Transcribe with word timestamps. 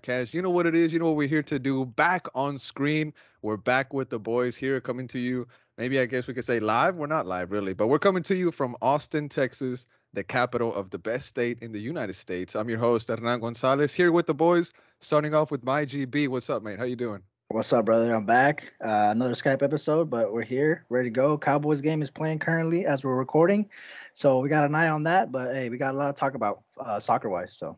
podcast. 0.00 0.34
You 0.34 0.42
know 0.42 0.50
what 0.50 0.66
it 0.66 0.74
is. 0.74 0.92
You 0.92 0.98
know 0.98 1.06
what 1.06 1.16
we're 1.16 1.28
here 1.28 1.42
to 1.44 1.58
do. 1.58 1.84
Back 1.84 2.26
on 2.34 2.58
screen. 2.58 3.12
We're 3.42 3.56
back 3.56 3.92
with 3.92 4.10
the 4.10 4.18
boys 4.18 4.56
here, 4.56 4.80
coming 4.80 5.08
to 5.08 5.18
you. 5.18 5.46
Maybe 5.78 5.98
I 5.98 6.06
guess 6.06 6.26
we 6.26 6.34
could 6.34 6.44
say 6.44 6.60
live. 6.60 6.96
We're 6.96 7.06
not 7.06 7.26
live 7.26 7.50
really, 7.50 7.72
but 7.72 7.86
we're 7.86 7.98
coming 7.98 8.22
to 8.24 8.34
you 8.34 8.50
from 8.50 8.76
Austin, 8.82 9.28
Texas, 9.28 9.86
the 10.12 10.22
capital 10.22 10.74
of 10.74 10.90
the 10.90 10.98
best 10.98 11.26
state 11.26 11.58
in 11.62 11.72
the 11.72 11.80
United 11.80 12.16
States. 12.16 12.54
I'm 12.54 12.68
your 12.68 12.78
host 12.78 13.08
Hernan 13.08 13.40
Gonzalez 13.40 13.94
here 13.94 14.12
with 14.12 14.26
the 14.26 14.34
boys. 14.34 14.72
Starting 15.00 15.34
off 15.34 15.50
with 15.50 15.64
my 15.64 15.86
GB. 15.86 16.28
What's 16.28 16.50
up, 16.50 16.62
mate? 16.62 16.78
How 16.78 16.84
you 16.84 16.96
doing? 16.96 17.22
What's 17.48 17.72
up, 17.72 17.86
brother? 17.86 18.14
I'm 18.14 18.26
back. 18.26 18.72
Uh, 18.84 19.08
another 19.10 19.32
Skype 19.32 19.62
episode, 19.62 20.08
but 20.08 20.32
we're 20.32 20.42
here, 20.42 20.84
ready 20.88 21.08
to 21.08 21.12
go. 21.12 21.36
Cowboys 21.36 21.80
game 21.80 22.00
is 22.00 22.10
playing 22.10 22.38
currently 22.38 22.86
as 22.86 23.02
we're 23.02 23.16
recording, 23.16 23.68
so 24.12 24.38
we 24.38 24.48
got 24.48 24.62
an 24.62 24.74
eye 24.74 24.88
on 24.88 25.02
that. 25.04 25.32
But 25.32 25.54
hey, 25.54 25.68
we 25.68 25.76
got 25.76 25.94
a 25.94 25.98
lot 25.98 26.14
to 26.14 26.20
talk 26.20 26.34
about 26.34 26.62
uh, 26.78 27.00
soccer-wise. 27.00 27.52
So 27.52 27.76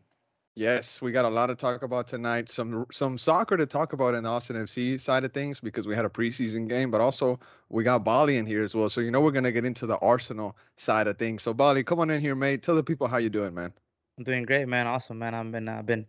Yes, 0.55 1.01
we 1.01 1.11
got 1.11 1.25
a 1.25 1.29
lot 1.29 1.47
to 1.47 1.55
talk 1.55 1.81
about 1.81 2.07
tonight. 2.07 2.47
Some 2.47 2.85
some 2.91 3.17
soccer 3.17 3.57
to 3.57 3.65
talk 3.65 3.93
about 3.93 4.13
in 4.13 4.23
the 4.23 4.29
Austin 4.29 4.55
FC 4.55 5.01
side 5.01 5.23
of 5.23 5.33
things 5.33 5.59
because 5.59 5.87
we 5.87 5.95
had 5.95 6.05
a 6.05 6.09
preseason 6.09 6.69
game, 6.69 6.91
but 6.91 7.01
also 7.01 7.39
we 7.69 7.83
got 7.83 8.03
Bali 8.03 8.37
in 8.37 8.45
here 8.45 8.63
as 8.63 8.75
well. 8.75 8.87
So 8.87 9.01
you 9.01 9.09
know 9.09 9.19
we're 9.19 9.31
gonna 9.31 9.51
get 9.51 9.65
into 9.65 9.87
the 9.87 9.97
Arsenal 9.97 10.55
side 10.77 11.07
of 11.07 11.17
things. 11.17 11.41
So 11.41 11.55
Bali, 11.55 11.83
come 11.83 11.99
on 11.99 12.11
in 12.11 12.21
here, 12.21 12.35
mate. 12.35 12.61
Tell 12.61 12.75
the 12.75 12.83
people 12.83 13.07
how 13.07 13.17
you 13.17 13.29
doing, 13.29 13.55
man. 13.55 13.73
I'm 14.19 14.23
doing 14.23 14.43
great, 14.43 14.67
man. 14.67 14.85
Awesome, 14.85 15.17
man. 15.17 15.33
I've 15.33 15.51
been 15.51 15.67
I've 15.67 15.87
been 15.87 16.05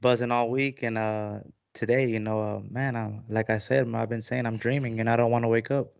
buzzing 0.00 0.30
all 0.30 0.50
week, 0.50 0.84
and 0.84 0.96
uh 0.96 1.40
today, 1.74 2.06
you 2.06 2.20
know, 2.20 2.40
uh, 2.40 2.60
man, 2.70 2.94
I'm 2.94 3.24
like 3.28 3.50
I 3.50 3.58
said, 3.58 3.92
I've 3.92 4.08
been 4.08 4.22
saying 4.22 4.46
I'm 4.46 4.56
dreaming, 4.56 5.00
and 5.00 5.10
I 5.10 5.16
don't 5.16 5.32
want 5.32 5.42
to 5.42 5.48
wake 5.48 5.72
up. 5.72 5.92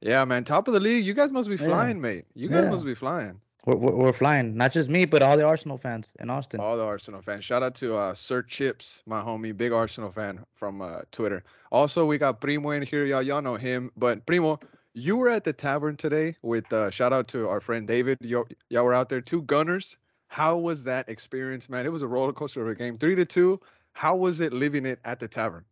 Yeah, 0.00 0.24
man. 0.24 0.42
Top 0.42 0.66
of 0.66 0.74
the 0.74 0.80
league. 0.80 1.04
You 1.04 1.14
guys 1.14 1.30
must 1.30 1.48
be 1.48 1.56
flying, 1.56 1.96
yeah. 1.96 2.02
mate. 2.02 2.24
You 2.34 2.48
guys 2.48 2.64
yeah. 2.64 2.70
must 2.70 2.84
be 2.84 2.94
flying. 2.94 3.40
We're, 3.66 3.76
we're, 3.76 3.94
we're, 3.94 4.12
flying. 4.12 4.56
Not 4.56 4.72
just 4.72 4.90
me, 4.90 5.06
but 5.06 5.22
all 5.22 5.36
the 5.36 5.44
Arsenal 5.44 5.78
fans 5.78 6.12
in 6.20 6.28
Austin. 6.28 6.60
All 6.60 6.76
the 6.76 6.84
Arsenal 6.84 7.22
fans. 7.22 7.44
Shout 7.44 7.62
out 7.62 7.74
to 7.76 7.96
uh, 7.96 8.14
Sir 8.14 8.42
Chips, 8.42 9.02
my 9.06 9.22
homie, 9.22 9.56
big 9.56 9.72
Arsenal 9.72 10.12
fan 10.12 10.44
from 10.54 10.82
uh, 10.82 11.00
Twitter. 11.12 11.44
Also, 11.72 12.04
we 12.04 12.18
got 12.18 12.40
Primo 12.40 12.70
in 12.70 12.82
here. 12.82 13.06
Y'all, 13.06 13.22
y'all 13.22 13.40
know 13.40 13.56
him. 13.56 13.90
But 13.96 14.26
Primo, 14.26 14.60
you 14.92 15.16
were 15.16 15.30
at 15.30 15.44
the 15.44 15.52
tavern 15.52 15.96
today 15.96 16.36
with 16.42 16.70
uh, 16.72 16.90
shout 16.90 17.12
out 17.12 17.26
to 17.28 17.48
our 17.48 17.60
friend 17.60 17.86
David. 17.86 18.18
Y'all, 18.20 18.46
y'all 18.68 18.84
were 18.84 18.94
out 18.94 19.08
there, 19.08 19.20
two 19.20 19.42
gunners. 19.42 19.96
How 20.28 20.56
was 20.58 20.84
that 20.84 21.08
experience, 21.08 21.68
man? 21.68 21.86
It 21.86 21.92
was 21.92 22.02
a 22.02 22.08
roller 22.08 22.32
coaster 22.32 22.60
of 22.60 22.68
a 22.68 22.74
game, 22.74 22.98
three 22.98 23.14
to 23.14 23.24
two. 23.24 23.60
How 23.92 24.16
was 24.16 24.40
it 24.40 24.52
living 24.52 24.84
it 24.84 24.98
at 25.04 25.20
the 25.20 25.28
tavern? 25.28 25.64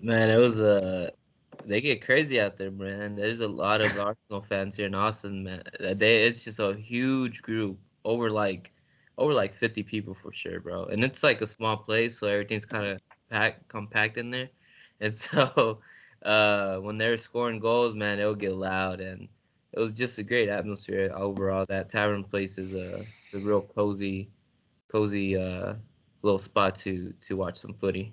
Man, 0.00 0.28
it 0.28 0.36
was 0.36 0.60
a 0.60 1.12
they 1.66 1.80
get 1.80 2.04
crazy 2.04 2.40
out 2.40 2.56
there, 2.56 2.70
man. 2.70 3.16
There's 3.16 3.40
a 3.40 3.48
lot 3.48 3.80
of 3.80 3.98
Arsenal 3.98 4.42
fans 4.48 4.76
here 4.76 4.86
in 4.86 4.94
Austin, 4.94 5.44
man. 5.44 5.62
They 5.78 6.24
it's 6.24 6.44
just 6.44 6.58
a 6.58 6.74
huge 6.74 7.42
group, 7.42 7.78
over 8.04 8.30
like 8.30 8.72
over 9.18 9.34
like 9.34 9.54
50 9.54 9.82
people 9.82 10.14
for 10.14 10.32
sure, 10.32 10.60
bro. 10.60 10.84
And 10.86 11.04
it's 11.04 11.22
like 11.22 11.40
a 11.42 11.46
small 11.46 11.76
place, 11.76 12.18
so 12.18 12.26
everything's 12.26 12.64
kind 12.64 12.86
of 12.86 13.00
packed, 13.30 13.68
compact 13.68 14.16
in 14.16 14.30
there. 14.30 14.48
And 15.02 15.16
so 15.16 15.80
uh, 16.22 16.76
when 16.76 16.98
they're 16.98 17.16
scoring 17.16 17.58
goals, 17.58 17.94
man, 17.94 18.18
it'll 18.18 18.34
get 18.34 18.54
loud, 18.54 19.00
and 19.00 19.28
it 19.72 19.80
was 19.80 19.92
just 19.92 20.18
a 20.18 20.22
great 20.22 20.50
atmosphere 20.50 21.10
overall. 21.14 21.64
That 21.66 21.88
tavern 21.88 22.22
place 22.22 22.58
is 22.58 22.74
a, 22.74 23.06
a 23.32 23.38
real 23.38 23.62
cozy, 23.62 24.28
cozy 24.92 25.38
uh, 25.38 25.74
little 26.20 26.38
spot 26.38 26.74
to 26.84 27.14
to 27.28 27.36
watch 27.36 27.56
some 27.56 27.72
footy. 27.72 28.12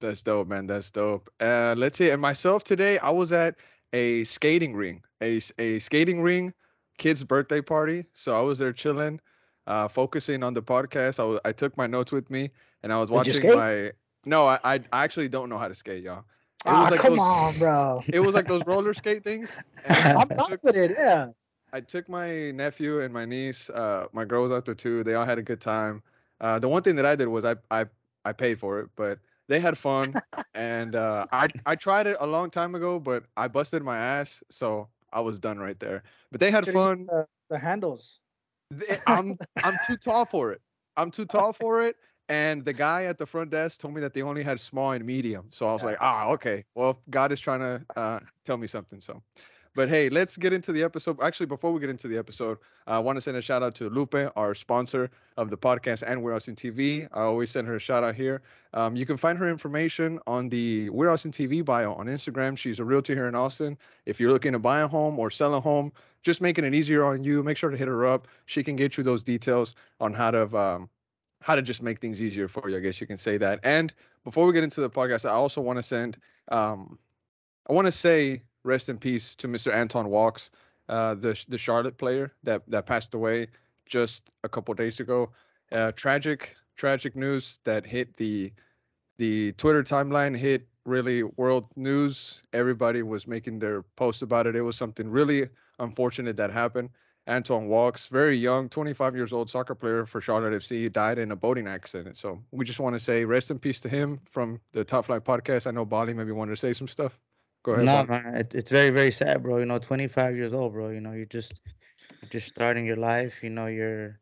That's 0.00 0.22
dope, 0.22 0.48
man. 0.48 0.66
That's 0.66 0.90
dope. 0.90 1.30
Uh, 1.40 1.74
let's 1.76 1.98
see. 1.98 2.10
And 2.10 2.20
myself 2.20 2.64
today, 2.64 2.98
I 2.98 3.10
was 3.10 3.32
at 3.32 3.56
a 3.92 4.24
skating 4.24 4.74
ring, 4.74 5.02
a, 5.20 5.40
a 5.58 5.78
skating 5.80 6.22
ring 6.22 6.54
kid's 6.96 7.22
birthday 7.22 7.60
party. 7.60 8.06
So 8.14 8.34
I 8.34 8.40
was 8.40 8.58
there 8.58 8.72
chilling, 8.72 9.20
uh, 9.66 9.88
focusing 9.88 10.42
on 10.42 10.54
the 10.54 10.62
podcast. 10.62 11.20
I 11.20 11.24
was, 11.24 11.40
I 11.44 11.52
took 11.52 11.76
my 11.76 11.86
notes 11.86 12.12
with 12.12 12.30
me, 12.30 12.50
and 12.82 12.92
I 12.92 12.96
was 12.96 13.10
watching 13.10 13.46
my. 13.54 13.92
No, 14.24 14.46
I, 14.46 14.58
I 14.64 14.80
actually 14.92 15.28
don't 15.28 15.48
know 15.48 15.58
how 15.58 15.68
to 15.68 15.74
skate, 15.74 16.02
y'all. 16.02 16.24
It 16.66 16.70
oh, 16.70 16.88
like 16.90 17.00
come 17.00 17.12
those, 17.12 17.20
on, 17.20 17.58
bro. 17.58 18.02
It 18.08 18.20
was 18.20 18.34
like 18.34 18.46
those 18.46 18.62
roller 18.66 18.92
skate 18.92 19.24
things. 19.24 19.48
I'm 19.88 20.28
confident, 20.28 20.94
yeah. 20.98 21.28
I 21.72 21.80
took 21.80 22.08
my 22.08 22.50
nephew 22.50 23.00
and 23.00 23.14
my 23.14 23.24
niece, 23.24 23.70
uh, 23.70 24.06
my 24.12 24.24
girls 24.24 24.52
out 24.52 24.66
there 24.66 24.74
too. 24.74 25.04
They 25.04 25.14
all 25.14 25.24
had 25.24 25.38
a 25.38 25.42
good 25.42 25.60
time. 25.60 26.02
Uh, 26.40 26.58
the 26.58 26.68
one 26.68 26.82
thing 26.82 26.96
that 26.96 27.06
I 27.06 27.16
did 27.16 27.28
was 27.28 27.44
I 27.44 27.56
I 27.70 27.86
I 28.24 28.32
paid 28.32 28.58
for 28.58 28.80
it, 28.80 28.90
but 28.96 29.18
they 29.50 29.58
had 29.60 29.76
fun, 29.76 30.14
and 30.54 30.94
uh, 30.94 31.26
I 31.32 31.48
I 31.66 31.74
tried 31.74 32.06
it 32.06 32.16
a 32.20 32.26
long 32.26 32.50
time 32.50 32.74
ago, 32.74 32.98
but 33.00 33.24
I 33.36 33.48
busted 33.48 33.82
my 33.82 33.98
ass, 33.98 34.42
so 34.48 34.88
I 35.12 35.20
was 35.20 35.40
done 35.40 35.58
right 35.58 35.78
there. 35.78 36.04
But 36.30 36.40
they 36.40 36.50
had 36.50 36.72
fun. 36.72 37.06
The, 37.06 37.26
the 37.50 37.58
handles. 37.58 38.20
They, 38.70 38.98
I'm 39.06 39.36
I'm 39.64 39.76
too 39.86 39.96
tall 39.96 40.24
for 40.24 40.52
it. 40.52 40.62
I'm 40.96 41.10
too 41.10 41.24
tall 41.36 41.52
for 41.52 41.82
it. 41.82 41.96
And 42.28 42.64
the 42.64 42.72
guy 42.72 43.06
at 43.06 43.18
the 43.18 43.26
front 43.26 43.50
desk 43.50 43.80
told 43.80 43.92
me 43.92 44.00
that 44.02 44.14
they 44.14 44.22
only 44.22 44.44
had 44.44 44.60
small 44.60 44.92
and 44.92 45.04
medium. 45.04 45.48
So 45.50 45.68
I 45.68 45.72
was 45.72 45.82
yeah. 45.82 45.88
like, 45.88 45.98
ah, 46.00 46.28
okay. 46.28 46.64
Well, 46.76 47.00
God 47.10 47.32
is 47.32 47.40
trying 47.40 47.58
to 47.58 47.84
uh, 47.96 48.20
tell 48.44 48.56
me 48.56 48.68
something. 48.68 49.00
So 49.00 49.20
but 49.74 49.88
hey, 49.88 50.08
let's 50.08 50.36
get 50.36 50.52
into 50.52 50.72
the 50.72 50.82
episode. 50.82 51.20
Actually, 51.22 51.46
before 51.46 51.72
we 51.72 51.80
get 51.80 51.90
into 51.90 52.08
the 52.08 52.18
episode, 52.18 52.58
I 52.86 52.98
want 52.98 53.16
to 53.16 53.20
send 53.20 53.36
a 53.36 53.42
shout 53.42 53.62
out 53.62 53.74
to 53.76 53.88
Lupe, 53.88 54.16
our 54.34 54.54
sponsor 54.54 55.10
of 55.36 55.48
the 55.48 55.56
podcast 55.56 56.02
and 56.06 56.22
We're 56.22 56.34
Austin 56.34 56.56
TV. 56.56 57.06
I 57.12 57.20
always 57.20 57.50
send 57.50 57.68
her 57.68 57.76
a 57.76 57.80
shout 57.80 58.02
out 58.02 58.16
here. 58.16 58.42
Um, 58.74 58.96
you 58.96 59.06
can 59.06 59.16
find 59.16 59.38
her 59.38 59.48
information 59.48 60.18
on 60.26 60.48
the 60.48 60.90
We're 60.90 61.08
Austin 61.08 61.30
TV 61.30 61.64
bio 61.64 61.94
on 61.94 62.06
Instagram. 62.06 62.58
She's 62.58 62.80
a 62.80 62.84
realtor 62.84 63.14
here 63.14 63.28
in 63.28 63.34
Austin. 63.34 63.78
If 64.06 64.18
you're 64.18 64.32
looking 64.32 64.52
to 64.52 64.58
buy 64.58 64.80
a 64.80 64.88
home 64.88 65.18
or 65.18 65.30
sell 65.30 65.54
a 65.54 65.60
home, 65.60 65.92
just 66.22 66.40
making 66.40 66.64
it 66.64 66.74
easier 66.74 67.04
on 67.04 67.22
you, 67.22 67.42
make 67.42 67.56
sure 67.56 67.70
to 67.70 67.76
hit 67.76 67.88
her 67.88 68.06
up. 68.06 68.26
She 68.46 68.64
can 68.64 68.74
get 68.74 68.96
you 68.96 69.04
those 69.04 69.22
details 69.22 69.76
on 70.00 70.12
how 70.12 70.32
to 70.32 70.56
um, 70.56 70.90
how 71.42 71.54
to 71.54 71.62
just 71.62 71.82
make 71.82 72.00
things 72.00 72.20
easier 72.20 72.48
for 72.48 72.68
you. 72.68 72.76
I 72.76 72.80
guess 72.80 73.00
you 73.00 73.06
can 73.06 73.16
say 73.16 73.38
that. 73.38 73.60
And 73.62 73.92
before 74.24 74.46
we 74.46 74.52
get 74.52 74.64
into 74.64 74.80
the 74.80 74.90
podcast, 74.90 75.24
I 75.24 75.32
also 75.32 75.60
want 75.60 75.78
to 75.78 75.82
send 75.82 76.18
um, 76.50 76.98
I 77.68 77.72
want 77.72 77.86
to 77.86 77.92
say 77.92 78.42
rest 78.64 78.88
in 78.88 78.98
peace 78.98 79.34
to 79.36 79.48
Mr. 79.48 79.72
Anton 79.72 80.08
Walkes, 80.08 80.50
uh, 80.88 81.14
the 81.14 81.42
the 81.48 81.58
Charlotte 81.58 81.98
player 81.98 82.32
that 82.42 82.62
that 82.68 82.86
passed 82.86 83.14
away 83.14 83.48
just 83.86 84.30
a 84.44 84.48
couple 84.48 84.74
days 84.74 85.00
ago. 85.00 85.30
Uh, 85.72 85.92
tragic, 85.92 86.56
tragic 86.76 87.16
news 87.16 87.58
that 87.64 87.86
hit 87.86 88.16
the 88.16 88.52
the 89.18 89.52
Twitter 89.52 89.82
timeline, 89.82 90.36
hit 90.36 90.66
really 90.84 91.22
world 91.22 91.66
news. 91.76 92.42
Everybody 92.52 93.02
was 93.02 93.26
making 93.26 93.58
their 93.58 93.82
posts 93.96 94.22
about 94.22 94.46
it. 94.46 94.56
It 94.56 94.62
was 94.62 94.76
something 94.76 95.10
really 95.10 95.48
unfortunate 95.78 96.36
that 96.36 96.50
happened. 96.50 96.90
Anton 97.26 97.68
Walkes, 97.68 98.08
very 98.08 98.36
young, 98.36 98.68
25 98.68 99.14
years 99.14 99.32
old 99.32 99.50
soccer 99.50 99.74
player 99.74 100.06
for 100.06 100.20
Charlotte 100.20 100.54
FC, 100.54 100.90
died 100.90 101.18
in 101.18 101.30
a 101.30 101.36
boating 101.36 101.68
accident. 101.68 102.16
So 102.16 102.42
we 102.50 102.64
just 102.64 102.80
want 102.80 102.94
to 102.94 103.00
say 103.00 103.24
rest 103.24 103.50
in 103.50 103.58
peace 103.58 103.80
to 103.80 103.88
him 103.88 104.18
from 104.30 104.60
the 104.72 104.82
Top 104.82 105.06
Flight 105.06 105.24
podcast. 105.24 105.66
I 105.66 105.70
know 105.70 105.84
Bali 105.84 106.14
maybe 106.14 106.32
wanted 106.32 106.52
to 106.52 106.56
say 106.56 106.72
some 106.72 106.88
stuff. 106.88 107.18
Go 107.62 107.72
ahead. 107.72 107.90
No, 107.90 108.04
man, 108.04 108.34
it, 108.36 108.54
it's 108.54 108.70
very, 108.70 108.90
very 108.90 109.10
sad, 109.10 109.42
bro. 109.42 109.58
You 109.58 109.66
know, 109.66 109.78
25 109.78 110.36
years 110.36 110.52
old, 110.52 110.72
bro. 110.72 110.90
You 110.90 111.00
know, 111.00 111.12
you're 111.12 111.24
just, 111.26 111.60
you're 112.20 112.28
just 112.28 112.48
starting 112.48 112.84
your 112.86 112.96
life. 112.96 113.42
You 113.42 113.50
know, 113.50 113.66
you're 113.66 114.20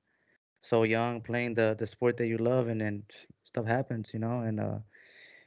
so 0.63 0.83
young, 0.85 1.21
playing 1.21 1.55
the 1.55 1.75
the 1.79 1.87
sport 1.87 2.17
that 2.19 2.27
you 2.27 2.39
love, 2.39 2.69
and 2.69 2.81
then 2.81 3.05
stuff 3.45 3.67
happens. 3.67 4.13
You 4.13 4.21
know, 4.21 4.41
and 4.41 4.61
uh, 4.61 4.79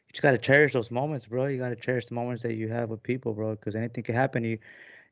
you 0.07 0.13
just 0.13 0.21
gotta 0.21 0.37
cherish 0.37 0.73
those 0.73 0.91
moments, 0.91 1.27
bro. 1.27 1.47
You 1.47 1.57
gotta 1.57 1.75
cherish 1.75 2.05
the 2.07 2.15
moments 2.15 2.43
that 2.43 2.55
you 2.55 2.69
have 2.69 2.89
with 2.89 3.03
people, 3.03 3.33
bro, 3.33 3.51
because 3.55 3.75
anything 3.75 4.03
can 4.03 4.15
happen. 4.15 4.43
You, 4.43 4.57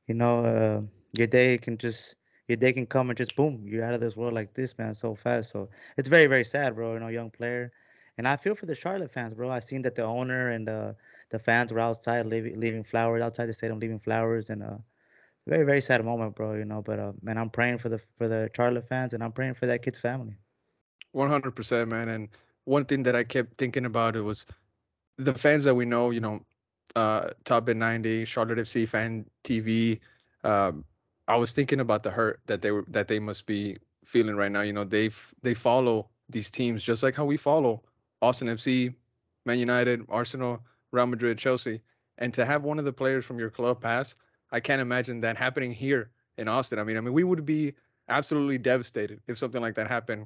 you 0.07 0.15
know, 0.15 0.39
uh, 0.41 0.81
your 1.17 1.27
day 1.27 1.57
can 1.57 1.77
just 1.77 2.15
your 2.47 2.57
day 2.57 2.73
can 2.73 2.85
come 2.85 3.09
and 3.09 3.17
just 3.17 3.35
boom, 3.35 3.63
you're 3.67 3.83
out 3.83 3.93
of 3.93 4.01
this 4.01 4.15
world 4.15 4.33
like 4.33 4.53
this, 4.53 4.77
man, 4.77 4.95
so 4.95 5.15
fast. 5.15 5.51
So 5.51 5.69
it's 5.97 6.07
very, 6.07 6.27
very 6.27 6.43
sad, 6.45 6.75
bro. 6.75 6.93
You 6.93 6.99
know, 6.99 7.07
young 7.07 7.29
player, 7.31 7.71
and 8.17 8.27
I 8.27 8.35
feel 8.37 8.55
for 8.55 8.65
the 8.65 8.75
Charlotte 8.75 9.11
fans, 9.11 9.33
bro. 9.33 9.49
I 9.49 9.59
seen 9.59 9.81
that 9.83 9.95
the 9.95 10.03
owner 10.03 10.49
and 10.49 10.69
uh, 10.69 10.93
the 11.29 11.39
fans 11.39 11.71
were 11.71 11.79
outside 11.79 12.25
leaving, 12.25 12.59
leaving 12.59 12.83
flowers 12.83 13.21
outside 13.21 13.45
the 13.47 13.53
stadium, 13.53 13.79
leaving 13.79 13.99
flowers, 13.99 14.49
and 14.49 14.63
uh, 14.63 14.77
very 15.47 15.65
very 15.65 15.81
sad 15.81 16.03
moment, 16.03 16.35
bro. 16.35 16.53
You 16.55 16.65
know, 16.65 16.81
but 16.81 16.99
uh, 16.99 17.13
man, 17.21 17.37
I'm 17.37 17.49
praying 17.49 17.79
for 17.79 17.89
the 17.89 17.99
for 18.17 18.27
the 18.27 18.49
Charlotte 18.55 18.87
fans, 18.87 19.13
and 19.13 19.23
I'm 19.23 19.31
praying 19.31 19.55
for 19.55 19.65
that 19.67 19.81
kid's 19.81 19.99
family. 19.99 20.35
100%, 21.15 21.87
man. 21.87 22.09
And 22.09 22.29
one 22.65 22.85
thing 22.85 23.03
that 23.03 23.15
I 23.15 23.23
kept 23.23 23.57
thinking 23.57 23.85
about 23.85 24.15
it 24.15 24.21
was 24.21 24.45
the 25.17 25.33
fans 25.33 25.65
that 25.65 25.73
we 25.75 25.85
know. 25.85 26.11
You 26.11 26.19
know, 26.19 26.41
uh, 26.95 27.29
Top 27.45 27.67
at 27.69 27.77
90, 27.77 28.25
Charlotte 28.25 28.59
FC 28.59 28.87
fan 28.87 29.25
TV. 29.43 29.99
Um, 30.43 30.85
I 31.27 31.35
was 31.35 31.51
thinking 31.51 31.79
about 31.79 32.03
the 32.03 32.11
hurt 32.11 32.41
that 32.47 32.61
they 32.61 32.71
were 32.71 32.85
that 32.89 33.07
they 33.07 33.19
must 33.19 33.45
be 33.45 33.77
feeling 34.05 34.35
right 34.35 34.51
now. 34.51 34.61
You 34.61 34.73
know, 34.73 34.83
they 34.83 35.09
they 35.41 35.53
follow 35.53 36.09
these 36.29 36.51
teams 36.51 36.83
just 36.83 37.03
like 37.03 37.15
how 37.15 37.25
we 37.25 37.37
follow 37.37 37.81
Austin 38.21 38.47
FC, 38.49 38.93
Man 39.45 39.59
United, 39.59 40.05
Arsenal, 40.09 40.61
Real 40.91 41.07
Madrid, 41.07 41.37
Chelsea, 41.37 41.81
and 42.17 42.33
to 42.33 42.45
have 42.45 42.63
one 42.63 42.79
of 42.79 42.85
the 42.85 42.93
players 42.93 43.25
from 43.25 43.39
your 43.39 43.49
club 43.49 43.81
pass, 43.81 44.15
I 44.51 44.59
can't 44.59 44.81
imagine 44.81 45.21
that 45.21 45.37
happening 45.37 45.71
here 45.71 46.09
in 46.37 46.47
Austin. 46.47 46.79
I 46.79 46.83
mean, 46.83 46.97
I 46.97 47.01
mean, 47.01 47.13
we 47.13 47.23
would 47.23 47.45
be 47.45 47.73
absolutely 48.07 48.57
devastated 48.57 49.21
if 49.27 49.37
something 49.37 49.61
like 49.61 49.75
that 49.75 49.87
happened 49.87 50.25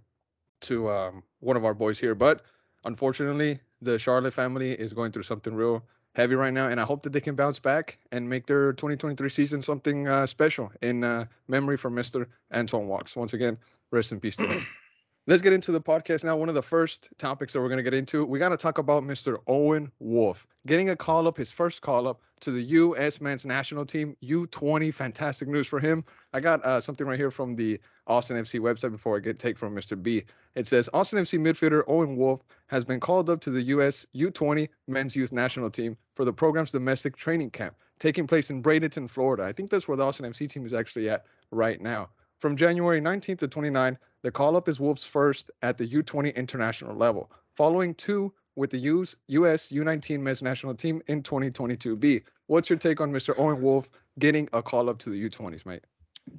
to 0.61 0.89
um, 0.89 1.23
one 1.39 1.57
of 1.57 1.65
our 1.65 1.73
boys 1.73 1.99
here. 1.99 2.15
But 2.15 2.41
unfortunately, 2.85 3.59
the 3.81 3.99
Charlotte 3.99 4.33
family 4.33 4.71
is 4.71 4.93
going 4.93 5.11
through 5.11 5.23
something 5.23 5.53
real 5.53 5.83
heavy 6.15 6.35
right 6.35 6.53
now, 6.53 6.67
and 6.67 6.79
I 6.79 6.85
hope 6.85 7.03
that 7.03 7.11
they 7.11 7.21
can 7.21 7.35
bounce 7.35 7.59
back 7.59 7.97
and 8.11 8.27
make 8.29 8.45
their 8.45 8.73
2023 8.73 9.29
season 9.29 9.61
something 9.61 10.07
uh, 10.07 10.25
special 10.25 10.71
in 10.81 11.03
uh, 11.03 11.25
memory 11.47 11.77
for 11.77 11.89
Mr. 11.89 12.27
Anton 12.51 12.87
Walkes. 12.87 13.15
Once 13.15 13.33
again, 13.33 13.57
rest 13.91 14.11
in 14.11 14.19
peace 14.19 14.35
to 14.37 14.47
him. 14.47 14.67
Let's 15.25 15.41
get 15.41 15.53
into 15.53 15.71
the 15.71 15.79
podcast 15.79 16.25
now. 16.25 16.35
One 16.35 16.49
of 16.49 16.55
the 16.55 16.61
first 16.61 17.07
topics 17.17 17.53
that 17.53 17.61
we're 17.61 17.69
going 17.69 17.77
to 17.77 17.83
get 17.83 17.93
into, 17.93 18.25
we 18.25 18.39
got 18.39 18.49
to 18.49 18.57
talk 18.57 18.77
about 18.77 19.03
Mr. 19.03 19.37
Owen 19.47 19.89
Wolff 19.99 20.45
getting 20.67 20.89
a 20.89 20.97
call 20.97 21.29
up, 21.29 21.37
his 21.37 21.49
first 21.49 21.81
call 21.81 22.09
up 22.09 22.21
to 22.41 22.51
the 22.51 22.61
U.S. 22.61 23.21
men's 23.21 23.45
national 23.45 23.85
team, 23.85 24.17
U20. 24.21 24.93
Fantastic 24.93 25.47
news 25.47 25.65
for 25.65 25.79
him. 25.79 26.03
I 26.33 26.41
got 26.41 26.61
uh, 26.65 26.81
something 26.81 27.07
right 27.07 27.17
here 27.17 27.31
from 27.31 27.55
the 27.55 27.79
Austin 28.05 28.35
FC 28.35 28.59
website 28.59 28.91
before 28.91 29.15
I 29.15 29.21
get 29.21 29.39
take 29.39 29.57
from 29.57 29.73
Mr. 29.73 30.01
B. 30.01 30.25
It 30.55 30.67
says 30.67 30.89
Austin 30.93 31.19
FC 31.19 31.39
midfielder 31.39 31.83
Owen 31.87 32.17
Wolff 32.17 32.41
has 32.67 32.83
been 32.83 32.99
called 32.99 33.29
up 33.29 33.39
to 33.41 33.49
the 33.49 33.61
U.S. 33.61 34.05
U20 34.13 34.67
men's 34.87 35.15
youth 35.15 35.31
national 35.31 35.69
team 35.69 35.95
for 36.15 36.25
the 36.25 36.33
program's 36.33 36.71
domestic 36.71 37.15
training 37.15 37.51
camp 37.51 37.75
taking 37.97 38.27
place 38.27 38.49
in 38.49 38.61
Bradenton, 38.61 39.09
Florida. 39.09 39.43
I 39.43 39.53
think 39.53 39.69
that's 39.69 39.87
where 39.87 39.95
the 39.95 40.03
Austin 40.03 40.25
FC 40.25 40.49
team 40.49 40.65
is 40.65 40.73
actually 40.73 41.09
at 41.09 41.23
right 41.51 41.79
now. 41.79 42.09
From 42.43 42.57
January 42.57 42.99
19th 42.99 43.39
to 43.39 43.47
29, 43.47 43.97
the 44.21 44.29
call 44.29 44.57
up 44.57 44.67
is 44.67 44.77
Wolff's 44.77 45.05
first 45.05 45.49
at 45.61 45.77
the 45.77 45.87
U20 45.87 46.35
international 46.35 46.93
level, 46.93 47.31
following 47.55 47.95
two 47.95 48.33
with 48.57 48.69
the 48.69 48.79
US, 48.79 49.15
US 49.27 49.69
U19 49.69 50.19
men's 50.19 50.41
national 50.41 50.75
team 50.75 51.01
in 51.07 51.23
2022B. 51.23 52.21
What's 52.47 52.69
your 52.69 52.77
take 52.77 52.99
on 52.99 53.13
Mr. 53.13 53.33
Owen 53.37 53.61
Wolff 53.61 53.89
getting 54.19 54.49
a 54.51 54.61
call 54.61 54.89
up 54.89 54.99
to 54.99 55.09
the 55.09 55.29
U20s, 55.29 55.65
mate? 55.65 55.85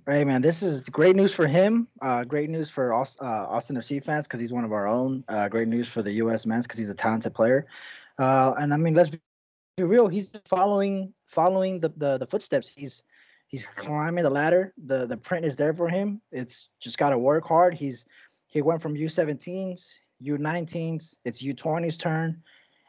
Hey 0.06 0.24
man, 0.24 0.42
this 0.42 0.62
is 0.62 0.90
great 0.90 1.16
news 1.16 1.32
for 1.32 1.46
him. 1.46 1.88
Uh, 2.02 2.22
great 2.22 2.50
news 2.50 2.68
for 2.68 2.92
Austin, 2.92 3.26
uh, 3.26 3.46
Austin 3.48 3.76
FC 3.76 4.04
fans 4.04 4.26
because 4.26 4.40
he's 4.40 4.52
one 4.52 4.64
of 4.64 4.72
our 4.74 4.86
own. 4.86 5.24
Uh, 5.28 5.48
great 5.48 5.68
news 5.68 5.88
for 5.88 6.02
the 6.02 6.12
U.S. 6.24 6.44
men's 6.44 6.66
because 6.66 6.78
he's 6.78 6.90
a 6.90 6.94
talented 6.94 7.32
player. 7.32 7.66
Uh, 8.18 8.52
and 8.58 8.74
I 8.74 8.76
mean, 8.76 8.92
let's 8.92 9.08
be 9.08 9.18
real. 9.78 10.08
He's 10.08 10.30
following 10.50 11.14
following 11.24 11.80
the, 11.80 11.88
the 11.96 12.18
the 12.18 12.26
footsteps. 12.26 12.74
He's 12.74 13.02
he's 13.54 13.68
climbing 13.76 14.24
the 14.24 14.30
ladder. 14.30 14.74
The 14.84 15.06
the 15.06 15.16
print 15.16 15.46
is 15.46 15.54
there 15.54 15.72
for 15.72 15.88
him. 15.88 16.20
It's 16.32 16.70
just 16.80 16.98
got 16.98 17.10
to 17.10 17.18
work 17.18 17.46
hard. 17.46 17.72
He's 17.72 18.04
he 18.48 18.62
went 18.62 18.82
from 18.82 18.94
U17s, 18.94 19.80
U19s. 20.20 21.16
It's 21.24 21.40
U20s 21.40 21.96
turn, 21.96 22.42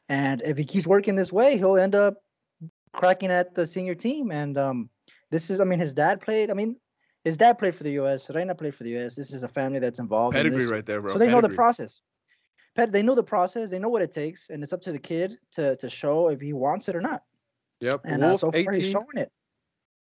and 0.10 0.42
if 0.42 0.58
he 0.58 0.66
keeps 0.66 0.88
working 0.88 1.16
this 1.16 1.32
way, 1.32 1.56
he'll 1.60 1.78
end 1.78 1.94
up 1.94 2.16
cracking 2.94 3.30
at 3.30 3.54
the 3.54 3.64
senior 3.68 3.94
team. 3.94 4.32
And 4.32 4.58
um, 4.58 4.90
this 5.30 5.52
is, 5.52 5.60
I 5.60 5.66
mean, 5.66 5.78
his 5.78 5.94
dad 5.94 6.20
played. 6.20 6.50
I 6.50 6.56
mean, 6.56 6.78
his 7.24 7.38
dad 7.38 7.60
played 7.60 7.76
for 7.76 7.84
the 7.84 7.92
U.S. 8.02 8.32
Reina 8.34 8.56
played 8.56 8.74
for 8.74 8.86
the 8.86 8.92
U.S. 8.92 9.14
This 9.14 9.32
is 9.32 9.44
a 9.44 9.48
family 9.48 9.78
that's 9.78 10.00
involved. 10.00 10.34
Pedigree 10.36 10.56
in 10.56 10.60
this. 10.62 10.72
right 10.72 10.86
there, 10.86 11.00
bro. 11.00 11.14
So 11.14 11.20
they 11.20 11.30
know 11.30 11.42
the 11.42 11.50
process. 11.50 12.02
Pet, 12.76 12.92
they 12.92 13.04
know 13.04 13.14
the 13.14 13.24
process. 13.24 13.70
They 13.70 13.78
know 13.78 13.90
what 13.90 14.02
it 14.02 14.12
takes, 14.12 14.50
and 14.50 14.64
it's 14.64 14.74
up 14.74 14.82
to 14.82 14.92
the 14.92 15.00
kid 15.00 15.38
to 15.52 15.76
to 15.76 15.92
show 15.92 16.30
if 16.30 16.42
he 16.42 16.54
wants 16.54 16.90
it 16.90 16.96
or 16.96 17.02
not. 17.02 17.22
Yep. 17.82 18.02
And 18.06 18.24
uh, 18.24 18.36
so 18.36 18.52
far, 18.52 18.74
18, 18.74 18.74
he's 18.74 18.92
showing 18.92 19.18
it. 19.18 19.32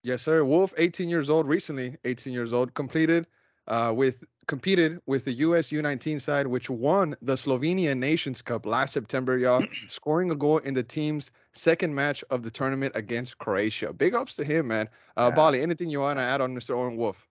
Yes, 0.03 0.23
sir. 0.23 0.45
Wolff, 0.45 0.73
18 0.79 1.09
years 1.09 1.29
old, 1.29 1.47
recently 1.47 1.97
18 2.05 2.33
years 2.33 2.53
old, 2.53 2.75
completed 2.75 3.27
uh, 3.69 3.93
with 3.95 4.25
competed 4.47 5.01
with 5.07 5.25
the 5.25 5.33
US 5.35 5.69
U19 5.69 6.21
side, 6.21 6.47
which 6.47 6.69
won 6.69 7.15
the 7.23 7.35
Slovenia 7.37 7.97
Nations 7.97 8.43
Cup 8.43 8.67
last 8.67 8.93
September, 8.93 9.39
y'all, 9.39 9.63
scoring 9.89 10.31
a 10.33 10.35
goal 10.35 10.59
in 10.59 10.75
the 10.75 10.83
team's 10.83 11.31
second 11.53 11.95
match 11.95 12.25
of 12.31 12.43
the 12.43 12.51
tournament 12.51 12.93
against 12.97 13.39
Croatia. 13.39 13.93
Big 13.93 14.15
ups 14.15 14.35
to 14.37 14.45
him, 14.45 14.69
man. 14.69 14.89
Uh, 15.17 15.29
Yeah. 15.31 15.37
Bali, 15.37 15.61
anything 15.63 15.89
you 15.89 16.01
want 16.01 16.19
to 16.19 16.23
add 16.25 16.41
on 16.41 16.55
Mr. 16.57 16.71
Owen 16.75 16.97
Wolff? 16.97 17.29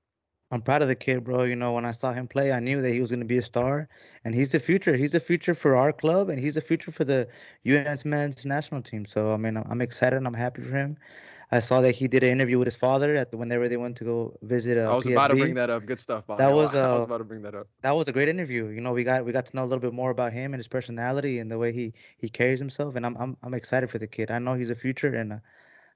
I'm 0.51 0.62
proud 0.62 0.81
of 0.81 0.88
the 0.88 0.95
kid, 0.95 1.24
bro. 1.25 1.44
You 1.44 1.56
know, 1.56 1.74
when 1.74 1.86
I 1.86 1.92
saw 1.92 2.12
him 2.13 2.27
play, 2.27 2.51
I 2.51 2.60
knew 2.60 2.81
that 2.81 2.89
he 2.92 3.01
was 3.01 3.12
going 3.12 3.19
to 3.19 3.25
be 3.25 3.38
a 3.38 3.42
star, 3.44 3.88
and 4.24 4.33
he's 4.33 4.51
the 4.51 4.60
future. 4.60 4.95
He's 4.95 5.12
the 5.12 5.19
future 5.19 5.54
for 5.54 5.75
our 5.75 5.92
club, 5.94 6.30
and 6.30 6.39
he's 6.39 6.56
the 6.56 6.62
future 6.62 6.92
for 6.92 7.04
the 7.04 7.27
U.S. 7.63 8.04
men's 8.06 8.45
national 8.45 8.81
team. 8.81 9.06
So, 9.06 9.31
I 9.33 9.38
mean, 9.38 9.57
I'm- 9.57 9.68
I'm 9.69 9.81
excited. 9.81 10.15
and 10.18 10.25
I'm 10.25 10.33
happy 10.33 10.63
for 10.63 10.75
him. 10.75 10.98
I 11.51 11.60
saw 11.60 11.81
that 11.81 11.96
he 11.96 12.07
did 12.07 12.24
an 12.24 12.30
interview 12.30 12.60
with 12.60 12.68
his 12.68 12.75
father 12.75 13.16
at 13.16 13.31
the, 13.31 13.38
whenever 13.38 13.68
they 13.68 13.78
went 13.78 13.98
to 13.98 14.04
go 14.04 14.38
visit. 14.44 14.78
Uh, 14.78 14.92
I 14.92 14.96
was 14.96 15.07
about 15.07 15.30
to 15.30 15.36
bring 15.36 15.56
that 15.56 15.72
up. 15.72 15.86
Good 15.86 16.00
stuff, 16.00 16.28
Bali. 16.28 16.38
That 16.38 16.50
I- 16.50 16.54
was, 16.54 16.75
I 16.75 16.94
was 16.94 17.01
uh, 17.01 17.04
about 17.04 17.18
to 17.18 17.24
bring 17.24 17.42
that 17.42 17.56
up. 17.56 17.68
That 17.81 17.96
was 17.96 18.07
a 18.07 18.12
great 18.12 18.30
interview. 18.30 18.68
You 18.68 18.81
know, 18.81 18.94
we 18.94 19.04
got 19.04 19.25
we 19.25 19.31
got 19.31 19.48
to 19.48 19.56
know 19.56 19.63
a 19.63 19.69
little 19.69 19.80
bit 19.80 19.94
more 19.94 20.12
about 20.12 20.31
him 20.31 20.54
and 20.54 20.60
his 20.60 20.68
personality 20.68 21.40
and 21.40 21.50
the 21.50 21.57
way 21.57 21.72
he 21.72 21.94
he 22.18 22.30
carries 22.30 22.60
himself. 22.60 22.96
And 22.96 23.06
I'm 23.06 23.16
I'm 23.18 23.38
I'm 23.42 23.54
excited 23.54 23.90
for 23.90 23.98
the 23.98 24.07
kid. 24.07 24.30
I 24.30 24.40
know 24.40 24.54
he's 24.54 24.69
a 24.69 24.75
future, 24.75 25.16
and 25.16 25.34
uh, 25.34 25.38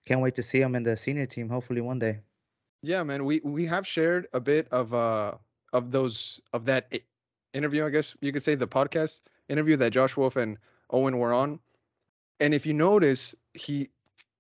can't 0.06 0.22
wait 0.22 0.36
to 0.36 0.44
see 0.44 0.60
him 0.60 0.76
in 0.76 0.84
the 0.84 0.98
senior 0.98 1.26
team. 1.26 1.50
Hopefully 1.50 1.82
one 1.82 2.00
day. 2.00 2.20
Yeah, 2.82 3.04
man. 3.04 3.24
We 3.24 3.42
we 3.44 3.66
have 3.68 3.86
shared 3.86 4.28
a 4.34 4.40
bit 4.40 4.68
of 4.72 4.94
uh 4.94 5.34
of 5.72 5.92
those 5.92 6.42
of 6.54 6.66
that 6.66 6.94
interview, 7.54 7.86
I 7.86 7.90
guess 7.90 8.16
you 8.22 8.32
could 8.32 8.44
say 8.44 8.56
the 8.56 8.68
podcast 8.68 9.22
interview 9.50 9.78
that 9.78 9.92
Josh 9.92 10.18
Wolff 10.18 10.36
and 10.36 10.58
Owen 10.90 11.18
were 11.20 11.34
on. 11.34 11.60
And 12.40 12.54
if 12.54 12.66
you 12.66 12.74
notice, 12.74 13.36
he 13.54 13.90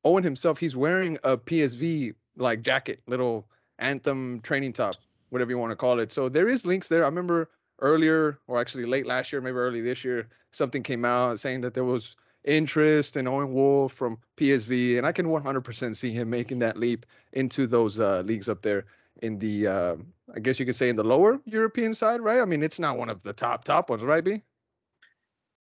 Owen 0.03 0.23
himself, 0.23 0.57
he's 0.57 0.75
wearing 0.75 1.17
a 1.23 1.38
PSV 1.38 2.13
like 2.38 2.61
jacket, 2.61 3.01
little 3.07 3.47
anthem 3.79 4.39
training 4.41 4.73
top, 4.73 4.95
whatever 5.29 5.51
you 5.51 5.57
want 5.57 5.71
to 5.71 5.75
call 5.75 6.00
it. 6.00 6.11
So 6.11 6.29
there 6.29 6.47
is 6.47 6.65
links 6.65 6.88
there. 6.88 7.03
I 7.03 7.07
remember 7.07 7.50
earlier, 7.79 8.39
or 8.47 8.59
actually 8.59 8.85
late 8.85 9.05
last 9.05 9.31
year, 9.31 9.41
maybe 9.41 9.57
early 9.57 9.81
this 9.81 10.03
year, 10.03 10.27
something 10.51 10.83
came 10.83 11.05
out 11.05 11.39
saying 11.39 11.61
that 11.61 11.73
there 11.73 11.83
was 11.83 12.15
interest 12.44 13.15
in 13.17 13.27
Owen 13.27 13.53
Wolff 13.53 13.94
from 13.94 14.17
PSV, 14.38 14.97
and 14.97 15.07
I 15.07 15.11
can 15.11 15.27
100% 15.27 15.95
see 15.95 16.11
him 16.11 16.29
making 16.29 16.59
that 16.59 16.77
leap 16.77 17.05
into 17.33 17.67
those 17.67 18.00
uh, 18.00 18.21
leagues 18.25 18.50
up 18.50 18.61
there 18.61 18.85
in 19.21 19.39
the, 19.39 19.67
uh, 19.67 19.95
I 20.35 20.39
guess 20.39 20.59
you 20.59 20.65
could 20.65 20.75
say 20.75 20.89
in 20.89 20.95
the 20.95 21.03
lower 21.03 21.39
European 21.45 21.95
side, 21.95 22.19
right? 22.19 22.41
I 22.41 22.45
mean, 22.45 22.63
it's 22.63 22.79
not 22.79 22.97
one 22.97 23.09
of 23.09 23.21
the 23.23 23.33
top 23.33 23.63
top 23.63 23.89
ones, 23.89 24.03
right, 24.03 24.23
B? 24.23 24.41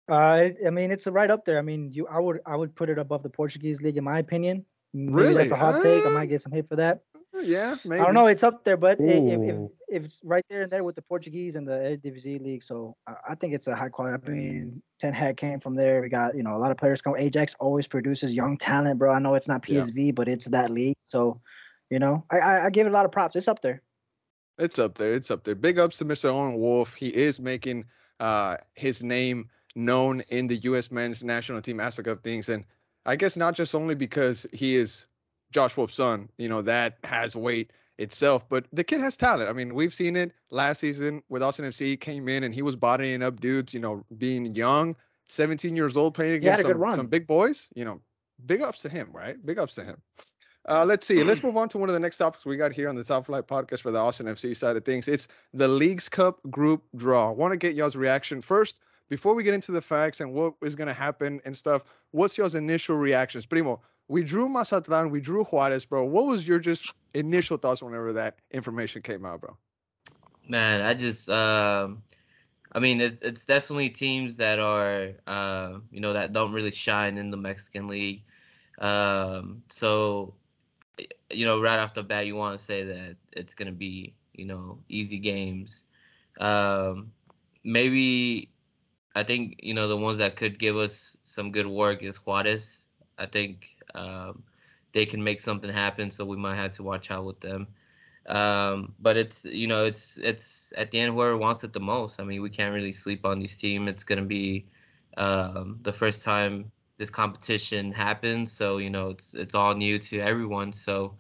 Uh, 0.09 0.49
I 0.67 0.71
mean, 0.71 0.91
it's 0.91 1.07
right 1.07 1.31
up 1.31 1.45
there. 1.45 1.59
I 1.59 1.63
mean, 1.63 1.91
you, 1.93 2.07
I 2.09 2.19
would, 2.19 2.41
I 2.47 2.57
would 2.57 2.75
put 2.75 2.91
it 2.91 2.99
above 2.99 3.23
the 3.23 3.31
Portuguese 3.31 3.81
league 3.81 3.97
in 3.97 4.05
my 4.05 4.19
opinion. 4.19 4.65
Maybe 4.95 5.13
Really? 5.13 5.35
that's 5.35 5.53
a 5.53 5.57
hot 5.57 5.83
take. 5.83 6.05
I 6.05 6.11
Uh, 6.11 6.13
might 6.15 6.27
get 6.27 6.41
some 6.43 6.53
hate 6.53 6.69
for 6.69 6.77
that. 6.77 7.01
Yeah, 7.41 7.77
maybe. 7.87 8.01
I 8.01 8.05
don't 8.05 8.13
know. 8.13 8.27
It's 8.27 8.43
up 8.43 8.63
there, 8.63 8.77
but 8.77 9.01
if, 9.01 9.41
if, 9.41 9.71
if 9.89 10.05
it's 10.05 10.21
right 10.23 10.45
there 10.51 10.63
and 10.63 10.71
there 10.71 10.85
with 10.85 10.97
the 10.97 11.03
Portuguese 11.03 11.57
and 11.57 11.67
the 11.67 11.73
Eredivisie 11.73 12.39
league, 12.43 12.63
so 12.63 12.95
I, 13.07 13.15
I 13.31 13.35
think 13.37 13.55
it's 13.55 13.69
a 13.69 13.75
high 13.75 13.89
quality. 13.89 14.19
I 14.27 14.31
mean, 14.31 14.83
Ten 15.01 15.15
Hag 15.15 15.39
came 15.39 15.59
from 15.59 15.75
there. 15.75 16.03
We 16.03 16.11
got 16.11 16.37
you 16.37 16.43
know 16.43 16.55
a 16.55 16.59
lot 16.59 16.71
of 16.71 16.77
players 16.77 17.01
come. 17.01 17.17
Ajax 17.17 17.55
always 17.59 17.87
produces 17.89 18.35
young 18.35 18.59
talent, 18.59 18.99
bro. 18.99 19.11
I 19.15 19.19
know 19.19 19.35
it's 19.35 19.49
not 19.49 19.67
Yeah. 19.67 19.81
PSV, 19.81 20.15
but 20.15 20.29
it's 20.29 20.45
that 20.47 20.71
league. 20.71 20.95
So, 21.05 21.41
you 21.89 21.99
know, 21.99 22.23
I, 22.31 22.39
I 22.41 22.65
I 22.67 22.71
give 22.71 22.87
it 22.87 22.91
a 22.91 22.93
lot 22.93 23.07
of 23.07 23.13
props. 23.13 23.35
It's 23.35 23.49
up 23.49 23.63
there. 23.63 23.81
It's 24.59 24.79
up 24.79 24.99
there. 24.99 25.15
It's 25.15 25.31
up 25.31 25.43
there. 25.43 25.55
Big 25.55 25.79
ups 25.79 25.97
to 25.99 26.05
Mr. 26.05 26.27
Owen 26.27 26.57
Wolff. 26.57 26.93
He 26.93 27.09
is 27.09 27.41
making 27.41 27.87
uh, 28.21 28.59
his 28.75 29.03
name 29.03 29.49
known 29.75 30.21
in 30.29 30.47
the 30.47 30.57
U.S. 30.57 30.91
men's 30.91 31.23
national 31.23 31.63
team 31.63 31.81
aspect 31.81 32.09
of 32.09 32.21
things, 32.21 32.49
and 32.49 32.65
I 33.07 33.17
guess 33.17 33.37
not 33.37 33.55
just 33.55 33.75
only 33.75 33.95
because 33.95 34.47
he 34.53 34.77
is 34.77 35.07
Josh 35.51 35.77
Wolff's 35.77 35.95
son. 35.95 36.29
You 36.39 36.49
know 36.49 36.63
that 36.63 36.99
has 37.05 37.37
weight 37.37 37.73
itself, 37.99 38.49
but 38.49 38.67
the 38.73 38.85
kid 38.85 39.01
has 39.01 39.17
talent. 39.17 39.49
I 39.49 39.53
mean, 39.53 39.75
we've 39.75 39.95
seen 39.95 40.17
it 40.17 40.33
last 40.51 40.81
season 40.81 41.23
with 41.29 41.43
Austin 41.43 41.65
FC. 41.65 41.87
He 41.87 41.97
came 41.97 42.29
in 42.29 42.45
and 42.45 42.55
he 42.55 42.63
was 42.63 42.77
bodying 42.77 43.23
up 43.23 43.41
dudes. 43.41 43.75
You 43.75 43.81
know, 43.81 44.05
being 44.19 44.55
young, 44.55 44.97
17 45.29 45.77
years 45.77 45.97
old, 45.97 46.15
playing 46.15 46.35
against 46.35 46.63
some, 46.63 46.93
some 46.95 47.07
big 47.07 47.27
boys. 47.27 47.69
You 47.75 47.85
know, 47.85 48.01
big 48.47 48.63
ups 48.63 48.83
to 48.83 48.89
him, 48.89 49.11
right? 49.13 49.45
Big 49.45 49.59
ups 49.59 49.75
to 49.77 49.85
him. 49.85 50.01
Uh, 50.69 50.85
let's 50.85 51.07
see. 51.07 51.25
Let's 51.25 51.43
move 51.45 51.57
on 51.57 51.69
to 51.71 51.79
one 51.79 51.89
of 51.89 51.95
the 51.95 52.01
next 52.01 52.19
topics 52.19 52.45
we 52.45 52.57
got 52.57 52.73
here 52.73 52.89
on 52.89 52.95
the 52.95 53.05
Top 53.05 53.27
Flight 53.27 53.47
podcast 53.47 53.81
for 53.81 53.91
the 53.91 53.99
Austin 53.99 54.27
FC 54.27 54.57
side 54.57 54.77
of 54.77 54.85
things. 54.85 55.09
It's 55.09 55.29
the 55.53 55.69
Leagues 55.69 56.09
Cup 56.09 56.41
group 56.51 56.85
draw. 56.97 57.31
I 57.31 57.33
want 57.33 57.53
to 57.53 57.59
get 57.59 57.75
y'all's 57.75 57.97
reaction 57.97 58.41
first 58.41 58.79
before 59.09 59.35
we 59.35 59.43
get 59.43 59.55
into 59.55 59.73
the 59.73 59.83
facts 59.83 60.21
and 60.21 60.33
what 60.33 60.55
is 60.63 60.75
going 60.75 60.89
to 60.89 60.95
happen 60.95 61.41
and 61.45 61.57
stuff. 61.57 61.85
What's 62.13 62.37
y'all's 62.39 62.55
initial 62.55 62.97
reactions? 62.97 63.47
Primo, 63.47 63.81
we 64.09 64.23
drew 64.23 64.49
Mazatlan, 64.49 65.11
we 65.11 65.21
drew 65.21 65.45
Juarez, 65.45 65.85
bro. 65.85 66.05
What 66.05 66.27
was 66.27 66.47
your 66.47 66.59
just 66.59 66.99
initial 67.15 67.57
thoughts 67.57 67.83
whenever 67.83 68.13
that 68.15 68.37
information 68.51 69.03
came 69.03 69.25
out, 69.25 69.41
bro? 69.41 69.57
Man, 70.49 70.83
I 70.83 70.95
just 70.95 71.29
um 71.31 72.03
I 72.73 72.81
mean 72.81 73.01
it's 73.01 73.23
it's 73.23 73.45
definitely 73.47 73.91
teams 73.91 74.37
that 74.39 74.59
are 74.59 75.11
uh, 75.27 75.79
you 75.91 76.01
know 76.01 76.13
that 76.13 76.33
don't 76.33 76.53
really 76.53 76.73
shine 76.73 77.17
in 77.17 77.31
the 77.31 77.37
Mexican 77.37 77.89
league. 77.89 78.23
Um 78.79 79.63
so 79.71 80.35
you 81.31 81.47
know 81.47 81.61
right 81.61 81.79
off 81.79 81.95
the 81.95 82.03
bat 82.03 82.27
you 82.27 82.37
want 82.37 82.59
to 82.59 82.65
say 82.65 82.85
that 82.85 83.17
it's 83.33 83.55
going 83.55 83.67
to 83.67 83.73
be, 83.73 84.15
you 84.35 84.45
know, 84.45 84.79
easy 84.89 85.19
games. 85.19 85.85
Um 86.41 87.13
maybe 87.65 88.52
I 89.15 89.23
think, 89.25 89.57
you 89.63 89.75
know, 89.75 89.89
the 89.89 89.97
ones 89.97 90.19
that 90.19 90.37
could 90.37 90.59
give 90.59 90.77
us 90.77 91.17
some 91.23 91.53
good 91.53 91.67
work 91.67 92.03
is 92.03 92.17
Juarez. 92.19 92.85
I 93.19 93.27
think 93.27 93.71
um 93.95 94.43
they 94.93 95.07
can 95.07 95.23
make 95.23 95.41
something 95.41 95.71
happen, 95.71 96.11
so 96.11 96.25
we 96.25 96.37
might 96.37 96.57
have 96.57 96.73
to 96.73 96.83
watch 96.83 97.11
out 97.11 97.25
with 97.25 97.41
them. 97.41 97.69
Um, 98.27 98.95
but 99.01 99.17
it's 99.17 99.45
you 99.45 99.67
know 99.67 99.85
it's 99.85 100.19
it's 100.19 100.73
at 100.77 100.91
the 100.91 101.01
end 101.01 101.15
whoever 101.15 101.37
wants 101.37 101.65
it 101.65 101.73
the 101.73 101.81
most. 101.81 102.21
I 102.21 102.25
mean 102.25 102.43
we 102.43 102.51
can't 102.51 102.75
really 102.75 102.93
sleep 102.93 103.25
on 103.25 103.39
this 103.41 103.57
team. 103.57 103.89
It's 103.89 104.05
gonna 104.05 104.23
be 104.23 104.67
um, 105.17 105.79
the 105.83 105.93
first 105.93 106.23
time 106.25 106.71
this 106.99 107.11
competition 107.11 107.93
happens, 107.93 108.53
so 108.53 108.79
you 108.79 108.91
know 108.91 109.11
it's 109.11 109.35
it's 109.35 109.55
all 109.55 109.75
new 109.75 109.99
to 109.99 110.21
everyone. 110.21 110.73
So 110.73 111.17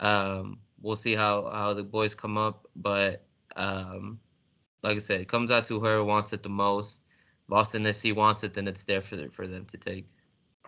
um, 0.00 0.58
we'll 0.80 0.96
see 0.96 1.14
how 1.14 1.50
how 1.50 1.74
the 1.74 1.82
boys 1.82 2.14
come 2.14 2.36
up. 2.38 2.66
But 2.76 3.24
um, 3.56 4.20
like 4.82 4.96
I 4.96 5.00
said, 5.00 5.20
it 5.20 5.28
comes 5.28 5.50
out 5.50 5.64
to 5.66 5.78
whoever 5.80 6.04
wants 6.04 6.32
it 6.32 6.42
the 6.42 6.48
most. 6.48 7.00
Boston, 7.48 7.86
if 7.86 7.96
FC 7.96 8.14
wants 8.14 8.44
it, 8.44 8.54
then 8.54 8.68
it's 8.68 8.84
there 8.84 9.00
for 9.00 9.16
them, 9.16 9.30
for 9.30 9.46
them 9.46 9.64
to 9.66 9.76
take. 9.76 10.06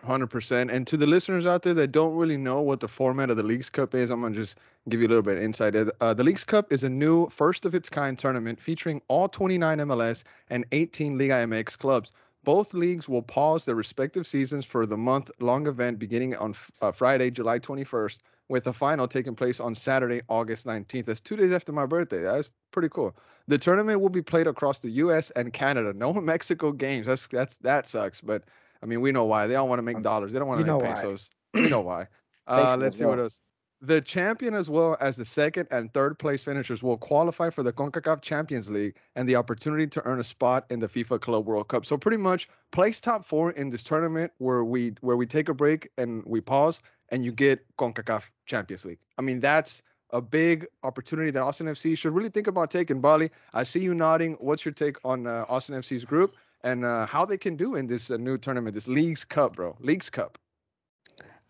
100%. 0.05 0.71
And 0.71 0.87
to 0.87 0.97
the 0.97 1.05
listeners 1.05 1.45
out 1.45 1.61
there 1.61 1.75
that 1.75 1.91
don't 1.91 2.15
really 2.15 2.37
know 2.37 2.61
what 2.61 2.79
the 2.79 2.87
format 2.87 3.29
of 3.29 3.37
the 3.37 3.43
Leagues 3.43 3.69
Cup 3.69 3.93
is, 3.93 4.09
I'm 4.09 4.21
going 4.21 4.33
to 4.33 4.39
just 4.39 4.55
give 4.89 4.99
you 4.99 5.07
a 5.07 5.09
little 5.09 5.21
bit 5.21 5.37
of 5.37 5.43
insight. 5.43 5.75
Uh, 5.75 6.13
the 6.13 6.23
Leagues 6.23 6.43
Cup 6.43 6.73
is 6.73 6.83
a 6.83 6.89
new, 6.89 7.29
first 7.29 7.65
of 7.65 7.75
its 7.75 7.89
kind 7.89 8.17
tournament 8.17 8.59
featuring 8.59 9.01
all 9.07 9.29
29 9.29 9.77
MLS 9.79 10.23
and 10.49 10.65
18 10.71 11.17
Liga 11.17 11.45
MX 11.45 11.77
clubs. 11.77 12.13
Both 12.43 12.73
leagues 12.73 13.07
will 13.07 13.21
pause 13.21 13.65
their 13.65 13.75
respective 13.75 14.25
seasons 14.25 14.65
for 14.65 14.87
the 14.87 14.97
month 14.97 15.29
long 15.39 15.67
event 15.67 15.99
beginning 15.99 16.35
on 16.35 16.55
uh, 16.81 16.91
Friday, 16.91 17.29
July 17.29 17.59
21st, 17.59 18.19
with 18.51 18.65
the 18.65 18.73
final 18.73 19.07
taking 19.07 19.33
place 19.33 19.61
on 19.61 19.73
Saturday, 19.73 20.21
August 20.27 20.67
19th. 20.67 21.05
That's 21.05 21.21
two 21.21 21.37
days 21.37 21.53
after 21.53 21.71
my 21.71 21.85
birthday. 21.85 22.21
That's 22.21 22.49
pretty 22.71 22.89
cool. 22.89 23.15
The 23.47 23.57
tournament 23.57 24.01
will 24.01 24.09
be 24.09 24.21
played 24.21 24.45
across 24.45 24.79
the 24.79 24.91
U.S. 24.91 25.31
and 25.31 25.51
Canada. 25.53 25.93
No 26.01 26.13
Mexico 26.13 26.71
games. 26.71 27.07
That's 27.07 27.27
that's 27.27 27.57
that 27.57 27.87
sucks. 27.87 28.21
But 28.21 28.43
I 28.81 28.87
mean, 28.87 29.01
we 29.01 29.11
know 29.11 29.23
why. 29.23 29.47
They 29.47 29.55
all 29.55 29.67
want 29.67 29.79
to 29.79 29.83
make 29.83 30.01
dollars. 30.01 30.33
They 30.33 30.39
don't 30.39 30.47
want 30.47 30.65
to 30.65 30.77
make 30.77 30.95
pesos. 30.95 31.29
we 31.53 31.69
know 31.69 31.81
why. 31.81 32.07
Uh, 32.47 32.75
let's 32.77 32.97
see 32.97 33.05
what 33.05 33.19
else. 33.19 33.39
The 33.83 34.01
champion, 34.01 34.55
as 34.55 34.69
well 34.69 34.97
as 34.99 35.15
the 35.15 35.23
second 35.23 35.67
and 35.71 35.93
third 35.93 36.19
place 36.19 36.43
finishers, 36.43 36.83
will 36.83 36.97
qualify 36.97 37.49
for 37.49 37.63
the 37.63 37.71
CONCACAF 37.71 38.21
Champions 38.21 38.69
League 38.69 38.95
and 39.15 39.29
the 39.29 39.35
opportunity 39.35 39.87
to 39.87 40.05
earn 40.05 40.19
a 40.19 40.23
spot 40.23 40.65
in 40.69 40.79
the 40.79 40.87
FIFA 40.87 41.21
Club 41.21 41.45
World 41.45 41.67
Cup. 41.69 41.85
So 41.85 41.97
pretty 41.97 42.17
much 42.17 42.49
place 42.71 42.99
top 42.99 43.23
four 43.23 43.51
in 43.51 43.69
this 43.69 43.83
tournament 43.83 44.33
where 44.39 44.63
we 44.63 44.93
where 45.01 45.15
we 45.15 45.27
take 45.27 45.49
a 45.49 45.53
break 45.53 45.89
and 45.97 46.23
we 46.25 46.41
pause 46.41 46.81
and 47.11 47.23
you 47.23 47.31
get 47.31 47.65
CONCACAF 47.77 48.23
Champions 48.45 48.85
League. 48.85 48.99
I 49.17 49.21
mean, 49.21 49.39
that's 49.39 49.83
a 50.11 50.21
big 50.21 50.65
opportunity 50.83 51.31
that 51.31 51.41
Austin 51.41 51.67
FC 51.67 51.97
should 51.97 52.13
really 52.13 52.29
think 52.29 52.47
about 52.47 52.71
taking. 52.71 52.99
Bali, 52.99 53.29
I 53.53 53.63
see 53.63 53.79
you 53.79 53.93
nodding. 53.93 54.33
What's 54.39 54.65
your 54.65 54.73
take 54.73 54.97
on 55.05 55.27
uh, 55.27 55.45
Austin 55.47 55.75
FC's 55.75 56.05
group 56.05 56.35
and 56.63 56.85
uh, 56.85 57.05
how 57.05 57.25
they 57.25 57.37
can 57.37 57.55
do 57.55 57.75
in 57.75 57.87
this 57.87 58.11
uh, 58.11 58.17
new 58.17 58.37
tournament, 58.37 58.73
this 58.73 58.87
Leagues 58.87 59.23
Cup, 59.23 59.55
bro? 59.55 59.75
Leagues 59.79 60.09
Cup. 60.09 60.37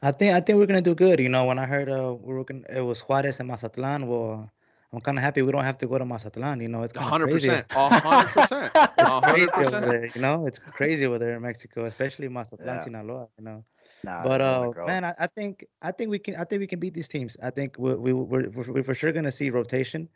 I 0.03 0.11
think 0.11 0.33
I 0.33 0.41
think 0.41 0.57
we're 0.57 0.65
gonna 0.65 0.81
do 0.81 0.95
good. 0.95 1.19
You 1.19 1.29
know, 1.29 1.45
when 1.45 1.59
I 1.59 1.65
heard 1.65 1.87
uh, 1.87 2.15
we 2.19 2.33
were 2.33 2.43
gonna, 2.43 2.63
it 2.69 2.81
was 2.81 3.01
Juarez 3.01 3.39
and 3.39 3.47
Mazatlan. 3.47 4.07
Well, 4.07 4.49
I'm 4.91 4.99
kind 4.99 5.17
of 5.17 5.23
happy 5.23 5.43
we 5.43 5.51
don't 5.51 5.63
have 5.63 5.77
to 5.77 5.87
go 5.87 5.99
to 5.99 6.05
Mazatlan. 6.05 6.59
You 6.59 6.69
know, 6.69 6.81
it's 6.81 6.91
kind 6.91 7.21
of 7.21 7.29
crazy. 7.29 7.49
100%. 7.49 7.67
100%. 7.67 8.91
it's 9.37 9.51
crazy. 9.51 10.11
You 10.15 10.21
know, 10.21 10.47
it's 10.47 10.57
crazy 10.57 11.05
over 11.05 11.19
there 11.19 11.35
in 11.35 11.41
Mexico, 11.43 11.85
especially 11.85 12.29
Mazatlan, 12.29 12.67
yeah. 12.67 12.83
Sinaloa. 12.83 13.27
You 13.37 13.45
know. 13.45 13.63
Nah, 14.03 14.23
but 14.23 14.41
uh, 14.41 14.71
man, 14.87 15.05
I, 15.05 15.13
I, 15.19 15.27
think 15.27 15.65
I 15.81 15.91
think 15.91 16.09
we 16.09 16.17
can 16.17 16.35
I 16.35 16.43
think 16.43 16.59
we 16.59 16.67
can 16.67 16.79
beat 16.79 16.93
these 16.93 17.07
teams. 17.07 17.37
I 17.41 17.51
think 17.51 17.77
we 17.77 17.93
we 17.93 18.13
we're, 18.13 18.49
we're 18.49 18.83
for 18.83 18.93
sure 18.93 19.11
gonna 19.11 19.31
see 19.31 19.49
rotation 19.49 20.09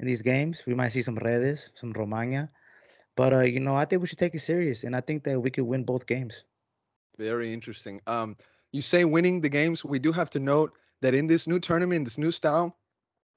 in 0.00 0.06
these 0.06 0.22
games. 0.22 0.64
We 0.66 0.74
might 0.74 0.90
see 0.90 1.02
some 1.02 1.16
Redes, 1.16 1.70
some 1.74 1.92
Romaña, 1.92 2.48
but 3.16 3.32
uh, 3.32 3.40
you 3.40 3.60
know, 3.60 3.76
I 3.76 3.84
think 3.84 4.02
we 4.02 4.08
should 4.08 4.18
take 4.18 4.34
it 4.34 4.40
serious, 4.40 4.84
and 4.84 4.96
I 4.96 5.00
think 5.00 5.22
that 5.24 5.40
we 5.40 5.50
could 5.50 5.64
win 5.64 5.84
both 5.84 6.06
games. 6.06 6.44
Very 7.18 7.52
interesting. 7.52 8.00
Um, 8.06 8.36
you 8.72 8.82
say 8.82 9.04
winning 9.04 9.40
the 9.40 9.48
games. 9.48 9.84
We 9.84 9.98
do 9.98 10.12
have 10.12 10.30
to 10.30 10.40
note 10.40 10.72
that 11.02 11.14
in 11.14 11.26
this 11.26 11.46
new 11.46 11.60
tournament, 11.60 12.04
this 12.04 12.18
new 12.18 12.32
style, 12.32 12.76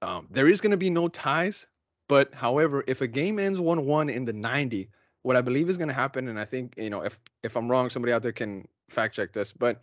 um, 0.01 0.27
there 0.32 0.48
is 0.48 0.62
going 0.62 0.72
to 0.72 0.77
be 0.77 0.89
no 0.89 1.08
ties. 1.08 1.68
But 2.08 2.34
however, 2.34 2.84
if 2.88 3.01
a 3.01 3.08
game 3.08 3.39
ends 3.39 3.60
1-1 3.60 4.13
in 4.13 4.25
the 4.25 4.34
90, 4.34 4.89
what 5.24 5.36
I 5.36 5.42
believe 5.42 5.70
is 5.70 5.77
going 5.77 5.88
to 5.88 5.94
happen, 5.94 6.27
and 6.27 6.39
I 6.39 6.46
think 6.46 6.75
you 6.77 6.89
know 6.89 7.01
if 7.01 7.20
if 7.44 7.58
I'm 7.58 7.70
wrong, 7.70 7.89
somebody 7.89 8.13
out 8.13 8.22
there 8.22 8.32
can 8.32 8.68
fact 8.89 9.15
check 9.15 9.34
this. 9.34 9.51
But 9.51 9.82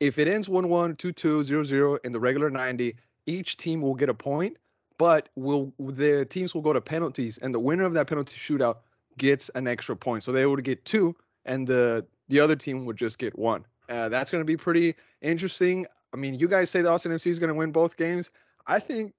if 0.00 0.18
it 0.18 0.28
ends 0.28 0.48
1-1, 0.48 0.96
2-2, 0.96 1.44
0-0 1.44 1.98
in 2.04 2.12
the 2.12 2.20
regular 2.20 2.50
90, 2.50 2.96
each 3.26 3.56
team 3.56 3.80
will 3.80 3.94
get 3.94 4.08
a 4.08 4.14
point. 4.14 4.56
But 4.98 5.28
will 5.36 5.72
the 5.78 6.24
teams 6.26 6.54
will 6.54 6.62
go 6.62 6.72
to 6.72 6.80
penalties, 6.80 7.38
and 7.38 7.52
the 7.52 7.58
winner 7.58 7.84
of 7.84 7.94
that 7.94 8.06
penalty 8.06 8.36
shootout 8.36 8.78
gets 9.18 9.48
an 9.54 9.66
extra 9.66 9.96
point. 9.96 10.22
So 10.22 10.32
they 10.32 10.46
would 10.46 10.62
get 10.62 10.84
two, 10.84 11.16
and 11.44 11.66
the 11.66 12.06
the 12.28 12.38
other 12.38 12.54
team 12.54 12.84
would 12.84 12.96
just 12.96 13.18
get 13.18 13.36
one. 13.36 13.64
Uh, 13.88 14.08
that's 14.08 14.30
going 14.30 14.40
to 14.40 14.46
be 14.46 14.56
pretty 14.56 14.94
interesting. 15.20 15.86
I 16.12 16.16
mean, 16.16 16.38
you 16.38 16.46
guys 16.46 16.70
say 16.70 16.82
the 16.82 16.90
Austin 16.90 17.10
FC 17.10 17.26
is 17.28 17.38
going 17.38 17.48
to 17.48 17.54
win 17.54 17.72
both 17.72 17.96
games. 17.96 18.30
I 18.66 18.78
think 18.78 19.12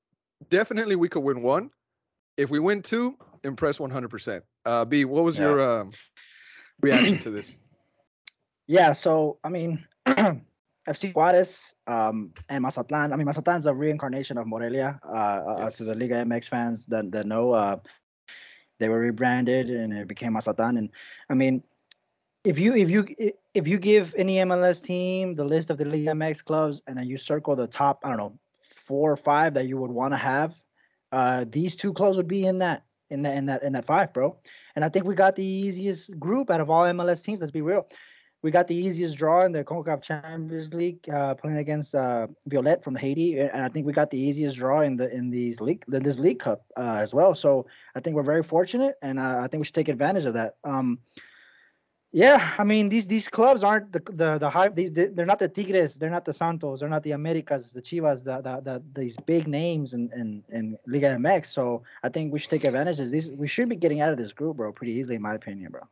definitely 0.50 0.96
we 0.96 1.10
could 1.10 1.22
win 1.22 1.42
one. 1.42 1.70
If 2.38 2.50
we 2.50 2.60
win 2.60 2.82
two, 2.82 3.18
impress 3.44 3.78
100%. 3.78 4.42
Uh, 4.66 4.86
B, 4.86 5.06
what 5.06 5.24
was 5.24 5.38
yeah. 5.38 5.50
your 5.50 5.62
um, 5.62 5.92
reaction 6.82 7.20
to 7.20 7.30
this? 7.30 7.58
Yeah, 8.68 8.94
so 8.94 9.40
I 9.44 9.50
mean, 9.50 9.86
FC 10.88 11.14
Juarez 11.14 11.74
um, 11.88 12.34
and 12.50 12.64
Mazatlan. 12.64 13.14
I 13.14 13.16
mean, 13.16 13.26
Mazatlan's 13.26 13.66
a 13.66 13.74
reincarnation 13.74 14.38
of 14.38 14.48
Morelia. 14.48 15.00
Uh, 15.06 15.12
uh 15.12 15.58
yes. 15.60 15.78
to 15.78 15.84
the 15.84 15.96
Liga 15.96 16.16
MX 16.16 16.46
fans 16.48 16.86
that, 16.88 17.12
that 17.12 17.26
know, 17.26 17.52
uh, 17.52 17.78
they 18.80 18.90
were 18.90 19.00
rebranded 19.00 19.70
and 19.70 19.94
it 19.94 20.08
became 20.08 20.34
Mazatlan. 20.34 20.78
And 20.78 20.90
I 21.30 21.34
mean, 21.34 21.64
if 22.44 22.60
you 22.60 22.76
if 22.76 22.90
you 22.90 23.08
if 23.54 23.68
you 23.68 23.78
give 23.78 24.14
any 24.18 24.38
MLS 24.38 24.84
team 24.84 25.34
the 25.34 25.46
list 25.46 25.70
of 25.70 25.78
the 25.78 25.86
Liga 25.86 26.12
MX 26.12 26.44
clubs 26.44 26.82
and 26.88 26.98
then 26.98 27.08
you 27.08 27.18
circle 27.18 27.56
the 27.56 27.68
top, 27.68 28.00
I 28.04 28.10
don't 28.10 28.18
know, 28.18 28.38
four 28.76 29.12
or 29.12 29.18
five 29.18 29.54
that 29.54 29.68
you 29.68 29.78
would 29.78 29.92
want 29.92 30.14
to 30.14 30.18
have, 30.18 30.54
uh, 31.14 31.46
these 31.50 31.76
two 31.76 31.94
clubs 31.94 32.18
would 32.18 32.28
be 32.28 32.46
in 32.46 32.58
that 32.60 32.84
in 33.10 33.22
that 33.22 33.38
in 33.38 33.46
that 33.46 33.64
in 33.64 33.74
that 33.74 33.86
five, 33.86 34.12
bro. 34.12 34.36
And 34.76 34.84
I 34.84 34.90
think 34.90 35.06
we 35.06 35.16
got 35.16 35.36
the 35.36 35.46
easiest 35.46 36.20
group 36.20 36.50
out 36.50 36.60
of 36.60 36.70
all 36.70 36.84
MLS 36.86 37.24
teams. 37.24 37.40
Let's 37.40 37.52
be 37.52 37.62
real. 37.62 37.88
We 38.44 38.52
got 38.52 38.68
the 38.68 38.76
easiest 38.76 39.18
draw 39.18 39.46
in 39.46 39.54
the 39.54 39.64
CONCACAF 39.64 40.02
Champions 40.02 40.74
League, 40.74 41.10
uh, 41.10 41.34
playing 41.34 41.58
against 41.58 41.96
uh, 41.96 42.28
Violette 42.46 42.84
from 42.84 42.94
Haiti, 42.94 43.40
and 43.40 43.64
I 43.64 43.70
think 43.70 43.86
we 43.86 43.94
got 43.94 44.10
the 44.10 44.20
easiest 44.20 44.58
draw 44.58 44.82
in 44.82 44.98
the 44.98 45.10
in 45.16 45.30
these 45.30 45.62
league 45.62 45.84
in 45.92 46.04
this 46.04 46.20
League 46.20 46.40
Cup 46.40 46.66
uh, 46.76 47.00
as 47.02 47.14
well. 47.14 47.34
So 47.36 47.66
I 47.96 48.02
think 48.02 48.18
we're 48.18 48.24
very 48.24 48.44
fortunate, 48.44 48.96
and 49.02 49.18
uh, 49.18 49.40
I 49.40 49.48
think 49.48 49.62
we 49.62 49.66
should 49.66 49.76
take 49.76 49.88
advantage 49.88 50.26
of 50.26 50.34
that. 50.34 50.58
Um, 50.66 51.00
yeah, 52.12 52.54
I 52.58 52.66
mean 52.66 52.90
these 52.90 53.08
these 53.08 53.30
clubs 53.30 53.64
aren't 53.64 53.94
the 53.94 54.02
the 54.12 54.38
the 54.38 54.50
high. 54.50 54.68
These 54.68 54.92
they're 54.92 55.26
not 55.26 55.40
the 55.40 55.48
Tigres, 55.48 55.96
they're 55.96 56.12
not 56.12 56.26
the 56.26 56.34
Santos, 56.34 56.82
they're 56.82 56.90
not 56.90 57.04
the 57.04 57.14
Americas, 57.14 57.72
the 57.72 57.82
Chivas, 57.82 58.26
the 58.26 58.42
the, 58.42 58.62
the 58.62 58.84
these 58.94 59.16
big 59.26 59.48
names 59.48 59.94
in, 59.94 60.12
in 60.14 60.44
in 60.50 60.78
Liga 60.86 61.16
MX. 61.16 61.46
So 61.46 61.84
I 62.04 62.10
think 62.10 62.34
we 62.34 62.40
should 62.40 62.52
take 62.52 62.66
advantage 62.66 63.00
of 63.00 63.10
these. 63.10 63.32
We 63.32 63.48
should 63.48 63.70
be 63.70 63.78
getting 63.78 64.02
out 64.02 64.12
of 64.12 64.18
this 64.18 64.34
group, 64.34 64.58
bro, 64.58 64.74
pretty 64.74 64.92
easily, 64.92 65.16
in 65.16 65.22
my 65.22 65.34
opinion, 65.34 65.72
bro. 65.72 65.88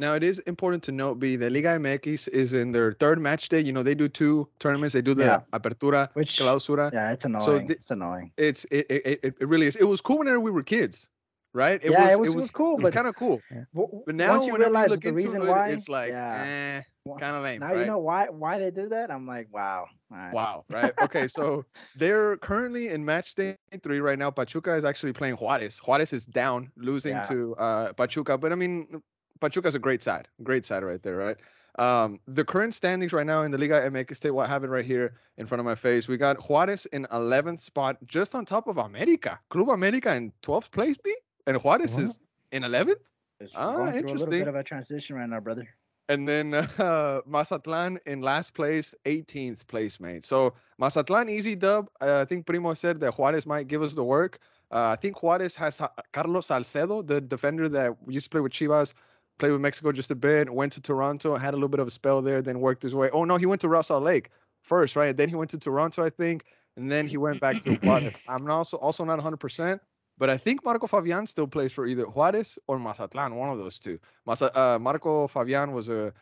Now 0.00 0.14
it 0.14 0.22
is 0.22 0.38
important 0.40 0.82
to 0.84 0.92
note, 0.92 1.20
B, 1.20 1.36
that 1.36 1.52
Liga 1.52 1.78
MX 1.78 2.28
is 2.28 2.52
in 2.52 2.72
their 2.72 2.94
third 2.94 3.20
match 3.20 3.48
day. 3.50 3.60
You 3.60 3.72
know 3.72 3.82
they 3.82 3.94
do 3.94 4.08
two 4.08 4.48
tournaments. 4.58 4.94
They 4.94 5.02
do 5.02 5.14
the 5.14 5.24
yeah. 5.24 5.40
Apertura, 5.52 6.08
Which, 6.14 6.38
Clausura. 6.38 6.92
Yeah, 6.92 7.12
it's 7.12 7.24
annoying. 7.24 7.44
So 7.44 7.58
th- 7.58 7.70
it's 7.70 7.90
annoying. 7.90 8.32
It's 8.36 8.64
it, 8.70 8.86
it 8.90 9.20
it 9.22 9.48
really 9.48 9.66
is. 9.66 9.76
It 9.76 9.84
was 9.84 10.00
cool 10.00 10.18
whenever 10.18 10.40
we 10.40 10.50
were 10.50 10.62
kids 10.62 11.08
right? 11.52 11.80
It 11.84 11.90
yeah, 11.90 12.04
was, 12.04 12.12
it 12.12 12.18
was, 12.20 12.28
it 12.28 12.36
was 12.36 12.50
cool, 12.50 12.78
it 12.78 12.82
was 12.82 12.94
kind 12.94 13.06
of 13.06 13.16
cool. 13.16 13.40
Yeah. 13.50 13.64
But 14.06 14.14
now, 14.14 14.38
once 14.38 14.46
you 14.46 14.56
realize 14.56 14.90
the 14.90 15.12
reason 15.12 15.46
why, 15.46 15.70
it's 15.70 15.88
like, 15.88 16.10
yeah. 16.10 16.82
eh, 17.08 17.12
kind 17.18 17.36
of 17.36 17.42
lame. 17.42 17.60
Now 17.60 17.68
right? 17.68 17.80
you 17.80 17.86
know 17.86 17.98
why 17.98 18.26
why 18.28 18.58
they 18.58 18.70
do 18.70 18.88
that. 18.88 19.10
I'm 19.10 19.26
like, 19.26 19.48
wow. 19.52 19.86
Right. 20.10 20.32
Wow. 20.32 20.64
Right. 20.68 20.92
Okay. 21.02 21.28
so 21.28 21.64
they're 21.96 22.36
currently 22.38 22.88
in 22.88 23.04
match 23.04 23.34
day 23.34 23.56
three 23.82 24.00
right 24.00 24.18
now. 24.18 24.30
Pachuca 24.30 24.74
is 24.74 24.84
actually 24.84 25.12
playing 25.12 25.36
Juarez. 25.36 25.78
Juarez 25.78 26.12
is 26.12 26.24
down, 26.24 26.70
losing 26.76 27.12
yeah. 27.12 27.24
to 27.24 27.54
uh, 27.56 27.92
Pachuca. 27.92 28.36
But 28.36 28.52
I 28.52 28.54
mean, 28.56 29.02
Pachuca's 29.40 29.74
a 29.74 29.78
great 29.78 30.02
side, 30.02 30.28
great 30.42 30.64
side 30.64 30.84
right 30.84 31.02
there, 31.02 31.16
right? 31.16 31.36
Um, 31.78 32.20
the 32.26 32.44
current 32.44 32.74
standings 32.74 33.12
right 33.12 33.26
now 33.26 33.42
in 33.42 33.50
the 33.50 33.58
Liga 33.58 33.80
MX 33.90 34.16
State, 34.16 34.32
what 34.32 34.46
I 34.46 34.48
have 34.52 34.64
it 34.64 34.68
right 34.68 34.84
here 34.84 35.14
in 35.38 35.46
front 35.46 35.60
of 35.60 35.64
my 35.64 35.74
face. 35.74 36.08
We 36.08 36.16
got 36.16 36.36
Juarez 36.48 36.86
in 36.86 37.06
11th 37.12 37.60
spot, 37.60 37.96
just 38.06 38.34
on 38.34 38.44
top 38.44 38.66
of 38.66 38.78
America. 38.78 39.38
Club 39.48 39.70
America 39.70 40.14
in 40.14 40.32
12th 40.42 40.70
place, 40.72 40.96
B? 41.02 41.14
And 41.46 41.56
Juarez 41.56 41.96
is 41.96 42.18
in 42.52 42.64
11th? 42.64 42.96
It's 43.40 43.54
ah, 43.56 43.76
going 43.76 43.92
through 43.92 44.10
a 44.10 44.12
little 44.12 44.26
bit 44.26 44.48
of 44.48 44.56
a 44.56 44.62
transition 44.62 45.16
right 45.16 45.28
now, 45.28 45.40
brother. 45.40 45.66
And 46.10 46.28
then 46.28 46.54
uh, 46.78 47.20
Mazatlan 47.24 48.00
in 48.04 48.20
last 48.20 48.52
place, 48.52 48.94
18th 49.06 49.66
place, 49.66 50.00
mate. 50.00 50.26
So 50.26 50.54
Mazatlan 50.78 51.30
easy 51.30 51.54
dub. 51.54 51.88
Uh, 52.00 52.18
I 52.18 52.24
think 52.24 52.46
Primo 52.46 52.74
said 52.74 53.00
that 53.00 53.16
Juarez 53.16 53.46
might 53.46 53.68
give 53.68 53.82
us 53.82 53.94
the 53.94 54.04
work. 54.04 54.40
Uh, 54.72 54.88
I 54.88 54.96
think 54.96 55.22
Juarez 55.22 55.56
has 55.56 55.80
Carlos 56.12 56.46
Salcedo, 56.46 57.02
the 57.02 57.20
defender 57.20 57.68
that 57.68 57.96
used 58.06 58.26
to 58.26 58.30
play 58.30 58.40
with 58.40 58.52
Chivas, 58.52 58.92
played 59.40 59.52
with 59.52 59.60
Mexico 59.60 59.90
just 59.90 60.10
a 60.10 60.14
bit, 60.14 60.48
went 60.48 60.72
to 60.74 60.80
Toronto, 60.80 61.34
had 61.36 61.54
a 61.54 61.56
little 61.56 61.68
bit 61.68 61.80
of 61.80 61.88
a 61.88 61.90
spell 61.90 62.22
there, 62.22 62.42
then 62.42 62.60
worked 62.60 62.82
his 62.82 62.94
way. 62.94 63.10
Oh 63.10 63.24
no, 63.24 63.36
he 63.36 63.46
went 63.46 63.60
to 63.62 63.68
Real 63.68 63.82
Salt 63.82 64.04
Lake 64.04 64.30
first, 64.62 64.94
right? 64.94 65.16
Then 65.16 65.28
he 65.28 65.34
went 65.34 65.50
to 65.50 65.58
Toronto, 65.58 66.04
I 66.04 66.10
think, 66.10 66.44
and 66.76 66.92
then 66.92 67.08
he 67.08 67.16
went 67.16 67.40
back 67.40 67.64
to 67.64 67.74
Juarez. 67.82 68.14
I'm 68.28 68.48
also 68.48 68.76
also 68.76 69.04
not 69.04 69.18
100%, 69.18 69.80
but 70.18 70.30
I 70.30 70.36
think 70.36 70.64
Marco 70.64 70.86
Fabian 70.86 71.26
still 71.26 71.48
plays 71.48 71.72
for 71.72 71.86
either 71.86 72.04
Juarez 72.04 72.58
or 72.68 72.78
Mazatlan, 72.78 73.34
one 73.34 73.48
of 73.48 73.58
those 73.58 73.80
two. 73.80 73.98
Masa, 74.28 74.54
uh, 74.56 74.78
Marco 74.78 75.26
Fabian 75.26 75.72
was 75.72 75.88
a 75.88 76.12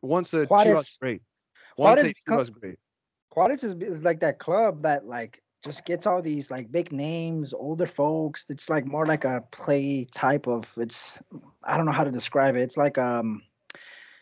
once 0.00 0.32
a 0.32 0.46
Juarez, 0.46 0.78
Chivas 0.78 0.98
great. 0.98 1.22
Once 1.76 2.00
Juarez 2.00 2.12
a 2.12 2.30
Chivas 2.30 2.52
great. 2.60 2.78
Juarez 3.30 3.64
is, 3.64 3.74
is 3.74 4.02
like 4.02 4.20
that 4.20 4.38
club 4.38 4.82
that 4.82 5.06
like 5.06 5.42
just 5.64 5.84
gets 5.84 6.06
all 6.06 6.22
these 6.22 6.50
like 6.50 6.70
big 6.70 6.92
names, 6.92 7.52
older 7.52 7.86
folks. 7.86 8.46
It's 8.48 8.70
like 8.70 8.86
more 8.86 9.06
like 9.06 9.24
a 9.24 9.44
play 9.50 10.04
type 10.04 10.46
of. 10.46 10.66
It's 10.76 11.18
I 11.64 11.76
don't 11.76 11.86
know 11.86 11.92
how 11.92 12.04
to 12.04 12.10
describe 12.10 12.56
it. 12.56 12.62
It's 12.62 12.76
like 12.76 12.96
um, 12.98 13.42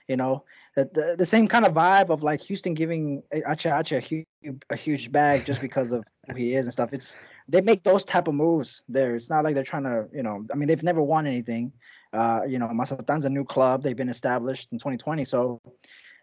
you 0.08 0.16
know, 0.16 0.44
the, 0.76 0.88
the, 0.92 1.16
the 1.18 1.26
same 1.26 1.48
kind 1.48 1.64
of 1.64 1.74
vibe 1.74 2.10
of 2.10 2.22
like 2.22 2.40
Houston 2.42 2.74
giving 2.74 3.22
Acha 3.32 3.72
Acha 3.72 3.96
a 3.96 4.00
huge, 4.00 4.26
a 4.70 4.76
huge 4.76 5.10
bag 5.10 5.44
just 5.44 5.60
because 5.60 5.92
of 5.92 6.04
who 6.28 6.34
he 6.34 6.54
is 6.54 6.66
and 6.66 6.72
stuff. 6.72 6.92
It's 6.92 7.16
they 7.48 7.60
make 7.60 7.84
those 7.84 8.04
type 8.04 8.28
of 8.28 8.34
moves 8.34 8.82
there. 8.88 9.14
It's 9.14 9.30
not 9.30 9.44
like 9.44 9.54
they're 9.54 9.64
trying 9.64 9.84
to, 9.84 10.08
you 10.12 10.22
know, 10.22 10.44
I 10.52 10.56
mean, 10.56 10.68
they've 10.68 10.82
never 10.82 11.02
won 11.02 11.26
anything. 11.26 11.72
Uh, 12.12 12.42
you 12.46 12.58
know, 12.58 12.68
Mazatlan's 12.68 13.24
a 13.24 13.30
new 13.30 13.44
club. 13.44 13.82
They've 13.82 13.96
been 13.96 14.08
established 14.08 14.68
in 14.72 14.78
2020. 14.78 15.24
So 15.24 15.60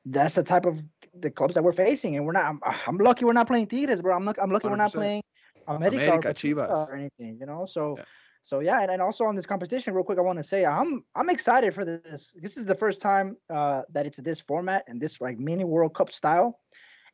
that's 0.06 0.36
the 0.36 0.44
type 0.44 0.66
of 0.66 0.82
the 1.14 1.30
clubs 1.30 1.56
that 1.56 1.64
we're 1.64 1.74
facing. 1.74 2.16
And 2.16 2.26
we're 2.26 2.34
not, 2.34 2.46
I'm, 2.46 2.60
I'm 2.88 2.98
lucky 2.98 3.26
we're 3.26 3.34
not 3.34 3.48
playing 3.48 3.68
Tigres, 3.68 4.02
bro. 4.02 4.16
I'm, 4.16 4.26
lucky, 4.26 4.42
I'm 4.42 4.52
lucky 4.52 4.68
we 4.68 4.74
are 4.74 4.78
not 4.78 4.92
playing 4.94 5.24
America, 5.68 5.98
America, 5.98 6.30
or 6.30 6.34
Chivas. 6.34 6.90
or 6.90 6.96
anything, 6.96 7.38
you 7.40 7.46
know. 7.46 7.66
So, 7.66 7.96
Yeah. 7.98 8.04
so 8.42 8.60
yeah, 8.60 8.82
and, 8.82 8.92
and 8.92 9.02
also 9.02 9.26
on 9.26 9.36
this 9.36 9.46
competition, 9.46 9.94
real 9.94 10.04
quick, 10.04 10.18
I 10.18 10.22
want 10.22 10.40
to 10.40 10.44
say 10.44 10.66
I'm 10.66 11.04
I'm 11.16 11.30
excited 11.30 11.74
for 11.74 11.86
this. 11.86 12.36
This 12.42 12.58
is 12.58 12.66
the 12.66 12.76
first 12.76 13.02
time 13.02 13.38
uh, 13.50 13.84
that 13.92 14.06
it's 14.06 14.18
this 14.18 14.40
format 14.42 14.84
and 14.88 15.00
this 15.02 15.22
like 15.22 15.40
mini 15.40 15.64
World 15.64 15.96
Cup 15.96 16.12
style, 16.12 16.60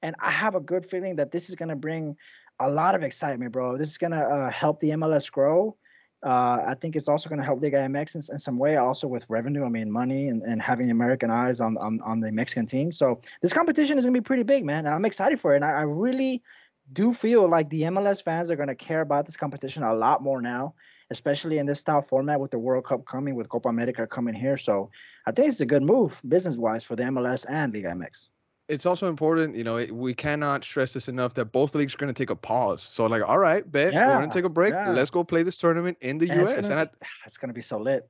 and 0.02 0.16
I 0.20 0.32
have 0.32 0.56
a 0.56 0.60
good 0.60 0.90
feeling 0.90 1.16
that 1.18 1.32
this 1.32 1.50
is 1.50 1.56
gonna 1.56 1.76
bring 1.76 2.16
a 2.60 2.70
lot 2.70 2.96
of 2.96 3.04
excitement, 3.04 3.52
bro. 3.52 3.78
This 3.78 3.90
is 3.90 3.98
gonna 3.98 4.22
uh, 4.22 4.52
help 4.52 4.80
the 4.80 4.90
MLS 4.92 5.32
grow. 5.32 5.78
Uh, 6.22 6.64
I 6.68 6.76
think 6.80 6.96
it's 6.96 7.08
also 7.08 7.30
going 7.30 7.40
to 7.40 7.46
help 7.46 7.62
Liga 7.62 7.78
MX 7.78 8.16
in, 8.16 8.34
in 8.34 8.40
some 8.40 8.58
way, 8.58 8.76
also 8.76 9.08
with 9.08 9.26
revenue. 9.30 9.64
I 9.64 9.70
mean, 9.70 9.90
money 9.90 10.28
and, 10.28 10.42
and 10.44 10.62
having 10.62 10.92
American 10.92 11.32
eyes 11.32 11.62
on, 11.62 11.78
on 11.78 12.02
on 12.02 12.20
the 12.20 12.32
Mexican 12.32 12.66
team. 12.66 12.92
So 12.92 13.22
this 13.42 13.54
competition 13.54 13.98
is 13.98 14.04
going 14.04 14.14
to 14.14 14.20
be 14.20 14.24
pretty 14.24 14.44
big, 14.44 14.66
man. 14.66 14.86
I'm 14.86 15.06
excited 15.06 15.40
for 15.40 15.54
it. 15.54 15.58
And 15.58 15.66
I, 15.66 15.70
I 15.70 15.82
really 15.84 16.44
do 16.92 17.14
feel 17.14 17.48
like 17.48 17.70
the 17.70 17.84
MLS 17.84 18.24
fans 18.24 18.50
are 18.50 18.56
going 18.56 18.68
to 18.68 18.76
care 18.76 19.02
about 19.02 19.26
this 19.26 19.38
competition 19.38 19.84
a 19.84 19.94
lot 19.94 20.22
more 20.22 20.42
now, 20.42 20.74
especially 21.10 21.58
in 21.58 21.66
this 21.66 21.80
style 21.80 22.02
format 22.02 22.40
with 22.40 22.52
the 22.52 22.60
World 22.60 22.86
Cup 22.86 23.06
coming, 23.06 23.36
with 23.36 23.48
Copa 23.48 23.70
America 23.70 24.06
coming 24.06 24.34
here. 24.34 24.58
So 24.58 24.90
I 25.26 25.32
think 25.32 25.48
it's 25.48 25.62
a 25.62 25.66
good 25.66 25.84
move 25.84 26.20
business 26.28 26.58
wise 26.58 26.84
for 26.84 26.96
the 26.96 27.04
MLS 27.04 27.46
and 27.48 27.74
Liga 27.74 27.90
MX. 27.90 28.28
It's 28.70 28.86
also 28.86 29.10
important, 29.10 29.56
you 29.56 29.64
know, 29.64 29.78
it, 29.78 29.92
we 29.92 30.14
cannot 30.14 30.64
stress 30.64 30.94
this 30.94 31.08
enough 31.08 31.34
that 31.34 31.46
both 31.46 31.74
leagues 31.74 31.96
are 31.96 31.98
going 31.98 32.14
to 32.14 32.18
take 32.18 32.30
a 32.30 32.36
pause. 32.36 32.88
So 32.94 33.06
like, 33.08 33.24
all 33.28 33.40
right, 33.40 33.70
bet 33.70 33.94
we're 33.94 34.16
going 34.18 34.30
to 34.30 34.34
take 34.34 34.46
a 34.46 34.50
break. 34.50 34.74
yeah. 34.74 34.92
Let's 34.92 35.10
go 35.10 35.24
play 35.24 35.42
this 35.42 35.58
tournament 35.58 35.98
in 36.02 36.20
the 36.20 36.30
And 36.30 36.40
it's 36.40 36.52
U.S. 36.52 36.68
gonna, 36.68 36.82
and 36.82 36.90
I, 36.90 37.08
it's 37.26 37.38
gonna 37.38 37.52
be 37.52 37.62
so 37.62 37.80
lit. 37.80 38.08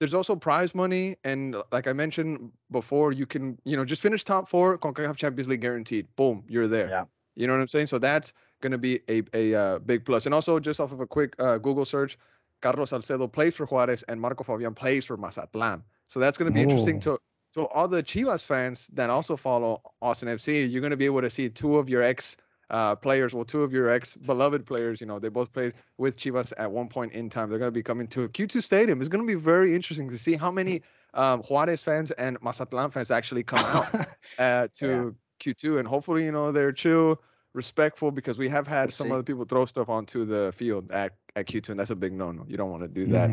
there's 0.00 0.14
also 0.14 0.34
prize 0.34 0.74
money, 0.74 1.16
and 1.24 1.56
like 1.70 1.86
I 1.86 1.92
mentioned 1.92 2.50
before, 2.70 3.12
you 3.12 3.26
can, 3.26 3.58
you 3.64 3.76
know, 3.76 3.84
just 3.84 4.00
finish 4.00 4.24
top 4.24 4.48
four, 4.48 4.78
CONCACAF 4.78 5.16
Champions 5.16 5.48
League 5.48 5.60
guaranteed. 5.60 6.06
Boom, 6.16 6.42
you're 6.48 6.68
there. 6.68 6.88
Yeah. 6.88 7.04
You 7.36 7.46
know 7.46 7.52
what 7.52 7.60
I'm 7.60 7.68
saying? 7.68 7.86
So 7.86 7.98
that's 7.98 8.32
going 8.62 8.72
to 8.72 8.78
be 8.78 9.00
a 9.10 9.22
a 9.34 9.54
uh, 9.54 9.78
big 9.80 10.06
plus. 10.06 10.24
And 10.24 10.34
also, 10.34 10.58
just 10.58 10.80
off 10.80 10.90
of 10.90 11.00
a 11.00 11.06
quick 11.06 11.36
uh, 11.38 11.58
Google 11.58 11.84
search, 11.84 12.18
Carlos 12.62 12.90
Salcedo 12.90 13.28
plays 13.28 13.54
for 13.54 13.66
Juarez 13.66 14.04
and 14.08 14.18
Marco 14.18 14.42
Fabian 14.42 14.74
plays 14.74 15.04
for 15.04 15.18
Mazatlan. 15.18 15.82
So 16.08 16.18
that's 16.18 16.38
going 16.38 16.50
to 16.50 16.54
be 16.54 16.62
interesting 16.62 16.98
to 17.00 17.20
to 17.54 17.66
all 17.68 17.88
the 17.88 18.02
Chivas 18.02 18.44
fans 18.44 18.88
that 18.92 19.10
also 19.10 19.36
follow 19.36 19.82
Austin 20.02 20.28
FC. 20.28 20.70
You're 20.70 20.80
going 20.80 20.90
to 20.90 20.96
be 20.96 21.06
able 21.06 21.22
to 21.22 21.30
see 21.30 21.48
two 21.48 21.76
of 21.76 21.88
your 21.88 22.02
ex 22.02 22.36
uh, 22.70 22.94
players, 22.94 23.34
well, 23.34 23.44
two 23.44 23.62
of 23.62 23.72
your 23.72 23.88
ex 23.88 24.14
beloved 24.14 24.66
players. 24.66 25.00
You 25.00 25.06
know, 25.06 25.18
they 25.18 25.28
both 25.28 25.52
played 25.52 25.72
with 25.96 26.16
Chivas 26.16 26.52
at 26.58 26.70
one 26.70 26.88
point 26.88 27.12
in 27.12 27.30
time. 27.30 27.48
They're 27.48 27.58
going 27.58 27.68
to 27.68 27.74
be 27.74 27.82
coming 27.82 28.06
to 28.08 28.28
Q2 28.28 28.62
Stadium. 28.62 29.00
It's 29.00 29.08
going 29.08 29.26
to 29.26 29.26
be 29.26 29.40
very 29.40 29.74
interesting 29.74 30.08
to 30.10 30.18
see 30.18 30.34
how 30.34 30.50
many 30.50 30.82
um, 31.14 31.42
Juarez 31.42 31.82
fans 31.82 32.10
and 32.12 32.36
Mazatlan 32.42 32.90
fans 32.90 33.10
actually 33.10 33.42
come 33.42 33.60
out 33.60 34.06
uh, 34.38 34.68
to 34.74 35.14
Q2, 35.40 35.78
and 35.78 35.88
hopefully, 35.88 36.24
you 36.24 36.32
know, 36.32 36.52
they're 36.52 36.72
chill, 36.72 37.20
respectful, 37.54 38.10
because 38.10 38.36
we 38.38 38.48
have 38.48 38.66
had 38.66 38.86
We'll 38.86 38.92
some 38.92 39.06
see. 39.08 39.12
other 39.14 39.22
people 39.22 39.44
throw 39.46 39.64
stuff 39.64 39.88
onto 39.88 40.26
the 40.26 40.52
field 40.54 40.90
at, 40.92 41.12
at 41.36 41.46
Q2, 41.46 41.70
and 41.70 41.80
that's 41.80 41.90
a 41.90 41.96
big 41.96 42.12
no-no. 42.12 42.44
You 42.46 42.56
don't 42.56 42.70
want 42.70 42.82
to 42.82 42.88
do 42.88 43.06
that. 43.12 43.30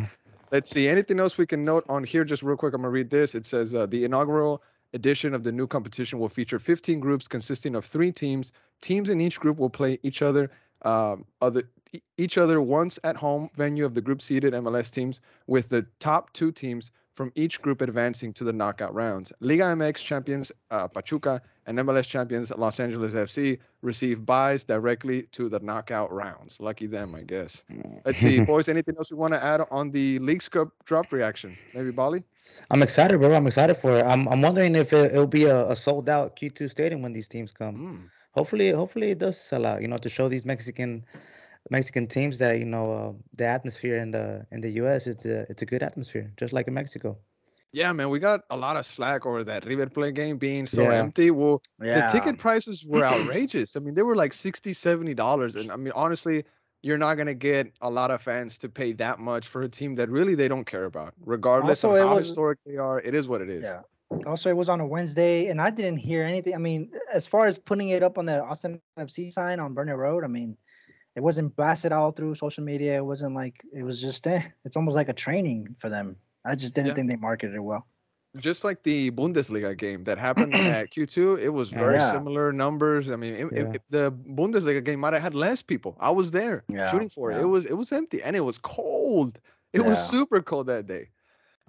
Let's 0.56 0.70
see. 0.70 0.88
Anything 0.88 1.20
else 1.20 1.38
we 1.38 1.46
can 1.46 1.66
note 1.66 1.84
on 1.90 2.06
here? 2.06 2.24
Just 2.24 2.42
real 2.42 2.56
quick, 2.56 2.74
I'm 2.74 2.80
gonna 2.80 2.90
read 2.90 3.10
this. 3.10 3.36
It 3.36 3.46
says 3.46 3.76
uh, 3.76 3.88
the 3.88 4.06
inaugural 4.06 4.64
edition 4.94 5.34
of 5.34 5.44
the 5.44 5.52
new 5.52 5.68
competition 5.68 6.18
will 6.18 6.30
feature 6.30 6.60
15 6.60 7.02
groups 7.02 7.28
consisting 7.28 7.76
of 7.76 7.84
three 7.84 8.10
teams. 8.10 8.54
Teams 8.80 9.10
in 9.10 9.20
each 9.20 9.38
group 9.38 9.58
will 9.58 9.70
play 9.70 10.00
each 10.02 10.22
other, 10.22 10.50
um, 10.84 11.26
other 11.42 11.64
each 12.18 12.38
other 12.38 12.62
once 12.62 12.98
at 13.04 13.18
home 13.18 13.50
venue 13.58 13.84
of 13.84 13.96
the 13.96 14.00
group 14.00 14.22
seeded 14.22 14.54
MLS 14.54 14.90
teams, 14.90 15.20
with 15.46 15.68
the 15.68 15.86
top 16.00 16.32
two 16.32 16.54
teams 16.54 16.90
from 17.16 17.32
each 17.36 17.62
group 17.62 17.82
advancing 17.82 18.34
to 18.34 18.44
the 18.44 18.54
knockout 18.54 18.94
rounds. 18.94 19.32
Liga 19.40 19.64
MX 19.64 19.98
champions 19.98 20.52
uh, 20.70 20.88
Pachuca 20.88 21.42
and 21.66 21.80
MLS 21.80 22.04
champions 22.04 22.52
Los 22.52 22.80
Angeles 22.80 23.14
FC 23.14 23.58
receive 23.82 24.26
buys 24.26 24.64
directly 24.64 25.24
to 25.32 25.50
the 25.50 25.60
knockout 25.60 26.12
rounds. 26.12 26.58
Lucky 26.60 26.88
them, 26.88 27.16
I 27.16 27.22
guess. 27.22 27.64
Let's 28.06 28.20
see, 28.20 28.40
boys. 28.52 28.68
Anything 28.68 28.96
else 28.98 29.10
you 29.10 29.18
want 29.18 29.34
to 29.34 29.44
add 29.44 29.62
on 29.72 29.92
the 29.92 30.20
Leagues 30.20 30.50
Cup 30.50 30.70
drop 30.86 31.12
reaction? 31.12 31.58
Maybe 31.74 31.92
Bali? 31.92 32.24
I'm 32.70 32.84
excited, 32.84 33.18
bro. 33.20 33.34
I'm 33.34 33.48
excited 33.48 33.76
for 33.76 33.98
it. 33.98 34.06
I'm 34.06 34.28
I'm 34.28 34.42
wondering 34.42 34.76
if 34.76 34.94
it, 34.94 35.12
it'll 35.12 35.26
be 35.26 35.46
a, 35.46 35.70
a 35.70 35.76
sold 35.76 36.10
out 36.10 36.36
Q2 36.36 36.70
stadium 36.70 37.02
when 37.02 37.14
these 37.14 37.28
teams 37.28 37.52
come. 37.52 37.76
Mm. 37.76 38.10
Hopefully, 38.32 38.70
hopefully 38.72 39.12
it 39.12 39.18
does 39.18 39.40
sell 39.40 39.66
out. 39.66 39.82
You 39.82 39.88
know, 39.88 39.98
to 39.98 40.10
show 40.10 40.28
these 40.28 40.46
Mexican 40.46 41.06
Mexican 41.70 42.08
teams 42.08 42.38
that 42.40 42.60
you 42.60 42.66
know 42.66 42.92
uh, 42.94 43.12
the 43.36 43.46
atmosphere 43.46 43.98
in 43.98 44.12
the 44.12 44.46
in 44.52 44.62
the 44.62 44.70
U.S. 44.82 45.08
It's 45.08 45.26
a 45.26 45.46
it's 45.50 45.62
a 45.62 45.66
good 45.66 45.84
atmosphere, 45.84 46.32
just 46.38 46.54
like 46.54 46.68
in 46.68 46.74
Mexico. 46.74 47.18
Yeah, 47.74 47.92
man, 47.92 48.10
we 48.10 48.20
got 48.20 48.42
a 48.52 48.56
lot 48.58 48.78
of 48.78 48.86
slack 48.86 49.26
over 49.26 49.44
that 49.44 49.66
River 49.66 49.88
Plate 49.90 50.14
game 50.14 50.38
being 50.38 50.66
so 50.66 50.84
Yeah. 50.84 50.94
empty. 50.94 51.30
Well, 51.32 51.62
yeah. 51.84 52.08
the 52.08 52.12
ticket 52.20 52.38
prices 52.38 52.86
were 52.86 53.04
outrageous. 53.04 53.76
I 53.76 53.80
mean, 53.82 53.96
they 53.96 54.04
were 54.04 54.16
like 54.16 54.34
60 54.34 55.14
dollars, 55.14 55.56
and 55.56 55.72
I 55.72 55.76
mean, 55.76 55.92
honestly, 55.94 56.46
you're 56.84 56.98
not 56.98 57.16
gonna 57.16 57.34
get 57.34 57.74
a 57.82 57.90
lot 57.90 58.12
of 58.12 58.22
fans 58.22 58.58
to 58.60 58.70
pay 58.70 58.94
that 58.94 59.20
much 59.20 59.48
for 59.48 59.64
a 59.64 59.68
team 59.70 59.96
that 59.96 60.10
really 60.10 60.36
they 60.36 60.48
don't 60.48 60.66
care 60.66 60.86
about, 60.86 61.14
regardless 61.26 61.84
Also, 61.84 61.96
of 61.96 62.02
it 62.02 62.08
how 62.08 62.16
was- 62.16 62.26
historic 62.28 62.60
they 62.66 62.78
are. 62.78 63.00
It 63.02 63.14
is 63.16 63.28
what 63.28 63.42
it 63.42 63.50
is. 63.50 63.64
Yeah. 63.64 63.82
Also, 64.28 64.50
it 64.50 64.56
was 64.56 64.70
on 64.70 64.80
a 64.80 64.86
Wednesday, 64.88 65.48
and 65.48 65.60
I 65.60 65.72
didn't 65.72 65.98
hear 65.98 66.24
anything. 66.24 66.54
I 66.54 66.60
mean, 66.60 66.92
as 67.12 67.26
far 67.28 67.48
as 67.48 67.58
putting 67.58 67.90
it 67.90 68.04
up 68.04 68.18
on 68.20 68.26
the 68.28 68.42
Austin 68.44 68.80
FC 69.00 69.34
sign 69.34 69.60
on 69.60 69.74
Burnett 69.74 69.98
Road, 69.98 70.24
I 70.24 70.28
mean, 70.28 70.56
it 71.16 71.22
wasn't 71.24 71.56
blasted 71.56 71.92
all 71.92 72.12
through 72.12 72.36
social 72.36 72.64
media. 72.64 72.96
It 72.98 73.06
wasn't 73.06 73.36
like 73.36 73.64
it 73.74 73.84
was 73.84 74.02
just 74.02 74.26
eh. 74.28 74.42
It's 74.66 74.76
almost 74.76 74.96
like 74.96 75.10
a 75.10 75.14
training 75.14 75.76
for 75.80 75.90
them. 75.90 76.18
I 76.44 76.56
just 76.56 76.74
didn't 76.76 76.88
Yeah. 76.90 76.94
think 76.96 77.10
they 77.10 77.16
marketed 77.16 77.56
it 77.56 77.62
well. 77.62 77.88
Just 78.38 78.66
like 78.66 78.84
the 78.84 79.12
Bundesliga 79.12 79.78
game 79.78 80.04
that 80.04 80.18
happened 80.18 80.54
at 80.68 80.92
Q2, 80.92 81.40
it 81.40 81.50
was 81.50 81.70
very 81.70 81.96
Yeah. 81.96 82.12
similar 82.12 82.52
numbers. 82.52 83.10
I 83.10 83.16
mean, 83.16 83.34
it, 83.34 83.48
Yeah. 83.54 83.72
it- 83.76 83.82
the 83.90 84.12
Bundesliga 84.12 84.84
game 84.84 85.00
might 85.00 85.14
have 85.14 85.22
had 85.22 85.34
less 85.36 85.62
people. 85.62 85.96
I 86.02 86.12
was 86.12 86.32
there 86.32 86.64
Yeah, 86.68 86.92
shooting 86.92 87.10
for 87.10 87.32
it. 87.32 87.40
It 87.40 87.46
was 87.46 87.66
it 87.66 87.74
was 87.78 87.92
empty 87.94 88.22
and 88.22 88.36
it 88.36 88.42
was 88.42 88.58
cold. 88.58 89.40
It 89.74 89.84
was 89.86 90.00
super 90.00 90.42
cold 90.42 90.68
that 90.68 90.86
day. 90.86 91.10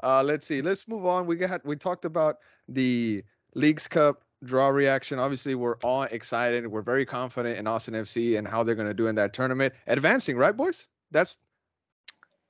Uh, 0.02 0.22
let's 0.22 0.46
see. 0.46 0.60
Let's 0.60 0.86
move 0.86 1.06
on. 1.06 1.26
We 1.26 1.36
got 1.36 1.64
we 1.64 1.76
talked 1.76 2.04
about 2.04 2.38
the 2.68 3.22
Leagues 3.54 3.88
Cup 3.88 4.22
draw 4.44 4.68
reaction. 4.68 5.18
Obviously, 5.18 5.54
we're 5.54 5.76
all 5.82 6.02
excited. 6.04 6.66
We're 6.66 6.82
very 6.82 7.06
confident 7.06 7.58
in 7.58 7.66
Austin 7.66 7.94
FC 7.94 8.38
and 8.38 8.46
how 8.46 8.62
they're 8.62 8.74
going 8.74 8.88
to 8.88 8.94
do 8.94 9.06
in 9.06 9.14
that 9.16 9.32
tournament. 9.32 9.72
Advancing, 9.86 10.36
right, 10.36 10.56
boys? 10.56 10.88
That's 11.10 11.38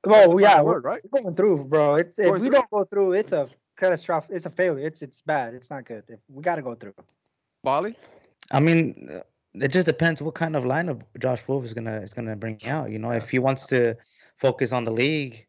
that's 0.04 0.28
the 0.28 0.36
Well, 0.36 0.40
yeah, 0.40 0.60
we're, 0.60 0.74
word, 0.74 0.84
right? 0.84 1.00
we're 1.10 1.22
going 1.22 1.34
through, 1.34 1.64
bro. 1.64 1.94
It's 1.96 2.18
if 2.18 2.26
Going 2.26 2.40
we 2.42 2.46
through. 2.48 2.54
don't 2.54 2.70
go 2.70 2.84
through, 2.84 3.12
it's 3.12 3.32
a 3.32 3.48
catastrophic. 3.76 4.30
It's 4.34 4.46
a 4.46 4.50
failure. 4.50 4.84
It's 4.86 5.02
it's 5.02 5.20
bad. 5.20 5.54
It's 5.54 5.70
not 5.70 5.84
good. 5.84 6.04
We 6.28 6.42
got 6.42 6.56
to 6.56 6.62
go 6.62 6.74
through. 6.74 6.94
Bali? 7.62 7.96
I 8.52 8.60
mean, 8.60 9.08
uh, 9.12 9.20
it 9.54 9.68
just 9.68 9.86
depends 9.86 10.22
what 10.22 10.34
kind 10.34 10.54
of 10.54 10.64
lineup 10.64 11.02
Josh 11.18 11.46
Wolff 11.48 11.64
is 11.64 11.74
gonna 11.74 11.98
is 12.00 12.14
gonna 12.14 12.36
bring 12.36 12.58
out. 12.66 12.90
You 12.90 12.98
know, 12.98 13.10
if 13.10 13.30
he 13.30 13.38
wants 13.38 13.66
to 13.68 13.96
focus 14.36 14.72
on 14.72 14.84
the 14.84 14.92
league 14.92 15.46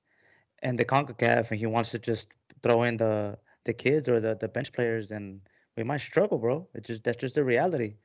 and 0.64 0.78
the 0.80 0.86
Concacaf, 0.86 1.52
and 1.52 1.60
he 1.60 1.66
wants 1.68 1.92
to 1.92 2.00
just 2.00 2.30
throw 2.64 2.84
in 2.84 2.98
the 2.98 3.38
the 3.66 3.74
kids 3.74 4.10
or 4.10 4.20
the 4.20 4.36
the 4.36 4.48
bench 4.48 4.72
players, 4.74 5.10
then 5.10 5.42
we 5.78 5.84
might 5.84 6.02
struggle, 6.02 6.38
bro. 6.40 6.68
It's 6.74 6.88
just 6.88 7.04
that's 7.04 7.18
just 7.18 7.36
the 7.36 7.44
reality. 7.44 7.96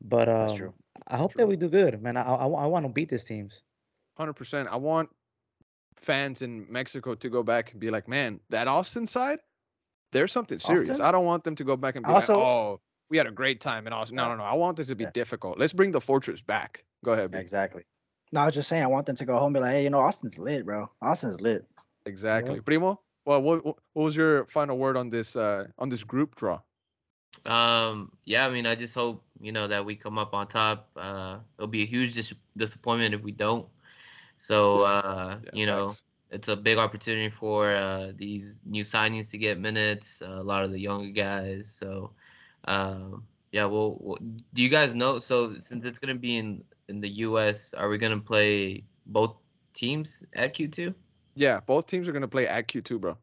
But 0.00 0.28
um, 0.28 0.46
That's 0.46 0.58
true. 0.58 0.74
I 1.08 1.16
hope 1.18 1.32
True. 1.32 1.42
that 1.42 1.46
we 1.46 1.56
do 1.56 1.68
good, 1.68 2.00
man. 2.02 2.16
I 2.16 2.22
I, 2.22 2.46
I 2.46 2.66
want 2.66 2.86
to 2.86 2.92
beat 2.92 3.08
these 3.10 3.24
teams. 3.24 3.62
Hundred 4.16 4.34
percent. 4.34 4.68
I 4.70 4.76
want 4.76 5.10
fans 5.96 6.40
in 6.42 6.66
Mexico 6.70 7.14
to 7.14 7.28
go 7.28 7.42
back 7.42 7.72
and 7.72 7.80
be 7.80 7.90
like, 7.90 8.08
man, 8.08 8.40
that 8.50 8.66
Austin 8.68 9.06
side, 9.06 9.38
there's 10.12 10.32
something 10.32 10.58
serious. 10.58 10.88
Austin? 10.88 11.04
I 11.04 11.12
don't 11.12 11.26
want 11.26 11.44
them 11.44 11.54
to 11.56 11.64
go 11.64 11.76
back 11.76 11.96
and 11.96 12.06
be 12.06 12.10
Also- 12.12 12.38
like, 12.38 12.46
oh, 12.46 12.80
we 13.10 13.18
had 13.18 13.26
a 13.26 13.30
great 13.32 13.60
time 13.60 13.86
in 13.86 13.92
Austin. 13.92 14.16
No, 14.16 14.28
no, 14.28 14.36
no. 14.36 14.44
I 14.44 14.54
want 14.54 14.78
it 14.78 14.86
to 14.86 14.94
be 14.94 15.04
Yeah. 15.04 15.10
difficult. 15.12 15.58
Let's 15.58 15.72
bring 15.74 15.90
the 15.90 16.00
fortress 16.00 16.40
back. 16.40 16.84
Go 17.04 17.12
ahead. 17.12 17.32
B. 17.32 17.38
Exactly. 17.38 17.82
No, 18.32 18.40
I 18.40 18.46
was 18.46 18.54
just 18.54 18.68
saying, 18.68 18.84
I 18.84 18.86
want 18.86 19.06
them 19.06 19.16
to 19.16 19.24
go 19.24 19.34
home 19.34 19.46
and 19.48 19.54
be 19.54 19.60
like, 19.60 19.72
hey, 19.72 19.82
you 19.84 19.90
know, 19.90 19.98
Austin's 19.98 20.38
lit, 20.38 20.64
bro. 20.64 20.88
Austin's 21.02 21.40
lit. 21.40 21.66
Exactly. 22.06 22.60
Primo. 22.60 23.00
Well, 23.26 23.42
what 23.42 23.64
what 23.66 23.76
was 23.94 24.16
your 24.16 24.46
final 24.46 24.78
word 24.78 24.96
on 24.96 25.10
this 25.10 25.36
uh 25.36 25.66
on 25.78 25.88
this 25.90 26.04
group 26.04 26.36
draw? 26.36 26.60
Um, 27.46 28.12
yeah, 28.24 28.46
I 28.46 28.50
mean, 28.50 28.66
I 28.66 28.74
just 28.74 28.94
hope 28.94 29.22
you 29.40 29.52
know 29.52 29.68
that 29.68 29.84
we 29.84 29.96
come 29.96 30.18
up 30.18 30.34
on 30.34 30.46
top. 30.48 30.90
Uh, 30.96 31.38
it'll 31.58 31.68
be 31.68 31.82
a 31.82 31.86
huge 31.86 32.14
dis- 32.14 32.34
disappointment 32.56 33.14
if 33.14 33.22
we 33.22 33.32
don't. 33.32 33.66
So, 34.38 34.82
uh, 34.82 35.38
Yeah, 35.42 35.50
you 35.52 35.66
know, 35.66 35.88
facts. 35.88 36.02
it's 36.30 36.48
a 36.48 36.56
big 36.56 36.78
opportunity 36.78 37.30
for 37.30 37.74
uh, 37.74 38.12
these 38.16 38.60
new 38.64 38.84
signings 38.84 39.30
to 39.30 39.38
get 39.38 39.58
minutes. 39.58 40.22
Uh, 40.22 40.40
a 40.40 40.42
lot 40.42 40.64
of 40.64 40.70
the 40.72 40.80
younger 40.80 41.10
guys. 41.10 41.68
So, 41.68 42.12
um, 42.64 43.26
yeah. 43.52 43.64
Well, 43.66 43.96
well, 44.00 44.18
do 44.54 44.62
you 44.62 44.68
guys 44.68 44.94
know? 44.94 45.18
So, 45.18 45.54
since 45.60 45.84
it's 45.84 45.98
gonna 45.98 46.14
be 46.14 46.36
in 46.36 46.64
in 46.88 47.00
the 47.00 47.08
U.S., 47.26 47.74
are 47.74 47.88
we 47.88 47.98
gonna 47.98 48.20
play 48.20 48.84
both 49.06 49.36
teams 49.72 50.24
at 50.34 50.54
Q2? 50.54 50.94
Yeah, 51.36 51.60
both 51.60 51.86
teams 51.86 52.08
are 52.08 52.12
gonna 52.12 52.28
play 52.28 52.46
at 52.46 52.68
Q2, 52.68 53.00
bro. 53.00 53.16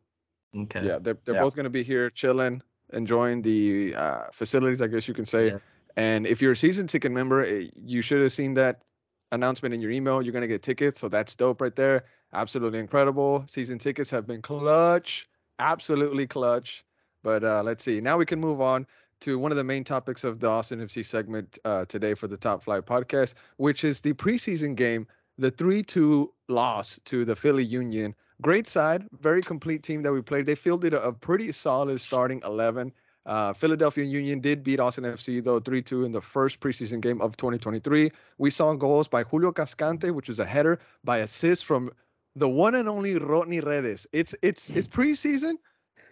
Okay. 0.56 0.86
Yeah, 0.86 0.98
they're 1.00 1.18
they're 1.26 1.36
Yeah. 1.36 1.42
both 1.44 1.56
gonna 1.56 1.70
be 1.70 1.84
here 1.84 2.10
chilling, 2.10 2.62
enjoying 2.94 3.42
the 3.42 3.96
uh, 3.96 4.24
facilities, 4.32 4.82
I 4.82 4.88
guess 4.88 5.08
you 5.08 5.14
can 5.14 5.26
say. 5.26 5.48
Yeah. 5.48 5.58
And 5.96 6.28
if 6.28 6.42
you're 6.42 6.52
a 6.52 6.58
season 6.58 6.88
ticket 6.88 7.12
member, 7.12 7.44
eh, 7.44 7.68
you 7.76 8.02
should 8.02 8.22
have 8.22 8.34
seen 8.34 8.54
that 8.56 8.84
announcement 9.32 9.74
in 9.74 9.82
your 9.82 9.92
email. 9.92 10.22
You're 10.22 10.34
gonna 10.34 10.48
get 10.48 10.62
tickets, 10.62 11.00
so 11.02 11.08
that's 11.08 11.36
dope 11.36 11.62
right 11.62 11.76
there. 11.76 12.06
Absolutely 12.34 12.80
incredible. 12.80 13.44
Season 13.48 13.80
tickets 13.80 14.10
have 14.12 14.28
been 14.28 14.42
clutch, 14.42 15.28
absolutely 15.60 16.28
clutch. 16.28 16.86
But 17.24 17.44
uh, 17.44 17.64
let's 17.64 17.84
see. 17.84 18.00
Now 18.00 18.18
we 18.18 18.26
can 18.26 18.40
move 18.40 18.62
on. 18.62 18.86
to 19.22 19.40
one 19.40 19.52
of 19.52 19.58
the 19.58 19.64
main 19.64 19.84
topics 19.84 20.24
of 20.24 20.40
the 20.40 20.48
Austin 20.48 20.80
FC 20.80 21.04
segment 21.04 21.58
uh, 21.66 21.86
today 21.86 22.14
for 22.14 22.28
the 22.28 22.38
Top 22.38 22.64
Flight 22.64 22.86
podcast, 22.86 23.34
which 23.58 23.84
is 23.84 24.00
the 24.00 24.14
preseason 24.14 24.76
game, 24.76 25.08
the 25.40 25.50
3 25.50 25.82
2 25.82 26.32
loss 26.48 27.00
to 27.06 27.26
the 27.26 27.36
Philly 27.36 27.66
Union. 27.66 28.14
Great 28.42 28.68
side, 28.68 29.08
very 29.20 29.42
complete 29.42 29.82
team 29.82 30.04
that 30.04 30.14
we 30.14 30.22
played. 30.22 30.46
They 30.46 30.56
fielded 30.56 30.94
a, 30.94 31.12
pretty 31.12 31.52
solid 31.52 32.00
starting 32.00 32.42
11. 32.46 32.94
Uh, 33.26 33.52
Philadelphia 33.52 34.04
Union 34.04 34.40
did 34.40 34.64
beat 34.64 34.80
Austin 34.80 35.04
FC 35.04 35.44
though 35.44 35.60
3-2 35.60 36.06
in 36.06 36.12
the 36.12 36.22
first 36.22 36.60
preseason 36.60 37.02
game 37.02 37.20
of 37.20 37.36
2023. 37.36 38.12
We 38.38 38.50
saw 38.52 38.74
goals 38.74 39.08
by 39.08 39.24
Julio 39.24 39.52
Cascante, 39.52 40.12
which 40.12 40.30
is 40.30 40.40
a 40.40 40.46
header, 40.46 40.80
by 41.04 41.18
assist 41.20 41.66
from 41.66 41.92
the 42.36 42.48
one 42.48 42.76
and 42.76 42.88
only 42.88 43.18
Rodney 43.18 43.60
Redes. 43.60 44.06
It's 44.14 44.36
it's 44.44 44.70
it's 44.70 44.88
preseason 44.88 45.54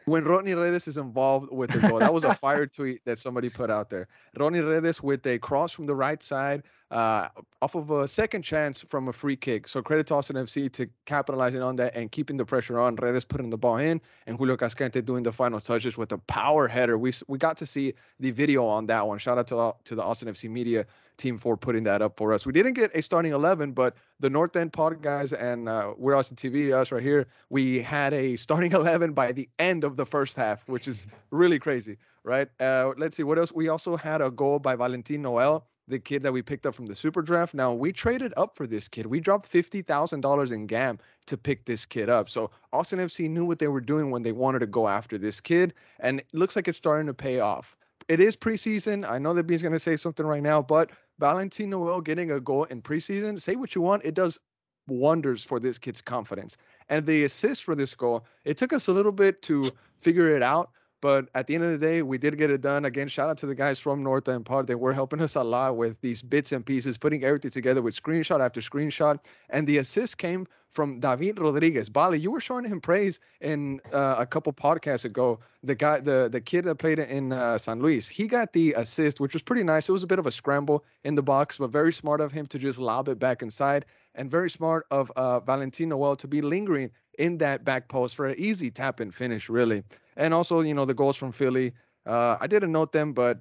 when 0.06 0.24
Rodney 0.24 0.54
Redes 0.54 0.88
is 0.88 0.98
involved 0.98 1.52
with 1.52 1.72
the 1.72 1.80
goal. 1.80 2.00
That 2.00 2.13
was 2.13 2.24
a 2.24 2.36
fire 2.41 2.65
tweet 2.65 3.04
that 3.06 3.18
somebody 3.18 3.50
put 3.50 3.70
out 3.70 3.89
there. 3.89 4.08
Rodney 4.38 4.60
Redes 4.60 5.02
with 5.02 5.26
a 5.26 5.39
cross 5.39 5.72
from 5.72 5.86
the 5.86 5.96
right 5.96 6.22
side, 6.22 6.63
uh, 6.91 7.28
off 7.62 7.76
of 7.76 7.89
a 7.89 8.08
second 8.08 8.44
chance 8.44 8.82
from 8.82 9.08
a 9.08 9.13
free 9.13 9.36
kick. 9.36 9.68
So 9.68 9.82
credit 9.82 10.08
to 10.08 10.15
Austin 10.15 10.36
FC 10.36 10.72
to 10.74 10.88
capitalizing 11.06 11.62
on 11.62 11.76
that 11.78 11.96
and 11.96 12.12
keeping 12.12 12.38
the 12.38 12.46
pressure 12.46 12.80
on. 12.80 12.96
Redes 12.96 13.26
putting 13.26 13.50
the 13.50 13.58
ball 13.58 13.78
in, 13.78 14.00
and 14.28 14.38
Julio 14.38 14.56
Cascante 14.56 15.04
doing 15.04 15.24
the 15.24 15.32
final 15.32 15.60
touches 15.60 15.98
with 15.98 16.12
a 16.12 16.18
power 16.20 16.68
header. 16.68 16.98
We 16.98 17.13
we 17.28 17.38
got 17.38 17.58
to 17.58 17.65
see 17.65 17.94
the 18.20 18.32
video 18.32 18.65
on 18.65 18.86
that 18.88 19.06
one. 19.08 19.18
Shout 19.18 19.38
out 19.38 19.48
to 19.48 19.76
to 19.84 19.96
the 19.96 20.04
Austin 20.04 20.28
FC 20.30 20.50
media 20.50 20.86
team 21.17 21.38
Four 21.38 21.58
putting 21.58 21.84
that 21.84 22.01
up 22.01 22.17
for 22.17 22.34
us. 22.34 22.45
We 22.45 22.54
didn't 22.54 22.73
get 22.73 22.95
a 22.95 23.01
starting 23.01 23.34
11, 23.34 23.71
but 23.71 23.95
the 24.19 24.30
North 24.30 24.56
End 24.56 24.73
Pod 24.73 25.01
guys 25.01 25.34
and 25.34 25.67
uh, 25.69 25.93
we're 25.97 26.15
Austin 26.15 26.38
TV, 26.38 26.73
us 26.73 26.91
right 26.91 27.04
here, 27.04 27.28
we 27.49 27.82
had 27.82 28.13
a 28.13 28.36
starting 28.36 28.71
11 28.73 29.13
by 29.13 29.32
the 29.32 29.49
end 29.60 29.84
of 29.84 29.97
the 29.97 30.06
first 30.06 30.36
half, 30.36 30.67
which 30.67 30.88
is 30.88 31.08
really 31.32 31.60
crazy, 31.60 31.97
right? 32.23 32.47
Uh, 32.60 32.93
let's 32.97 33.15
see 33.15 33.23
what 33.23 33.38
else. 33.38 33.51
We 33.51 33.69
also 33.69 33.95
had 33.95 34.21
a 34.21 34.32
goal 34.32 34.60
by 34.60 34.75
Valentin 34.75 35.21
Noel 35.21 35.65
the 35.88 35.99
kid 35.99 36.23
that 36.23 36.34
we 36.34 36.41
picked 36.41 36.65
up 36.65 36.75
from 36.75 36.88
the 36.88 36.95
super 36.95 37.21
draft. 37.21 37.54
Now 37.54 37.73
we 37.73 37.91
traded 37.91 38.34
up 38.38 38.56
for 38.56 38.65
this 38.65 38.88
kid. 38.88 39.06
We 39.06 39.19
dropped 39.19 39.47
fifty 39.47 39.82
thousand 39.82 40.21
dollars 40.21 40.51
in 40.51 40.67
GAM 40.67 40.99
to 41.28 41.38
pick 41.38 41.65
this 41.65 41.86
kid 41.86 42.10
up. 42.10 42.30
So 42.30 42.51
Austin 42.73 42.99
FC 42.99 43.30
knew 43.30 43.45
what 43.45 43.60
they 43.60 43.67
were 43.67 43.82
doing 43.82 44.12
when 44.12 44.23
they 44.23 44.32
wanted 44.32 44.60
to 44.60 44.67
go 44.67 44.88
after 44.88 45.17
this 45.17 45.39
kid, 45.39 45.73
and 45.99 46.19
it 46.19 46.28
looks 46.34 46.56
like 46.56 46.67
it's 46.67 46.78
starting 46.78 47.08
to 47.08 47.13
pay 47.13 47.39
off. 47.39 47.75
It 48.08 48.19
is 48.19 48.36
preseason. 48.36 49.08
I 49.08 49.17
know 49.17 49.34
that 49.34 49.45
B's 49.45 49.62
gonna 49.62 49.80
say 49.80 49.97
something 49.97 50.25
right 50.25 50.43
now, 50.43 50.62
but 50.62 50.91
Valentin 51.19 51.69
Noel 51.69 52.01
getting 52.01 52.32
a 52.32 52.39
goal 52.39 52.65
in 52.65 52.82
preseason, 52.82 53.41
say 53.41 53.56
what 53.56 53.75
you 53.75 53.82
want, 53.82 54.04
it 54.06 54.13
does 54.13 54.39
wonders 54.88 55.43
for 55.43 55.60
this 55.60 55.78
kid's 55.78 56.01
confidence. 56.01 56.58
And 56.89 57.06
the 57.06 57.23
assist 57.23 57.63
for 57.63 57.75
this 57.75 57.95
goal, 57.95 58.25
it 58.43 58.58
took 58.58 58.73
us 58.73 58.88
a 58.88 58.93
little 58.93 59.12
bit 59.12 59.41
to 59.43 59.71
figure 60.01 60.36
it 60.36 60.43
out. 60.43 60.69
But 61.01 61.29
at 61.36 61.47
the 61.47 61.55
end 61.55 61.63
of 61.63 61.71
the 61.71 61.77
day, 61.77 62.01
we 62.01 62.17
did 62.17 62.38
get 62.38 62.49
it 62.49 62.62
done. 62.62 62.86
Again, 62.86 63.08
shout 63.08 63.29
out 63.29 63.38
to 63.39 63.45
the 63.45 63.55
guys 63.55 63.79
from 63.79 64.01
North 64.01 64.27
End 64.27 64.45
Pod. 64.45 64.67
They 64.67 64.75
were 64.75 64.93
helping 64.93 65.21
us 65.21 65.36
a 65.36 65.43
lot 65.43 65.77
with 65.77 65.99
these 66.01 66.21
bits 66.21 66.51
and 66.51 66.65
pieces, 66.65 66.97
putting 66.97 67.23
everything 67.23 67.51
together 67.51 67.81
with 67.81 67.95
screenshot 67.95 68.39
after 68.39 68.62
screenshot. 68.62 69.19
And 69.49 69.67
the 69.67 69.77
assist 69.77 70.17
came 70.17 70.47
from 70.75 70.99
David 70.99 71.39
Rodriguez. 71.39 71.89
Bali, 71.89 72.19
you 72.19 72.29
were 72.31 72.41
showing 72.41 72.65
him 72.65 72.81
praise 72.81 73.19
in 73.39 73.79
uh, 73.93 74.17
a 74.19 74.25
couple 74.25 74.51
podcasts 74.51 75.05
ago. 75.05 75.39
The 75.63 75.73
guy, 75.73 76.01
the 76.01 76.29
the 76.31 76.41
kid 76.41 76.65
that 76.65 76.75
played 76.75 76.99
it 76.99 77.10
in 77.10 77.31
uh, 77.31 77.58
San 77.58 77.81
Luis, 77.81 78.08
he 78.08 78.27
got 78.27 78.51
the 78.53 78.73
assist, 78.73 79.19
which 79.19 79.34
was 79.34 79.41
pretty 79.41 79.63
nice. 79.63 79.88
It 79.88 79.93
was 79.93 80.03
a 80.03 80.08
bit 80.08 80.19
of 80.19 80.27
a 80.27 80.31
scramble 80.31 80.84
in 81.03 81.15
the 81.15 81.23
box, 81.23 81.58
but 81.58 81.71
very 81.71 81.93
smart 81.93 82.19
of 82.19 82.31
him 82.31 82.45
to 82.47 82.60
just 82.60 82.77
lob 82.77 83.08
it 83.08 83.17
back 83.17 83.41
inside, 83.41 83.86
and 84.15 84.30
very 84.30 84.49
smart 84.49 84.86
of 84.91 85.12
uh, 85.15 85.39
Valentin 85.39 85.89
Noel 85.89 86.15
to 86.17 86.28
be 86.28 86.41
lingering 86.41 86.91
in 87.19 87.38
that 87.39 87.63
back 87.63 87.88
post 87.88 88.15
for 88.15 88.28
an 88.28 88.36
easy 88.38 88.71
tap 88.71 88.99
and 88.99 89.13
finish, 89.13 89.49
really. 89.49 89.84
And 90.17 90.34
also, 90.34 90.62
you 90.62 90.73
know, 90.73 90.86
the 90.86 90.93
goals 90.93 91.17
from 91.17 91.32
Philly. 91.32 91.73
Uh, 92.06 92.38
I 92.39 92.47
didn't 92.47 92.71
note 92.71 92.91
them, 92.91 93.13
but 93.13 93.39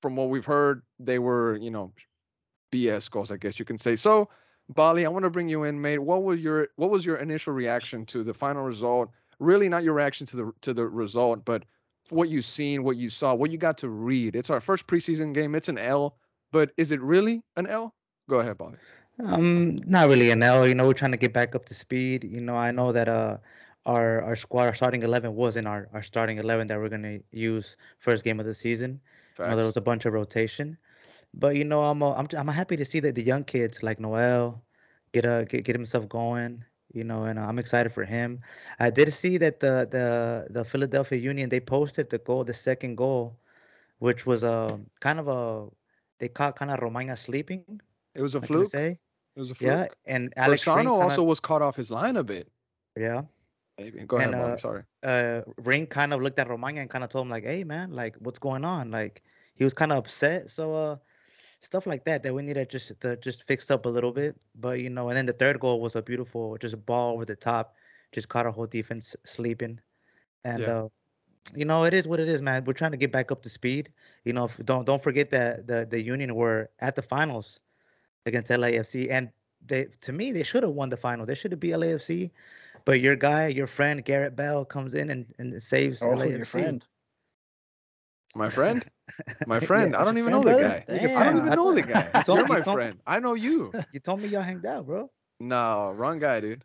from 0.00 0.16
what 0.16 0.28
we've 0.28 0.44
heard, 0.44 0.82
they 0.98 1.18
were, 1.18 1.56
you 1.56 1.70
know, 1.70 1.92
BS 2.72 3.10
goals, 3.10 3.30
I 3.30 3.36
guess 3.36 3.58
you 3.58 3.64
can 3.64 3.78
say. 3.78 3.96
So, 3.96 4.28
Bali, 4.68 5.06
I 5.06 5.08
want 5.08 5.24
to 5.24 5.30
bring 5.30 5.48
you 5.48 5.64
in, 5.64 5.80
mate. 5.80 5.98
What 5.98 6.22
was 6.22 6.40
your 6.40 6.68
what 6.76 6.90
was 6.90 7.04
your 7.04 7.16
initial 7.16 7.52
reaction 7.52 8.06
to 8.06 8.22
the 8.22 8.34
final 8.34 8.64
result? 8.64 9.10
Really, 9.38 9.68
not 9.68 9.84
your 9.84 9.94
reaction 9.94 10.26
to 10.28 10.36
the 10.36 10.52
to 10.62 10.72
the 10.72 10.86
result, 10.86 11.44
but 11.44 11.64
what 12.10 12.28
you 12.28 12.42
seen, 12.42 12.82
what 12.82 12.96
you 12.96 13.10
saw, 13.10 13.34
what 13.34 13.50
you 13.50 13.58
got 13.58 13.78
to 13.78 13.88
read. 13.88 14.36
It's 14.36 14.50
our 14.50 14.60
first 14.60 14.86
preseason 14.86 15.34
game. 15.34 15.54
It's 15.54 15.68
an 15.68 15.78
L, 15.78 16.16
but 16.52 16.72
is 16.76 16.92
it 16.92 17.00
really 17.00 17.42
an 17.56 17.66
L? 17.66 17.94
Go 18.28 18.40
ahead, 18.40 18.56
Bali. 18.58 18.76
Um, 19.22 19.76
not 19.86 20.08
really 20.08 20.30
an 20.30 20.42
L. 20.42 20.66
You 20.66 20.74
know, 20.74 20.86
we're 20.86 20.94
trying 20.94 21.12
to 21.12 21.16
get 21.16 21.32
back 21.32 21.54
up 21.54 21.64
to 21.66 21.74
speed. 21.74 22.24
You 22.24 22.40
know, 22.40 22.56
I 22.56 22.72
know 22.72 22.92
that 22.92 23.08
uh 23.08 23.38
our 23.86 24.22
our 24.22 24.36
squad, 24.36 24.64
our 24.66 24.74
starting 24.74 25.02
eleven 25.02 25.34
wasn't 25.34 25.68
our, 25.68 25.88
our 25.92 26.02
starting 26.02 26.38
eleven 26.38 26.66
that 26.68 26.78
we're 26.78 26.88
gonna 26.88 27.20
use 27.30 27.76
first 27.98 28.24
game 28.24 28.40
of 28.40 28.46
the 28.46 28.54
season. 28.54 29.00
You 29.38 29.46
know, 29.50 29.56
there 29.56 29.66
was 29.66 29.76
a 29.76 29.80
bunch 29.80 30.04
of 30.06 30.12
rotation, 30.14 30.76
but 31.34 31.56
you 31.56 31.64
know 31.64 31.84
I'm 31.84 32.02
uh, 32.02 32.12
I'm 32.14 32.28
I'm 32.36 32.48
happy 32.48 32.76
to 32.76 32.84
see 32.84 33.00
that 33.00 33.14
the 33.14 33.22
young 33.22 33.44
kids 33.44 33.82
like 33.82 34.00
Noel 34.00 34.62
get 35.12 35.24
uh 35.26 35.44
get, 35.44 35.64
get 35.64 35.76
himself 35.76 36.08
going. 36.08 36.64
You 36.92 37.04
know, 37.04 37.24
and 37.24 37.38
uh, 37.38 37.42
I'm 37.46 37.58
excited 37.58 37.92
for 37.92 38.04
him. 38.04 38.40
I 38.80 38.90
did 38.90 39.12
see 39.12 39.38
that 39.38 39.60
the 39.60 39.88
the 39.90 40.48
the 40.50 40.64
Philadelphia 40.64 41.18
Union 41.18 41.48
they 41.50 41.60
posted 41.60 42.10
the 42.10 42.18
goal, 42.18 42.44
the 42.44 42.54
second 42.54 42.96
goal, 42.96 43.38
which 43.98 44.26
was 44.26 44.42
a 44.42 44.48
uh, 44.48 44.78
kind 45.00 45.20
of 45.20 45.28
a 45.28 45.68
they 46.18 46.28
caught 46.28 46.56
kind 46.56 46.70
of 46.70 46.80
Romaña 46.80 47.16
sleeping. 47.18 47.80
It 48.14 48.22
was 48.22 48.34
a 48.34 48.40
fluke. 48.40 48.70
Say. 48.70 48.98
It 49.36 49.40
was 49.40 49.50
a 49.50 49.54
fluke. 49.54 49.70
Yeah, 49.70 49.88
and 50.06 50.32
Alex 50.36 50.66
Ring 50.66 50.86
also 50.86 51.22
was 51.22 51.40
caught 51.40 51.62
off 51.62 51.76
his 51.76 51.90
line 51.90 52.16
a 52.16 52.22
bit. 52.24 52.50
yeah. 52.96 53.22
Maybe. 53.78 54.04
Go 54.04 54.16
ahead, 54.16 54.34
And, 54.34 54.40
uh, 54.40 54.56
Sorry. 54.56 54.82
uh 55.02 55.42
Ring 55.58 55.86
kind 55.86 56.12
of 56.12 56.22
looked 56.22 56.38
at 56.38 56.48
Romaña 56.48 56.78
and 56.78 56.90
kind 56.90 57.02
of 57.04 57.10
told 57.10 57.26
him 57.26 57.30
like, 57.30 57.44
"Hey 57.44 57.64
man, 57.64 57.90
like 57.92 58.16
what's 58.16 58.38
going 58.38 58.64
on?" 58.64 58.90
Like 58.90 59.22
he 59.54 59.64
was 59.64 59.74
kind 59.74 59.92
of 59.92 59.98
upset. 59.98 60.50
So 60.50 60.72
uh 60.72 60.96
stuff 61.60 61.86
like 61.86 62.04
that 62.04 62.22
that 62.22 62.32
we 62.34 62.42
need 62.42 62.54
to 62.54 62.64
just 62.66 62.98
to 63.00 63.16
just 63.16 63.44
fix 63.46 63.70
up 63.70 63.86
a 63.86 63.88
little 63.88 64.12
bit. 64.12 64.36
But 64.54 64.80
you 64.80 64.90
know, 64.90 65.08
and 65.08 65.16
then 65.16 65.26
the 65.26 65.32
third 65.32 65.58
goal 65.60 65.80
was 65.80 65.96
a 65.96 66.02
beautiful 66.02 66.56
just 66.58 66.74
a 66.74 66.76
ball 66.78 67.14
over 67.14 67.24
the 67.24 67.34
top, 67.36 67.74
just 68.12 68.28
caught 68.28 68.46
our 68.46 68.52
whole 68.52 68.66
defense 68.66 69.16
sleeping. 69.24 69.80
And 70.44 70.66
Yeah. 70.66 70.68
uh 70.68 70.88
you 71.54 71.64
know, 71.64 71.84
it 71.84 71.92
is 71.94 72.06
what 72.08 72.20
it 72.20 72.28
is, 72.28 72.40
man. 72.42 72.64
We're 72.64 72.72
trying 72.74 72.92
to 72.92 72.96
get 72.96 73.12
back 73.12 73.30
up 73.32 73.42
to 73.42 73.48
speed. 73.50 73.92
You 74.24 74.32
know, 74.32 74.48
don't 74.64 74.84
don't 74.86 75.02
forget 75.02 75.30
that 75.30 75.66
the 75.66 75.86
the 75.86 76.00
Union 76.02 76.34
were 76.34 76.70
at 76.80 76.94
the 76.96 77.02
finals 77.02 77.60
against 78.26 78.50
LAFC, 78.50 79.10
and 79.10 79.30
they 79.66 79.86
to 80.02 80.12
me 80.12 80.32
they 80.32 80.42
should 80.42 80.62
have 80.62 80.72
won 80.72 80.88
the 80.88 80.96
final. 80.96 81.26
They 81.26 81.34
should 81.34 81.52
have 81.52 81.60
beat 81.60 81.74
LAFC, 81.74 82.30
but 82.84 83.00
your 83.00 83.16
guy, 83.16 83.48
your 83.48 83.66
friend 83.66 84.04
Gareth 84.04 84.36
Bale 84.36 84.64
comes 84.64 84.94
in 84.94 85.10
and, 85.10 85.26
and 85.38 85.62
saves 85.62 86.02
Oh, 86.02 86.08
LAFC. 86.08 86.36
your 86.36 86.44
friend. 86.46 86.84
My 88.34 88.48
friend? 88.58 88.84
My 89.46 89.56
Yeah, 89.56 89.66
friend? 89.66 89.94
I 89.96 90.04
don't 90.04 90.18
even 90.18 90.32
know 90.32 90.42
the 90.42 90.52
guy. 90.52 90.84
Damn. 90.88 91.16
I 91.16 91.24
don't 91.24 91.36
even 91.36 91.50
know 91.54 91.72
the 91.72 91.82
guy. 91.82 92.10
You 92.16 92.22
told 92.24 92.38
You're 92.40 92.48
my 92.48 92.56
you 92.58 92.62
told- 92.64 92.76
friend. 92.76 92.98
I 93.06 93.20
know 93.20 93.34
you. 93.34 93.72
You 93.92 94.00
told 94.00 94.20
me 94.20 94.28
y'all 94.28 94.42
hanged 94.42 94.66
out, 94.66 94.86
bro. 94.86 95.10
No, 95.40 95.92
wrong 95.92 96.18
guy, 96.18 96.40
dude. 96.40 96.64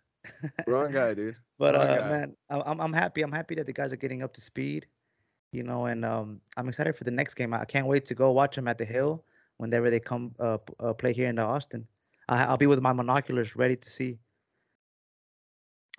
Wrong 0.67 0.91
guy, 0.91 1.13
dude. 1.13 1.35
But 1.59 1.75
Wrong 1.75 1.87
uh, 1.87 1.97
guy. 1.97 2.09
man, 2.09 2.35
I'm 2.49 2.79
I'm 2.79 2.93
happy. 2.93 3.21
I'm 3.21 3.33
happy 3.33 3.53
that 3.55 3.65
the 3.65 3.73
guys 3.73 3.91
are 3.91 3.97
getting 3.97 4.23
up 4.23 4.33
to 4.35 4.41
speed. 4.41 4.87
You 5.51 5.63
know, 5.63 5.87
and 5.87 6.05
um, 6.05 6.39
I'm 6.55 6.69
excited 6.69 6.95
for 6.95 7.03
the 7.03 7.11
next 7.11 7.33
game. 7.33 7.53
I 7.53 7.65
can't 7.65 7.85
wait 7.87 8.05
to 8.05 8.15
go 8.15 8.31
watch 8.31 8.55
them 8.55 8.67
at 8.69 8.77
the 8.77 8.85
Hill 8.85 9.25
whenever 9.59 9.91
they 9.91 9.99
come 9.99 10.33
uh, 10.39 10.57
uh 10.79 10.93
play 10.93 11.13
here 11.13 11.27
in 11.27 11.37
Austin. 11.37 11.85
I, 12.27 12.45
I'll 12.45 12.57
be 12.57 12.67
with 12.67 12.81
my 12.81 12.93
monoculars 12.93 13.55
ready 13.55 13.75
to 13.75 13.89
see. 13.89 14.17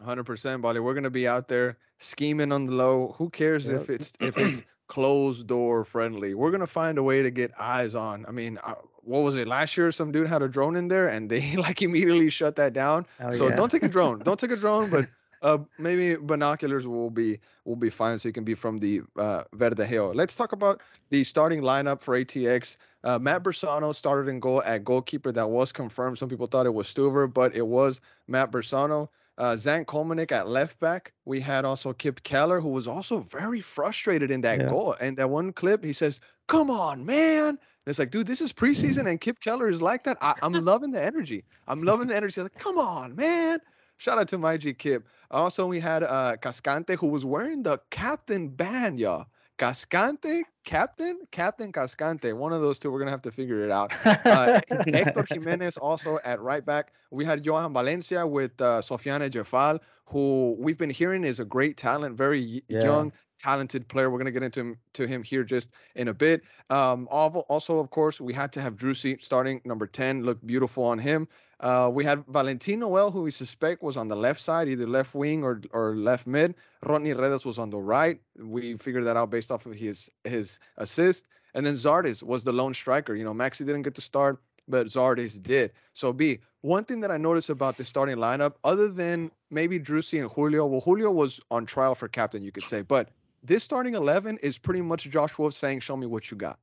100% 0.05 0.63
Bali. 0.63 0.81
We're 0.81 0.95
gonna 0.95 1.11
be 1.11 1.29
out 1.29 1.47
there 1.47 1.79
scheming 1.99 2.53
on 2.53 2.65
the 2.65 2.73
low. 2.73 3.15
Who 3.19 3.31
cares 3.31 3.69
if 3.69 3.91
it's 3.91 4.13
if 4.21 4.37
it's 4.39 4.63
closed 4.89 5.47
door 5.47 5.85
friendly? 5.85 6.35
We're 6.35 6.51
gonna 6.51 6.67
find 6.67 6.97
a 6.97 7.03
way 7.03 7.23
to 7.23 7.31
get 7.31 7.53
eyes 7.61 7.95
on. 7.95 8.25
I 8.27 8.31
mean, 8.31 8.59
uh, 8.65 8.77
what 9.03 9.21
was 9.21 9.37
it 9.37 9.47
last 9.47 9.77
year? 9.77 9.93
Some 9.93 10.11
dude 10.11 10.27
had 10.27 10.41
a 10.43 10.49
drone 10.49 10.77
in 10.77 10.89
there, 10.89 11.09
and 11.09 11.29
they 11.29 11.55
like 11.67 11.83
immediately 11.83 12.31
shut 12.31 12.57
that 12.57 12.73
down. 12.73 13.07
Oh, 13.21 13.33
so 13.33 13.49
yeah. 13.49 13.57
don't 13.57 13.71
take 13.71 13.83
a 13.83 13.89
drone. 13.89 14.21
don't 14.21 14.41
take 14.41 14.53
a 14.53 14.57
drone, 14.57 14.89
but 14.89 15.07
uh, 15.43 15.59
maybe 15.79 16.17
binoculars 16.17 16.87
will 16.87 17.11
be 17.11 17.41
will 17.65 17.77
be 17.77 17.91
fine, 17.91 18.19
so 18.19 18.29
you 18.29 18.33
can 18.33 18.45
be 18.45 18.55
from 18.55 18.79
the 18.79 19.03
uh, 19.17 19.45
Verde 19.55 19.85
Hill. 19.85 20.13
Let's 20.15 20.35
talk 20.35 20.53
about 20.53 20.81
the 21.11 21.25
starting 21.25 21.63
lineup 21.63 22.01
for 22.01 22.19
ATX. 22.19 22.77
Uh, 23.05 23.19
Matt 23.19 23.43
Bersano 23.43 23.95
started 23.95 24.29
in 24.29 24.41
goal 24.41 24.63
at 24.63 24.85
goalkeeper. 24.85 25.33
That 25.33 25.49
was 25.49 25.73
confirmed. 25.73 26.19
Some 26.19 26.29
people 26.29 26.47
thought 26.47 26.67
it 26.67 26.75
was 26.75 26.87
Stuver, 26.87 27.33
but 27.33 27.55
it 27.57 27.67
was 27.67 28.01
Matt 28.29 28.51
Bersano. 28.53 29.09
Uh, 29.39 29.57
Zan 29.57 29.87
at 30.31 30.49
left 30.49 30.79
back. 30.81 31.15
We 31.25 31.41
had 31.41 31.65
also 31.65 31.95
Kipp 31.95 32.23
Keller, 32.25 32.61
who 32.61 32.69
was 32.69 32.87
also 32.87 33.21
very 33.31 33.63
frustrated 33.63 34.31
in 34.31 34.43
that 34.43 34.61
Yeah. 34.61 34.69
goal. 34.69 34.97
And 35.01 35.17
that 35.17 35.31
one 35.31 35.53
clip, 35.55 35.83
he 35.83 35.95
says, 35.95 36.21
"Come 36.47 36.71
on, 36.71 37.07
man." 37.07 37.49
And 37.49 37.59
it's 37.87 37.99
like, 37.99 38.11
dude, 38.11 38.27
this 38.27 38.43
is 38.43 38.53
preseason, 38.53 39.09
and 39.09 39.19
Kipp 39.19 39.41
Keller 39.41 39.71
is 39.71 39.81
like 39.81 40.05
that. 40.05 40.19
I, 40.21 40.35
I'm 40.43 40.53
loving 40.53 40.91
the 40.91 41.03
energy. 41.03 41.45
I'm 41.67 41.83
loving 41.83 42.09
the 42.09 42.17
energy. 42.17 42.35
He's 42.35 42.45
like, 42.45 42.59
come 42.59 42.77
on, 42.77 43.17
man. 43.17 43.59
Shout 44.01 44.17
out 44.19 44.29
to 44.29 44.39
my 44.39 44.57
G 44.57 44.73
Kipp. 44.73 45.07
Also, 45.31 45.67
we 45.67 45.79
had 45.79 46.03
uh, 46.03 46.35
Cascante, 46.41 46.97
who 46.97 47.07
was 47.07 47.27
wearing 47.27 47.63
the 47.63 47.79
captain 47.91 48.49
band, 48.49 48.99
y'all. 48.99 49.27
Cascante, 49.59 50.41
captain, 50.65 51.19
captain 51.33 51.71
Cascante. 51.71 52.33
One 52.35 52.55
of 52.55 52.63
those 52.63 52.79
two. 52.79 52.91
We're 52.91 52.99
gonna 52.99 53.11
have 53.11 53.21
to 53.21 53.31
figure 53.31 53.63
it 53.63 53.71
out. 53.71 53.93
Uh, 54.07 54.63
Hector 54.91 55.27
Jimenez 55.29 55.77
also 55.77 56.19
at 56.25 56.41
right 56.41 56.65
back. 56.65 56.95
We 57.11 57.27
had 57.27 57.45
Jhojan 57.45 57.75
Valencia 57.75 58.27
with 58.27 58.59
uh, 58.59 58.81
Sofiane 58.81 59.29
Djeffal, 59.31 59.79
who 60.07 60.57
we've 60.59 60.79
been 60.79 60.89
hearing 60.89 61.23
is 61.23 61.39
a 61.39 61.45
great 61.45 61.77
talent, 61.77 62.17
very 62.17 62.63
Yeah. 62.69 62.83
young, 62.83 63.13
talented 63.39 63.87
player. 63.87 64.09
We're 64.09 64.17
gonna 64.17 64.31
get 64.31 64.43
into 64.43 64.61
him, 64.61 64.79
to 64.95 65.07
him 65.07 65.23
here 65.23 65.45
just 65.45 65.73
in 65.95 66.09
a 66.09 66.15
bit. 66.15 66.41
Um, 66.71 67.07
also, 67.11 67.81
of 67.81 67.91
course, 67.91 68.19
we 68.19 68.33
had 68.33 68.51
to 68.55 68.63
have 68.63 68.77
Driussi 68.79 69.21
starting 69.21 69.61
number 69.67 69.87
10. 69.87 70.23
Looked 70.25 70.47
beautiful 70.47 70.85
on 70.85 70.99
him. 70.99 71.29
Uh, 71.61 71.91
we 71.93 72.05
had 72.05 72.25
Valentin 72.27 72.81
Noel, 72.81 73.11
who 73.11 73.23
we 73.23 73.31
suspect 73.31 73.83
was 73.83 73.99
on 73.99 74.09
the 74.09 74.17
left 74.17 74.41
side, 74.41 74.69
either 74.69 74.87
left 74.87 75.15
wing 75.15 75.45
or 75.45 75.61
or 75.73 75.95
left 75.95 76.27
mid. 76.27 76.55
Rodney 76.87 77.13
Redes 77.13 77.45
was 77.45 77.59
on 77.59 77.69
the 77.69 77.79
right. 77.79 78.19
We 78.39 78.79
figured 78.79 79.05
that 79.05 79.17
out 79.17 79.31
based 79.31 79.51
off 79.51 79.67
of 79.67 79.75
his 79.75 80.09
his 80.25 80.59
assist. 80.79 81.27
And 81.55 81.67
then 81.67 81.75
Zardes 81.75 82.23
was 82.23 82.45
the 82.45 82.53
lone 82.53 82.73
striker. 82.73 83.15
You 83.15 83.25
know, 83.25 83.35
Maxi 83.35 83.59
didn't 83.59 83.83
get 83.83 83.95
to 83.97 84.01
start, 84.01 84.41
but 84.69 84.87
Zardes 84.87 85.43
did. 85.43 85.73
So 85.93 86.13
B, 86.13 86.39
one 86.63 86.85
thing 86.85 87.01
that 87.01 87.11
I 87.11 87.17
noticed 87.17 87.51
about 87.51 87.77
the 87.77 87.85
starting 87.85 88.17
lineup, 88.17 88.55
other 88.65 88.89
than 88.89 89.31
maybe 89.51 89.79
Driussi 89.79 90.21
and 90.21 90.31
Julio, 90.31 90.65
well, 90.67 90.81
Julio 90.81 91.11
was 91.11 91.41
on 91.51 91.67
trial 91.67 91.95
for 91.95 92.09
captain, 92.09 92.43
you 92.43 92.53
could 92.53 92.63
say, 92.63 92.83
but 92.83 93.11
this 93.43 93.65
starting 93.65 93.95
11 93.95 94.39
is 94.43 94.59
pretty 94.59 94.81
much 94.81 95.05
Josh 95.11 95.37
Wolff 95.39 95.55
saying, 95.55 95.81
show 95.81 95.97
me 95.97 96.07
what 96.07 96.31
you 96.31 96.37
got. 96.37 96.59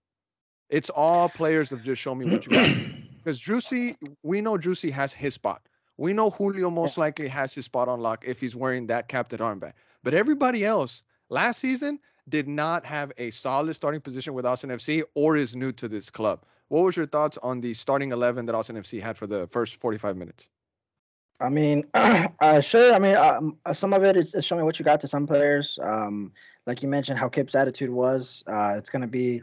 It's 0.69 0.89
all 0.89 1.29
players 1.29 1.71
of 1.71 1.83
just 1.83 2.01
show 2.01 2.15
me 2.15 2.25
what 2.29 2.45
you 2.45 2.51
got. 2.51 2.69
Because 3.27 3.41
Juicy, 3.41 3.97
we 4.23 4.39
know 4.39 4.57
Juicy 4.57 4.89
has 4.91 5.11
his 5.11 5.33
spot. 5.33 5.61
We 5.97 6.13
know 6.13 6.29
Julio 6.29 6.69
most 6.69 6.97
likely 6.97 7.27
has 7.27 7.53
his 7.53 7.65
spot 7.65 7.89
on 7.89 7.99
lock 7.99 8.23
if 8.25 8.39
he's 8.39 8.55
wearing 8.55 8.87
that 8.87 9.09
captain 9.09 9.39
armband. 9.39 9.73
But 10.01 10.13
everybody 10.13 10.63
else 10.63 11.03
last 11.27 11.59
season 11.59 11.99
did 12.29 12.47
not 12.47 12.85
have 12.85 13.11
a 13.17 13.31
solid 13.31 13.75
starting 13.75 13.99
position 13.99 14.33
with 14.33 14.45
Austin 14.45 14.69
FC 14.69 15.03
or 15.13 15.35
is 15.35 15.57
new 15.57 15.73
to 15.73 15.89
this 15.89 16.09
club. 16.09 16.45
What 16.69 16.85
was 16.85 16.95
your 16.95 17.05
thoughts 17.05 17.37
on 17.43 17.59
the 17.59 17.73
starting 17.73 18.13
11 18.13 18.45
that 18.45 18.55
Austin 18.55 18.77
FC 18.77 19.01
had 19.01 19.17
for 19.17 19.27
the 19.27 19.45
first 19.47 19.75
45 19.75 20.15
minutes? 20.15 20.47
I 21.41 21.49
mean, 21.49 21.83
uh, 21.93 22.61
sure. 22.61 22.93
I 22.93 22.99
mean, 22.99 23.17
um, 23.17 23.57
some 23.73 23.91
of 23.91 24.05
it 24.05 24.15
is, 24.15 24.35
is 24.35 24.45
showing 24.45 24.63
what 24.63 24.79
you 24.79 24.85
got 24.85 25.01
to 25.01 25.07
some 25.09 25.27
players. 25.27 25.77
Um, 25.83 26.31
like 26.65 26.81
you 26.81 26.87
mentioned, 26.87 27.19
how 27.19 27.27
Kipp's 27.27 27.55
attitude 27.55 27.89
was. 27.89 28.45
Uh, 28.47 28.75
it's 28.77 28.89
going 28.89 29.01
to 29.01 29.07
be 29.07 29.41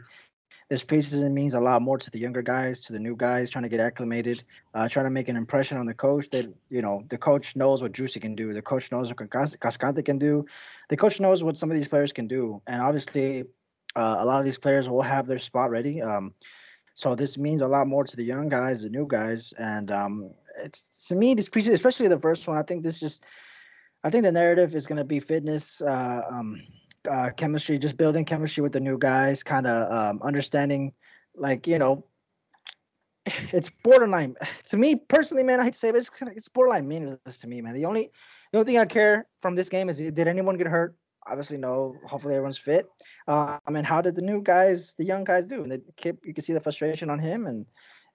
this 0.69 0.83
preseason 0.83 1.31
means 1.31 1.53
a 1.53 1.59
lot 1.59 1.81
more 1.81 1.97
to 1.97 2.09
the 2.09 2.17
younger 2.17 2.41
guys, 2.41 2.81
to 2.85 2.93
the 2.93 2.99
new 2.99 3.15
guys, 3.15 3.49
trying 3.51 3.63
to 3.63 3.69
get 3.69 3.79
acclimated, 3.79 4.43
uh, 4.73 4.87
trying 4.87 5.05
to 5.05 5.11
make 5.11 5.27
an 5.29 5.35
impression 5.35 5.77
on 5.77 5.85
the 5.85 5.93
coach. 5.93 6.29
That 6.31 6.51
you 6.69 6.81
know, 6.81 7.03
the 7.09 7.17
coach 7.17 7.55
knows 7.55 7.81
what 7.81 7.91
Juicy 7.91 8.19
can 8.19 8.35
do. 8.35 8.53
The 8.53 8.61
coach 8.61 8.91
knows 8.91 9.09
what 9.09 9.17
Cascante 9.17 10.03
can 10.03 10.17
do. 10.17 10.45
The 10.89 10.97
coach 10.97 11.19
knows 11.19 11.43
what 11.43 11.57
some 11.57 11.69
of 11.69 11.77
these 11.77 11.87
players 11.87 12.11
can 12.11 12.27
do, 12.27 12.61
and 12.65 12.81
obviously, 12.81 13.43
uh, 13.95 14.15
a 14.19 14.25
lot 14.25 14.39
of 14.39 14.45
these 14.45 14.57
players 14.57 14.89
will 14.89 15.03
have 15.03 15.27
their 15.27 15.39
spot 15.39 15.69
ready. 15.69 16.01
Um, 16.01 16.33
so 16.95 17.13
this 17.13 17.37
means 17.37 17.61
a 17.61 17.67
lot 17.67 17.87
more 17.87 18.03
to 18.03 18.15
the 18.15 18.23
young 18.23 18.49
guys, 18.49 18.81
the 18.81 18.89
new 18.89 19.05
guys, 19.05 19.53
and 19.59 19.91
um, 19.91 20.31
it's 20.57 21.07
to 21.09 21.15
me 21.15 21.35
this 21.35 21.49
preseason, 21.49 21.73
especially 21.73 22.07
the 22.07 22.19
first 22.19 22.47
one. 22.47 22.57
I 22.57 22.63
think 22.63 22.83
this 22.83 22.99
just, 22.99 23.23
I 24.03 24.09
think 24.09 24.23
the 24.23 24.31
narrative 24.31 24.73
is 24.73 24.87
going 24.87 24.97
to 24.97 25.03
be 25.03 25.19
fitness. 25.19 25.81
Uh, 25.81 26.21
um, 26.29 26.61
uh, 27.07 27.29
chemistry, 27.31 27.77
just 27.77 27.97
building 27.97 28.25
chemistry 28.25 28.61
with 28.61 28.71
the 28.71 28.79
new 28.79 28.97
guys, 28.97 29.43
kind 29.43 29.67
of 29.67 29.91
um, 29.91 30.21
understanding, 30.23 30.93
like 31.35 31.67
you 31.67 31.79
know, 31.79 32.05
it's 33.25 33.69
borderline 33.83 34.35
to 34.65 34.77
me 34.77 34.95
personally, 34.95 35.43
man. 35.43 35.59
I 35.59 35.65
hate 35.65 35.73
to 35.73 35.79
say, 35.79 35.89
it, 35.89 35.93
but 35.93 35.99
it's 35.99 36.11
it's 36.35 36.47
borderline 36.47 36.87
meaningless 36.87 37.37
to 37.39 37.47
me, 37.47 37.61
man. 37.61 37.73
The 37.73 37.85
only 37.85 38.11
the 38.51 38.59
only 38.59 38.65
thing 38.65 38.79
I 38.79 38.85
care 38.85 39.27
from 39.41 39.55
this 39.55 39.69
game 39.69 39.89
is 39.89 39.97
did 39.97 40.27
anyone 40.27 40.57
get 40.57 40.67
hurt? 40.67 40.95
Obviously, 41.27 41.57
no. 41.57 41.95
Hopefully, 42.05 42.35
everyone's 42.35 42.57
fit. 42.57 42.87
I 43.27 43.59
mean, 43.69 43.83
how 43.83 44.01
did 44.01 44.15
the 44.15 44.21
new 44.21 44.41
guys, 44.41 44.93
the 44.97 45.05
young 45.05 45.23
guys, 45.23 45.47
do? 45.47 45.63
And 45.63 45.71
they 45.71 45.79
keep, 45.97 46.17
you 46.23 46.33
can 46.33 46.43
see 46.43 46.53
the 46.53 46.59
frustration 46.59 47.09
on 47.09 47.17
him, 47.17 47.47
and 47.47 47.65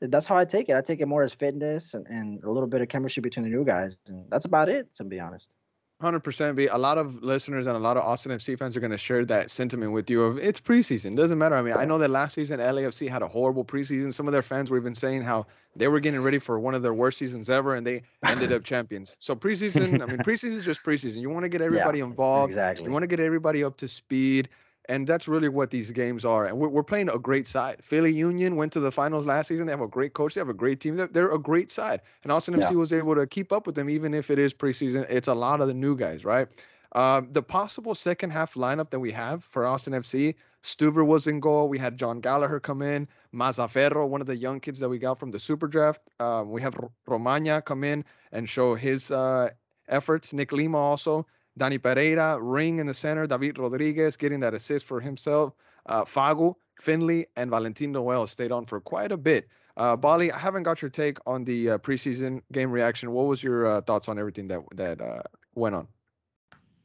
that's 0.00 0.26
how 0.26 0.36
I 0.36 0.44
take 0.44 0.68
it. 0.68 0.76
I 0.76 0.80
take 0.80 1.00
it 1.00 1.06
more 1.06 1.24
as 1.24 1.32
fitness 1.32 1.94
and, 1.94 2.06
and 2.06 2.42
a 2.44 2.50
little 2.50 2.68
bit 2.68 2.80
of 2.80 2.88
chemistry 2.88 3.20
between 3.20 3.44
the 3.44 3.50
new 3.50 3.64
guys, 3.64 3.98
and 4.06 4.30
that's 4.30 4.44
about 4.44 4.68
it, 4.68 4.94
to 4.94 5.04
be 5.04 5.18
honest. 5.18 5.54
Hundred 6.00 6.20
percent. 6.20 6.56
Be 6.56 6.66
a 6.66 6.78
lot 6.78 6.96
of 6.96 7.22
listeners 7.22 7.66
and 7.66 7.76
a 7.76 7.78
lot 7.78 7.98
of 7.98 8.04
Austin 8.04 8.32
FC 8.32 8.58
fans 8.58 8.74
are 8.74 8.80
going 8.80 8.90
to 8.90 8.96
share 8.96 9.22
that 9.26 9.50
sentiment 9.50 9.92
with 9.92 10.08
you. 10.08 10.22
Of 10.22 10.38
it's 10.38 10.58
preseason, 10.58 11.12
It 11.12 11.16
doesn't 11.16 11.36
matter. 11.36 11.54
I 11.54 11.60
mean, 11.60 11.74
I 11.74 11.84
know 11.84 11.98
that 11.98 12.08
last 12.08 12.34
season 12.34 12.58
LAFC 12.58 13.06
had 13.06 13.20
a 13.20 13.28
horrible 13.28 13.66
preseason. 13.66 14.14
Some 14.14 14.26
of 14.26 14.32
their 14.32 14.40
fans 14.40 14.70
were 14.70 14.78
even 14.78 14.94
saying 14.94 15.22
how 15.22 15.46
they 15.76 15.88
were 15.88 16.00
getting 16.00 16.22
ready 16.22 16.38
for 16.38 16.58
one 16.58 16.74
of 16.74 16.80
their 16.80 16.94
worst 16.94 17.18
seasons 17.18 17.50
ever, 17.50 17.74
and 17.74 17.86
they 17.86 18.02
ended 18.24 18.50
up 18.50 18.64
champions. 18.64 19.14
So 19.20 19.36
preseason, 19.36 20.02
I 20.02 20.06
mean, 20.06 20.18
preseason 20.18 20.56
is 20.56 20.64
just 20.64 20.82
preseason. 20.82 21.16
You 21.16 21.28
want 21.28 21.44
to 21.44 21.50
get 21.50 21.60
everybody 21.60 21.98
yeah, 21.98 22.06
involved. 22.06 22.50
Exactly. 22.50 22.86
You 22.86 22.90
want 22.90 23.02
to 23.02 23.06
get 23.06 23.20
everybody 23.20 23.62
up 23.62 23.76
to 23.76 23.86
speed 23.86 24.48
and 24.90 25.06
that's 25.06 25.28
really 25.28 25.48
what 25.48 25.70
these 25.70 25.92
games 25.92 26.24
are. 26.24 26.46
And 26.46 26.58
we're, 26.58 26.68
we're 26.68 26.82
playing 26.82 27.10
a 27.10 27.18
great 27.18 27.46
side. 27.46 27.76
Philly 27.80 28.12
Union 28.12 28.56
went 28.56 28.72
to 28.72 28.80
the 28.80 28.90
finals 28.90 29.24
last 29.24 29.46
season. 29.46 29.66
They 29.66 29.72
have 29.72 29.80
a 29.80 29.86
great 29.86 30.14
coach. 30.14 30.34
They 30.34 30.40
have 30.40 30.48
a 30.48 30.54
great 30.54 30.80
team. 30.80 30.96
They're, 30.96 31.06
they're 31.06 31.30
a 31.30 31.38
great 31.38 31.70
side. 31.70 32.00
And 32.24 32.32
Austin 32.32 32.58
yeah. 32.58 32.68
FC 32.68 32.74
was 32.74 32.92
able 32.92 33.14
to 33.14 33.24
keep 33.24 33.52
up 33.52 33.66
with 33.66 33.76
them, 33.76 33.88
even 33.88 34.12
if 34.14 34.32
it 34.32 34.38
is 34.40 34.52
preseason. 34.52 35.06
It's 35.08 35.28
a 35.28 35.34
lot 35.34 35.60
of 35.60 35.68
the 35.68 35.74
new 35.74 35.96
guys, 35.96 36.24
right? 36.24 36.48
Um, 36.96 37.28
the 37.30 37.42
possible 37.42 37.94
second 37.94 38.30
half 38.30 38.54
lineup 38.54 38.90
that 38.90 38.98
we 38.98 39.12
have 39.12 39.44
for 39.44 39.64
Austin 39.64 39.92
FC, 39.92 40.34
Stuver 40.64 41.06
was 41.06 41.28
in 41.28 41.38
goal. 41.38 41.68
We 41.68 41.78
had 41.78 41.96
Jon 41.96 42.20
Gallagher 42.20 42.58
come 42.58 42.82
in, 42.82 43.06
Mazzaferro, 43.32 44.08
one 44.08 44.20
of 44.20 44.26
the 44.26 44.36
young 44.36 44.58
kids 44.58 44.80
that 44.80 44.88
we 44.88 44.98
got 44.98 45.20
from 45.20 45.30
the 45.30 45.38
Super 45.38 45.68
Draft. 45.68 46.02
Um, 46.18 46.50
we 46.50 46.60
have 46.62 46.74
R- 46.74 46.90
Romaña 47.08 47.64
come 47.64 47.84
in 47.84 48.04
and 48.32 48.48
show 48.48 48.74
his 48.74 49.12
uh, 49.12 49.50
efforts. 49.88 50.32
Nick 50.32 50.50
Lima 50.50 50.78
also. 50.78 51.26
Danny 51.60 51.76
Pereira, 51.76 52.38
Ring 52.40 52.78
in 52.78 52.86
the 52.86 52.94
center, 52.94 53.26
David 53.26 53.58
Rodriguez 53.58 54.16
getting 54.16 54.40
that 54.40 54.54
assist 54.54 54.86
for 54.86 54.98
himself. 54.98 55.52
Uh, 55.84 56.04
Fagu, 56.04 56.54
Finley, 56.80 57.26
and 57.36 57.50
Valentin 57.50 57.92
Noel 57.92 58.26
stayed 58.26 58.50
on 58.50 58.64
for 58.64 58.80
quite 58.80 59.12
a 59.12 59.16
bit. 59.16 59.46
Uh, 59.76 59.94
Bali, 59.94 60.32
I 60.32 60.38
haven't 60.38 60.62
got 60.62 60.80
your 60.80 60.90
take 60.90 61.18
on 61.26 61.44
the 61.44 61.70
uh, 61.70 61.78
preseason 61.78 62.40
game 62.50 62.72
reaction. 62.72 63.12
What 63.12 63.26
was 63.26 63.42
your 63.42 63.66
uh, 63.66 63.80
thoughts 63.82 64.08
on 64.08 64.18
everything 64.18 64.48
that 64.48 64.60
that 64.74 65.00
uh, 65.00 65.22
went 65.54 65.74
on? 65.74 65.86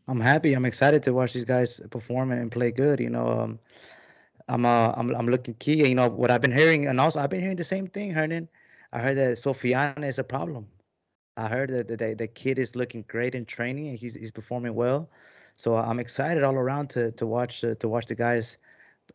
I'm 0.07 0.19
happy. 0.19 0.53
I'm 0.53 0.65
excited 0.65 1.01
to 1.03 1.13
watch 1.13 1.33
these 1.33 1.45
guys 1.45 1.79
perform 1.89 2.31
and 2.31 2.51
play 2.51 2.71
good. 2.71 2.99
You 2.99 3.09
know, 3.09 3.27
um, 3.27 3.59
I'm 4.49 4.65
uh, 4.65 4.91
I'm 4.97 5.15
I'm 5.15 5.27
looking 5.27 5.55
key. 5.55 5.88
You 5.88 5.95
know 5.95 6.09
what 6.09 6.31
I've 6.31 6.41
been 6.41 6.51
hearing, 6.51 6.85
and 6.85 6.99
also 6.99 7.19
I've 7.21 7.29
been 7.29 7.41
hearing 7.41 7.57
the 7.57 7.63
same 7.63 7.88
thing, 7.88 8.11
Hernan. 8.11 8.49
I 8.91 8.99
heard 8.99 9.15
that 9.15 9.38
Sofiane 9.38 10.03
is 10.05 10.19
a 10.19 10.23
problem. 10.23 10.67
I 11.38 11.48
heard 11.48 11.69
that 11.69 11.88
the, 11.88 12.15
the 12.15 12.28
kid 12.28 12.60
is 12.60 12.76
looking 12.76 13.04
great 13.08 13.36
in 13.36 13.45
training 13.45 13.89
and 13.89 14.00
he's 14.00 14.15
he's 14.15 14.32
performing 14.32 14.76
well. 14.76 15.10
So 15.56 15.76
I'm 15.76 16.00
excited 16.00 16.43
all 16.43 16.56
around 16.56 16.89
to 16.91 17.12
to 17.12 17.26
watch 17.26 17.63
uh, 17.63 17.74
to 17.76 17.88
watch 17.88 18.06
the 18.06 18.15
guys 18.15 18.58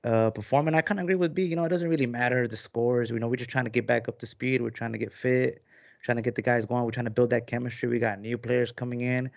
uh, 0.05 0.31
perform. 0.31 0.69
And 0.69 0.77
I 0.77 0.83
kind 0.83 1.01
of 1.01 1.05
agree 1.05 1.17
with 1.17 1.35
B. 1.35 1.45
You 1.45 1.57
know, 1.57 1.65
it 1.65 1.69
doesn't 1.71 1.89
really 1.89 2.07
matter 2.07 2.47
the 2.47 2.57
scores. 2.57 3.11
You 3.11 3.19
know, 3.19 3.29
we're 3.29 3.37
just 3.37 3.51
trying 3.51 3.65
to 3.65 3.71
get 3.71 3.87
back 3.87 4.09
up 4.09 4.19
to 4.19 4.27
speed. 4.27 4.61
We're 4.61 4.71
trying 4.71 4.93
to 4.93 4.99
get 4.99 5.13
fit. 5.13 5.63
Trying 6.03 6.17
to 6.17 6.23
get 6.23 6.35
the 6.35 6.43
guys 6.43 6.65
going. 6.65 6.85
We're 6.85 6.93
trying 6.93 7.05
to 7.05 7.11
build 7.11 7.29
that 7.31 7.47
chemistry. 7.47 7.89
We 7.89 7.99
got 7.99 8.21
new 8.21 8.39
players 8.39 8.73
coming 8.73 9.03
in. 9.03 9.31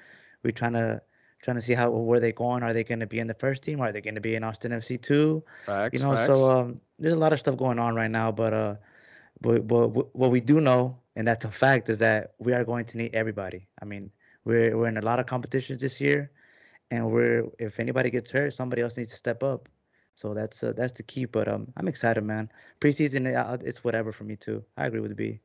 We're 0.43 0.51
trying 0.51 0.73
to 0.73 1.01
trying 1.41 1.55
to 1.55 1.61
see 1.61 1.73
how 1.73 1.89
where 1.91 2.21
they 2.21 2.31
going. 2.31 2.63
Are 2.63 2.71
they 2.71 2.85
going 2.85 3.01
to 3.01 3.07
be 3.07 3.19
in 3.19 3.27
the 3.27 3.33
first 3.33 3.63
team? 3.63 3.81
Are 3.81 3.91
they 3.91 3.99
going 3.99 4.15
to 4.15 4.21
be 4.21 4.35
in 4.35 4.43
Austin 4.43 4.71
FC 4.71 5.01
two? 5.01 5.43
You 5.93 5.99
know, 5.99 6.15
facts. 6.15 6.27
so 6.27 6.49
um, 6.49 6.79
there's 6.99 7.13
a 7.13 7.17
lot 7.17 7.33
of 7.33 7.39
stuff 7.39 7.57
going 7.57 7.79
on 7.79 7.95
right 7.95 8.09
now. 8.09 8.31
But 8.31 8.53
uh, 8.53 8.75
but, 9.41 9.67
but 9.67 10.15
what 10.15 10.31
we 10.31 10.39
do 10.39 10.61
know 10.61 10.97
and 11.15 11.27
that's 11.27 11.45
a 11.45 11.51
fact 11.51 11.89
is 11.89 11.99
that 11.99 12.33
we 12.39 12.53
are 12.53 12.63
going 12.63 12.85
to 12.85 12.97
need 12.97 13.13
everybody. 13.13 13.67
I 13.81 13.85
mean, 13.85 14.11
we're 14.45 14.75
we're 14.75 14.87
in 14.87 14.97
a 14.97 15.01
lot 15.01 15.19
of 15.19 15.25
competitions 15.25 15.81
this 15.81 16.01
year, 16.01 16.31
and 16.91 17.11
we're 17.11 17.45
if 17.59 17.79
anybody 17.79 18.09
gets 18.09 18.31
hurt, 18.31 18.53
somebody 18.53 18.81
else 18.81 18.97
needs 18.97 19.11
to 19.11 19.17
step 19.17 19.43
up. 19.43 19.69
So 20.15 20.33
that's 20.33 20.63
uh, 20.63 20.73
that's 20.75 20.93
the 20.93 21.03
key. 21.03 21.25
But 21.25 21.47
um, 21.47 21.67
I'm 21.77 21.87
excited, 21.87 22.23
man. 22.23 22.49
Preseason, 22.79 23.33
uh, 23.35 23.57
it's 23.61 23.83
whatever 23.83 24.11
for 24.11 24.23
me 24.23 24.35
too. 24.35 24.63
I 24.77 24.87
agree 24.87 25.01
with 25.01 25.15
B. 25.15 25.39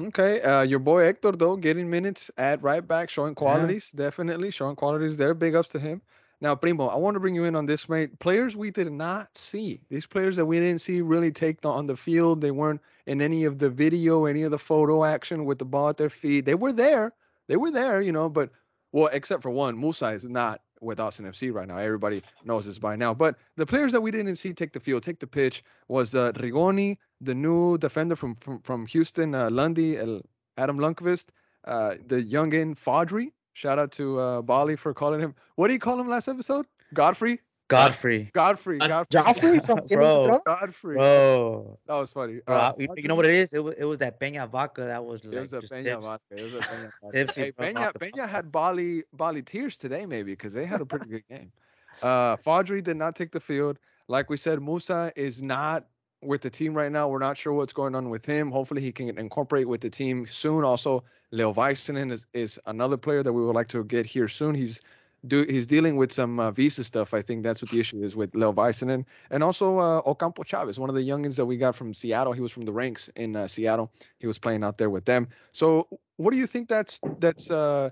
Okay, 0.00 0.40
uh, 0.42 0.62
your 0.62 0.78
boy 0.78 1.02
Hector 1.04 1.32
though 1.32 1.56
getting 1.56 1.90
minutes 1.90 2.30
at 2.38 2.62
right 2.62 2.86
back, 2.86 3.10
showing 3.10 3.34
qualities, 3.34 3.90
yeah. 3.92 4.04
definitely 4.04 4.50
showing 4.52 4.76
qualities 4.76 5.16
there. 5.16 5.34
Big 5.34 5.56
ups 5.56 5.70
to 5.70 5.80
him. 5.80 6.00
Now, 6.42 6.54
Primo, 6.54 6.86
I 6.86 6.96
want 6.96 7.14
to 7.14 7.20
bring 7.20 7.34
you 7.34 7.44
in 7.44 7.54
on 7.54 7.66
this, 7.66 7.88
mate. 7.88 8.18
Players 8.18 8.56
we 8.56 8.70
did 8.70 8.90
not 8.90 9.36
see. 9.36 9.82
These 9.90 10.06
players 10.06 10.36
that 10.36 10.46
we 10.46 10.58
didn't 10.58 10.80
see 10.80 11.02
really 11.02 11.30
take 11.30 11.60
the, 11.60 11.68
on 11.68 11.86
the 11.86 11.96
field. 11.96 12.40
They 12.40 12.50
weren't 12.50 12.80
in 13.06 13.20
any 13.20 13.44
of 13.44 13.58
the 13.58 13.68
video, 13.68 14.24
any 14.24 14.42
of 14.42 14.50
the 14.50 14.58
photo 14.58 15.04
action 15.04 15.44
with 15.44 15.58
the 15.58 15.66
ball 15.66 15.90
at 15.90 15.98
their 15.98 16.08
feet. 16.08 16.46
They 16.46 16.54
were 16.54 16.72
there. 16.72 17.12
They 17.48 17.56
were 17.56 17.70
there, 17.70 18.00
you 18.00 18.12
know, 18.12 18.30
but 18.30 18.50
well, 18.92 19.10
except 19.12 19.42
for 19.42 19.50
one, 19.50 19.76
Moussa 19.76 20.08
is 20.08 20.24
not 20.24 20.62
with 20.80 20.98
Austin 20.98 21.26
FC 21.26 21.52
right 21.52 21.68
now. 21.68 21.76
Everybody 21.76 22.22
knows 22.44 22.64
this 22.64 22.78
by 22.78 22.96
now. 22.96 23.12
But 23.12 23.36
the 23.56 23.66
players 23.66 23.92
that 23.92 24.00
we 24.00 24.10
didn't 24.10 24.36
see 24.36 24.52
take 24.52 24.72
the 24.72 24.80
field, 24.80 25.02
take 25.02 25.20
the 25.20 25.26
pitch, 25.26 25.62
was 25.88 26.14
uh, 26.14 26.32
Rigoni, 26.32 26.96
the 27.20 27.34
new 27.34 27.76
defender 27.76 28.16
from 28.16 28.34
from, 28.36 28.60
from 28.60 28.86
Houston, 28.86 29.34
uh, 29.34 29.50
Lundy, 29.50 29.98
Adam 29.98 30.78
Lundkvist, 30.78 31.26
uh, 31.66 31.96
the 32.06 32.22
youngin 32.22 32.76
Fodry, 32.76 33.32
Shout 33.60 33.78
out 33.78 33.92
to 33.92 34.18
uh, 34.18 34.40
Bali 34.40 34.74
for 34.74 34.94
calling 34.94 35.20
him. 35.20 35.34
What 35.56 35.68
do 35.68 35.74
you 35.74 35.78
call 35.78 36.00
him 36.00 36.08
last 36.08 36.28
episode? 36.28 36.64
Godfrey. 36.94 37.40
Godfrey. 37.68 38.30
Godfrey. 38.32 38.78
Godfrey. 38.78 39.22
Godfrey 39.22 39.58
from 39.60 39.80
Bro. 39.90 40.40
Godfrey. 40.46 40.96
Bro. 40.96 41.78
That 41.86 41.94
was 41.96 42.10
funny. 42.10 42.40
Bro, 42.46 42.56
uh, 42.56 42.72
you, 42.78 42.88
you, 42.96 43.06
know 43.06 43.14
what 43.14 43.26
it 43.26 43.32
is? 43.34 43.52
It 43.52 43.62
was, 43.62 43.74
it 43.74 43.84
was 43.84 43.98
that 43.98 44.18
Peña 44.18 44.48
vodka 44.48 44.84
that 44.84 45.04
was 45.04 45.22
like. 45.26 45.34
It 45.34 45.40
was 45.40 45.52
a 45.52 45.60
Peña 45.60 46.00
vodka. 46.00 46.22
It 46.30 46.44
was 46.44 46.54
a 46.54 46.58
Peña 46.64 46.90
vodka. 47.02 47.32
hey, 47.38 47.52
Peña, 47.52 47.92
Peña 47.92 48.26
had 48.26 48.50
Bali 48.50 49.02
Bali 49.12 49.42
tears 49.42 49.76
today 49.76 50.06
maybe 50.06 50.32
because 50.32 50.54
they 50.54 50.64
had 50.64 50.80
a 50.80 50.86
pretty 50.86 51.10
good 51.10 51.28
game. 51.28 51.52
Uh, 52.00 52.36
Fodry 52.36 52.82
did 52.82 52.96
not 52.96 53.14
take 53.14 53.30
the 53.30 53.40
field. 53.40 53.78
Like 54.08 54.30
we 54.30 54.38
said, 54.38 54.58
Moussa 54.62 55.12
is 55.16 55.42
not 55.42 55.84
with 56.22 56.42
the 56.42 56.50
team 56.50 56.74
right 56.74 56.92
now. 56.92 57.08
We're 57.08 57.18
not 57.18 57.36
sure 57.36 57.52
what's 57.52 57.72
going 57.72 57.94
on 57.94 58.10
with 58.10 58.24
him. 58.24 58.50
Hopefully, 58.50 58.82
he 58.82 58.92
can 58.92 59.16
incorporate 59.18 59.68
with 59.68 59.80
the 59.80 59.90
team 59.90 60.26
soon. 60.28 60.64
Also, 60.64 61.04
Leo 61.30 61.52
Väisänen 61.52 62.10
is, 62.10 62.26
is 62.32 62.58
another 62.66 62.96
player 62.96 63.22
that 63.22 63.32
we 63.32 63.44
would 63.44 63.54
like 63.54 63.68
to 63.68 63.84
get 63.84 64.06
here 64.06 64.28
soon. 64.28 64.54
He's 64.54 64.80
do 65.26 65.44
he's 65.48 65.66
dealing 65.66 65.96
with 65.96 66.10
some 66.12 66.40
uh, 66.40 66.50
visa 66.50 66.82
stuff. 66.82 67.12
I 67.12 67.22
think 67.22 67.42
that's 67.42 67.60
what 67.60 67.70
the 67.70 67.80
issue 67.84 68.02
is 68.02 68.16
with 68.16 68.34
Leo 68.34 68.52
Väisänen 68.52 69.04
and 69.30 69.42
also 69.42 69.78
uh, 69.78 70.02
Ocampo 70.06 70.42
Chavez, 70.42 70.78
one 70.78 70.88
of 70.88 70.96
the 70.96 71.06
youngins 71.06 71.36
that 71.36 71.46
we 71.46 71.56
got 71.56 71.74
from 71.74 71.94
Seattle. 71.94 72.32
He 72.32 72.40
was 72.40 72.52
from 72.52 72.64
the 72.64 72.72
ranks 72.72 73.08
in 73.16 73.36
uh, 73.36 73.46
Seattle. 73.46 73.90
He 74.18 74.26
was 74.26 74.38
playing 74.38 74.64
out 74.64 74.78
there 74.78 74.90
with 74.90 75.04
them. 75.04 75.28
So 75.52 75.86
what 76.16 76.32
do 76.32 76.38
you 76.38 76.46
think 76.46 76.68
that's 76.68 77.00
that's 77.18 77.50
uh 77.50 77.90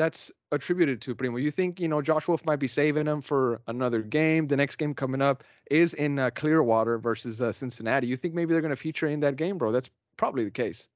that's 0.00 0.32
attributed 0.50 1.00
to 1.02 1.14
Primo? 1.14 1.36
You 1.36 1.50
think 1.50 1.78
you 1.78 1.88
know 1.88 2.00
Josh 2.00 2.26
Wolff 2.26 2.44
might 2.44 2.56
be 2.58 2.68
saving 2.68 3.06
him 3.06 3.20
for 3.20 3.60
another 3.66 4.02
game? 4.02 4.46
The 4.46 4.56
next 4.56 4.76
game 4.76 4.94
coming 4.94 5.20
up 5.20 5.44
is 5.70 5.94
in 5.94 6.18
uh, 6.18 6.30
Clearwater 6.30 6.98
versus 6.98 7.42
uh, 7.42 7.52
Cincinnati. 7.52 8.06
You 8.06 8.16
think 8.16 8.34
maybe 8.34 8.52
they're 8.52 8.62
going 8.62 8.70
to 8.70 8.76
feature 8.76 9.06
in 9.06 9.20
that 9.20 9.36
game, 9.36 9.58
bro? 9.58 9.72
That's 9.72 9.90
probably 10.16 10.44
the 10.44 10.50
case. 10.50 10.88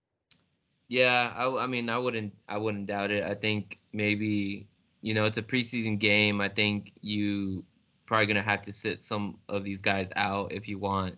Yeah, 0.89 1.33
I, 1.37 1.65
I 1.65 1.67
mean, 1.67 1.89
I 1.89 1.99
wouldn't, 1.99 2.35
I 2.49 2.59
wouldn't 2.59 2.87
doubt 2.87 3.11
it. 3.11 3.25
I 3.25 3.35
think 3.35 3.79
maybe, 3.93 4.67
you 5.03 5.15
know, 5.15 5.25
it's 5.25 5.39
a 5.39 5.43
preseason 5.43 5.99
game. 5.99 6.41
I 6.41 6.49
think 6.49 6.93
you 7.01 7.65
probably 8.07 8.27
gonna 8.27 8.43
have 8.43 8.63
to 8.63 8.73
sit 8.73 9.01
some 9.01 9.39
of 9.49 9.65
these 9.65 9.81
guys 9.81 10.11
out 10.17 10.53
if 10.53 10.69
you 10.69 10.79
want 10.79 11.17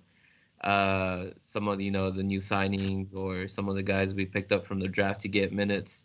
uh, 0.63 1.27
some 1.41 1.69
of 1.69 1.81
you 1.81 1.91
know 1.91 2.11
the 2.11 2.23
new 2.23 2.39
signings 2.39 3.15
or 3.15 3.47
some 3.49 3.69
of 3.69 3.77
the 3.77 3.83
guys 3.83 4.15
we 4.15 4.27
picked 4.27 4.53
up 4.53 4.67
from 4.67 4.81
the 4.81 4.89
draft 4.89 5.21
to 5.21 5.29
get 5.29 5.53
minutes. 5.53 6.05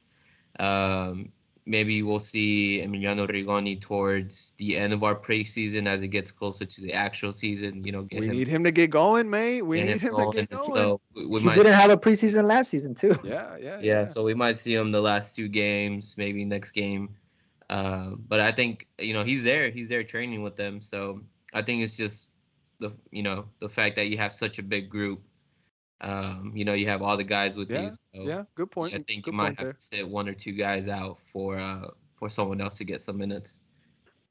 Um, 0.60 1.32
maybe 1.66 2.02
we'll 2.04 2.20
see 2.20 2.82
Emiliano 2.84 3.30
Rigoni 3.30 3.80
towards 3.80 4.54
the 4.58 4.78
end 4.78 4.94
of 4.94 5.04
our 5.04 5.16
preseason 5.16 5.88
as 5.88 6.02
it 6.02 6.08
gets 6.08 6.32
closer 6.32 6.66
to 6.66 6.82
the 6.82 6.94
actual 6.94 7.32
season. 7.32 7.84
You 7.84 7.92
know, 7.92 8.08
we 8.12 8.28
him, 8.28 8.30
need 8.30 8.48
him 8.48 8.64
to 8.64 8.72
get 8.72 8.90
going, 8.90 9.30
mate. 9.30 9.62
We 9.62 9.82
need 9.84 10.02
him, 10.02 10.16
him 10.16 10.16
to 10.16 10.32
get 10.34 10.50
going. 10.50 10.76
So 10.76 11.02
we, 11.16 11.26
we 11.26 11.40
he 11.40 11.46
might 11.46 11.56
didn't 11.56 11.74
have 11.74 11.92
a 11.92 11.98
preseason 11.98 12.48
last 12.48 12.70
season 12.70 12.96
too. 12.96 13.18
Yeah, 13.24 13.56
yeah, 13.58 13.58
yeah, 13.60 13.80
yeah. 13.82 14.06
So 14.06 14.24
we 14.24 14.34
might 14.34 14.58
see 14.58 14.74
him 14.74 14.92
the 14.92 15.02
last 15.02 15.36
two 15.36 15.48
games, 15.48 16.16
maybe 16.18 16.44
next 16.46 16.72
game. 16.72 17.16
Uh, 17.70 18.12
but 18.28 18.40
I 18.40 18.52
think 18.52 18.88
you 19.00 19.14
know 19.14 19.24
he's 19.24 19.44
there. 19.44 19.70
He's 19.70 19.88
there 19.88 20.04
training 20.04 20.44
with 20.44 20.56
them. 20.56 20.82
So 20.82 21.22
I 21.54 21.62
think 21.62 21.84
it's 21.84 21.96
just 21.96 22.30
the 22.80 22.92
you 23.12 23.24
know 23.24 23.46
the 23.60 23.70
fact 23.70 23.96
that 23.98 24.08
you 24.08 24.18
have 24.18 24.34
such 24.34 24.60
a 24.60 24.64
big 24.64 24.90
group 24.90 25.22
um, 26.02 26.52
you 26.56 26.66
know, 26.66 26.74
you 26.74 26.88
have 26.88 27.02
all 27.02 27.16
the 27.16 27.24
guys 27.24 27.56
with 27.56 27.70
yeah, 27.70 27.84
you. 27.84 27.92
So 27.92 28.06
yeah, 28.14 28.44
good 28.56 28.72
point. 28.72 28.94
I 28.94 28.98
think 28.98 29.24
good 29.24 29.32
you 29.32 29.38
might 29.38 29.58
have 29.58 29.66
there. 29.66 29.74
to 29.74 29.82
sit 29.82 30.08
one 30.08 30.28
or 30.28 30.34
two 30.34 30.52
guys 30.52 30.88
out 30.88 31.20
for 31.20 31.58
uh, 31.58 31.88
for 32.16 32.30
someone 32.30 32.60
else 32.60 32.78
to 32.80 32.84
get 32.84 33.02
some 33.02 33.18
minutes. 33.18 33.60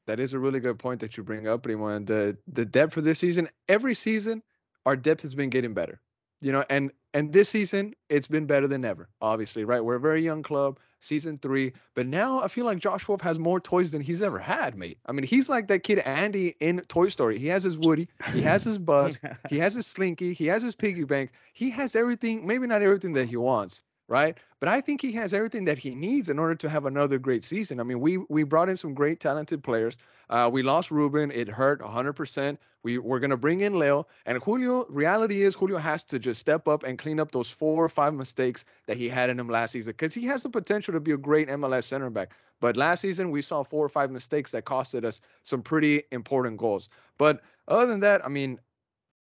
That 0.05 0.19
is 0.19 0.33
a 0.33 0.39
really 0.39 0.59
good 0.59 0.77
point 0.77 0.99
that 0.99 1.15
you 1.15 1.23
bring 1.23 1.47
up, 1.47 1.63
Primo. 1.63 1.87
And 1.87 2.05
the 2.05 2.37
the 2.47 2.65
depth 2.65 2.93
for 2.93 3.01
this 3.01 3.19
season, 3.19 3.47
every 3.69 3.95
season, 3.95 4.43
our 4.85 4.95
depth 4.95 5.21
has 5.21 5.33
been 5.33 5.49
getting 5.49 5.73
better. 5.73 6.01
You 6.41 6.51
know, 6.51 6.65
and 6.69 6.91
and 7.13 7.31
this 7.31 7.49
season 7.49 7.93
it's 8.09 8.27
been 8.27 8.45
better 8.45 8.67
than 8.67 8.83
ever. 8.83 9.09
Obviously, 9.21 9.63
right? 9.63 9.83
We're 9.83 9.95
a 9.95 9.99
very 9.99 10.21
young 10.21 10.43
club 10.43 10.77
season 11.01 11.37
three. 11.39 11.73
But 11.95 12.07
now 12.07 12.41
I 12.41 12.47
feel 12.47 12.65
like 12.65 12.79
Josh 12.79 13.07
Wolff 13.07 13.21
has 13.21 13.37
more 13.37 13.59
toys 13.59 13.91
than 13.91 14.01
he's 14.01 14.21
ever 14.21 14.39
had, 14.39 14.77
mate. 14.77 14.97
I 15.05 15.11
mean, 15.11 15.25
he's 15.25 15.49
like 15.49 15.67
that 15.67 15.79
kid 15.83 15.99
Andy 15.99 16.55
in 16.61 16.79
Toy 16.87 17.09
Story. 17.09 17.37
He 17.37 17.47
has 17.47 17.63
his 17.63 17.77
Woody, 17.77 18.07
he 18.31 18.41
has 18.41 18.63
his 18.63 18.77
Buzz, 18.91 19.19
he 19.49 19.59
has 19.59 19.73
his 19.73 19.85
Slinky, 19.85 20.33
he 20.33 20.45
has 20.47 20.63
his 20.63 20.75
piggy 20.75 21.03
bank. 21.03 21.31
He 21.53 21.69
has 21.71 21.95
everything, 21.95 22.47
maybe 22.47 22.67
not 22.67 22.81
everything 22.81 23.13
that 23.13 23.27
he 23.27 23.35
wants, 23.35 23.81
right? 24.11 24.37
But 24.59 24.67
I 24.67 24.81
think 24.81 25.01
he 25.01 25.13
has 25.13 25.33
everything 25.33 25.63
that 25.65 25.79
he 25.79 25.95
needs 25.95 26.27
in 26.27 26.37
order 26.37 26.53
to 26.55 26.69
have 26.69 26.85
another 26.85 27.17
great 27.17 27.45
season. 27.45 27.79
I 27.79 27.83
mean, 27.83 28.01
we 28.01 28.17
we 28.17 28.43
brought 28.43 28.67
in 28.67 28.75
some 28.75 28.93
great 28.93 29.21
talented 29.21 29.63
players. 29.63 29.97
Uh, 30.29 30.49
we 30.51 30.61
lost 30.63 30.91
Ruben. 30.91 31.31
It 31.31 31.47
hurt 31.47 31.81
100%. 31.81 32.57
We 32.83 32.97
we're 32.97 33.19
gonna 33.19 33.37
bring 33.37 33.61
in 33.61 33.79
Leo 33.79 34.05
and 34.25 34.43
Julio. 34.43 34.85
Reality 34.89 35.43
is 35.43 35.55
Julio 35.55 35.77
has 35.77 36.03
to 36.05 36.19
just 36.19 36.41
step 36.41 36.67
up 36.67 36.83
and 36.83 36.99
clean 36.99 37.21
up 37.21 37.31
those 37.31 37.49
four 37.49 37.85
or 37.85 37.89
five 37.89 38.13
mistakes 38.13 38.65
that 38.85 38.97
he 38.97 39.07
had 39.07 39.29
in 39.29 39.39
him 39.39 39.47
last 39.47 39.71
season 39.71 39.91
because 39.91 40.13
he 40.13 40.25
has 40.25 40.43
the 40.43 40.49
potential 40.49 40.93
to 40.93 40.99
be 40.99 41.13
a 41.13 41.17
great 41.17 41.47
MLS 41.47 41.85
center 41.85 42.09
back. 42.09 42.33
But 42.59 42.75
last 42.75 42.99
season 42.99 43.31
we 43.31 43.41
saw 43.41 43.63
four 43.63 43.85
or 43.85 43.89
five 43.89 44.11
mistakes 44.11 44.51
that 44.51 44.65
costed 44.65 45.05
us 45.05 45.21
some 45.43 45.61
pretty 45.61 46.03
important 46.11 46.57
goals. 46.57 46.89
But 47.17 47.41
other 47.69 47.85
than 47.85 48.01
that, 48.01 48.25
I 48.25 48.27
mean, 48.27 48.59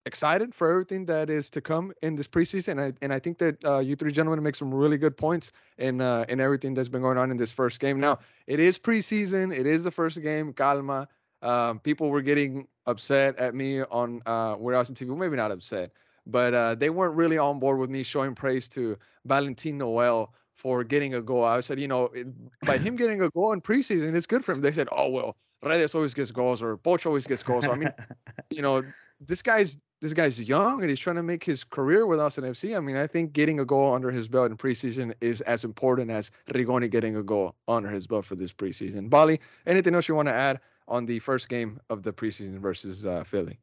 excited 0.06 0.54
for 0.54 0.70
everything 0.70 1.06
that 1.06 1.30
is 1.30 1.50
to 1.52 1.62
come 1.62 1.94
in 2.02 2.16
this 2.16 2.28
preseason. 2.28 2.70
And 2.74 2.82
I, 2.82 2.94
and 3.02 3.14
I 3.14 3.20
think 3.20 3.38
that 3.40 3.64
uh, 3.66 3.80
you 3.80 3.96
three 3.96 4.12
gentlemen 4.12 4.44
make 4.44 4.56
some 4.56 4.74
really 4.74 4.98
good 4.98 5.16
points 5.16 5.52
in 5.78 6.02
uh, 6.02 6.26
in 6.30 6.40
everything 6.40 6.74
that's 6.74 6.90
been 6.90 7.02
going 7.02 7.18
on 7.18 7.32
in 7.32 7.38
this 7.38 7.52
first 7.52 7.80
game. 7.80 8.00
Now 8.00 8.20
it 8.48 8.60
is 8.60 8.78
preseason. 8.78 9.56
It 9.56 9.66
is 9.66 9.84
the 9.84 9.92
first 9.92 10.22
game. 10.22 10.54
Calma. 10.54 11.08
Um, 11.42 11.80
people 11.80 12.10
were 12.10 12.22
getting 12.22 12.68
upset 12.86 13.38
at 13.38 13.54
me 13.54 13.82
on 13.82 14.22
uh, 14.26 14.56
where 14.56 14.76
I 14.76 14.80
was 14.80 14.90
on 14.90 14.96
TV. 14.96 15.08
Well, 15.08 15.18
maybe 15.18 15.36
not 15.36 15.52
upset, 15.52 15.92
but 16.26 16.54
uh, 16.54 16.76
they 16.76 16.90
weren't 16.90 17.16
really 17.16 17.38
on 17.38 17.60
board 17.60 17.80
with 17.80 17.90
me 17.90 18.04
showing 18.04 18.34
praise 18.34 18.70
to 18.70 18.98
Valentin 19.26 19.78
Noel 19.78 20.34
for 20.56 20.86
getting 20.86 21.16
a 21.16 21.22
goal. 21.22 21.44
I 21.44 21.60
said, 21.60 21.82
you 21.82 21.88
know, 21.90 22.06
it, 22.14 22.28
by 22.66 22.78
him 22.78 22.96
getting 22.96 23.22
a 23.22 23.30
goal 23.32 23.52
in 23.52 23.60
preseason, 23.60 24.16
it's 24.16 24.26
good 24.26 24.46
for 24.46 24.54
him. 24.54 24.62
They 24.62 24.72
said, 24.72 24.88
oh 24.94 25.10
well, 25.10 25.36
Redes 25.62 25.96
always 25.96 26.14
gets 26.14 26.32
goals 26.32 26.62
or 26.62 26.78
Poch 26.78 27.06
always 27.06 27.26
gets 27.26 27.44
goals. 27.44 27.66
So, 27.66 27.72
I 27.72 27.76
mean, 27.76 27.94
you 28.50 28.62
know, 28.62 28.84
this 29.20 29.42
guy's 29.42 29.78
this 30.04 30.12
guy's 30.12 30.38
young 30.38 30.82
and 30.82 30.90
he's 30.90 31.00
trying 31.00 31.16
to 31.16 31.24
make 31.24 31.46
his 31.46 31.64
career 31.64 32.06
with 32.06 32.20
Austin 32.20 32.44
FC. 32.44 32.76
I 32.76 32.82
mean, 32.82 32.98
I 32.98 33.08
think 33.08 33.32
getting 33.32 33.62
a 33.62 33.66
goal 33.66 33.94
under 33.94 34.12
his 34.12 34.28
belt 34.28 34.52
in 34.52 34.58
preseason 34.58 35.14
is 35.22 35.40
as 35.42 35.64
important 35.64 36.12
as 36.12 36.30
Rigoni 36.50 36.92
getting 36.92 37.16
a 37.16 37.24
goal 37.24 37.56
under 37.70 37.88
his 37.88 38.06
belt 38.06 38.26
for 38.26 38.36
this 38.36 38.52
preseason. 38.52 39.10
Bali, 39.10 39.40
anything 39.66 39.96
else 39.96 40.10
you 40.10 40.16
want 40.16 40.28
to 40.28 40.34
add 40.34 40.60
on 40.90 41.06
the 41.06 41.20
first 41.20 41.48
game 41.48 41.80
of 41.90 42.04
the 42.04 42.12
preseason 42.12 42.60
versus 42.60 43.06
uh, 43.06 43.24
Philly? 43.24 43.58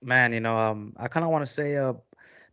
Man, 0.00 0.32
you 0.32 0.40
know, 0.40 0.56
um, 0.56 0.94
I 0.96 1.06
kind 1.06 1.24
of 1.24 1.30
want 1.30 1.46
to 1.46 1.52
say, 1.52 1.76
uh, 1.76 1.92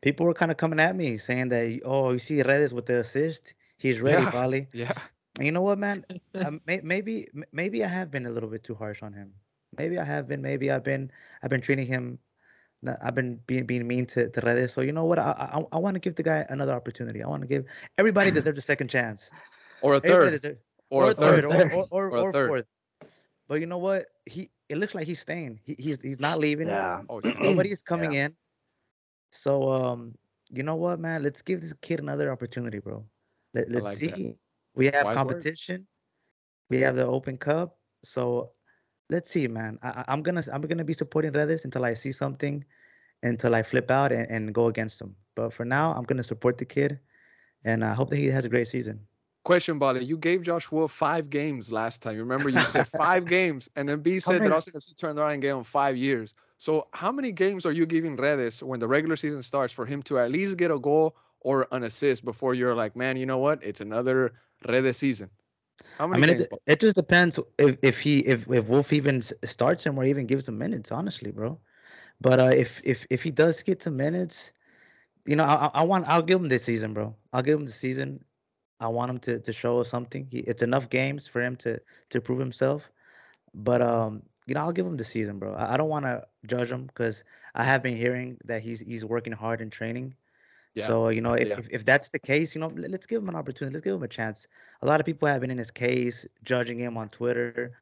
people 0.01 0.25
were 0.25 0.33
kind 0.33 0.51
of 0.51 0.57
coming 0.57 0.81
at 0.81 0.93
me 0.93 1.17
saying 1.17 1.47
that, 1.49 1.79
oh, 1.85 2.11
you 2.11 2.19
see 2.19 2.41
Redes 2.41 2.73
with 2.73 2.85
the 2.85 2.97
assist, 2.97 3.53
he's 3.77 4.01
ready, 4.01 4.23
yeah. 4.23 4.31
Bali. 4.31 4.67
Yeah. 4.73 4.91
And 5.37 5.45
you 5.45 5.53
know 5.53 5.61
what, 5.61 5.79
man? 5.79 6.05
um, 6.35 6.59
may, 6.67 6.81
maybe, 6.83 7.29
maybe 7.53 7.81
I 7.81 7.87
have 7.87 8.11
been 8.11 8.25
a 8.25 8.29
little 8.29 8.49
bit 8.49 8.65
too 8.65 8.75
harsh 8.75 9.01
on 9.01 9.13
him. 9.13 9.31
Maybe 9.77 9.97
I 9.97 10.03
have 10.03 10.27
been. 10.27 10.41
Maybe 10.41 10.69
I've 10.69 10.83
been, 10.83 11.11
I've 11.43 11.49
been 11.49 11.61
treating 11.61 11.85
him 11.85 12.19
I've 13.01 13.15
been 13.15 13.39
being 13.47 13.65
being 13.65 13.87
mean 13.87 14.05
to, 14.07 14.29
to 14.29 14.41
Redes. 14.41 14.73
So 14.73 14.81
you 14.81 14.91
know 14.91 15.05
what? 15.05 15.19
I 15.19 15.31
I, 15.53 15.61
I 15.71 15.79
want 15.79 15.95
to 15.95 15.99
give 15.99 16.15
the 16.15 16.23
guy 16.23 16.45
another 16.49 16.73
opportunity. 16.73 17.23
I 17.23 17.27
want 17.27 17.41
to 17.41 17.47
give 17.47 17.65
everybody 17.97 18.31
deserves 18.37 18.59
a 18.59 18.61
second 18.61 18.89
chance. 18.89 19.29
Or 19.81 19.95
a 19.95 19.99
third. 19.99 20.31
Deserves, 20.31 20.59
or, 20.89 21.05
or, 21.05 21.11
a 21.11 21.13
third. 21.13 21.49
third. 21.49 21.73
Or, 21.73 21.87
or, 21.91 22.09
or, 22.09 22.17
or, 22.17 22.31
third. 22.31 22.47
fourth. 22.47 22.65
But 23.47 23.59
you 23.59 23.65
know 23.65 23.77
what? 23.77 24.05
He 24.25 24.49
it 24.69 24.77
looks 24.77 24.95
like 24.95 25.05
he's 25.05 25.19
staying. 25.19 25.59
He, 25.63 25.75
he's 25.77 26.01
he's 26.01 26.19
not 26.19 26.39
leaving. 26.39 26.67
Yeah. 26.67 27.01
Oh, 27.09 27.19
Nobody 27.19 27.71
is 27.71 27.83
coming 27.83 28.13
yeah. 28.13 28.25
in. 28.25 28.35
So 29.31 29.71
um, 29.71 30.15
you 30.49 30.63
know 30.63 30.75
what, 30.75 30.99
man? 30.99 31.23
Let's 31.23 31.41
give 31.41 31.61
this 31.61 31.73
kid 31.81 31.99
another 31.99 32.31
opportunity, 32.31 32.79
bro. 32.79 33.05
Let, 33.53 33.69
let's 33.69 33.85
like 33.85 33.97
see. 33.97 34.07
That. 34.07 34.35
We 34.75 34.85
have 34.87 35.05
Wise 35.05 35.15
competition. 35.15 35.81
Word. 35.81 35.87
We 36.69 36.81
have 36.81 36.95
the 36.95 37.05
Open 37.05 37.37
Cup. 37.37 37.77
So 38.03 38.51
let's 39.09 39.29
see, 39.29 39.47
man. 39.47 39.79
I, 39.83 40.03
am 40.07 40.21
gonna 40.21 40.43
I'm 40.51 40.61
gonna 40.61 40.83
be 40.83 40.93
supporting 40.93 41.31
Redes 41.31 41.65
until 41.65 41.85
I 41.85 41.93
see 41.93 42.11
something, 42.11 42.63
until 43.23 43.55
I 43.55 43.63
flip 43.63 43.91
out 43.91 44.11
and, 44.11 44.29
and 44.29 44.53
go 44.53 44.67
against 44.67 45.01
him. 45.01 45.15
But 45.35 45.53
for 45.53 45.65
now, 45.65 45.93
I'm 45.93 46.03
gonna 46.03 46.23
support 46.23 46.57
the 46.57 46.65
kid, 46.65 46.99
and 47.63 47.83
I 47.83 47.93
hope 47.93 48.09
that 48.09 48.17
he 48.17 48.27
has 48.27 48.45
a 48.45 48.49
great 48.49 48.67
season. 48.67 48.99
Question, 49.43 49.77
Bali. 49.77 50.03
You 50.03 50.17
gave 50.17 50.41
Josh 50.41 50.71
Wolff 50.71 50.91
five 50.91 51.29
games 51.29 51.71
last 51.71 52.01
time. 52.01 52.17
Remember 52.17 52.49
you 52.49 52.61
said 52.63 52.87
five 52.97 53.25
games, 53.25 53.69
and 53.75 53.87
then 53.87 53.99
B 53.99 54.19
said 54.19 54.41
that 54.41 54.51
Austin 54.51 54.73
FC 54.73 54.97
turned 54.97 55.19
around 55.19 55.33
and 55.33 55.41
gave 55.41 55.55
him 55.55 55.63
five 55.63 55.95
years. 55.95 56.33
So 56.57 56.87
how 56.91 57.11
many 57.11 57.31
games 57.31 57.65
are 57.65 57.71
you 57.71 57.85
giving 57.85 58.15
Redes 58.15 58.63
when 58.63 58.79
the 58.79 58.87
regular 58.87 59.15
season 59.15 59.43
starts 59.43 59.71
for 59.71 59.85
him 59.85 60.01
to 60.03 60.17
at 60.17 60.31
least 60.31 60.57
get 60.57 60.71
a 60.71 60.79
goal 60.79 61.15
or 61.41 61.67
an 61.71 61.83
assist 61.83 62.25
before 62.25 62.55
you're 62.55 62.73
like, 62.73 62.95
man, 62.95 63.17
you 63.17 63.27
know 63.27 63.37
what? 63.37 63.61
It's 63.61 63.81
another 63.81 64.33
Redes 64.67 64.97
season. 64.97 65.29
I 65.99 66.17
mean, 66.17 66.29
it, 66.29 66.51
it, 66.67 66.79
just 66.79 66.95
depends 66.95 67.39
if, 67.57 67.77
if 67.81 67.99
he 67.99 68.19
if, 68.19 68.49
if 68.49 68.67
Wolff 68.69 68.93
even 68.93 69.21
starts 69.21 69.85
him 69.85 69.97
or 69.97 70.03
even 70.03 70.25
gives 70.25 70.47
him 70.47 70.57
minutes, 70.57 70.91
honestly, 70.91 71.31
bro. 71.31 71.59
But 72.21 72.39
uh, 72.39 72.51
if 72.53 72.81
if 72.83 73.05
if 73.09 73.23
he 73.23 73.31
does 73.31 73.61
get 73.63 73.81
some 73.81 73.97
minutes, 73.97 74.53
you 75.25 75.35
know, 75.35 75.43
I, 75.43 75.71
I 75.73 75.83
want 75.83 76.07
I'll 76.07 76.21
give 76.21 76.39
him 76.39 76.49
this 76.49 76.63
season, 76.63 76.93
bro. 76.93 77.15
I'll 77.33 77.41
give 77.41 77.59
him 77.59 77.65
the 77.65 77.71
season. 77.71 78.23
I 78.79 78.87
want 78.87 79.09
him 79.09 79.19
to 79.19 79.39
to 79.39 79.53
show 79.53 79.79
us 79.79 79.89
something. 79.89 80.27
He, 80.31 80.39
it's 80.39 80.63
enough 80.63 80.89
games 80.89 81.27
for 81.27 81.41
him 81.41 81.55
to 81.57 81.81
to 82.09 82.21
prove 82.21 82.39
himself. 82.39 82.89
But 83.53 83.81
um, 83.81 84.23
you 84.45 84.53
know, 84.53 84.61
I'll 84.61 84.73
give 84.73 84.85
him 84.85 84.97
the 84.97 85.03
season, 85.03 85.39
bro. 85.39 85.53
I, 85.53 85.73
I 85.73 85.77
don't 85.77 85.89
want 85.89 86.05
to 86.05 86.25
judge 86.45 86.71
him 86.71 86.85
because 86.85 87.23
I 87.53 87.63
have 87.63 87.83
been 87.83 87.95
hearing 87.95 88.37
that 88.45 88.61
he's 88.61 88.79
he's 88.79 89.05
working 89.05 89.33
hard 89.33 89.61
in 89.61 89.69
training. 89.69 90.15
Yeah. 90.75 90.87
So 90.87 91.09
you 91.09 91.21
know, 91.21 91.33
if, 91.33 91.47
yeah. 91.47 91.57
if, 91.57 91.67
if 91.71 91.85
that's 91.85 92.09
the 92.09 92.19
case, 92.19 92.53
you 92.53 92.61
know, 92.61 92.71
let's 92.75 93.05
give 93.05 93.21
him 93.21 93.29
an 93.29 93.35
opportunity. 93.35 93.73
Let's 93.73 93.83
give 93.83 93.95
him 93.95 94.03
a 94.03 94.07
chance. 94.07 94.47
A 94.81 94.85
lot 94.85 94.99
of 94.99 95.05
people 95.05 95.27
have 95.27 95.41
been 95.41 95.51
in 95.51 95.57
his 95.57 95.71
case, 95.71 96.25
judging 96.43 96.77
him 96.77 96.97
on 96.97 97.09
Twitter. 97.09 97.79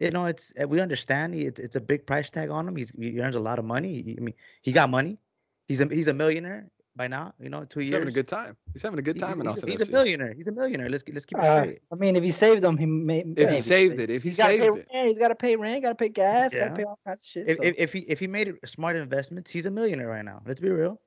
You 0.00 0.10
know, 0.10 0.26
it's 0.26 0.52
eh, 0.56 0.64
we 0.64 0.80
understand. 0.80 1.34
It's 1.34 1.58
it's 1.58 1.76
a 1.76 1.80
big 1.80 2.06
price 2.06 2.30
tag 2.30 2.50
on 2.50 2.68
him. 2.68 2.76
He's 2.76 2.90
he 2.90 3.18
earns 3.20 3.36
a 3.36 3.40
lot 3.40 3.58
of 3.58 3.64
money. 3.64 4.14
I 4.16 4.20
mean, 4.20 4.34
he 4.60 4.72
got 4.72 4.90
money. 4.90 5.18
He's 5.66 5.80
a 5.80 5.86
he's 5.86 6.08
a 6.08 6.12
millionaire 6.12 6.70
by 6.94 7.08
now. 7.08 7.32
You 7.40 7.48
know, 7.48 7.64
two 7.64 7.80
he's 7.80 7.88
years. 7.88 8.00
having 8.00 8.08
a 8.08 8.12
good 8.12 8.28
time. 8.28 8.56
He's 8.74 8.82
having 8.82 8.98
a 8.98 9.02
good 9.02 9.18
time 9.18 9.40
he's, 9.40 9.62
in 9.62 9.68
he's, 9.68 9.78
he's 9.78 9.88
a 9.88 9.90
millionaire. 9.90 10.34
He's 10.34 10.48
a 10.48 10.52
millionaire. 10.52 10.90
Let's 10.90 11.04
let's 11.10 11.24
keep 11.24 11.38
it 11.38 11.44
uh, 11.44 11.62
straight. 11.62 11.80
I 11.90 11.94
mean, 11.94 12.16
if 12.16 12.22
he 12.22 12.32
saved 12.32 12.60
them, 12.60 12.76
he 12.76 12.84
may. 12.84 13.24
If 13.34 13.48
he 13.48 13.62
saved 13.62 13.98
it, 13.98 14.10
if 14.10 14.22
he 14.22 14.30
saved 14.30 14.62
it, 14.62 14.70
rent, 14.70 15.08
he's 15.08 15.18
got 15.18 15.28
to 15.28 15.34
pay 15.34 15.56
rent, 15.56 15.82
got 15.82 15.90
to 15.90 15.94
pay 15.94 16.10
gas, 16.10 16.54
Yeah. 16.54 16.68
got 16.68 16.68
to 16.68 16.76
pay 16.76 16.84
all 16.84 16.98
kinds 17.06 17.20
of 17.20 17.26
shit. 17.26 17.48
If, 17.48 17.56
so. 17.56 17.62
if 17.62 17.74
if 17.78 17.92
he 17.94 18.00
if 18.00 18.20
he 18.20 18.26
made 18.26 18.52
smart 18.66 18.96
investments, 18.96 19.50
he's 19.50 19.64
a 19.64 19.70
millionaire 19.70 20.08
right 20.08 20.24
now. 20.24 20.42
Let's 20.46 20.60
be 20.60 20.68
real. 20.68 21.00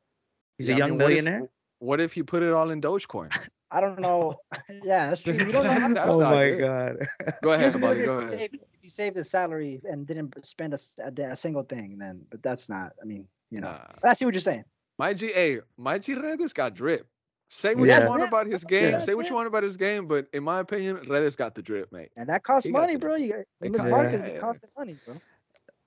He's 0.60 0.70
Yeah, 0.70 0.76
a 0.76 0.76
I 0.76 0.80
young 0.80 0.90
mean, 0.92 0.98
what 1.00 1.12
if- 1.12 1.24
millionaire. 1.24 1.50
what 1.80 2.00
if 2.02 2.16
you 2.18 2.24
put 2.24 2.44
it 2.44 2.52
all 2.54 2.70
in 2.70 2.82
Dogecoin? 2.82 3.32
I 3.72 3.82
don't 3.82 4.00
know. 4.00 4.36
yeah, 4.84 5.10
that's 5.10 5.22
true. 5.22 5.34
We 5.34 5.52
don't 5.52 5.64
know. 5.64 5.70
how- 5.72 5.94
That's 5.94 6.10
oh 6.10 6.20
my 6.20 6.50
good. 6.50 6.60
god. 6.60 7.08
Go 7.44 7.52
ahead, 7.54 7.74
Maybe 7.74 7.82
buddy. 7.86 8.00
if 8.02 8.06
Go 8.06 8.20
he 8.20 8.26
ahead. 8.26 8.40
saved- 8.40 8.56
If 8.56 8.82
he 8.82 8.90
saved 8.90 9.16
his 9.16 9.30
salary 9.30 9.80
and 9.90 10.06
didn't 10.06 10.34
spend 10.46 10.74
a, 10.74 10.76
s- 10.76 10.96
a 11.04 11.10
da- 11.12 11.32
a 11.32 11.36
single 11.36 11.64
thing, 11.64 11.98
then 11.98 12.26
but 12.30 12.42
that's 12.44 12.68
not. 12.70 12.94
I 13.02 13.06
mean, 13.06 13.28
you 13.52 13.62
know. 13.62 13.72
Nah. 13.72 14.10
I 14.10 14.14
see 14.14 14.26
what 14.26 14.34
you're 14.34 14.42
saying. 14.42 14.64
My 14.98 15.14
G, 15.14 15.28
hey, 15.32 15.60
my 15.78 15.98
G 16.00 16.14
Redes 16.16 16.52
got 16.54 16.74
drip. 16.76 17.08
Say 17.50 17.74
what 17.76 17.88
Yeah. 17.88 18.04
you 18.04 18.10
want 18.10 18.22
about 18.24 18.48
his 18.48 18.64
game. 18.64 18.92
Yeah. 18.92 19.00
Say 19.00 19.16
what 19.16 19.28
you 19.30 19.36
want 19.36 19.48
about 19.48 19.64
his 19.64 19.78
game, 19.78 20.08
but 20.08 20.28
in 20.34 20.44
my 20.44 20.60
opinion, 20.60 20.98
Redes 21.08 21.36
got 21.36 21.56
the 21.56 21.62
drip, 21.62 21.92
mate. 21.92 22.10
And 22.18 22.28
that 22.30 22.44
costs 22.44 22.68
money, 22.70 22.96
bro. 22.96 23.16
You 23.16 23.30
got 23.34 23.40
It 23.62 23.72
Miss 23.72 23.82
costs- 23.82 23.92
Marcus 23.92 24.22
yeah, 24.22 24.28
it 24.28 24.34
yeah. 24.36 24.70
money, 24.78 24.96
bro. 25.06 25.16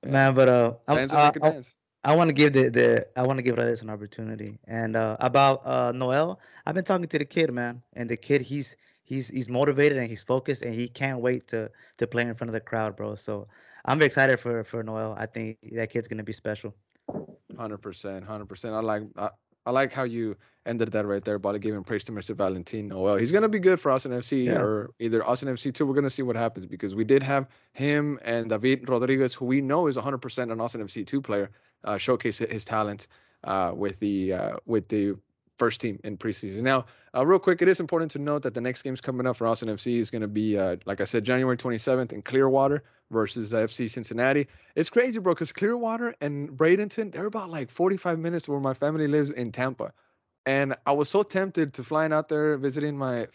Man, 0.04 0.34
but 0.34 0.48
uh, 0.48 0.74
I'm, 0.88 0.96
Fans 0.96 1.12
I, 2.04 2.14
will 2.14 2.26
make 2.26 2.38
a 2.38 2.44
I- 2.44 2.48
dance. 2.48 2.52
I 2.52 2.52
want 2.52 2.52
to 2.52 2.52
give 2.52 2.52
the, 2.52 2.68
the 2.70 3.06
I 3.16 3.22
want 3.26 3.38
to 3.38 3.42
give 3.42 3.58
Redes 3.58 3.82
an 3.82 3.90
opportunity. 3.90 4.58
And 4.66 4.96
uh, 4.96 5.16
about 5.20 5.62
uh, 5.64 5.92
Noel, 5.92 6.40
I've 6.66 6.74
been 6.74 6.84
talking 6.84 7.06
to 7.06 7.18
the 7.18 7.24
kid, 7.24 7.52
man, 7.52 7.82
and 7.94 8.08
the 8.08 8.16
kid 8.16 8.42
he's 8.42 8.76
he's 9.04 9.28
he's 9.28 9.48
motivated 9.48 9.98
and 9.98 10.08
he's 10.08 10.22
focused 10.22 10.62
and 10.62 10.74
he 10.74 10.88
can't 10.88 11.20
wait 11.20 11.46
to 11.48 11.70
to 11.98 12.06
play 12.06 12.22
in 12.22 12.34
front 12.34 12.48
of 12.48 12.54
the 12.54 12.60
crowd, 12.60 12.96
bro. 12.96 13.14
So 13.14 13.46
I'm 13.84 13.98
very 13.98 14.06
excited 14.06 14.38
for 14.40 14.64
for 14.64 14.82
Noel. 14.82 15.14
I 15.18 15.26
think 15.26 15.58
that 15.72 15.90
kid's 15.90 16.08
gonna 16.08 16.22
be 16.22 16.32
special. 16.32 16.74
Hundred 17.58 17.78
percent, 17.78 18.24
hundred 18.24 18.48
percent. 18.48 18.74
I 18.74 18.80
like 18.80 19.02
I, 19.16 19.30
I 19.66 19.70
like 19.70 19.92
how 19.92 20.04
you 20.04 20.36
ended 20.64 20.92
that 20.92 21.04
right 21.06 21.24
there, 21.24 21.38
by 21.40 21.58
giving 21.58 21.82
praise 21.82 22.04
to 22.04 22.12
Mr. 22.12 22.36
Valentino. 22.36 22.94
Noel. 22.94 23.16
he's 23.16 23.32
gonna 23.32 23.48
be 23.48 23.58
good 23.58 23.80
for 23.80 23.90
Austin 23.90 24.12
FC 24.12 24.44
Yeah. 24.46 24.60
or 24.60 24.90
either 25.00 25.24
Austin 25.26 25.48
FC 25.48 25.72
two. 25.74 25.86
We're 25.86 25.94
gonna 25.94 26.10
see 26.10 26.22
what 26.22 26.36
happens 26.36 26.66
because 26.66 26.94
we 26.94 27.04
did 27.04 27.22
have 27.22 27.46
him 27.72 28.18
and 28.22 28.48
David 28.48 28.88
Rodriguez, 28.88 29.34
who 29.34 29.44
we 29.46 29.60
know 29.60 29.86
is 29.88 29.96
hundred 29.96 30.18
percent 30.18 30.50
an 30.52 30.60
Austin 30.60 30.82
FC 30.82 31.06
two 31.06 31.20
player, 31.20 31.50
uh, 31.84 31.98
showcase 31.98 32.38
his 32.38 32.64
talent 32.64 33.06
uh, 33.44 33.72
with 33.74 33.98
the 34.00 34.32
uh, 34.32 34.56
with 34.66 34.88
the 34.88 35.16
first 35.58 35.80
team 35.80 35.98
in 36.02 36.16
preseason. 36.16 36.62
Now, 36.62 36.86
uh, 37.14 37.24
real 37.24 37.38
quick, 37.38 37.62
it 37.62 37.68
is 37.68 37.78
important 37.78 38.10
to 38.12 38.18
note 38.18 38.42
that 38.42 38.54
the 38.54 38.60
next 38.60 38.82
game's 38.82 39.00
coming 39.00 39.26
up 39.26 39.36
for 39.36 39.46
Austin 39.46 39.68
FC 39.68 39.98
is 39.98 40.10
going 40.10 40.22
to 40.22 40.28
be, 40.28 40.58
uh, 40.58 40.76
like 40.86 41.00
I 41.00 41.04
said, 41.04 41.24
January 41.24 41.56
27th 41.56 42.12
in 42.12 42.22
Clearwater 42.22 42.82
versus 43.10 43.52
uh, 43.52 43.58
FC 43.58 43.88
Cincinnati. 43.88 44.48
It's 44.74 44.90
crazy, 44.90 45.20
bro, 45.20 45.34
because 45.34 45.52
Clearwater 45.52 46.14
and 46.20 46.50
Bradenton, 46.50 47.12
they're 47.12 47.26
about 47.26 47.50
like 47.50 47.70
45 47.70 48.18
minutes 48.18 48.48
where 48.48 48.58
my 48.60 48.74
family 48.74 49.06
lives 49.06 49.30
in 49.30 49.52
Tampa. 49.52 49.92
And 50.46 50.74
I 50.86 50.92
was 50.92 51.08
so 51.08 51.22
tempted 51.22 51.74
to 51.74 51.84
flying 51.84 52.12
out 52.12 52.28
there, 52.28 52.56
visiting 52.56 52.96
my 52.96 53.28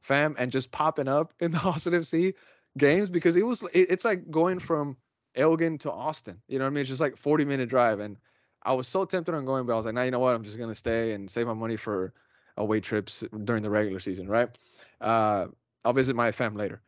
fam, 0.00 0.36
and 0.38 0.50
just 0.50 0.70
popping 0.70 1.08
up 1.08 1.34
in 1.40 1.50
the 1.50 1.58
Austin 1.64 1.92
FC 1.92 2.34
games 2.78 3.10
because 3.10 3.36
it 3.36 3.44
was 3.44 3.62
it, 3.74 3.90
it's 3.90 4.04
like 4.04 4.30
going 4.30 4.58
from 4.58 4.96
Elgin 5.34 5.78
to 5.78 5.92
Austin. 5.92 6.40
You 6.48 6.58
know 6.58 6.64
what 6.64 6.70
I 6.70 6.74
mean? 6.74 6.80
It's 6.82 6.88
just 6.88 7.00
like 7.00 7.16
40 7.16 7.44
minute 7.44 7.68
drive, 7.68 8.00
and 8.00 8.16
I 8.62 8.72
was 8.72 8.88
so 8.88 9.04
tempted 9.04 9.34
on 9.34 9.44
going, 9.44 9.66
but 9.66 9.72
I 9.72 9.76
was 9.76 9.86
like, 9.86 9.94
nah, 9.94 10.02
you 10.02 10.10
know 10.10 10.18
what? 10.18 10.34
I'm 10.34 10.44
just 10.44 10.58
gonna 10.58 10.74
stay 10.74 11.12
and 11.12 11.30
save 11.30 11.46
my 11.46 11.54
money 11.54 11.76
for 11.76 12.12
away 12.56 12.80
trips 12.80 13.24
during 13.44 13.62
the 13.62 13.70
regular 13.70 14.00
season, 14.00 14.28
right? 14.28 14.48
Uh, 15.00 15.46
I'll 15.84 15.92
visit 15.92 16.14
my 16.14 16.30
fam 16.32 16.56
later. 16.56 16.82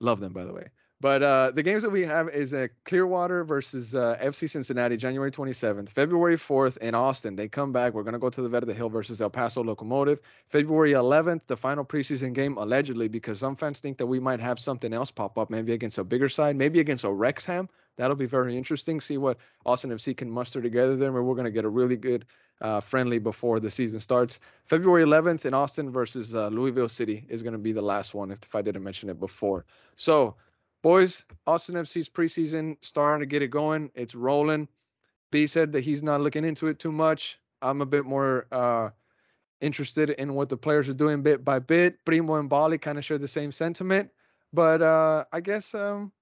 Love 0.00 0.20
them, 0.20 0.32
by 0.32 0.44
the 0.44 0.52
way. 0.52 0.68
But 1.04 1.22
uh, 1.22 1.50
the 1.50 1.62
games 1.62 1.82
that 1.82 1.90
we 1.90 2.02
have 2.06 2.30
is 2.30 2.54
uh, 2.54 2.68
Clearwater 2.86 3.44
versus 3.44 3.94
uh, 3.94 4.16
FC 4.22 4.48
Cincinnati, 4.48 4.96
January 4.96 5.30
27th. 5.30 5.90
February 5.90 6.38
4th 6.38 6.78
in 6.78 6.94
Austin, 6.94 7.36
they 7.36 7.46
come 7.46 7.72
back. 7.72 7.92
We're 7.92 8.04
going 8.04 8.14
to 8.14 8.18
go 8.18 8.30
to 8.30 8.40
the 8.40 8.48
Verde 8.48 8.72
Hill 8.72 8.88
versus 8.88 9.20
El 9.20 9.28
Paso 9.28 9.62
Locomotive. 9.62 10.20
February 10.48 10.92
11th, 10.92 11.42
the 11.46 11.58
final 11.58 11.84
preseason 11.84 12.32
game, 12.32 12.56
allegedly, 12.56 13.06
because 13.08 13.38
some 13.38 13.54
fans 13.54 13.80
think 13.80 13.98
that 13.98 14.06
we 14.06 14.18
might 14.18 14.40
have 14.40 14.58
something 14.58 14.94
else 14.94 15.10
pop 15.10 15.36
up, 15.36 15.50
maybe 15.50 15.74
against 15.74 15.98
a 15.98 16.04
bigger 16.04 16.30
side, 16.30 16.56
maybe 16.56 16.80
against 16.80 17.04
a 17.04 17.12
Wrexham. 17.12 17.68
That'll 17.98 18.16
be 18.16 18.24
very 18.24 18.56
interesting. 18.56 18.98
See 18.98 19.18
what 19.18 19.36
Austin 19.66 19.90
FC 19.90 20.16
can 20.16 20.30
muster 20.30 20.62
together 20.62 20.96
there. 20.96 21.12
We're 21.12 21.34
going 21.34 21.44
to 21.44 21.50
get 21.50 21.66
a 21.66 21.68
really 21.68 21.96
good 21.96 22.24
uh, 22.62 22.80
friendly 22.80 23.18
before 23.18 23.60
the 23.60 23.70
season 23.70 24.00
starts. 24.00 24.40
February 24.64 25.04
11th 25.04 25.44
in 25.44 25.52
Austin 25.52 25.92
versus 25.92 26.34
uh, 26.34 26.48
Louisville 26.48 26.88
City 26.88 27.26
is 27.28 27.42
going 27.42 27.52
to 27.52 27.58
be 27.58 27.72
the 27.72 27.82
last 27.82 28.14
one, 28.14 28.30
if, 28.30 28.42
if 28.42 28.54
I 28.54 28.62
didn't 28.62 28.82
mention 28.82 29.10
it 29.10 29.20
before. 29.20 29.66
So, 29.96 30.36
boys, 30.84 31.24
Austin 31.46 31.76
FC's 31.76 32.08
preseason 32.10 32.76
starting 32.82 33.20
to 33.20 33.26
get 33.26 33.42
it 33.42 33.48
going. 33.48 33.90
It's 33.96 34.14
rolling. 34.14 34.68
B 35.32 35.46
said 35.48 35.72
that 35.72 35.80
he's 35.82 36.02
not 36.02 36.20
looking 36.20 36.44
into 36.44 36.68
it 36.68 36.78
too 36.78 36.92
much. 36.92 37.40
I'm 37.62 37.80
a 37.80 37.86
bit 37.86 38.04
more 38.04 38.46
uh, 38.52 38.90
interested 39.60 40.10
in 40.10 40.34
what 40.34 40.50
the 40.50 40.56
players 40.58 40.88
are 40.88 40.94
doing 40.94 41.22
bit 41.22 41.44
by 41.44 41.58
bit. 41.58 42.04
Primo 42.04 42.34
and 42.36 42.48
Bali 42.50 42.78
kind 42.78 42.98
of 42.98 43.04
share 43.04 43.18
the 43.18 43.26
same 43.26 43.50
sentiment, 43.50 44.10
but 44.52 44.82
uh, 44.82 45.24
I 45.32 45.40
guess 45.40 45.74
um, 45.74 46.12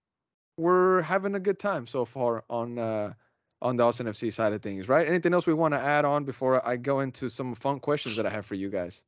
we're 0.57 1.03
having 1.03 1.35
a 1.35 1.41
good 1.41 1.59
time 1.59 1.87
so 1.87 2.05
far 2.05 2.45
on 2.49 2.79
uh, 2.79 3.13
on 3.61 3.77
the 3.77 3.83
Austin 3.85 4.07
FC 4.07 4.33
side 4.33 4.53
of 4.53 4.63
things, 4.63 4.89
right? 4.89 5.09
Anything 5.09 5.35
else 5.35 5.47
we 5.47 5.55
want 5.55 5.75
to 5.75 5.81
add 5.81 6.05
on 6.05 6.25
before 6.25 6.67
I 6.67 6.77
go 6.77 7.01
into 7.01 7.29
some 7.29 7.55
fun 7.57 7.81
questions 7.81 8.17
that 8.17 8.27
I 8.27 8.31
have 8.31 8.47
for 8.47 8.55
you 8.55 8.71
guys? 8.71 9.03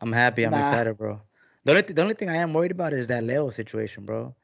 I'm 0.00 0.12
happy. 0.12 0.44
I'm 0.44 0.52
Nah. 0.52 0.58
excited, 0.58 0.96
bro. 0.96 1.20
The 1.64 1.72
only, 1.72 1.82
th- 1.82 1.96
the 1.96 2.02
only 2.02 2.14
thing 2.14 2.28
I 2.28 2.36
am 2.36 2.52
worried 2.52 2.70
about 2.72 2.92
is 2.92 3.06
that 3.08 3.24
Leo 3.24 3.50
situation, 3.50 4.04
bro. 4.04 4.34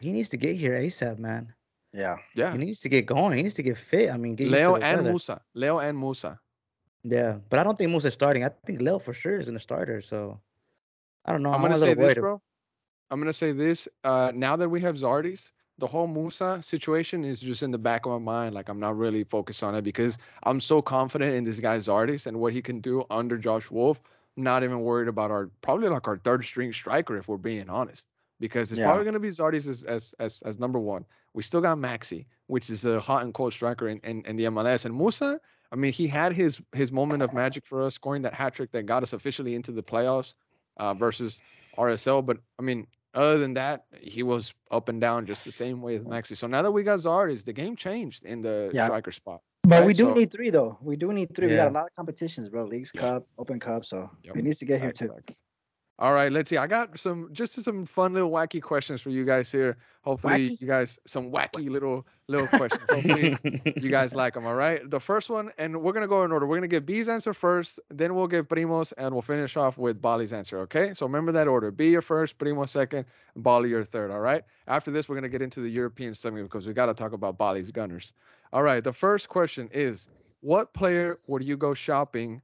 He 0.00 0.12
needs 0.12 0.28
to 0.30 0.36
get 0.36 0.56
here 0.56 0.78
ASAP, 0.78 1.18
man. 1.18 1.52
Yeah. 1.92 2.16
Yeah, 2.34 2.52
He 2.52 2.58
needs 2.58 2.80
to 2.80 2.88
get 2.88 3.06
going. 3.06 3.36
He 3.36 3.42
needs 3.42 3.54
to 3.54 3.62
get 3.62 3.76
fit. 3.76 4.10
I 4.10 4.16
mean, 4.16 4.34
get 4.36 4.48
Leo 4.48 4.76
and 4.76 4.98
weather. 4.98 5.12
Moussa, 5.12 5.40
Leo 5.54 5.78
and 5.80 5.96
Moussa. 5.98 6.40
Yeah, 7.02 7.38
but 7.48 7.58
I 7.58 7.64
don't 7.64 7.76
think 7.78 7.90
Moussa's 7.90 8.14
starting. 8.14 8.44
I 8.44 8.50
think 8.66 8.80
Leo 8.80 8.98
for 8.98 9.12
sure 9.12 9.38
is 9.38 9.48
in 9.48 9.54
the 9.54 9.60
starter. 9.60 10.00
So 10.00 10.40
I 11.24 11.32
don't 11.32 11.42
know. 11.42 11.50
I'm 11.50 11.56
I'm, 11.56 11.62
gonna 11.62 11.74
a 11.74 11.78
say 11.78 11.88
little 11.88 11.96
this, 11.96 12.04
worried. 12.16 12.20
bro. 12.20 12.42
I'm 13.10 13.18
gonna 13.20 13.32
say 13.32 13.52
this. 13.52 13.88
Uh, 14.04 14.32
now 14.34 14.56
that 14.56 14.68
we 14.68 14.80
have 14.80 14.96
Zardes, 14.96 15.50
the 15.78 15.86
whole 15.86 16.06
Moussa 16.06 16.60
situation 16.62 17.24
is 17.24 17.40
just 17.40 17.62
in 17.62 17.70
the 17.70 17.78
back 17.78 18.06
of 18.06 18.12
my 18.12 18.18
mind. 18.18 18.54
Like 18.54 18.68
I'm 18.68 18.78
not 18.80 18.96
really 18.96 19.24
focused 19.24 19.62
on 19.62 19.74
it 19.74 19.82
because 19.82 20.18
I'm 20.44 20.60
so 20.60 20.80
confident 20.82 21.34
in 21.34 21.44
this 21.44 21.58
guy 21.58 21.78
Zardes 21.78 22.26
and 22.26 22.38
what 22.38 22.52
he 22.52 22.62
can 22.62 22.80
do 22.80 23.04
under 23.10 23.36
Josh 23.38 23.70
Wolff. 23.70 24.00
Not 24.36 24.62
even 24.64 24.80
worried 24.80 25.08
about 25.08 25.30
our 25.30 25.50
probably 25.62 25.88
like 25.88 26.06
our 26.08 26.18
third 26.18 26.44
string 26.44 26.72
striker 26.72 27.16
if 27.16 27.28
we're 27.28 27.36
being 27.36 27.68
honest. 27.68 28.06
Because 28.38 28.72
it's 28.72 28.78
Yeah. 28.78 28.86
probably 28.86 29.04
gonna 29.04 29.20
be 29.20 29.28
Zardes 29.30 29.66
as, 29.66 29.82
as 29.84 30.14
as 30.18 30.40
as 30.46 30.58
number 30.58 30.78
one. 30.78 31.04
We 31.34 31.42
still 31.42 31.60
got 31.60 31.76
Maxi, 31.78 32.26
which 32.46 32.70
is 32.70 32.84
a 32.84 32.98
hot 32.98 33.24
and 33.24 33.34
cold 33.34 33.52
striker 33.52 33.88
in, 33.88 34.00
in, 34.00 34.24
in 34.24 34.36
the 34.36 34.44
MLS. 34.44 34.84
And 34.86 34.94
Moussa, 34.94 35.40
I 35.70 35.76
mean, 35.76 35.92
he 35.92 36.06
had 36.06 36.32
his 36.32 36.60
his 36.72 36.90
moment 36.90 37.22
of 37.22 37.34
magic 37.34 37.66
for 37.66 37.82
us, 37.82 37.94
scoring 37.94 38.22
that 38.22 38.34
hat 38.34 38.54
trick 38.54 38.72
that 38.72 38.86
got 38.86 39.02
us 39.02 39.12
officially 39.12 39.54
into 39.54 39.72
the 39.72 39.82
playoffs 39.82 40.34
uh, 40.78 40.94
versus 40.94 41.40
RSL. 41.76 42.24
But 42.24 42.38
I 42.58 42.62
mean, 42.62 42.86
other 43.14 43.38
than 43.38 43.54
that, 43.54 43.84
he 44.00 44.22
was 44.22 44.54
up 44.70 44.88
and 44.88 45.00
down 45.00 45.26
just 45.26 45.44
the 45.44 45.52
same 45.52 45.82
way 45.82 45.96
as 45.96 46.02
Maxi. 46.04 46.36
So 46.36 46.46
now 46.46 46.62
that 46.62 46.70
we 46.72 46.82
got 46.82 47.00
Zardes, 47.00 47.44
the 47.44 47.52
game 47.52 47.76
changed 47.76 48.24
in 48.24 48.40
the 48.40 48.70
Yeah. 48.72 48.86
striker 48.86 49.12
spot. 49.12 49.42
But 49.70 49.78
Right, 49.80 49.86
we 49.86 49.92
do 49.94 50.04
so- 50.04 50.14
need 50.14 50.30
three 50.32 50.50
though. 50.50 50.76
We 50.82 50.96
do 50.96 51.12
need 51.12 51.34
three. 51.34 51.46
We 51.46 51.54
got 51.56 51.68
a 51.68 51.70
lot 51.70 51.84
of 51.86 51.94
competitions, 51.94 52.48
bro. 52.48 52.64
Leagues 52.64 52.90
Yeah. 52.94 53.00
Cup, 53.02 53.26
Open 53.38 53.60
Cup, 53.60 53.84
so 53.84 54.10
Yep. 54.24 54.34
he 54.36 54.42
needs 54.42 54.58
to 54.58 54.64
get 54.64 54.80
here 54.80 54.90
too. 54.92 55.14
All 56.00 56.14
right, 56.14 56.32
let's 56.32 56.48
see. 56.48 56.56
I 56.56 56.66
got 56.66 56.98
some 56.98 57.28
just 57.30 57.62
some 57.62 57.84
fun 57.84 58.14
little 58.14 58.30
wacky 58.30 58.60
questions 58.62 59.02
for 59.02 59.10
you 59.10 59.24
guys 59.26 59.52
here. 59.52 59.76
Hopefully, 60.02 60.48
Wacky? 60.52 60.60
you 60.60 60.66
guys 60.66 60.98
some 61.06 61.30
wacky 61.30 61.68
little 61.68 62.06
little 62.26 62.46
questions. 62.58 62.82
Hopefully, 62.90 63.36
you 63.76 63.90
guys 63.90 64.14
like 64.14 64.32
them. 64.32 64.46
All 64.46 64.54
right. 64.54 64.80
The 64.90 64.98
first 64.98 65.28
one, 65.28 65.52
and 65.58 65.82
we're 65.82 65.92
gonna 65.92 66.08
go 66.08 66.24
in 66.24 66.32
order. 66.32 66.46
We're 66.46 66.56
gonna 66.56 66.68
get 66.68 66.86
B's 66.86 67.06
answer 67.06 67.34
first, 67.34 67.78
then 67.90 68.14
we'll 68.14 68.28
get 68.28 68.48
Primo's, 68.48 68.92
and 68.92 69.12
we'll 69.14 69.20
finish 69.20 69.58
off 69.58 69.76
with 69.76 70.00
Bali's 70.00 70.32
answer. 70.32 70.60
Okay. 70.60 70.94
So 70.94 71.04
remember 71.04 71.32
that 71.32 71.46
order: 71.46 71.70
B 71.70 71.90
your 71.90 72.02
first, 72.02 72.38
Primo 72.38 72.64
second, 72.64 73.04
and 73.34 73.44
Bali 73.44 73.68
your 73.68 73.84
third. 73.84 74.10
All 74.10 74.20
right. 74.20 74.42
After 74.68 74.90
this, 74.90 75.06
we're 75.06 75.16
gonna 75.16 75.28
get 75.28 75.42
into 75.42 75.60
the 75.60 75.68
European 75.68 76.14
segment 76.14 76.46
because 76.46 76.66
we 76.66 76.72
gotta 76.72 76.94
talk 76.94 77.12
about 77.12 77.36
Bali's 77.36 77.70
Gunners. 77.70 78.14
All 78.52 78.62
right. 78.62 78.82
The 78.82 78.92
first 78.92 79.28
question 79.28 79.68
is: 79.72 80.08
What 80.40 80.72
player 80.74 81.18
would 81.26 81.42
you 81.44 81.56
go 81.56 81.74
shopping 81.74 82.42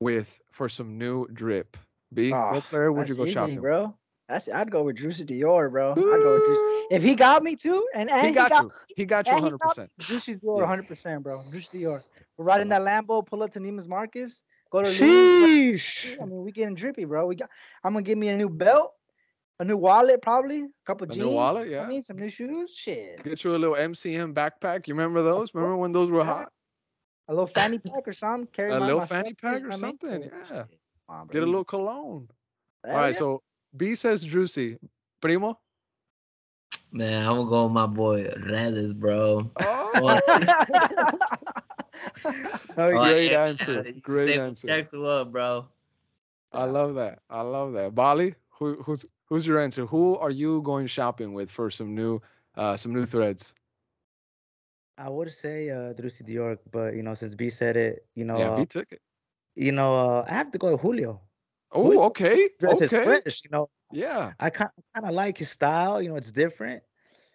with 0.00 0.40
for 0.50 0.68
some 0.68 0.98
new 0.98 1.26
drip? 1.28 1.76
B. 2.14 2.32
Ah, 2.32 2.52
what 2.52 2.64
player 2.64 2.92
would 2.92 3.08
you 3.08 3.14
go 3.14 3.24
easy, 3.24 3.32
shopping? 3.34 3.56
with? 3.56 3.62
bro. 3.62 3.94
That's 4.28 4.48
I'd 4.48 4.70
go 4.70 4.82
with 4.84 4.96
Juicy 4.96 5.24
Dior, 5.24 5.70
bro. 5.70 5.90
I'd 5.90 5.96
go 5.96 6.32
with 6.34 6.46
Juicy. 6.46 6.94
If 6.94 7.02
he 7.02 7.14
got 7.14 7.42
me 7.42 7.56
too, 7.56 7.86
and, 7.94 8.10
and 8.10 8.26
He 8.26 8.32
got 8.32 8.50
you. 8.62 8.70
He 8.96 9.04
got 9.04 9.26
you 9.26 9.32
he 9.32 9.34
100. 9.34 9.58
got 9.58 9.68
percent 9.68 9.90
me, 9.98 10.04
Juicy 10.04 10.34
Dior, 10.36 10.58
Yes. 10.58 10.60
100 10.60 10.88
percent, 10.88 11.22
bro. 11.22 11.42
Juicy 11.50 11.80
Dior. 11.80 12.00
We're 12.36 12.44
riding 12.44 12.68
that 12.68 12.82
Lambo, 12.82 13.26
pull 13.26 13.42
up 13.42 13.50
to 13.52 13.60
Neiman's 13.60 13.88
Marcus, 13.88 14.42
go 14.70 14.82
to 14.82 14.88
Louis. 14.88 15.74
Sheesh. 15.76 16.20
I 16.20 16.24
mean, 16.24 16.42
we 16.42 16.52
getting 16.52 16.74
drippy, 16.74 17.04
bro. 17.04 17.26
We 17.26 17.36
got. 17.36 17.50
I'm 17.84 17.92
gonna 17.92 18.02
give 18.02 18.16
me 18.16 18.28
a 18.28 18.36
new 18.36 18.48
belt, 18.48 18.92
a 19.62 19.64
new 19.64 19.76
wallet, 19.76 20.20
probably, 20.22 20.62
a 20.62 20.68
couple 20.86 21.06
A 21.08 21.14
jeans. 21.14 21.26
new 21.26 21.32
wallet, 21.32 21.68
yeah. 21.68 21.78
I 21.78 21.82
yeah. 21.82 21.88
mean, 21.88 22.02
some 22.02 22.18
new 22.18 22.28
shoes. 22.30 22.72
Shit. 22.74 23.22
Get 23.22 23.44
you 23.44 23.54
a 23.54 23.58
little 23.58 23.76
MCM 23.76 24.34
backpack. 24.34 24.88
You 24.88 24.94
remember 24.94 25.22
those? 25.22 25.54
Remember 25.54 25.76
when 25.76 25.92
those 25.92 26.10
were 26.10 26.24
hot? 26.24 26.50
A 27.28 27.32
little 27.32 27.46
fanny 27.46 27.78
pack 27.78 28.06
or 28.06 28.12
something. 28.12 28.48
Carry 28.52 28.72
A 28.72 28.80
my, 28.80 28.86
little 28.86 29.00
my 29.00 29.06
fanny 29.06 29.34
pack 29.34 29.62
or 29.62 29.68
know 29.68 29.68
what 29.68 29.84
I 29.84 29.86
mean? 29.86 29.98
something, 30.00 30.30
yeah. 30.50 30.64
On, 31.08 31.26
Get 31.28 31.42
a 31.42 31.46
little 31.46 31.64
cologne. 31.64 32.28
Hell 32.84 32.94
All 32.94 33.00
right, 33.00 33.12
yeah. 33.14 33.18
so 33.18 33.42
B 33.76 33.94
says 33.94 34.22
Juicy. 34.24 34.78
Primo? 35.20 35.58
Man, 36.90 37.26
I'm 37.26 37.36
gonna 37.36 37.48
go 37.48 37.64
with 37.64 37.72
my 37.72 37.86
boy 37.86 38.28
Redes, 38.46 38.92
bro. 38.92 39.50
Oh, 39.60 40.20
Oh, 42.76 42.90
great 42.90 43.30
yeah, 43.30 43.44
answer. 43.46 43.82
he 43.82 43.92
Great 44.00 44.28
saved 44.28 44.40
answer. 44.42 44.68
Checks 44.68 44.92
up, 44.94 45.30
bro. 45.32 45.68
I 46.52 46.64
love 46.64 46.94
that. 46.96 47.20
I 47.30 47.42
love 47.42 47.72
that. 47.74 47.94
Bali, 47.94 48.34
who, 48.52 48.82
who's 48.82 49.04
who's 49.26 49.46
your 49.46 49.58
answer? 49.60 49.86
Who 49.86 50.16
are 50.18 50.30
you 50.30 50.62
going 50.62 50.86
shopping 50.86 51.34
with 51.34 51.50
for 51.50 51.70
some 51.70 51.94
new 51.94 52.20
uh 52.56 52.76
some 52.76 52.92
new 52.94 53.04
threads? 53.06 53.54
I 54.98 55.08
would 55.08 55.30
say 55.32 55.70
uh, 55.70 55.94
Drusi 55.94 56.22
Dior, 56.22 56.58
but 56.70 56.94
you 56.94 57.02
know, 57.02 57.14
since 57.14 57.34
B 57.34 57.48
said 57.50 57.76
it, 57.76 58.06
you 58.14 58.24
know, 58.24 58.38
yeah, 58.38 58.48
uh, 58.48 58.56
B 58.56 58.66
took 58.66 58.92
it. 58.92 59.00
you 59.54 59.72
know, 59.72 59.94
uh, 59.98 60.24
I 60.28 60.32
have 60.34 60.50
to 60.52 60.58
go 60.58 60.72
with 60.72 60.80
Julio. 60.80 61.20
Oh, 61.72 62.04
okay. 62.04 62.50
Dress 62.60 62.80
is 62.82 62.92
Okay. 62.92 63.04
fresh, 63.04 63.42
you 63.44 63.50
know. 63.50 63.70
Yeah. 63.90 64.32
I 64.40 64.50
kind 64.50 64.70
kind 64.94 65.06
of 65.06 65.14
like 65.14 65.38
his 65.38 65.50
style. 65.50 66.02
You 66.02 66.10
know, 66.10 66.16
it's 66.16 66.32
different. 66.32 66.82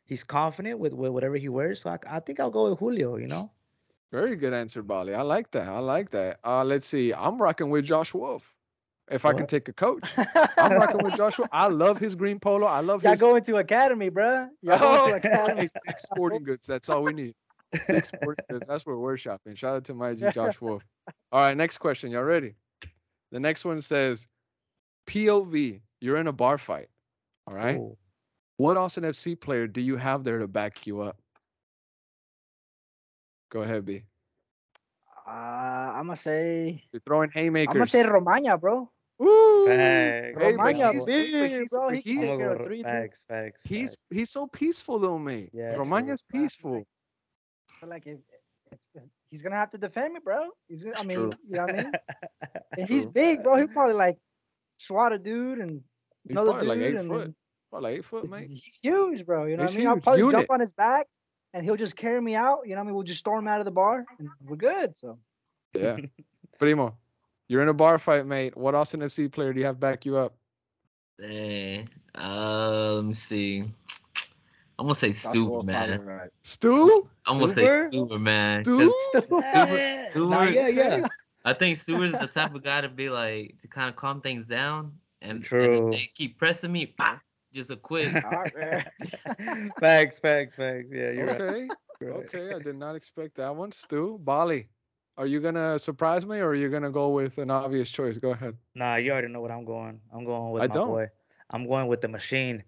He's 0.05 0.23
confident 0.23 0.79
with, 0.79 0.93
with 0.93 1.11
whatever 1.11 1.35
he 1.37 1.49
wears. 1.49 1.81
So 1.81 1.89
I, 1.89 1.99
I 2.09 2.19
think 2.19 2.39
I'll 2.39 2.51
go 2.51 2.69
with 2.69 2.79
Julio. 2.79 3.17
You 3.17 3.27
know. 3.27 3.51
Very 4.11 4.35
good 4.35 4.53
answer, 4.53 4.83
Bali. 4.83 5.13
I 5.15 5.21
like 5.23 5.51
that. 5.51 5.67
I 5.69 5.79
like 5.79 6.11
that. 6.11 6.39
Uh, 6.43 6.63
let's 6.63 6.87
see. 6.87 7.13
I'm 7.13 7.41
rocking 7.41 7.69
with 7.69 7.85
Josh 7.85 8.13
Wolff. 8.13 8.56
If 9.09 9.23
I 9.23 9.31
can 9.33 9.47
take 9.47 9.69
a 9.69 9.73
coach, 9.73 10.03
I'm 10.57 10.73
rocking 10.73 11.01
with 11.01 11.15
Joshua. 11.15 11.47
I 11.51 11.67
love 11.67 11.97
his 11.97 12.13
green 12.13 12.39
polo. 12.39 12.67
I 12.67 12.81
love 12.81 13.01
his. 13.01 13.05
Y'all 13.05 13.11
his 13.13 13.19
going 13.21 13.43
to 13.43 13.55
academy, 13.57 14.09
bruh. 14.09 14.49
Y'all 14.61 14.77
Oh, 14.81 15.07
going 15.07 15.21
to 15.21 15.27
academy. 15.27 15.61
Hey, 15.61 15.67
big 15.85 15.99
sporting 15.99 16.43
goods. 16.43 16.67
That's 16.67 16.89
all 16.89 17.03
we 17.03 17.13
need. 17.13 17.33
Big 17.87 18.05
sporting 18.05 18.43
goods. 18.49 18.67
That's 18.67 18.85
where 18.85 18.97
we're 18.97 19.15
shopping. 19.17 19.55
Shout 19.55 19.77
out 19.77 19.83
to 19.85 19.93
my 19.93 20.13
G 20.13 20.25
Josh 20.33 20.59
Wolff. 20.59 20.83
All 21.31 21.39
right, 21.41 21.55
next 21.55 21.77
question. 21.77 22.11
Y'all 22.11 22.23
ready? 22.23 22.55
The 23.31 23.39
next 23.39 23.63
one 23.63 23.81
says, 23.81 24.27
POV. 25.07 25.81
You're 26.01 26.17
in 26.17 26.27
a 26.27 26.33
bar 26.33 26.57
fight. 26.57 26.89
All 27.47 27.55
right. 27.55 27.77
Ooh. 27.77 27.97
What 28.57 28.75
Austin 28.75 29.03
FC 29.03 29.39
player 29.39 29.67
do 29.67 29.79
you 29.81 29.95
have 29.95 30.23
there 30.23 30.39
to 30.39 30.47
back 30.47 30.85
you 30.85 31.01
up? 31.01 31.17
Go 33.51 33.61
ahead, 33.61 33.85
B. 33.85 34.03
Uh, 35.25 35.31
I'm 35.31 36.07
gonna 36.07 36.15
say. 36.17 36.83
You're 36.91 37.01
throwing 37.01 37.29
haymakers. 37.33 37.71
I'm 37.71 37.77
gonna 37.77 37.87
say 37.87 38.03
Romaña, 38.03 38.59
bro. 38.59 38.89
Woo! 39.19 39.65
Facts. 39.67 40.37
Hey, 40.41 40.53
Romaña, 40.53 40.91
he's- 40.93 41.05
big, 41.05 41.51
he's- 41.51 41.69
bro. 41.71 41.87
but 41.89 41.95
He 41.95 42.01
he's- 42.01 42.21
take 42.21 42.31
I'm 42.31 42.37
care 42.37 42.47
gonna 42.49 42.51
of 42.51 42.59
go 42.59 42.65
three. 42.65 42.83
facts, 42.83 43.25
facts. 43.27 43.63
He's 43.63 43.89
facts. 43.91 44.01
he's 44.11 44.29
so 44.29 44.47
peaceful 44.47 44.99
though, 44.99 45.17
mate. 45.17 45.49
Yeah, 45.53 45.73
true. 45.75 45.83
Romaña's 45.85 46.21
peaceful. 46.21 46.73
right. 46.75 46.87
But 47.81 47.89
like, 47.89 48.07
if, 48.07 48.19
if, 48.71 48.79
if 48.95 49.03
he's 49.31 49.41
gonna 49.41 49.55
have 49.55 49.69
to 49.71 49.77
defend 49.77 50.13
me, 50.13 50.19
bro. 50.23 50.49
He's, 50.67 50.85
I 50.95 51.03
mean, 51.03 51.17
True. 51.17 51.31
you 51.47 51.57
know 51.57 51.65
what 51.65 51.75
I 51.75 51.83
mean? 51.83 51.91
And 52.77 52.87
he's 52.87 53.05
big, 53.07 53.41
bro. 53.43 53.55
He 53.57 53.65
probably 53.67 53.95
like 53.95 54.17
swat 54.77 55.11
a 55.11 55.17
dude 55.17 55.59
and 55.59 55.81
He's 56.23 56.31
another 56.31 56.51
probably 56.51 56.67
like 56.67 56.79
eight 56.79 56.95
and 56.95 57.09
foot. 57.09 57.33
Probably 57.71 57.89
like 57.91 57.99
eight 57.99 58.05
foot, 58.05 58.21
he's, 58.21 58.31
mate. 58.31 58.47
he's 58.47 58.79
huge, 58.83 59.25
bro. 59.25 59.45
You 59.45 59.57
know 59.57 59.63
what 59.63 59.73
I 59.73 59.77
mean? 59.77 59.87
I'll 59.87 59.95
huge. 59.95 60.03
probably 60.03 60.19
Unit. 60.21 60.33
jump 60.35 60.51
on 60.51 60.59
his 60.59 60.73
back, 60.73 61.07
and 61.53 61.63
he'll 61.65 61.75
just 61.75 61.95
carry 61.95 62.21
me 62.21 62.35
out. 62.35 62.59
You 62.65 62.71
know 62.75 62.81
what 62.81 62.81
I 62.81 62.85
mean? 62.85 62.93
We'll 62.95 63.03
just 63.03 63.19
storm 63.19 63.47
out 63.47 63.59
of 63.59 63.65
the 63.65 63.71
bar, 63.71 64.05
and 64.19 64.29
we're 64.45 64.57
good. 64.57 64.95
So 64.97 65.17
Yeah. 65.73 65.97
Primo, 66.59 66.95
you're 67.47 67.61
in 67.61 67.69
a 67.69 67.73
bar 67.73 67.97
fight, 67.97 68.25
mate. 68.25 68.55
What 68.57 68.75
Austin 68.75 69.01
FC 69.01 69.31
player 69.31 69.53
do 69.53 69.59
you 69.59 69.65
have 69.65 69.79
back 69.79 70.05
you 70.05 70.17
up? 70.17 70.35
Dang. 71.19 71.89
Uh, 72.15 72.93
let 72.95 73.05
me 73.05 73.13
see. 73.13 73.61
I'm 74.79 74.85
gonna 74.85 74.95
say 74.95 75.11
Joshua 75.11 75.33
Stuver, 75.63 75.65
man. 75.65 76.01
right. 76.05 76.29
Stu? 76.43 77.01
I'm 77.25 77.39
gonna 77.39 77.53
say 77.53 77.63
Stuver? 77.65 77.91
Stuver, 77.91 78.21
man. 78.21 78.63
Stu? 78.63 78.93
'cause 79.13 79.27
Yeah, 79.31 80.11
Stuver- 80.13 80.29
nah, 80.29 80.43
yeah, 80.43 80.67
yeah. 80.67 81.07
I 81.43 81.53
think 81.53 81.77
Stuver's 81.79 82.11
the 82.11 82.27
type 82.27 82.53
of 82.53 82.63
guy 82.63 82.81
to 82.81 82.89
be 82.89 83.09
like 83.09 83.57
to 83.61 83.67
kind 83.67 83.89
of 83.89 83.95
calm 83.95 84.21
things 84.21 84.45
down. 84.45 84.93
And, 85.21 85.31
and 85.31 85.43
True. 85.43 85.87
if 85.91 85.99
they 85.99 86.11
keep 86.13 86.37
pressing 86.37 86.71
me, 86.71 86.85
pop, 86.85 87.19
just 87.53 87.71
a 87.71 87.75
quick. 87.75 88.13
All 88.25 88.43
right. 88.55 88.85
facts, 89.79 90.19
facts, 90.19 90.55
facts. 90.55 90.89
Yeah, 90.91 91.11
you're. 91.11 91.29
Okay. 91.31 91.67
you're 92.01 92.13
right. 92.13 92.25
Okay. 92.25 92.53
I 92.53 92.59
did 92.59 92.75
not 92.75 92.95
expect 92.95 93.35
that 93.37 93.55
one. 93.55 93.71
Stu, 93.71 94.19
Bali. 94.21 94.67
Are 95.17 95.25
you 95.25 95.39
gonna 95.39 95.79
surprise 95.79 96.25
me 96.25 96.39
or 96.39 96.49
are 96.49 96.55
you 96.55 96.69
gonna 96.69 96.91
go 96.91 97.09
with 97.09 97.39
an 97.39 97.49
obvious 97.49 97.89
choice? 97.89 98.17
Go 98.17 98.31
ahead. 98.31 98.55
Nah, 98.75 98.95
you 98.95 99.11
already 99.11 99.29
know 99.29 99.41
what 99.41 99.51
I'm 99.51 99.65
going. 99.65 99.99
I'm 100.13 100.23
going 100.23 100.51
with 100.51 100.63
I 100.63 100.67
my 100.67 100.75
don't. 100.75 100.89
boy. 100.89 101.07
I'm 101.49 101.67
going 101.67 101.87
with 101.87 102.01
the 102.01 102.07
machine. 102.07 102.63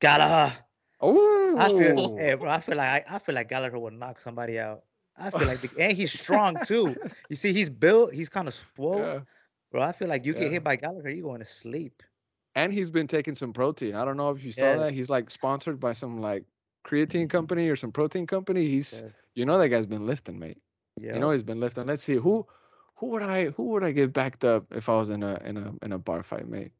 Gallagher. 0.00 0.56
Oh, 1.00 1.56
I 1.58 1.68
feel, 1.68 2.16
hey, 2.16 2.34
bro, 2.34 2.50
I 2.50 2.60
feel 2.60 2.76
like 2.76 3.06
I, 3.08 3.16
I 3.16 3.18
feel 3.18 3.34
like 3.34 3.48
Gallagher 3.48 3.78
would 3.78 3.92
knock 3.92 4.20
somebody 4.20 4.58
out. 4.58 4.84
I 5.16 5.30
feel 5.30 5.46
like, 5.46 5.60
the, 5.60 5.70
and 5.78 5.96
he's 5.96 6.12
strong 6.12 6.58
too. 6.64 6.96
You 7.28 7.36
see, 7.36 7.52
he's 7.52 7.70
built. 7.70 8.12
He's 8.12 8.28
kind 8.28 8.48
of 8.48 8.54
swole, 8.54 8.98
yeah. 8.98 9.20
bro. 9.70 9.82
I 9.82 9.92
feel 9.92 10.08
like 10.08 10.24
you 10.24 10.32
Yeah. 10.32 10.40
get 10.40 10.52
hit 10.52 10.64
by 10.64 10.76
Gallagher, 10.76 11.10
you 11.10 11.22
going 11.22 11.40
to 11.40 11.44
sleep. 11.44 12.02
And 12.56 12.72
he's 12.72 12.90
been 12.90 13.06
taking 13.06 13.34
some 13.34 13.52
protein. 13.52 13.94
I 13.94 14.04
don't 14.04 14.16
know 14.16 14.30
if 14.30 14.42
you 14.42 14.52
saw 14.52 14.64
Yeah. 14.64 14.76
that. 14.78 14.94
He's 14.94 15.10
like 15.10 15.30
sponsored 15.30 15.78
by 15.78 15.92
some 15.92 16.20
like 16.20 16.44
creatine 16.84 17.06
mm-hmm. 17.06 17.26
company 17.28 17.68
or 17.68 17.76
some 17.76 17.92
protein 17.92 18.26
company. 18.26 18.66
He's 18.66 19.04
you 19.34 19.44
know 19.44 19.58
that 19.58 19.68
guy's 19.68 19.86
been 19.86 20.06
lifting, 20.06 20.38
mate. 20.38 20.58
Yeah. 20.96 21.14
You 21.14 21.20
know 21.20 21.30
he's 21.30 21.42
been 21.42 21.60
lifting. 21.60 21.86
Let's 21.86 22.04
see 22.04 22.14
who 22.14 22.46
who 22.96 23.06
would 23.08 23.22
I 23.22 23.46
who 23.50 23.64
would 23.70 23.84
I 23.84 23.92
get 23.92 24.12
backed 24.12 24.44
up 24.44 24.66
if 24.70 24.88
I 24.88 24.96
was 24.96 25.10
in 25.10 25.22
a 25.22 25.40
in 25.44 25.56
a 25.56 25.72
in 25.82 25.92
a 25.92 25.98
bar 25.98 26.22
fight, 26.22 26.48
mate? 26.48 26.72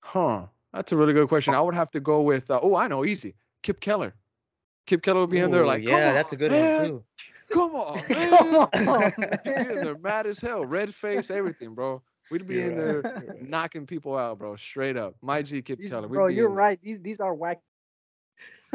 Huh. 0.00 0.46
That's 0.72 0.92
a 0.92 0.96
really 0.96 1.12
good 1.12 1.28
question. 1.28 1.54
I 1.54 1.60
would 1.60 1.74
have 1.74 1.90
to 1.92 2.00
go 2.00 2.22
with 2.22 2.50
uh, 2.50 2.60
oh 2.62 2.74
I 2.74 2.88
know 2.88 3.04
easy 3.04 3.34
Kipp 3.62 3.80
Keller. 3.80 4.14
Kipp 4.86 5.02
Keller 5.02 5.20
would 5.20 5.30
be 5.30 5.38
in 5.38 5.50
there 5.50 5.66
like 5.66 5.82
yeah, 5.82 5.90
"Come 6.06 6.14
that's 6.14 6.32
a 6.32 6.36
good 6.36 6.50
man. 6.52 6.80
one 6.80 6.88
too. 6.88 7.04
Come 7.50 7.74
on. 7.74 7.98
Come 8.70 8.88
on, 8.88 9.12
He'd 9.44 9.80
be 9.82 9.94
mad 10.02 10.26
as 10.26 10.40
hell, 10.40 10.64
red 10.64 10.94
face, 10.94 11.30
everything, 11.30 11.74
bro. 11.74 12.02
We'd 12.30 12.46
be 12.48 12.60
in 12.62 12.76
there 12.76 13.36
knocking 13.42 13.86
people 13.86 14.16
out, 14.16 14.38
bro. 14.38 14.56
Straight 14.56 14.96
up. 14.96 15.14
My 15.22 15.42
G 15.42 15.62
Kipp 15.62 15.78
These- 15.78 15.90
Keller. 15.90 16.08
we'd 16.08 16.16
bro, 16.16 16.28
be 16.28 16.34
you're 16.34 16.48
there. 16.48 16.56
right. 16.56 16.78
These 16.82 17.00
these 17.00 17.20
are 17.20 17.34
whack. 17.34 17.60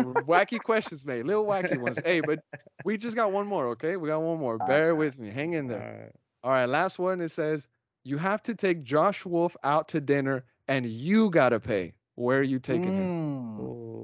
Wacky 0.04 0.60
questions, 0.60 1.06
mate. 1.06 1.26
Little 1.26 1.46
wacky 1.46 1.78
ones. 1.78 2.00
Hey, 2.06 2.22
but 2.22 2.40
we 2.86 2.98
just 2.98 3.16
got 3.16 3.32
one 3.32 3.48
more, 3.48 3.68
okay? 3.70 3.98
We 3.98 4.08
got 4.10 4.22
one 4.22 4.40
more. 4.40 4.58
Bear 4.58 4.96
with 4.96 5.18
me. 5.20 5.30
Hang 5.30 5.54
in 5.54 5.68
there. 5.68 5.82
Alright. 5.82 6.12
All 6.44 6.52
right, 6.52 6.66
last 6.66 7.00
one. 7.00 7.22
It 7.22 7.32
says 7.32 7.68
you 8.04 8.18
have 8.18 8.42
to 8.44 8.56
take 8.56 8.84
Josh 8.84 9.26
Wolff 9.26 9.56
out 9.64 9.90
to 9.90 10.02
dinner, 10.02 10.44
and 10.68 10.86
you 10.86 11.30
gotta 11.30 11.60
pay. 11.60 11.94
Where 12.16 12.40
are 12.40 12.44
you 12.44 12.60
taking 12.60 12.96
him? 12.96 13.58
Mm. 13.58 13.60
Ooh. 13.60 14.04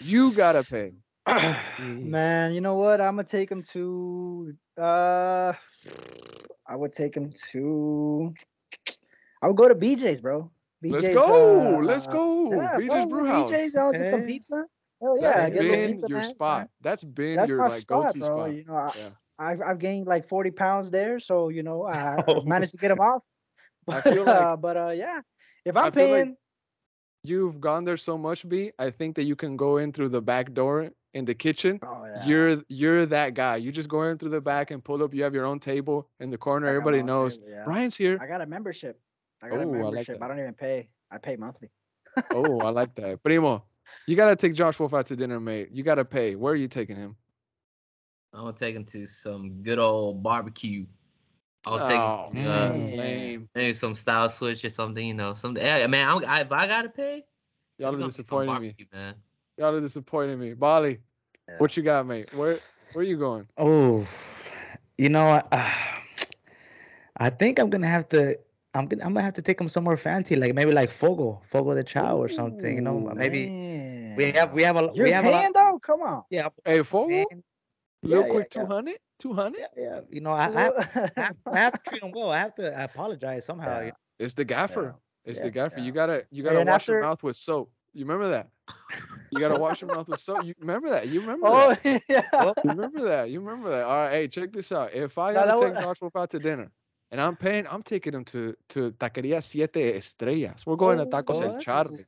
You 0.00 0.32
gotta 0.32 0.64
pay. 0.64 0.92
Man, 1.78 2.52
you 2.52 2.60
know 2.60 2.74
what? 2.74 3.00
I'm 3.00 3.16
gonna 3.16 3.24
take 3.24 3.50
him 3.50 3.62
to. 3.72 4.54
Uh, 4.76 5.52
I 6.66 6.76
would 6.76 6.92
take 6.92 7.16
him 7.16 7.32
to. 7.52 8.34
I 9.42 9.48
would 9.48 9.56
go 9.56 9.68
to 9.68 9.74
BJ's, 9.74 10.20
bro. 10.20 10.50
Let's 10.82 11.06
BJ's, 11.06 11.14
go. 11.14 11.76
uh, 11.76 11.82
Let's 11.82 12.06
go. 12.06 12.52
Yeah, 12.52 12.76
BJ's 12.76 13.10
Brewhouse. 13.10 13.50
BJ's. 13.50 13.76
I'll 13.76 13.92
get 13.92 14.10
some 14.10 14.22
pizza. 14.22 14.64
Hell 15.04 15.20
yeah, 15.20 15.32
That's 15.36 15.52
get 15.52 15.64
a 15.64 15.68
little 15.68 15.86
been 15.86 16.04
your 16.08 16.18
man, 16.18 16.28
spot. 16.30 16.58
man. 16.60 16.68
That's 16.80 17.04
been 17.04 17.36
That's 17.36 17.50
your 17.50 17.58
my 17.60 17.68
like 17.68 17.80
spot, 17.82 18.04
go-to 18.14 18.18
bro. 18.18 18.36
spot. 18.38 18.54
You 18.54 18.64
know, 18.64 18.74
I, 18.76 18.88
Yeah. 18.96 19.08
I've 19.38 19.60
I've 19.60 19.78
gained 19.78 20.06
like 20.06 20.28
40 20.28 20.50
pounds 20.52 20.90
there, 20.90 21.20
so 21.20 21.48
you 21.50 21.62
know 21.62 21.84
I 21.84 22.22
Oh. 22.26 22.40
managed 22.46 22.72
to 22.72 22.78
get 22.78 22.88
them 22.88 23.00
off. 23.00 23.22
I 23.88 24.00
But 24.00 24.02
feel 24.04 24.24
like- 24.24 24.40
uh, 24.40 24.56
but 24.56 24.76
uh, 24.76 24.90
yeah, 24.96 25.20
if 25.66 25.76
I 25.76 25.86
I'm 25.86 25.92
feel 25.92 26.08
like- 26.08 26.24
paying, 26.24 26.36
You've 27.26 27.58
gone 27.58 27.84
there 27.84 27.96
so 27.96 28.18
much, 28.18 28.46
B. 28.46 28.70
I 28.78 28.90
think 28.90 29.16
that 29.16 29.24
you 29.24 29.34
can 29.34 29.56
go 29.56 29.78
in 29.78 29.92
through 29.92 30.10
the 30.10 30.20
back 30.20 30.52
door 30.52 30.90
in 31.14 31.24
the 31.24 31.34
kitchen. 31.34 31.80
oh, 31.82 32.04
yeah. 32.04 32.26
You're 32.26 32.62
you're 32.68 33.06
that 33.06 33.32
guy. 33.32 33.56
You 33.56 33.72
just 33.72 33.88
go 33.88 34.02
in 34.02 34.18
through 34.18 34.28
the 34.28 34.42
back 34.42 34.70
and 34.72 34.84
pull 34.84 35.02
up. 35.02 35.14
You 35.14 35.22
have 35.24 35.32
your 35.32 35.46
own 35.46 35.58
table 35.58 36.10
in 36.20 36.28
the 36.30 36.36
corner. 36.36 36.66
Everybody 36.68 37.02
knows 37.02 37.38
table, 37.38 37.50
yeah. 37.50 37.64
Ryan's 37.66 37.96
here. 37.96 38.18
I 38.20 38.26
got 38.26 38.42
a 38.42 38.46
membership. 38.46 39.00
I 39.42 39.48
got 39.48 39.56
Oh, 39.56 39.60
I 39.60 39.62
a 39.62 39.66
like 39.68 39.80
membership. 39.80 40.18
that. 40.20 40.24
I 40.24 40.28
don't 40.28 40.38
even 40.38 40.52
pay. 40.52 40.88
I 41.10 41.16
pay 41.16 41.36
monthly. 41.36 41.70
oh, 42.34 42.60
I 42.60 42.68
like 42.68 42.94
that. 42.96 43.22
Primo, 43.22 43.64
you 44.06 44.16
gotta 44.16 44.36
take 44.36 44.54
Josh 44.54 44.78
Wolff 44.78 44.94
out 44.94 45.06
to 45.06 45.16
dinner, 45.16 45.40
mate. 45.40 45.70
You 45.72 45.82
gotta 45.82 46.04
pay. 46.04 46.34
Where 46.34 46.52
are 46.52 46.56
you 46.56 46.68
taking 46.68 46.96
him? 46.96 47.16
I'm 48.32 48.40
gonna 48.40 48.52
take 48.52 48.74
him 48.74 48.84
to 48.86 49.06
some 49.06 49.62
good 49.62 49.78
old 49.78 50.22
barbecue. 50.22 50.86
I'll 51.66 51.74
oh, 51.74 51.88
take 51.88 52.36
him 52.36 52.44
to, 52.44 52.48
man, 52.50 52.70
uh, 52.70 52.96
lame. 52.96 53.48
maybe 53.54 53.72
some 53.72 53.94
Stiles 53.94 54.34
Switch 54.34 54.64
or 54.64 54.70
something. 54.70 55.06
You 55.06 55.14
know, 55.14 55.34
something. 55.34 55.64
Yeah, 55.64 55.86
man, 55.86 56.08
I'm, 56.08 56.24
I, 56.26 56.40
if 56.40 56.52
I 56.52 56.66
gotta 56.66 56.88
pay, 56.88 57.24
Y'all 57.78 57.94
are 57.94 57.98
gonna 57.98 58.06
disappointing 58.06 58.60
me. 58.60 58.74
man. 58.92 59.14
Y'all 59.56 59.74
are 59.74 59.80
disappointing 59.80 60.38
me. 60.38 60.54
Bali, 60.54 60.98
Yeah. 61.48 61.54
what 61.58 61.76
you 61.76 61.82
got, 61.82 62.06
mate? 62.06 62.32
Where 62.34 62.58
where 62.92 63.02
are 63.02 63.06
you 63.06 63.16
going? 63.16 63.46
Oh, 63.56 64.06
you 64.98 65.08
know, 65.08 65.42
uh, 65.50 65.70
I 67.16 67.30
think 67.30 67.58
I'm 67.58 67.70
gonna 67.70 67.86
have 67.86 68.08
to. 68.10 68.38
I'm 68.74 68.86
gonna. 68.86 69.04
I'm 69.04 69.14
gonna 69.14 69.22
have 69.22 69.34
to 69.34 69.42
take 69.42 69.60
him 69.60 69.68
somewhere 69.68 69.96
fancy, 69.96 70.34
like 70.34 70.54
maybe 70.54 70.72
like 70.72 70.90
Fogo, 70.90 71.40
Fogo 71.50 71.74
de 71.74 71.84
Chao 71.84 72.16
or 72.16 72.28
something. 72.28 72.74
You 72.74 72.80
know, 72.80 72.98
maybe 73.14 73.46
man. 73.46 73.63
We 74.16 74.32
have 74.32 74.52
we 74.52 74.62
have 74.62 74.76
a 74.76 74.90
You're 74.94 75.06
we 75.06 75.10
have 75.12 75.24
a 75.24 75.30
paying 75.30 75.52
lot. 75.52 75.54
though. 75.54 75.78
Come 75.82 76.02
on. 76.02 76.22
Yeah, 76.30 76.48
Hey, 76.64 76.82
Fogo, 76.82 77.08
man, 77.08 77.42
real 78.02 78.22
yeah, 78.22 78.28
quick, 78.28 78.48
yeah, 78.54 78.62
yeah. 78.62 78.66
200? 78.68 78.98
200? 79.20 79.58
yeah, 79.60 79.66
yeah. 79.76 80.00
You 80.10 80.20
know, 80.20 80.32
I, 80.32 80.46
I, 80.46 80.50
have, 80.50 80.72
I, 80.76 81.20
have, 81.20 81.36
I 81.52 81.58
have 81.58 81.72
to 81.84 81.90
treat 81.90 82.02
him 82.02 82.12
well. 82.14 82.30
I 82.30 82.38
have 82.38 82.54
to 82.56 82.84
apologize 82.84 83.44
somehow. 83.44 83.80
Yeah. 83.82 83.90
It's 84.18 84.34
the 84.34 84.44
gaffer. 84.44 84.94
It's 85.24 85.40
the 85.40 85.50
gaffer. 85.50 85.78
yeah. 85.78 85.84
You 85.84 85.92
gotta 85.92 86.26
you 86.30 86.42
gotta 86.42 86.60
and 86.60 86.68
wash 86.68 86.88
your 86.88 87.00
mouth 87.00 87.22
with 87.22 87.36
soap. 87.36 87.70
You 87.92 88.04
remember 88.04 88.28
that? 88.28 88.48
You 89.30 89.40
gotta 89.40 89.58
wash 89.60 89.80
your 89.80 89.90
mouth 89.90 90.08
with 90.08 90.20
soap. 90.20 90.42
You 90.44 90.54
remember 90.60 90.88
that? 90.90 91.08
You 91.08 91.20
remember 91.20 91.46
oh 91.48 91.74
that? 91.82 92.02
yeah. 92.08 92.22
Well, 92.32 92.54
You 92.62 92.70
remember 92.70 93.02
that? 93.02 93.30
You 93.30 93.40
remember 93.40 93.70
that? 93.70 93.84
All 93.84 93.96
right, 94.04 94.12
hey, 94.12 94.28
check 94.28 94.52
this 94.52 94.70
out. 94.72 94.92
If 94.92 95.18
I 95.18 95.32
gotta 95.32 95.52
that 95.52 95.58
take 95.58 95.74
wa- 95.74 95.80
Josh 95.80 96.00
Wolff 96.00 96.16
out 96.16 96.30
to 96.30 96.38
dinner, 96.40 96.70
and 97.10 97.20
I'm 97.20 97.36
paying, 97.36 97.66
I'm 97.68 97.82
taking 97.82 98.12
him 98.14 98.24
to 98.26 98.54
to 98.70 98.92
Taqueria 98.92 99.42
Siete 99.42 99.96
Estrellas. 99.96 100.64
We're 100.66 100.76
going 100.76 100.98
to 100.98 101.04
Oh, 101.04 101.06
Tacos 101.06 101.42
El 101.42 101.54
what? 101.54 101.60
Charlie. 101.60 102.04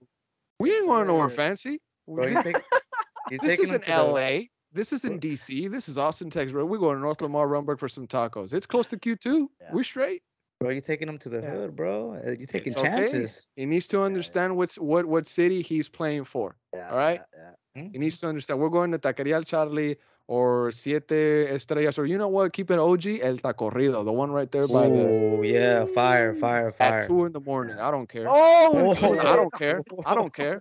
We 0.59 0.75
ain't 0.75 0.87
going 0.87 1.07
nowhere 1.07 1.29
Sir. 1.31 1.37
fancy. 1.37 1.81
Bro, 2.09 2.27
you 2.27 2.43
take, 2.43 2.57
you're 3.31 3.41
this 3.41 3.51
taking 3.51 3.65
isn't 3.67 3.83
to 3.85 3.91
the- 3.91 4.03
LA. 4.03 4.39
This 4.73 4.93
isn't 4.93 5.23
DC. 5.23 5.71
This 5.71 5.89
is 5.89 5.97
Austin, 5.97 6.29
Texas. 6.29 6.53
Bro. 6.53 6.67
We're 6.67 6.77
going 6.79 6.97
to 6.97 7.01
North 7.01 7.23
Lamar 7.23 7.47
Rundberg 7.49 7.79
for 7.79 7.89
some 7.89 8.07
tacos. 8.07 8.53
It's 8.53 8.67
close 8.67 8.87
to 8.89 8.99
Q2. 8.99 9.47
Yeah. 9.61 9.69
We're 9.73 9.85
straight. 9.85 10.23
Bro, 10.61 10.71
you're 10.71 10.81
taking 10.83 11.09
him 11.09 11.19
to 11.19 11.29
the 11.31 11.41
Yeah. 11.41 11.51
hood, 11.51 11.77
bro. 11.77 12.15
Uh, 12.15 12.31
You're 12.31 12.47
taking 12.47 12.73
It's 12.73 12.77
okay. 12.81 12.89
chances. 12.89 13.47
He 13.57 13.65
needs 13.67 13.89
to 13.89 14.01
understand 14.03 14.57
what's 14.57 14.77
what 14.79 15.05
what 15.07 15.27
city 15.27 15.61
he's 15.63 15.89
playing 15.89 16.25
for. 16.25 16.57
Yeah, 16.75 16.91
All 16.91 16.97
right? 16.97 17.21
yeah, 17.37 17.51
yeah. 17.83 17.89
He 17.93 17.99
needs 17.99 18.19
to 18.21 18.27
understand. 18.29 18.59
We're 18.61 18.71
going 18.71 18.91
to 18.93 18.99
Taqueria 18.99 19.45
Charlie. 19.47 19.97
or 20.29 20.73
Siete 20.73 21.13
Estrellas, 21.55 21.99
or 22.01 22.05
you 22.05 22.19
know 22.19 22.27
what? 22.27 22.53
Keep 22.53 22.73
it 22.73 22.81
OG, 22.81 23.21
El 23.23 23.37
Tacorrido, 23.37 24.05
the 24.05 24.13
one 24.13 24.33
right 24.33 24.51
there 24.51 24.67
by 24.67 24.89
the 24.89 25.05
Oh 25.07 25.43
yeah, 25.43 25.85
fire, 25.85 26.35
fire, 26.35 26.73
fire. 26.73 27.01
at 27.03 27.07
two 27.07 27.27
in 27.27 27.33
the 27.33 27.39
morning. 27.41 27.79
I 27.79 27.93
don't 27.93 28.09
care. 28.09 28.27
Oh, 28.29 28.91
I 28.93 29.37
don't 29.37 29.55
care. 29.55 29.83
I 30.05 30.15
don't 30.17 30.35
care. 30.35 30.61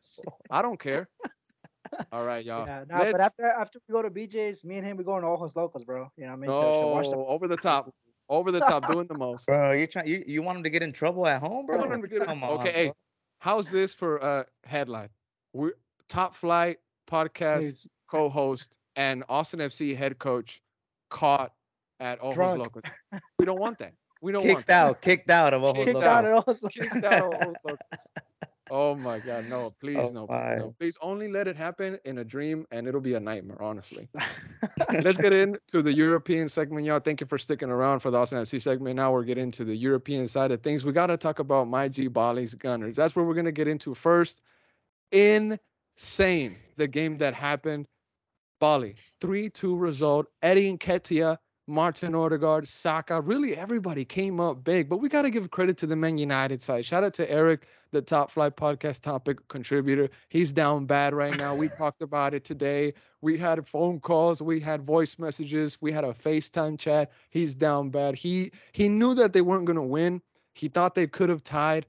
I 0.51 0.61
don't 0.61 0.79
care. 0.79 1.07
All 2.11 2.23
right, 2.25 2.43
y'all. 2.45 2.65
Yeah, 2.67 2.83
nah, 2.89 2.97
but 2.99 3.11
Let's- 3.13 3.23
after 3.23 3.45
after 3.47 3.79
we 3.87 3.93
go 3.93 4.01
to 4.01 4.09
BJ's, 4.09 4.63
me 4.63 4.77
and 4.77 4.85
him 4.85 4.97
we 4.97 5.03
going 5.03 5.21
to 5.21 5.27
Ojos 5.27 5.55
Locos, 5.55 5.83
bro. 5.83 6.09
You 6.17 6.25
know 6.25 6.31
what 6.31 6.33
I 6.33 6.35
mean? 6.37 6.49
To, 6.51 6.79
to 6.81 6.87
watch 6.87 7.05
the 7.09 7.15
No, 7.15 7.27
over 7.27 7.47
the 7.47 7.57
top, 7.57 7.93
over 8.29 8.51
the 8.51 8.59
top, 8.59 8.91
doing 8.91 9.07
the 9.07 9.17
most. 9.17 9.45
Bro, 9.47 9.71
you 9.73 9.87
trying 9.87 10.07
you, 10.07 10.23
you 10.25 10.41
want 10.43 10.57
him 10.57 10.63
to 10.63 10.69
get 10.69 10.83
in 10.83 10.91
trouble 10.91 11.27
at 11.27 11.41
home, 11.41 11.65
bro? 11.65 11.77
want 11.77 11.91
him 11.93 12.01
to 12.01 12.07
get 12.07 12.21
in- 12.21 12.27
Come 12.27 12.43
okay, 12.43 12.51
on, 12.59 12.65
hey. 12.67 12.91
How's 13.39 13.69
this 13.69 13.93
for 13.93 14.17
a 14.17 14.45
headline? 14.65 15.09
We're 15.53 15.73
top 16.09 16.35
flight 16.35 16.77
podcast 17.09 17.59
Please. 17.59 17.87
co-host 18.09 18.77
and 18.95 19.23
Austin 19.29 19.59
FC 19.59 19.95
head 19.95 20.17
coach 20.19 20.61
caught 21.11 21.51
at 21.99 22.17
Ojos 22.21 22.35
Drunk. 22.35 22.59
Locos. 22.59 22.83
We 23.39 23.45
don't 23.45 23.59
want 23.59 23.77
that. 23.79 23.93
We 24.21 24.31
don't 24.31 24.43
want 24.45 24.57
kicked 24.57 24.67
that. 24.69 24.85
out, 24.87 25.01
kicked 25.01 25.29
out 25.29 25.53
of 25.53 25.63
Ojos 25.63 25.85
Kicked 25.85 25.85
kicked 25.87 25.95
Locos. 25.95 26.07
out 26.07 26.25
at 26.25 26.33
Ojos 26.33 26.61
Kicked 26.71 27.05
out 27.05 27.13
of 27.33 27.33
Ojos 27.41 27.55
Locos. 27.63 27.77
Oh 28.69 28.95
my 28.95 29.19
God, 29.19 29.45
no! 29.45 29.71
Please, 29.79 29.95
Oh 29.95 30.09
no, 30.09 30.27
my. 30.27 30.55
please, 30.55 30.55
no! 30.55 30.75
Please 30.79 30.97
only 31.01 31.27
let 31.27 31.47
it 31.47 31.55
happen 31.55 31.99
in 32.05 32.17
a 32.19 32.23
dream, 32.23 32.65
and 32.71 32.87
it'll 32.87 33.01
be 33.01 33.13
a 33.13 33.19
nightmare. 33.19 33.61
Honestly. 33.61 34.09
Let's 35.03 35.17
get 35.17 35.33
into 35.33 35.81
the 35.81 35.93
European 35.93 36.49
segment, 36.49 36.85
y'all. 36.85 36.99
Thank 36.99 37.21
you 37.21 37.27
for 37.27 37.37
sticking 37.37 37.69
around 37.69 37.99
for 37.99 38.09
the 38.11 38.17
Austin 38.17 38.39
FC 38.39 38.61
segment. 38.61 38.95
Now 38.95 39.11
we're 39.11 39.23
getting 39.23 39.51
to 39.51 39.63
the 39.63 39.75
European 39.75 40.27
side 40.27 40.51
of 40.51 40.61
things. 40.61 40.85
We 40.85 40.91
got 40.93 41.07
to 41.07 41.17
talk 41.17 41.39
about 41.39 41.67
my 41.67 41.87
G 41.87 42.07
Bali's 42.07 42.53
Gunners. 42.55 42.95
That's 42.95 43.15
where 43.15 43.25
we're 43.25 43.33
going 43.35 43.45
to 43.45 43.51
get 43.51 43.67
into 43.67 43.93
first. 43.93 44.41
Insane. 45.11 46.55
The 46.77 46.87
game 46.87 47.17
that 47.17 47.33
happened. 47.33 47.87
Bali, 48.59 48.95
3 49.21 49.49
2 49.49 49.75
result. 49.75 50.27
Eddie 50.41 50.75
Nketiah, 50.77 51.37
Martin 51.67 52.13
Odegaard, 52.13 52.67
Saka. 52.67 53.19
Really, 53.19 53.57
everybody 53.57 54.05
came 54.05 54.39
up 54.39 54.63
big, 54.63 54.87
but 54.87 54.97
we 54.97 55.09
got 55.09 55.23
to 55.23 55.31
give 55.31 55.49
credit 55.49 55.77
to 55.77 55.87
the 55.87 55.95
Man 55.95 56.17
United 56.17 56.61
side. 56.61 56.85
Shout 56.85 57.03
out 57.03 57.15
to 57.15 57.29
Eric, 57.29 57.67
the 57.91 58.03
Top 58.03 58.29
Flight 58.29 58.55
Podcast 58.55 59.01
topic 59.01 59.47
contributor. 59.47 60.09
He's 60.29 60.53
down 60.53 60.85
bad 60.85 61.15
right 61.15 61.35
now. 61.35 61.55
We 61.55 61.69
talked 61.77 62.03
about 62.03 62.35
it 62.35 62.43
today. 62.43 62.93
We 63.21 63.35
had 63.37 63.67
phone 63.67 63.99
calls, 63.99 64.43
we 64.43 64.59
had 64.59 64.83
voice 64.83 65.17
messages, 65.17 65.81
we 65.81 65.91
had 65.91 66.03
a 66.03 66.13
FaceTime 66.13 66.77
chat. 66.77 67.11
He's 67.31 67.55
down 67.55 67.89
bad. 67.89 68.13
He 68.13 68.51
he 68.73 68.87
knew 68.87 69.15
that 69.15 69.33
they 69.33 69.41
weren't 69.41 69.65
gonna 69.65 69.83
win. 69.83 70.21
He 70.53 70.67
thought 70.67 70.93
they 70.93 71.07
could 71.07 71.29
have 71.29 71.43
tied, 71.43 71.87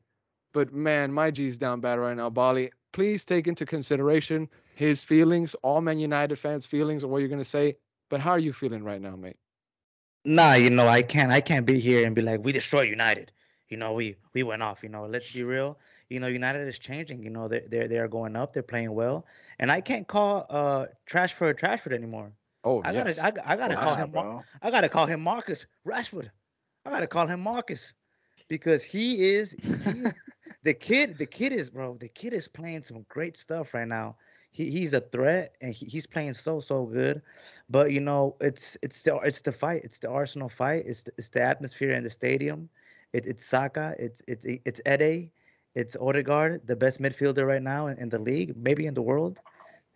but 0.55 0.73
man, 0.73 1.13
my 1.13 1.31
G's 1.31 1.59
down 1.59 1.81
bad 1.83 1.99
right 1.99 2.17
now. 2.17 2.31
Bali, 2.31 2.71
please 2.95 3.27
take 3.27 3.47
into 3.47 3.67
consideration 3.67 4.49
his 4.75 5.05
feelings, 5.05 5.55
all 5.63 5.83
Man 5.83 5.99
United 5.99 6.39
fans' 6.39 6.65
feelings, 6.65 7.05
or 7.05 7.09
what 7.09 7.19
you're 7.19 7.29
gonna 7.29 7.45
say. 7.45 7.77
But 8.09 8.21
how 8.21 8.31
are 8.31 8.39
you 8.39 8.55
feeling 8.55 8.83
right 8.83 9.03
now, 9.03 9.17
mate? 9.17 9.37
Nah, 10.27 10.55
you 10.55 10.71
know, 10.71 10.89
I 10.89 11.03
can't 11.03 11.33
I 11.33 11.41
can't 11.41 11.67
be 11.67 11.81
here 11.81 12.07
and 12.07 12.15
be 12.17 12.23
like, 12.23 12.45
we 12.45 12.53
destroyed 12.53 12.89
United. 12.91 13.33
You 13.69 13.79
know, 13.79 13.95
we 13.95 14.17
we 14.35 14.45
went 14.45 14.63
off, 14.63 14.85
you 14.85 14.91
know, 14.91 15.07
let's 15.07 15.31
be 15.31 15.45
real. 15.45 15.79
You 16.11 16.21
know, 16.21 16.29
United 16.29 16.69
is 16.69 16.79
changing, 16.79 17.25
you 17.25 17.31
know, 17.31 17.49
they're 17.49 17.65
they're 17.69 17.89
they're 17.89 18.09
going 18.09 18.37
up, 18.37 18.55
they're 18.55 18.63
playing 18.63 18.93
well. 18.95 19.27
And 19.59 19.73
I 19.73 19.81
can't 19.83 20.09
call 20.09 20.47
uh 20.51 20.87
Trashford 21.07 21.59
Trashford 21.59 21.95
anymore. 21.95 22.33
Oh, 22.65 22.83
I 22.83 22.93
yes. 22.93 23.13
gotta 23.13 23.23
I, 23.25 23.55
I 23.55 23.57
gotta 23.57 23.77
Wow, 23.77 23.91
call 23.91 23.97
him 23.97 24.11
bro. 24.11 24.47
I 24.63 24.71
gotta 24.71 24.89
call 24.89 25.07
him 25.07 25.21
Marcus 25.23 25.67
Rashford. 25.87 26.31
I 26.87 26.91
gotta 26.91 27.09
call 27.09 27.27
him 27.27 27.41
Marcus 27.41 27.95
because 28.49 28.85
he 28.85 29.25
is 29.35 29.57
he's 29.61 30.21
the 30.63 30.75
kid. 30.75 31.19
The 31.19 31.27
kid 31.27 31.53
is 31.53 31.71
bro. 31.71 31.97
The 31.99 32.09
kid 32.09 32.35
is 32.35 32.49
playing 32.49 32.83
some 32.83 33.05
great 33.09 33.37
stuff 33.37 33.75
right 33.75 33.89
now. 33.89 34.17
He 34.57 34.71
he's 34.71 34.95
a 34.95 35.01
threat 35.01 35.55
and 35.61 35.75
he, 35.75 35.87
he's 35.87 36.07
playing 36.07 36.35
so 36.35 36.61
so 36.61 36.87
good. 36.87 37.23
But 37.69 37.93
you 37.93 38.01
know 38.01 38.37
it's 38.41 38.77
it's 38.83 39.03
the 39.03 39.17
it's 39.19 39.43
the 39.43 39.53
fight. 39.53 39.83
It's 39.85 39.99
the 39.99 40.11
Arsenal 40.11 40.49
fight. 40.49 40.85
It's 40.87 41.05
the, 41.05 41.13
it's 41.19 41.29
the 41.31 41.43
atmosphere 41.43 41.93
in 41.93 42.05
the 42.05 42.11
stadium. 42.11 42.69
It, 43.13 43.27
it's 43.27 43.45
Saka. 43.45 43.95
It's 43.99 44.23
it's 44.27 44.47
it's 44.69 44.81
Ede. 44.87 45.31
It's 45.75 45.97
Odegaard, 45.97 46.67
the 46.67 46.77
best 46.77 47.01
midfielder 47.01 47.47
right 47.47 47.63
now 47.63 47.89
in, 47.89 47.99
in 47.99 48.09
the 48.09 48.19
league, 48.19 48.57
maybe 48.57 48.87
in 48.87 48.95
the 48.95 49.03
world. 49.03 49.41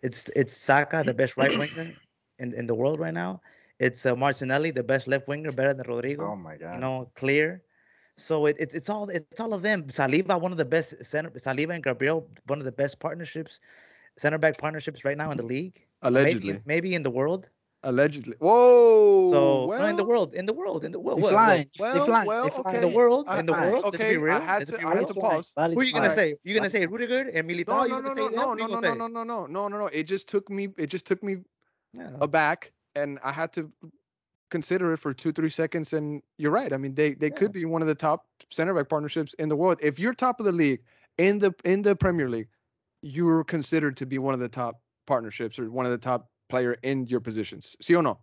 It's 0.03 0.29
it's 0.35 0.53
Saka, 0.55 1.03
the 1.05 1.13
best 1.13 1.37
right 1.37 1.57
winger 1.57 1.93
in, 2.39 2.53
in 2.53 2.67
the 2.67 2.75
world 2.75 2.99
right 2.99 3.13
now. 3.13 3.41
It's 3.79 4.05
uh, 4.05 4.15
Martinelli, 4.15 4.71
the 4.71 4.83
best 4.83 5.07
left 5.07 5.27
winger, 5.27 5.51
better 5.51 5.73
than 5.73 5.87
Rodrigo. 5.87 6.33
Oh 6.33 6.35
my 6.35 6.55
god. 6.57 6.73
you 6.75 6.79
know, 6.79 7.09
clear. 7.15 7.63
So 8.17 8.45
it, 8.45 8.57
it's 8.59 8.75
it's 8.75 8.89
all 8.89 9.09
it's 9.09 9.39
all 9.39 9.53
of 9.53 9.63
them. 9.63 9.83
Saliba, 9.85 10.39
one 10.39 10.51
of 10.51 10.57
the 10.57 10.65
best 10.65 11.03
center. 11.03 11.29
Saliba 11.31 11.73
and 11.73 11.83
Gabriel, 11.83 12.27
one 12.47 12.59
of 12.59 12.65
the 12.65 12.71
best 12.71 12.99
partnerships, 12.99 13.59
center 14.21 14.37
back 14.37 14.55
partnerships 14.57 15.03
right 15.07 15.17
now 15.17 15.29
in 15.31 15.37
the 15.37 15.47
league. 15.55 15.77
Allegedly. 16.03 16.53
maybe, 16.53 16.61
maybe 16.73 16.89
in 16.95 17.03
the 17.03 17.09
world. 17.19 17.49
Allegedly. 17.83 18.35
Whoa. 18.39 19.25
So 19.33 19.65
well, 19.65 19.81
no, 19.81 19.87
in 19.87 19.95
the 20.01 20.03
world, 20.11 20.29
in 20.35 20.45
the 20.45 20.53
world, 20.53 20.85
in 20.85 20.91
the 20.91 20.99
world. 20.99 21.17
They 21.17 21.23
what- 21.23 21.33
what- 21.33 21.39
flying. 21.39 21.67
Well, 21.79 21.93
they 21.95 22.05
flying. 22.11 22.27
well, 22.27 22.47
flying. 22.49 22.67
okay. 22.67 22.75
in 22.77 22.81
the 22.87 22.95
world, 22.99 23.23
in 23.39 23.45
the 23.47 23.53
I- 23.53 23.61
world. 23.71 23.83
Let's 23.85 23.95
okay, 23.95 24.11
be 24.11 24.17
real. 24.17 24.35
I 24.35 24.39
had 24.51 24.67
to, 24.67 24.77
be 24.77 24.83
I 24.83 24.95
had 24.97 25.07
to 25.07 25.13
pause. 25.25 25.47
Who 25.55 25.61
are 25.61 25.83
you 25.89 25.93
gonna 25.97 26.11
flying. 26.13 26.35
say? 26.35 26.39
You 26.43 26.53
gonna 26.57 26.69
say 26.69 26.85
Rudiger 26.85 27.23
and 27.35 27.49
Militao? 27.49 27.67
No, 27.67 27.83
you 27.85 27.89
no, 27.89 28.01
no, 28.01 28.13
say 28.13 28.21
no, 28.21 28.29
no, 28.29 28.53
no, 28.53 28.67
no, 28.67 28.67
no, 28.75 28.81
say? 28.81 28.95
no, 29.01 29.07
no, 29.07 29.23
no, 29.23 29.39
no, 29.47 29.67
no, 29.71 29.77
no. 29.83 29.87
It 29.87 30.03
just 30.13 30.25
took 30.33 30.45
me. 30.57 30.63
It 30.77 30.87
just 30.95 31.05
took 31.09 31.21
me 31.23 31.33
Yeah. 31.97 32.11
aback, 32.27 32.71
and 32.95 33.17
I 33.23 33.31
had 33.31 33.51
to 33.57 33.71
consider 34.49 34.93
it 34.93 34.97
for 34.97 35.11
two, 35.13 35.31
three 35.31 35.49
seconds. 35.49 35.93
And 35.93 36.21
you're 36.37 36.51
right. 36.51 36.71
I 36.73 36.77
mean, 36.77 36.93
they 36.93 37.15
they 37.15 37.31
could 37.31 37.51
be 37.51 37.65
one 37.65 37.81
of 37.81 37.87
the 37.87 37.95
top 37.95 38.27
center 38.51 38.73
back 38.75 38.89
partnerships 38.89 39.33
in 39.39 39.49
the 39.49 39.55
world. 39.55 39.79
If 39.81 39.97
you're 39.97 40.13
top 40.13 40.39
of 40.39 40.45
the 40.45 40.51
league 40.63 40.81
in 41.17 41.39
the 41.39 41.51
in 41.65 41.81
the 41.81 41.95
Premier 41.95 42.29
League, 42.29 42.49
you're 43.01 43.43
considered 43.43 43.97
to 43.97 44.05
be 44.05 44.17
one 44.17 44.33
of 44.33 44.39
the 44.39 44.49
top 44.49 44.81
partnerships 45.07 45.59
or 45.59 45.69
one 45.69 45.85
of 45.85 45.91
the 45.91 45.97
top 45.97 46.29
player 46.49 46.77
in 46.83 47.07
your 47.07 47.19
positions. 47.19 47.75
See 47.81 47.95
or 47.95 48.03
no? 48.03 48.19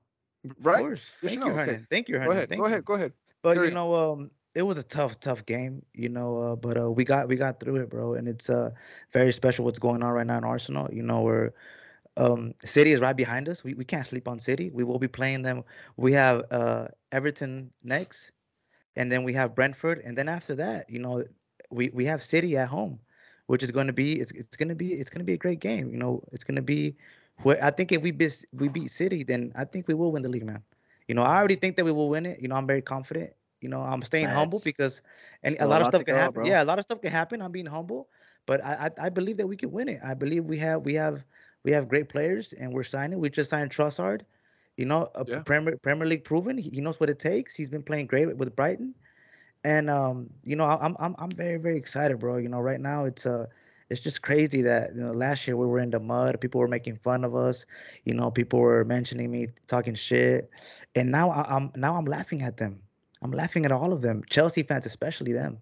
Right? 0.61 0.77
Of 0.77 0.81
course. 0.83 1.11
Yes 1.23 1.31
Thank 1.31 1.41
no? 1.41 1.47
you, 1.47 1.59
Okay. 1.61 1.81
Thank 1.91 2.09
you, 2.09 2.19
Go 2.19 2.31
ahead. 2.31 2.49
Thank 2.49 2.61
Go 2.61 2.67
you. 2.67 2.73
ahead. 2.73 2.85
Go 2.85 2.95
ahead. 2.95 3.13
But 3.43 3.57
you 3.57 3.71
know, 3.71 3.95
um, 3.95 4.31
it 4.55 4.63
was 4.63 4.79
a 4.79 4.83
tough, 4.83 5.21
tough 5.21 5.45
game. 5.47 5.85
You 5.95 6.09
know, 6.09 6.39
uh, 6.39 6.57
but 6.57 6.81
uh, 6.81 6.91
we 6.91 7.05
got 7.05 7.29
we 7.29 7.37
got 7.37 7.61
through 7.61 7.77
it, 7.77 7.91
bro. 7.91 8.15
And 8.15 8.29
it's 8.29 8.51
uh 8.51 8.71
very 9.13 9.33
special 9.33 9.65
what's 9.65 9.79
going 9.79 10.03
on 10.03 10.13
right 10.13 10.27
now 10.27 10.39
in 10.39 10.45
Arsenal. 10.45 10.89
You 10.93 11.03
know, 11.03 11.23
we're 11.23 11.51
um 12.17 12.55
City 12.65 12.93
is 12.93 13.01
right 13.01 13.17
behind 13.17 13.49
us. 13.49 13.65
We 13.65 13.75
we 13.75 13.85
can't 13.85 14.07
sleep 14.07 14.29
on 14.29 14.39
City. 14.39 14.71
We 14.71 14.85
will 14.85 14.99
be 14.99 15.09
playing 15.09 15.43
them. 15.43 15.65
We 15.97 16.13
have 16.13 16.45
uh 16.51 16.89
Everton 17.13 17.71
next, 17.83 18.33
and 18.97 19.11
then 19.11 19.23
we 19.23 19.33
have 19.35 19.55
Brentford, 19.55 20.01
and 20.05 20.17
then 20.17 20.29
after 20.29 20.55
that, 20.57 20.91
you 20.91 20.99
know, 20.99 21.25
we 21.71 21.91
we 21.91 22.05
have 22.07 22.23
City 22.23 22.57
at 22.57 22.69
home, 22.69 22.99
which 23.49 23.65
is 23.65 23.73
going 23.73 23.89
to 23.89 23.95
be 23.95 24.21
it's 24.21 24.33
it's 24.33 24.57
going 24.57 24.71
to 24.71 24.77
be 24.77 24.95
it's 24.95 25.11
going 25.11 25.21
to 25.21 25.27
be 25.27 25.35
a 25.35 25.39
great 25.39 25.61
game. 25.61 25.93
You 25.93 25.99
know, 25.99 26.25
it's 26.33 26.45
going 26.45 26.57
to 26.57 26.63
be 26.63 26.97
where 27.45 27.63
I 27.63 27.71
think 27.73 27.93
if 27.93 28.03
we 28.03 28.13
beat 28.13 28.45
we 28.55 28.69
beat 28.69 28.91
City, 28.93 29.25
then 29.25 29.53
I 29.57 29.65
think 29.67 29.89
we 29.89 29.95
will 29.95 30.13
win 30.13 30.23
the 30.23 30.29
league, 30.31 30.47
man. 30.47 30.63
You 31.09 31.15
know, 31.15 31.23
I 31.25 31.39
already 31.39 31.57
think 31.57 31.77
that 31.77 31.85
we 31.85 31.93
will 31.93 32.11
win 32.11 32.27
it. 32.27 32.41
You 32.41 32.49
know, 32.49 32.57
I'm 32.57 32.67
very 32.67 32.83
confident. 32.83 33.35
You 33.61 33.71
know, 33.71 33.83
I'm 33.83 34.03
staying 34.03 34.31
humble 34.31 34.61
because 34.65 35.03
and 35.45 35.57
a 35.61 35.67
lot 35.67 35.83
of 35.83 35.89
stuff 35.89 36.05
can 36.05 36.17
happen. 36.17 36.35
bro. 36.35 36.47
Yeah, 36.47 36.63
a 36.63 36.67
lot 36.67 36.79
of 36.79 36.85
stuff 36.85 37.01
can 37.03 37.11
happen. 37.13 37.43
I'm 37.43 37.53
being 37.53 37.67
humble, 37.67 38.09
but 38.47 38.65
I, 38.65 38.91
I 38.99 39.07
I 39.07 39.11
believe 39.11 39.39
that 39.39 39.49
we 39.49 39.57
can 39.57 39.73
win 39.73 39.89
it. 39.89 40.01
I 40.05 40.15
believe 40.15 40.45
we 40.45 40.59
have 40.59 40.85
we 40.85 40.95
have 40.95 41.25
we 41.65 41.73
have 41.73 41.89
great 41.89 42.09
players 42.09 42.53
and 42.53 42.73
we're 42.73 42.85
signing. 42.85 43.19
We 43.21 43.31
just 43.31 43.51
signed 43.51 43.71
Trossard. 43.71 44.23
You 44.77 44.87
know, 44.87 45.11
a 45.17 45.25
Yeah. 45.27 45.41
Premier 45.43 45.77
Premier 45.79 46.07
League 46.07 46.25
proven. 46.25 46.59
He, 46.59 46.71
he 46.71 46.81
knows 46.81 47.01
what 47.01 47.11
it 47.11 47.19
takes. 47.19 47.55
He's 47.57 47.71
been 47.71 47.83
playing 47.83 48.07
great 48.07 48.37
with 48.37 48.55
Brighton, 48.55 48.95
and 49.65 49.91
um, 49.91 50.31
you 50.45 50.57
know, 50.57 50.65
I'm 50.65 50.97
I'm 50.99 51.15
I'm 51.19 51.31
very 51.31 51.57
very 51.57 51.77
excited, 51.77 52.19
bro. 52.19 52.37
You 52.39 52.49
know, 52.49 52.61
right 52.61 52.81
now 52.81 53.05
it's 53.05 53.27
uh 53.27 53.47
it's 53.91 54.01
just 54.01 54.23
crazy 54.23 54.63
that 54.63 54.95
you 54.95 55.01
know 55.03 55.13
last 55.13 55.47
year 55.47 55.57
we 55.57 55.67
were 55.67 55.79
in 55.81 55.91
the 55.91 56.01
mud. 56.01 56.41
People 56.41 56.61
were 56.61 56.69
making 56.69 56.97
fun 56.97 57.25
of 57.25 57.35
us. 57.35 57.67
You 58.05 58.15
know, 58.15 58.31
people 58.31 58.61
were 58.61 58.85
mentioning 58.85 59.31
me, 59.31 59.49
talking 59.67 59.95
shit, 59.95 60.51
and 60.95 61.11
now 61.11 61.31
I, 61.31 61.57
I'm 61.57 61.73
now 61.77 61.97
I'm 61.97 62.05
laughing 62.05 62.43
at 62.43 62.57
them. 62.57 62.81
I'm 63.23 63.33
laughing 63.33 63.65
at 63.65 63.73
all 63.73 63.93
of 63.93 64.03
them. 64.03 64.23
Chelsea 64.29 64.63
fans, 64.63 64.87
especially 64.87 65.33
them, 65.33 65.59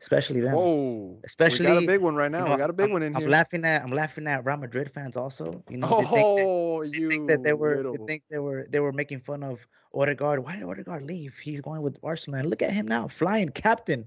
especially 0.00 0.40
them. 0.40 0.54
Whoa. 0.54 1.06
we 1.06 1.14
got 1.14 1.24
Especially, 1.24 1.84
a 1.84 1.86
big 1.86 2.00
one 2.00 2.14
right 2.16 2.30
now. 2.30 2.40
You 2.40 2.44
know, 2.46 2.50
we 2.52 2.56
got 2.56 2.70
a 2.70 2.72
big 2.72 2.86
I'm, 2.86 2.92
one 2.92 3.02
in 3.02 3.14
I'm 3.16 3.22
here. 3.22 3.30
laughing 3.30 3.64
at 3.64 3.82
I'm 3.82 3.90
laughing 3.92 4.26
at 4.26 4.44
Real 4.44 4.56
Madrid 4.56 4.90
fans 4.92 5.16
also. 5.16 5.62
You 5.68 5.78
know, 5.78 5.88
they 5.88 6.04
think 6.06 6.36
that, 6.36 6.46
Oh, 6.46 6.84
they 6.84 6.98
you 6.98 7.10
think 7.10 7.28
that 7.28 7.42
they 7.42 7.52
were 7.52 7.76
little. 7.76 7.92
they 7.92 8.04
think 8.06 8.22
they 8.30 8.38
were 8.38 8.66
they 8.70 8.80
were 8.80 8.92
making 8.92 9.20
fun 9.20 9.42
of 9.42 9.66
Odegaard. 9.94 10.44
Why 10.44 10.56
did 10.56 10.64
Odegaard 10.64 11.02
leave? 11.04 11.36
He's 11.38 11.60
going 11.60 11.82
with 11.82 11.98
Arsenal. 12.02 12.40
And 12.40 12.50
look 12.50 12.62
at 12.62 12.72
him 12.72 12.86
now, 12.86 13.08
flying 13.08 13.48
captain. 13.50 14.06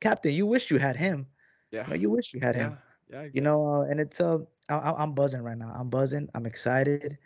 Captain, 0.00 0.32
you 0.32 0.46
wish 0.46 0.70
you 0.70 0.78
had 0.78 0.96
him. 0.96 1.26
yeah. 1.70 1.86
No, 1.88 1.94
you 1.94 2.10
wish 2.10 2.32
you 2.34 2.40
had 2.40 2.54
yeah. 2.56 2.62
him. 2.62 2.78
Yeah. 3.10 3.26
You 3.32 3.40
know, 3.40 3.66
uh, 3.66 3.80
and 3.82 4.00
it's 4.00 4.20
uh, 4.20 4.38
I, 4.68 4.76
I- 4.76 5.02
I'm 5.02 5.12
buzzing 5.14 5.42
right 5.42 5.56
now. 5.56 5.72
I'm 5.78 5.88
buzzing. 5.90 6.28
I'm 6.34 6.44
excited, 6.46 7.16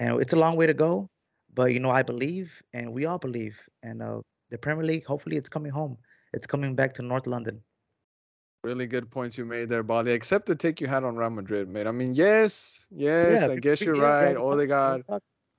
and 0.00 0.20
it's 0.20 0.32
a 0.32 0.36
long 0.36 0.56
way 0.56 0.66
to 0.66 0.74
go, 0.74 1.10
but 1.54 1.72
you 1.72 1.80
know, 1.80 1.90
I 1.90 2.02
believe, 2.02 2.62
and 2.72 2.92
we 2.92 3.04
all 3.06 3.18
believe, 3.18 3.60
and 3.82 4.02
uh, 4.02 4.20
the 4.50 4.58
Premier 4.58 4.84
League. 4.84 5.04
Hopefully, 5.06 5.36
it's 5.36 5.48
coming 5.48 5.72
home. 5.72 5.98
It's 6.36 6.46
coming 6.46 6.74
back 6.76 6.92
to 6.94 7.02
North 7.02 7.26
London. 7.26 7.62
Really 8.62 8.86
good 8.86 9.10
points 9.10 9.38
you 9.38 9.46
made 9.46 9.70
there, 9.70 9.82
Bali. 9.82 10.12
Except 10.12 10.46
the 10.46 10.54
take 10.54 10.80
you 10.80 10.86
had 10.86 11.02
on 11.02 11.16
Real 11.16 11.30
Madrid, 11.30 11.68
mate. 11.68 11.86
I 11.86 11.92
mean, 11.92 12.14
yes, 12.14 12.86
yes, 12.90 13.48
I 13.48 13.56
guess 13.56 13.80
you're 13.80 13.96
yeah, 13.96 14.02
yeah, 14.02 14.08
right. 14.08 14.34
talked- 14.34 14.48
we 14.50 14.54
Odegaard. 14.54 15.04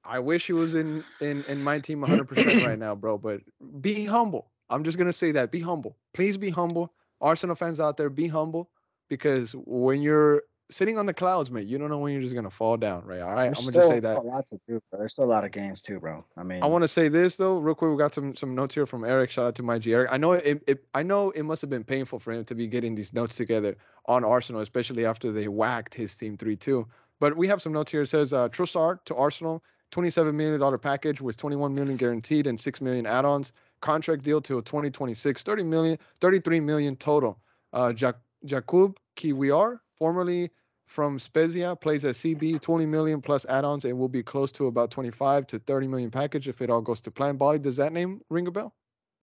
I 0.06 0.20
wish 0.20 0.46
he 0.48 0.54
was 0.54 0.76
in 0.76 1.04
in 1.20 1.44
in 1.46 1.64
my 1.64 1.80
team 1.80 2.02
100% 2.02 2.30
right 2.66 2.78
now, 2.78 2.96
bro. 2.96 3.18
But 3.18 3.42
be 3.82 4.06
humble. 4.06 4.52
I'm 4.70 4.84
just 4.84 4.98
gonna 5.00 5.14
say 5.14 5.32
that. 5.32 5.52
Be 5.52 5.60
humble. 5.60 5.98
Please 6.14 6.38
be 6.38 6.50
humble. 6.52 6.94
Arsenal 7.22 7.56
fans 7.56 7.80
out 7.80 7.98
there, 7.98 8.10
be 8.12 8.28
humble 8.28 8.70
because 9.10 9.54
when 9.66 10.02
you're 10.02 10.44
sitting 10.70 10.98
on 10.98 11.06
the 11.06 11.14
clouds, 11.14 11.50
mate. 11.50 11.68
You 11.68 11.78
don't 11.78 11.90
know 11.90 11.98
when 11.98 12.14
you're 12.14 12.22
just 12.22 12.36
gonna 12.36 12.50
fall 12.50 12.78
down, 12.78 13.06
right? 13.06 13.22
All 13.22 13.34
right, 13.34 13.46
There's 13.46 13.60
I'm 13.60 13.66
gonna 13.66 13.74
just 13.74 13.88
say 13.88 14.00
that. 14.00 14.18
a 14.18 14.22
lot 14.22 14.46
to 14.48 14.60
do, 14.68 14.82
bro. 14.90 15.00
There's 15.00 15.14
still 15.14 15.26
a 15.26 15.26
lot 15.26 15.44
of 15.46 15.52
games 15.52 15.82
too, 15.82 16.00
bro. 16.00 16.24
I 16.36 16.44
mean, 16.44 16.62
I 16.62 16.68
want 16.68 16.84
to 16.84 16.88
say 16.88 17.08
this 17.08 17.38
though, 17.38 17.58
real 17.60 17.76
quick. 17.76 17.92
We 17.92 17.98
got 17.98 18.14
some 18.14 18.36
some 18.36 18.54
notes 18.56 18.76
here 18.76 18.86
from 18.86 19.04
Eric. 19.04 19.32
Shout 19.32 19.46
out 19.48 19.56
to 19.56 19.64
my 19.64 19.80
G 19.80 19.94
Eric. 19.94 20.10
I 20.12 20.18
know 20.18 20.34
it, 20.34 20.64
it. 20.68 20.84
I 20.94 21.04
know 21.04 21.32
it 21.32 21.44
must 21.44 21.62
have 21.62 21.70
been 21.70 21.84
painful 21.84 22.20
for 22.20 22.32
him 22.34 22.44
to 22.46 22.56
be 22.56 22.68
getting 22.68 22.96
these 22.96 23.14
notes 23.14 23.36
together 23.36 23.76
on 24.06 24.24
Arsenal, 24.24 24.62
especially 24.62 25.06
after 25.06 25.32
they 25.32 25.48
whacked 25.48 25.94
his 25.94 26.16
team 26.16 26.38
three 26.38 26.56
two. 26.56 26.88
But 27.20 27.36
we 27.36 27.48
have 27.48 27.62
some 27.62 27.74
notes 27.74 27.92
here. 27.92 28.04
It 28.04 28.10
says 28.10 28.34
uh, 28.34 28.50
Trossard 28.50 29.04
to 29.06 29.16
Arsenal, 29.16 29.64
twenty-seven 29.92 30.36
million 30.36 30.60
dollar 30.60 30.78
package 30.78 31.22
with 31.22 31.38
twenty-one 31.38 31.74
million 31.74 31.98
guaranteed 31.98 32.46
and 32.48 32.60
six 32.60 32.82
million 32.82 33.06
add-ons. 33.06 33.54
Contract 33.80 34.24
deal 34.24 34.42
till 34.42 34.60
2026, 34.60 35.44
30 35.44 35.62
million, 35.64 36.00
33 36.20 36.60
million 36.60 36.96
total. 36.96 37.38
Uh, 37.74 37.94
Jak- 37.94 38.18
Jakub 38.44 38.98
Kiwior, 39.16 39.80
formerly 39.96 40.50
from 40.88 41.20
Spezia, 41.20 41.76
plays 41.76 42.06
at 42.06 42.16
CB, 42.16 42.62
20 42.62 42.86
million 42.86 43.22
plus 43.22 43.46
add-ons, 43.46 43.86
and 43.86 43.98
will 44.00 44.10
be 44.10 44.24
close 44.24 44.52
to 44.54 44.68
about 44.68 44.90
25 44.90 45.46
to 45.48 45.60
30 45.60 45.88
million 45.88 46.10
package 46.10 46.48
if 46.48 46.62
it 46.62 46.70
all 46.70 46.82
goes 46.82 47.02
to 47.02 47.12
plan. 47.12 47.38
Body, 47.38 47.60
does 47.60 47.76
that 47.76 47.94
name 47.94 48.22
ring 48.30 48.48
a 48.48 48.52
bell? 48.52 48.74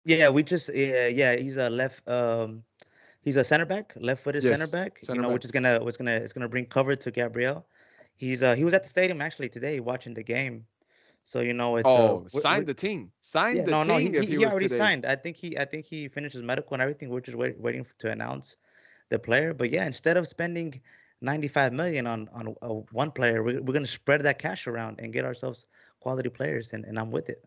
Yeah, 0.05 0.31
we 0.31 0.43
just 0.43 0.73
yeah, 0.75 1.09
yeah, 1.09 1.37
he's 1.37 1.57
a 1.59 1.69
left 1.69 2.09
um 2.09 2.63
he's 3.23 3.37
a 3.37 3.45
center 3.45 3.67
back, 3.67 3.93
left-footed 3.97 4.43
Yes, 4.43 4.51
center 4.51 4.67
back, 4.67 5.01
center 5.03 5.17
you 5.17 5.21
know, 5.21 5.29
back. 5.29 5.35
which 5.35 5.45
is 5.45 5.51
gonna 5.51 5.81
what's 5.83 5.97
gonna 5.97 6.15
it's 6.17 6.33
gonna 6.33 6.49
bring 6.49 6.67
cover 6.67 6.97
to 6.97 7.11
Gabriel. 7.11 7.67
He's 8.17 8.43
uh 8.43 8.55
he 8.55 8.65
was 8.65 8.75
at 8.75 8.85
the 8.85 8.89
stadium 8.89 9.21
actually 9.21 9.49
today 9.51 9.81
watching 9.81 10.15
the 10.15 10.23
game. 10.23 10.67
So 11.25 11.41
you 11.41 11.53
know 11.53 11.77
it's 11.77 11.91
uh, 11.91 12.15
oh, 12.15 12.27
we- 12.33 12.41
signed 12.41 12.67
the 12.67 12.75
team. 12.75 13.13
Signed 13.21 13.59
yeah, 13.59 13.65
the 13.67 13.73
no, 13.73 13.83
team 13.83 13.87
no, 13.89 13.99
he, 13.99 14.11
he, 14.21 14.37
he, 14.37 14.47
already 14.47 14.69
today. 14.69 14.79
signed. 14.79 15.05
I 15.05 15.17
think 15.17 15.37
he 15.37 15.59
I 15.59 15.65
think 15.65 15.85
he 15.85 16.09
finished 16.09 16.35
his 16.35 16.43
medical 16.43 16.75
and 16.75 16.83
everything. 16.83 17.11
We're 17.11 17.21
just 17.21 17.37
wait, 17.37 17.59
waiting 17.61 17.85
to 17.99 18.11
announce 18.11 18.57
the 19.11 19.19
player. 19.19 19.53
But 19.53 19.71
yeah, 19.71 19.87
instead 19.87 20.17
of 20.17 20.27
spending 20.27 20.81
95 21.21 21.73
million 21.73 22.07
on 22.07 22.29
on 22.33 22.55
uh, 22.63 22.69
one 22.93 23.11
player, 23.11 23.43
we're, 23.43 23.61
we're 23.63 23.73
gonna 23.73 23.87
spread 23.87 24.23
that 24.23 24.39
cash 24.39 24.67
around 24.67 25.01
and 25.01 25.13
get 25.13 25.25
ourselves 25.25 25.67
quality 26.01 26.29
players, 26.29 26.73
and, 26.73 26.85
and 26.85 26.99
I'm 26.99 27.11
with 27.11 27.29
it. 27.29 27.45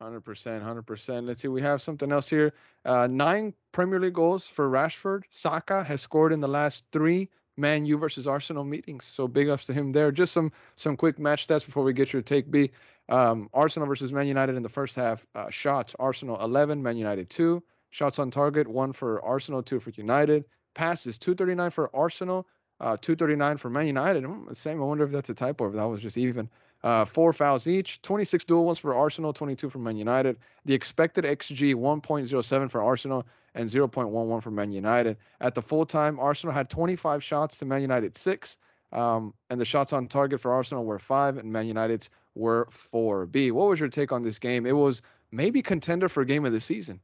Hundred 0.00 0.22
percent, 0.22 0.62
hundred 0.62 0.82
percent. 0.82 1.26
Let's 1.26 1.42
see. 1.42 1.48
We 1.48 1.62
have 1.62 1.80
something 1.80 2.12
else 2.12 2.28
here. 2.28 2.52
Uh, 2.84 3.06
nine 3.06 3.54
Premier 3.72 4.00
League 4.00 4.14
goals 4.14 4.46
for 4.46 4.68
Rashford. 4.68 5.22
Saka 5.30 5.84
has 5.84 6.00
scored 6.00 6.32
in 6.32 6.40
the 6.40 6.48
last 6.48 6.84
three 6.92 7.30
Man 7.56 7.86
U 7.86 7.96
versus 7.96 8.26
Arsenal 8.26 8.64
meetings. 8.64 9.10
So 9.14 9.28
big 9.28 9.48
ups 9.48 9.66
to 9.66 9.72
him 9.72 9.92
there. 9.92 10.10
Just 10.10 10.32
some 10.32 10.52
some 10.76 10.96
quick 10.96 11.18
match 11.18 11.46
stats 11.46 11.64
before 11.64 11.84
we 11.84 11.92
get 11.92 12.12
your 12.12 12.22
take. 12.22 12.50
B. 12.50 12.70
Um, 13.08 13.48
Arsenal 13.52 13.86
versus 13.86 14.12
Man 14.12 14.26
United 14.26 14.56
in 14.56 14.62
the 14.62 14.68
first 14.68 14.96
half. 14.96 15.24
Uh, 15.34 15.50
shots 15.50 15.94
Arsenal 15.98 16.42
11, 16.42 16.82
Man 16.82 16.96
United 16.96 17.30
2. 17.30 17.62
Shots 17.90 18.18
on 18.18 18.30
target 18.30 18.66
one 18.66 18.92
for 18.92 19.24
Arsenal, 19.24 19.62
two 19.62 19.78
for 19.78 19.90
United. 19.90 20.44
Passes 20.74 21.18
239 21.18 21.70
for 21.70 21.94
Arsenal, 21.94 22.46
uh, 22.80 22.96
239 23.00 23.56
for 23.58 23.70
Man 23.70 23.86
United. 23.86 24.24
Hmm, 24.24 24.52
same. 24.52 24.80
I 24.80 24.84
wonder 24.84 25.04
if 25.04 25.10
that's 25.10 25.30
a 25.30 25.34
typo. 25.34 25.68
If 25.68 25.74
that 25.74 25.84
was 25.84 26.00
just 26.00 26.18
even. 26.18 26.48
Uh, 26.82 27.02
four 27.02 27.32
fouls 27.32 27.66
each, 27.66 28.02
26 28.02 28.44
dual 28.44 28.66
ones 28.66 28.78
for 28.78 28.94
Arsenal, 28.94 29.32
22 29.32 29.70
for 29.70 29.78
Man 29.78 29.96
United. 29.96 30.36
The 30.66 30.74
expected 30.74 31.24
XG 31.24 31.74
1.07 31.74 32.70
for 32.70 32.82
Arsenal 32.82 33.26
and 33.54 33.70
0.11 33.70 34.42
for 34.42 34.50
Man 34.50 34.70
United. 34.70 35.16
At 35.40 35.54
the 35.54 35.62
full 35.62 35.86
time, 35.86 36.20
Arsenal 36.20 36.54
had 36.54 36.68
25 36.68 37.24
shots 37.24 37.56
to 37.58 37.64
Man 37.64 37.80
United 37.80 38.18
six, 38.18 38.58
um, 38.92 39.32
and 39.48 39.58
the 39.58 39.64
shots 39.64 39.94
on 39.94 40.08
target 40.08 40.42
for 40.42 40.52
Arsenal 40.52 40.84
were 40.84 40.98
five, 40.98 41.38
and 41.38 41.50
Man 41.50 41.66
United's 41.66 42.10
were 42.34 42.68
four. 42.70 43.24
B, 43.24 43.50
what 43.50 43.68
was 43.68 43.80
your 43.80 43.88
take 43.88 44.12
on 44.12 44.22
this 44.22 44.38
game? 44.38 44.66
It 44.66 44.76
was 44.76 45.00
maybe 45.32 45.62
contender 45.62 46.10
for 46.10 46.22
game 46.24 46.44
of 46.44 46.52
the 46.52 46.60
season. 46.60 47.00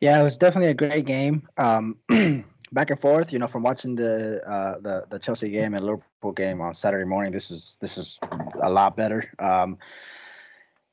Yeah, 0.00 0.20
it 0.20 0.24
was 0.24 0.36
definitely 0.36 0.70
a 0.70 0.74
great 0.74 1.06
game. 1.06 1.48
Um, 1.56 1.96
back 2.72 2.90
and 2.90 3.00
forth, 3.00 3.32
you 3.32 3.38
know, 3.38 3.46
from 3.46 3.62
watching 3.62 3.94
the 3.94 4.42
uh, 4.48 4.78
the 4.80 5.04
the 5.10 5.18
Chelsea 5.18 5.50
game 5.50 5.74
and 5.74 5.84
Liverpool 5.84 6.32
game 6.32 6.60
on 6.60 6.74
Saturday 6.74 7.04
morning, 7.04 7.32
this 7.32 7.50
is 7.50 7.78
this 7.80 7.96
is 7.98 8.18
a 8.62 8.70
lot 8.70 8.96
better. 8.96 9.30
Um, 9.38 9.78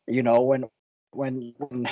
you 0.08 0.24
know, 0.24 0.42
when 0.42 0.66
when 1.12 1.54
when 1.58 1.88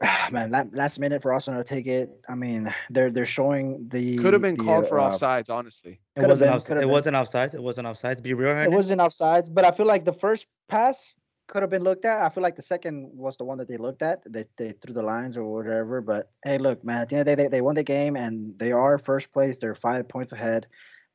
man, 0.30 0.50
that 0.52 0.72
last 0.74 0.98
minute 0.98 1.22
for 1.22 1.32
Arsenal 1.32 1.62
to 1.62 1.64
take 1.64 1.86
it. 1.86 2.10
I 2.28 2.34
mean, 2.34 2.72
they're 2.90 3.10
they're 3.10 3.26
showing 3.26 3.88
the 3.88 4.16
Could 4.18 4.32
have 4.32 4.42
been 4.42 4.56
the, 4.56 4.64
called 4.64 4.88
for 4.88 5.00
uh, 5.00 5.10
offsides, 5.10 5.50
honestly. 5.50 6.00
It 6.16 6.26
wasn't 6.26 6.50
been, 6.50 6.56
offside. 6.56 6.68
could've 6.68 6.82
It 6.82 6.86
been. 6.86 6.92
wasn't 6.92 7.16
offsides. 7.16 7.54
It 7.54 7.62
wasn't 7.62 7.86
offsides. 7.88 8.22
Be 8.22 8.34
real, 8.34 8.56
It 8.56 8.70
wasn't 8.70 9.00
offsides, 9.00 9.52
but 9.52 9.64
I 9.64 9.70
feel 9.70 9.86
like 9.86 10.04
the 10.04 10.12
first 10.12 10.46
pass 10.68 11.14
could 11.48 11.62
have 11.62 11.70
been 11.70 11.82
looked 11.82 12.04
at. 12.04 12.22
I 12.22 12.28
feel 12.28 12.42
like 12.42 12.56
the 12.56 12.62
second 12.62 13.10
was 13.12 13.36
the 13.36 13.44
one 13.44 13.58
that 13.58 13.68
they 13.68 13.78
looked 13.78 14.02
at. 14.02 14.22
They 14.30 14.44
they 14.56 14.72
threw 14.72 14.94
the 14.94 15.02
lines 15.02 15.36
or 15.36 15.44
whatever. 15.44 16.00
But 16.00 16.30
hey, 16.44 16.58
look, 16.58 16.84
man, 16.84 17.00
at 17.00 17.08
the 17.08 17.16
end 17.16 17.20
of 17.22 17.26
the 17.26 17.36
day, 17.36 17.42
they, 17.44 17.48
they 17.48 17.60
won 17.60 17.74
the 17.74 17.82
game 17.82 18.16
and 18.16 18.56
they 18.58 18.70
are 18.70 18.98
first 18.98 19.32
place. 19.32 19.58
They're 19.58 19.74
five 19.74 20.08
points 20.08 20.32
ahead 20.32 20.66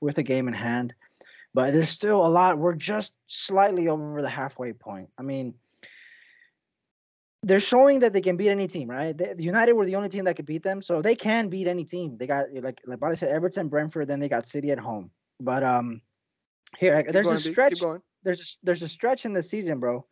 with 0.01 0.15
the 0.15 0.23
game 0.23 0.47
in 0.47 0.53
hand. 0.53 0.93
But 1.53 1.73
there's 1.73 1.89
still 1.89 2.25
a 2.25 2.27
lot. 2.27 2.57
We're 2.57 2.73
just 2.73 3.13
slightly 3.27 3.88
over 3.88 4.21
the 4.21 4.29
halfway 4.29 4.73
point. 4.73 5.09
I 5.19 5.21
mean, 5.21 5.53
they're 7.43 7.59
showing 7.59 7.99
that 7.99 8.11
they 8.11 8.21
can 8.21 8.36
beat 8.36 8.49
any 8.49 8.67
team, 8.67 8.89
right? 8.89 9.15
They, 9.15 9.36
United 9.38 9.73
were 9.73 9.86
the 9.86 9.95
only 9.95 10.09
team 10.09 10.25
that 10.25 10.36
could 10.36 10.47
beat 10.47 10.63
them, 10.63 10.81
so 10.81 11.01
they 11.01 11.15
can 11.15 11.49
beat 11.49 11.67
any 11.67 11.86
team. 11.86 12.17
They 12.17 12.25
got 12.25 12.47
like 12.53 12.81
like 12.86 12.99
Bobby 12.99 13.17
said, 13.17 13.29
Everton, 13.29 13.69
Brentford, 13.69 14.07
then 14.07 14.19
they 14.19 14.29
got 14.29 14.47
City 14.47 14.71
at 14.71 14.79
home. 14.79 15.11
But 15.39 15.63
um, 15.63 16.01
here 16.77 17.03
Keep 17.03 17.13
there's 17.13 17.25
going, 17.25 17.38
a 17.38 17.39
stretch 17.39 17.81
there's 18.23 18.39
a, 18.39 18.65
there's 18.65 18.81
a 18.81 18.88
stretch 18.88 19.25
in 19.25 19.34
the 19.34 19.43
season, 19.43 19.79
bro. 19.79 20.05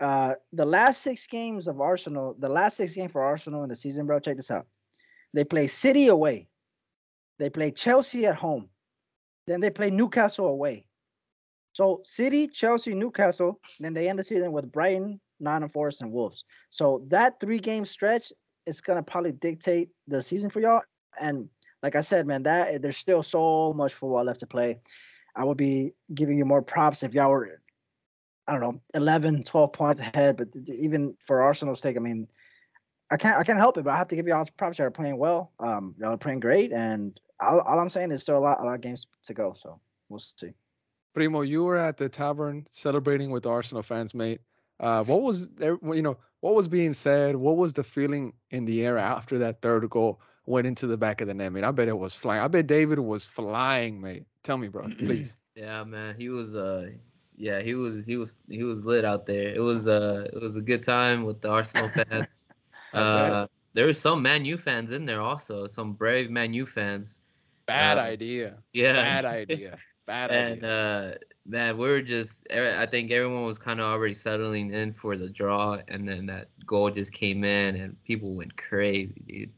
Uh, 0.00 0.34
the 0.52 0.66
last 0.66 1.02
six 1.02 1.26
games 1.26 1.68
of 1.68 1.80
Arsenal, 1.80 2.36
the 2.38 2.48
last 2.48 2.76
six 2.76 2.94
games 2.94 3.12
for 3.12 3.22
Arsenal 3.22 3.62
in 3.62 3.68
the 3.68 3.76
season, 3.76 4.06
bro. 4.06 4.18
Check 4.18 4.36
this 4.36 4.50
out. 4.50 4.66
They 5.32 5.44
play 5.44 5.66
City 5.66 6.08
away. 6.08 6.48
They 7.38 7.50
play 7.50 7.70
Chelsea 7.70 8.26
at 8.26 8.36
home. 8.36 8.68
Then 9.46 9.60
they 9.60 9.70
play 9.70 9.90
Newcastle 9.90 10.46
away. 10.46 10.86
So 11.72 12.00
City, 12.04 12.48
Chelsea, 12.48 12.94
Newcastle. 12.94 13.60
Then 13.80 13.94
they 13.94 14.08
end 14.08 14.18
the 14.18 14.24
season 14.24 14.52
with 14.52 14.72
Brighton, 14.72 15.20
Nottingham 15.40 15.70
Forest, 15.70 16.02
and 16.02 16.12
Wolves. 16.12 16.44
So 16.70 17.04
that 17.08 17.38
three 17.40 17.58
game 17.58 17.84
stretch 17.84 18.32
is 18.66 18.80
gonna 18.80 19.02
probably 19.02 19.32
dictate 19.32 19.90
the 20.08 20.22
season 20.22 20.50
for 20.50 20.60
y'all. 20.60 20.82
And 21.20 21.48
like 21.82 21.94
I 21.94 22.00
said, 22.00 22.26
man, 22.26 22.42
that 22.44 22.82
there's 22.82 22.96
still 22.96 23.22
so 23.22 23.72
much 23.72 23.94
football 23.94 24.24
left 24.24 24.40
to 24.40 24.46
play. 24.46 24.80
I 25.36 25.44
would 25.44 25.58
be 25.58 25.92
giving 26.14 26.38
you 26.38 26.46
more 26.46 26.62
props 26.62 27.02
if 27.02 27.12
y'all 27.12 27.30
were, 27.30 27.60
I 28.48 28.52
don't 28.52 28.60
know, 28.60 28.80
11, 28.94 29.44
12 29.44 29.72
points 29.72 30.00
ahead. 30.00 30.36
But 30.36 30.52
th- 30.52 30.66
th- 30.66 30.78
even 30.78 31.14
for 31.26 31.42
Arsenal's 31.42 31.80
sake, 31.80 31.96
I 31.96 32.00
mean, 32.00 32.28
I 33.10 33.16
can't 33.16 33.36
I 33.36 33.44
can't 33.44 33.58
help 33.58 33.78
it, 33.78 33.84
but 33.84 33.92
I 33.92 33.96
have 33.96 34.08
to 34.08 34.16
give 34.16 34.26
y'all 34.26 34.46
props. 34.56 34.78
Y'all 34.78 34.88
are 34.88 34.90
playing 34.90 35.16
well. 35.16 35.52
Um, 35.60 35.94
y'all 35.98 36.14
are 36.14 36.18
playing 36.18 36.40
great, 36.40 36.72
and 36.72 37.18
all, 37.40 37.60
all 37.60 37.78
I'm 37.78 37.90
saying 37.90 38.10
is 38.10 38.22
still 38.22 38.36
a 38.36 38.40
lot 38.40 38.60
a 38.60 38.64
lot 38.64 38.74
of 38.74 38.80
games 38.80 39.06
to 39.24 39.34
go. 39.34 39.54
So 39.56 39.80
we'll 40.08 40.20
see. 40.20 40.52
Primo, 41.14 41.42
you 41.42 41.64
were 41.64 41.76
at 41.76 41.96
the 41.96 42.08
tavern 42.08 42.66
celebrating 42.70 43.30
with 43.30 43.44
the 43.44 43.48
Arsenal 43.48 43.82
fans, 43.82 44.12
mate. 44.12 44.40
Uh, 44.80 45.02
what 45.04 45.22
was 45.22 45.48
there? 45.50 45.78
You 45.82 46.02
know, 46.02 46.18
what 46.40 46.54
was 46.54 46.68
being 46.68 46.92
said? 46.92 47.36
What 47.36 47.56
was 47.56 47.72
the 47.72 47.84
feeling 47.84 48.32
in 48.50 48.64
the 48.64 48.84
air 48.84 48.98
after 48.98 49.38
that 49.38 49.62
third 49.62 49.88
goal 49.88 50.20
went 50.44 50.66
into 50.66 50.86
the 50.86 50.96
back 50.96 51.20
of 51.20 51.28
the 51.28 51.34
net, 51.34 51.52
mate? 51.52 51.64
I 51.64 51.70
bet 51.70 51.88
it 51.88 51.96
was 51.96 52.12
flying. 52.12 52.42
I 52.42 52.48
bet 52.48 52.66
David 52.66 52.98
was 52.98 53.24
flying, 53.24 54.00
mate. 54.00 54.24
Tell 54.42 54.58
me, 54.58 54.68
bro, 54.68 54.88
please. 54.98 55.36
Yeah, 55.56 55.84
man, 55.84 56.14
he 56.18 56.28
was 56.28 56.54
uh 56.54 56.90
yeah, 57.36 57.60
he 57.60 57.74
was 57.74 58.04
he 58.04 58.16
was 58.16 58.38
he 58.48 58.62
was 58.62 58.84
lit 58.84 59.04
out 59.04 59.26
there. 59.26 59.54
It 59.54 59.60
was 59.60 59.86
uh 59.86 60.28
it 60.32 60.40
was 60.40 60.56
a 60.56 60.62
good 60.62 60.82
time 60.82 61.24
with 61.24 61.40
the 61.40 61.50
Arsenal 61.50 61.88
fans. 62.10 62.44
Uh 62.92 63.46
there 63.74 63.86
was 63.86 64.00
some 64.00 64.22
Man 64.22 64.44
U 64.44 64.56
fans 64.56 64.90
in 64.90 65.04
there 65.04 65.20
also, 65.20 65.66
some 65.66 65.92
brave 65.92 66.30
Man 66.30 66.54
U 66.54 66.66
fans. 66.66 67.20
Bad 67.66 67.98
uh, 67.98 68.02
idea. 68.02 68.56
Yeah. 68.72 68.92
Bad 68.94 69.24
idea. 69.50 69.78
Bad 70.06 70.30
and 70.30 70.64
idea. 70.64 70.70
uh 70.70 71.14
man, 71.44 71.76
we 71.76 71.88
were 71.88 72.02
just 72.02 72.46
I 72.50 72.86
think 72.86 73.10
everyone 73.10 73.44
was 73.44 73.58
kind 73.58 73.80
of 73.80 73.86
already 73.86 74.14
settling 74.14 74.70
in 74.70 74.92
for 74.92 75.16
the 75.16 75.28
draw 75.28 75.78
and 75.88 76.08
then 76.08 76.26
that 76.26 76.48
goal 76.64 76.90
just 76.90 77.12
came 77.12 77.44
in 77.44 77.76
and 77.76 78.02
people 78.04 78.34
went 78.34 78.56
crazy, 78.56 79.22
dude. 79.26 79.52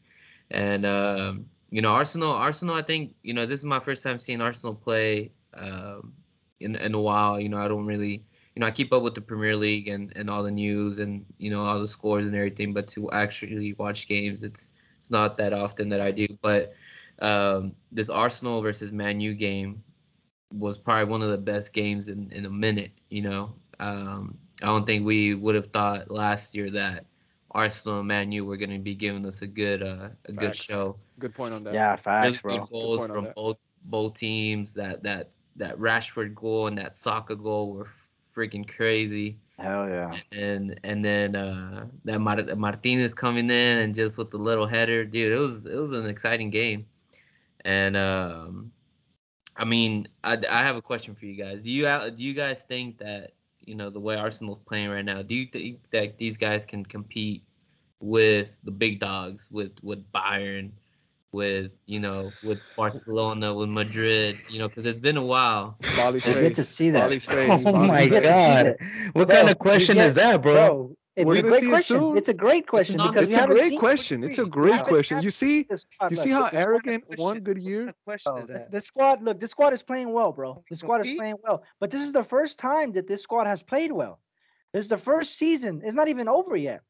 And 0.51 0.85
um 0.85 1.47
you 1.71 1.83
know, 1.83 1.93
Arsenal 1.93 2.33
Arsenal 2.33 2.75
I 2.75 2.83
think, 2.83 3.15
you 3.23 3.35
know, 3.35 3.47
this 3.47 3.61
is 3.61 3.65
my 3.65 3.79
first 3.79 4.03
time 4.03 4.19
seeing 4.19 4.41
Arsenal 4.41 4.75
play 4.75 5.31
um 5.55 6.13
in 6.61 6.77
in 6.77 6.95
a 6.95 7.01
while, 7.01 7.41
you 7.41 7.49
know, 7.49 7.59
I 7.59 7.69
don't 7.69 7.87
really 7.87 8.25
you 8.55 8.61
know, 8.61 8.67
I 8.67 8.71
keep 8.73 8.93
up 8.93 9.03
with 9.03 9.15
the 9.15 9.21
Premier 9.21 9.57
League 9.57 9.89
and, 9.89 10.13
and 10.17 10.29
all 10.29 10.43
the 10.43 10.51
news 10.51 10.99
and 10.99 11.25
you 11.39 11.51
know 11.51 11.65
all 11.65 11.79
the 11.81 11.87
scores 11.87 12.27
and 12.27 12.35
everything, 12.35 12.73
but 12.73 12.89
to 12.89 13.11
actually 13.11 13.75
watch 13.75 14.09
games, 14.09 14.43
it's 14.43 14.71
it's 14.97 15.11
not 15.11 15.37
that 15.39 15.53
often 15.53 15.91
that 15.91 16.01
I 16.01 16.11
do. 16.11 16.27
But 16.43 16.73
um, 17.21 17.75
this 17.93 18.09
Arsenal 18.09 18.61
versus 18.63 18.93
Man 18.93 19.21
U 19.21 19.35
game 19.35 19.83
was 20.53 20.79
probably 20.79 21.11
one 21.11 21.23
of 21.23 21.31
the 21.31 21.39
best 21.39 21.73
games 21.73 22.09
in, 22.09 22.31
in 22.33 22.45
a 22.47 22.51
minute. 22.51 22.93
You 23.09 23.23
know, 23.23 23.55
um, 23.79 24.39
I 24.63 24.67
don't 24.67 24.87
think 24.87 25.05
we 25.07 25.35
would 25.35 25.55
have 25.55 25.67
thought 25.69 26.11
last 26.11 26.55
year 26.55 26.71
that 26.71 27.07
Arsenal 27.51 28.01
and 28.01 28.09
Man 28.09 28.33
U 28.33 28.45
were 28.45 28.57
going 28.57 28.71
to 28.71 28.79
be 28.79 28.95
giving 28.95 29.27
us 29.27 29.43
a 29.43 29.47
good 29.47 29.83
uh, 29.83 30.09
a 30.27 30.33
good 30.33 30.55
show. 30.55 30.97
Good 31.19 31.35
point 31.35 31.55
on 31.55 31.65
that. 31.65 31.75
Yeah, 31.75 31.97
Really 32.19 32.39
facts, 32.39 32.41
good 32.41 32.67
bro. 32.67 32.69
goals 32.71 33.07
point 33.07 33.11
from 33.11 33.29
both 33.35 33.59
both 33.85 34.15
teams. 34.15 34.75
That 34.75 35.03
that 35.05 35.31
that 35.59 35.79
Rashford 35.79 36.35
goal 36.35 36.67
and 36.67 36.79
that 36.79 36.95
Saka 36.95 37.37
goal 37.37 37.73
were 37.73 37.89
freaking 38.35 38.69
crazy 38.69 39.39
Hell 39.59 39.89
yeah. 39.89 40.17
and 40.31 40.79
and 40.85 41.05
then 41.05 41.35
uh, 41.35 41.87
that 42.05 42.21
Mar- 42.21 42.55
Martinez 42.55 43.13
coming 43.13 43.47
in 43.47 43.79
and 43.79 43.95
just 43.95 44.17
with 44.17 44.31
the 44.31 44.39
little 44.39 44.67
header, 44.67 45.05
dude, 45.05 45.33
it 45.33 45.39
was 45.39 45.67
it 45.67 45.75
was 45.75 45.93
an 45.93 46.07
exciting 46.07 46.51
game, 46.51 46.87
and 47.65 47.97
um, 47.97 48.71
I 49.57 49.65
mean, 49.65 50.07
I, 50.23 50.39
I 50.49 50.63
have 50.63 50.77
a 50.77 50.83
question 50.83 51.17
for 51.17 51.27
you 51.27 51.35
guys. 51.35 51.65
Do 51.65 51.73
you 51.73 51.89
uh, 51.89 52.11
do 52.11 52.23
you 52.23 52.35
guys 52.35 52.63
think 52.63 52.99
that 52.99 53.33
you 53.59 53.75
know 53.75 53.91
the 53.91 53.99
way 53.99 54.15
Arsenal's 54.15 54.61
playing 54.61 54.91
right 54.91 55.05
now? 55.05 55.23
Do 55.23 55.35
you 55.35 55.47
think 55.47 55.81
that 55.91 56.19
these 56.19 56.37
guys 56.37 56.65
can 56.65 56.85
compete 56.85 57.43
with 57.99 58.57
the 58.63 58.71
big 58.71 59.01
dogs, 59.01 59.51
with 59.51 59.73
with 59.83 60.09
Bayern, 60.13 60.71
with 61.33 61.71
you 61.87 62.01
know 62.01 62.33
with 62.43 62.61
Barcelona, 62.77 63.55
with 63.55 63.69
Madrid? 63.69 64.39
You 64.49 64.59
know, 64.61 64.69
because 64.69 64.87
it's 64.87 65.01
been 65.01 65.17
a 65.17 65.25
while. 65.25 65.77
Bali's 65.97 66.27
You 66.27 66.33
face. 66.33 66.43
get 66.43 66.55
to 66.57 66.65
see 66.65 66.91
that. 66.91 67.01
Bali's 67.01 67.25
face. 67.27 67.63
Oh 67.67 67.73
my 67.73 68.01
face. 68.01 68.11
get 68.11 68.21
to 68.23 68.27
see 68.27 68.33
god. 68.33 69.11
What 69.13 69.29
Bro, 69.29 69.37
kind 69.37 69.51
of 69.51 69.59
question 69.59 69.95
get- 69.97 70.07
is 70.07 70.15
that, 70.15 70.43
bro? 70.43 70.95
It's 71.17 71.27
We're 71.27 71.39
a 71.39 71.43
gonna 71.43 71.59
great 71.59 71.69
question. 71.69 71.99
soon. 72.01 72.17
It's 72.17 72.29
a 72.29 72.35
great 72.35 72.69
question 72.69 72.97
not- 72.99 73.13
because 73.13 73.27
It's 73.27 73.37
a 73.37 73.47
great 73.49 73.79
question. 73.81 74.23
It's 74.23 74.39
a 74.39 74.45
great 74.45 74.85
question. 74.85 75.21
You 75.21 75.31
see, 75.31 75.67
squad. 75.93 76.13
you 76.13 76.17
see 76.17 76.33
look, 76.33 76.53
how 76.53 76.59
arrogant 76.59 77.03
one 77.17 77.41
good 77.41 77.59
what 77.59 77.67
year. 77.67 77.79
kind 77.81 77.89
of 77.89 78.05
question 78.05 78.33
Oh, 78.33 78.37
is 78.37 78.47
this, 78.47 78.63
that? 78.67 78.71
this 78.71 78.85
squad, 78.85 79.21
look, 79.25 79.41
this 79.41 79.51
squad 79.51 79.73
is 79.73 79.83
playing 79.83 80.13
well, 80.13 80.31
bro. 80.31 80.63
The 80.71 80.77
squad 80.77 81.05
is 81.05 81.17
playing 81.17 81.35
well, 81.43 81.65
but 81.81 81.91
this 81.91 82.03
is 82.03 82.13
the 82.13 82.23
first 82.23 82.61
time 82.61 82.93
that 82.93 83.09
this 83.09 83.21
squad 83.21 83.49
has 83.49 83.65
played 83.65 83.91
well. 83.91 84.21
This 84.73 84.85
is 84.85 84.91
the 84.91 84.97
first 84.99 85.37
season. 85.39 85.83
It's 85.85 85.95
not 85.97 86.07
even 86.07 86.29
over 86.29 86.55
yet. 86.57 86.83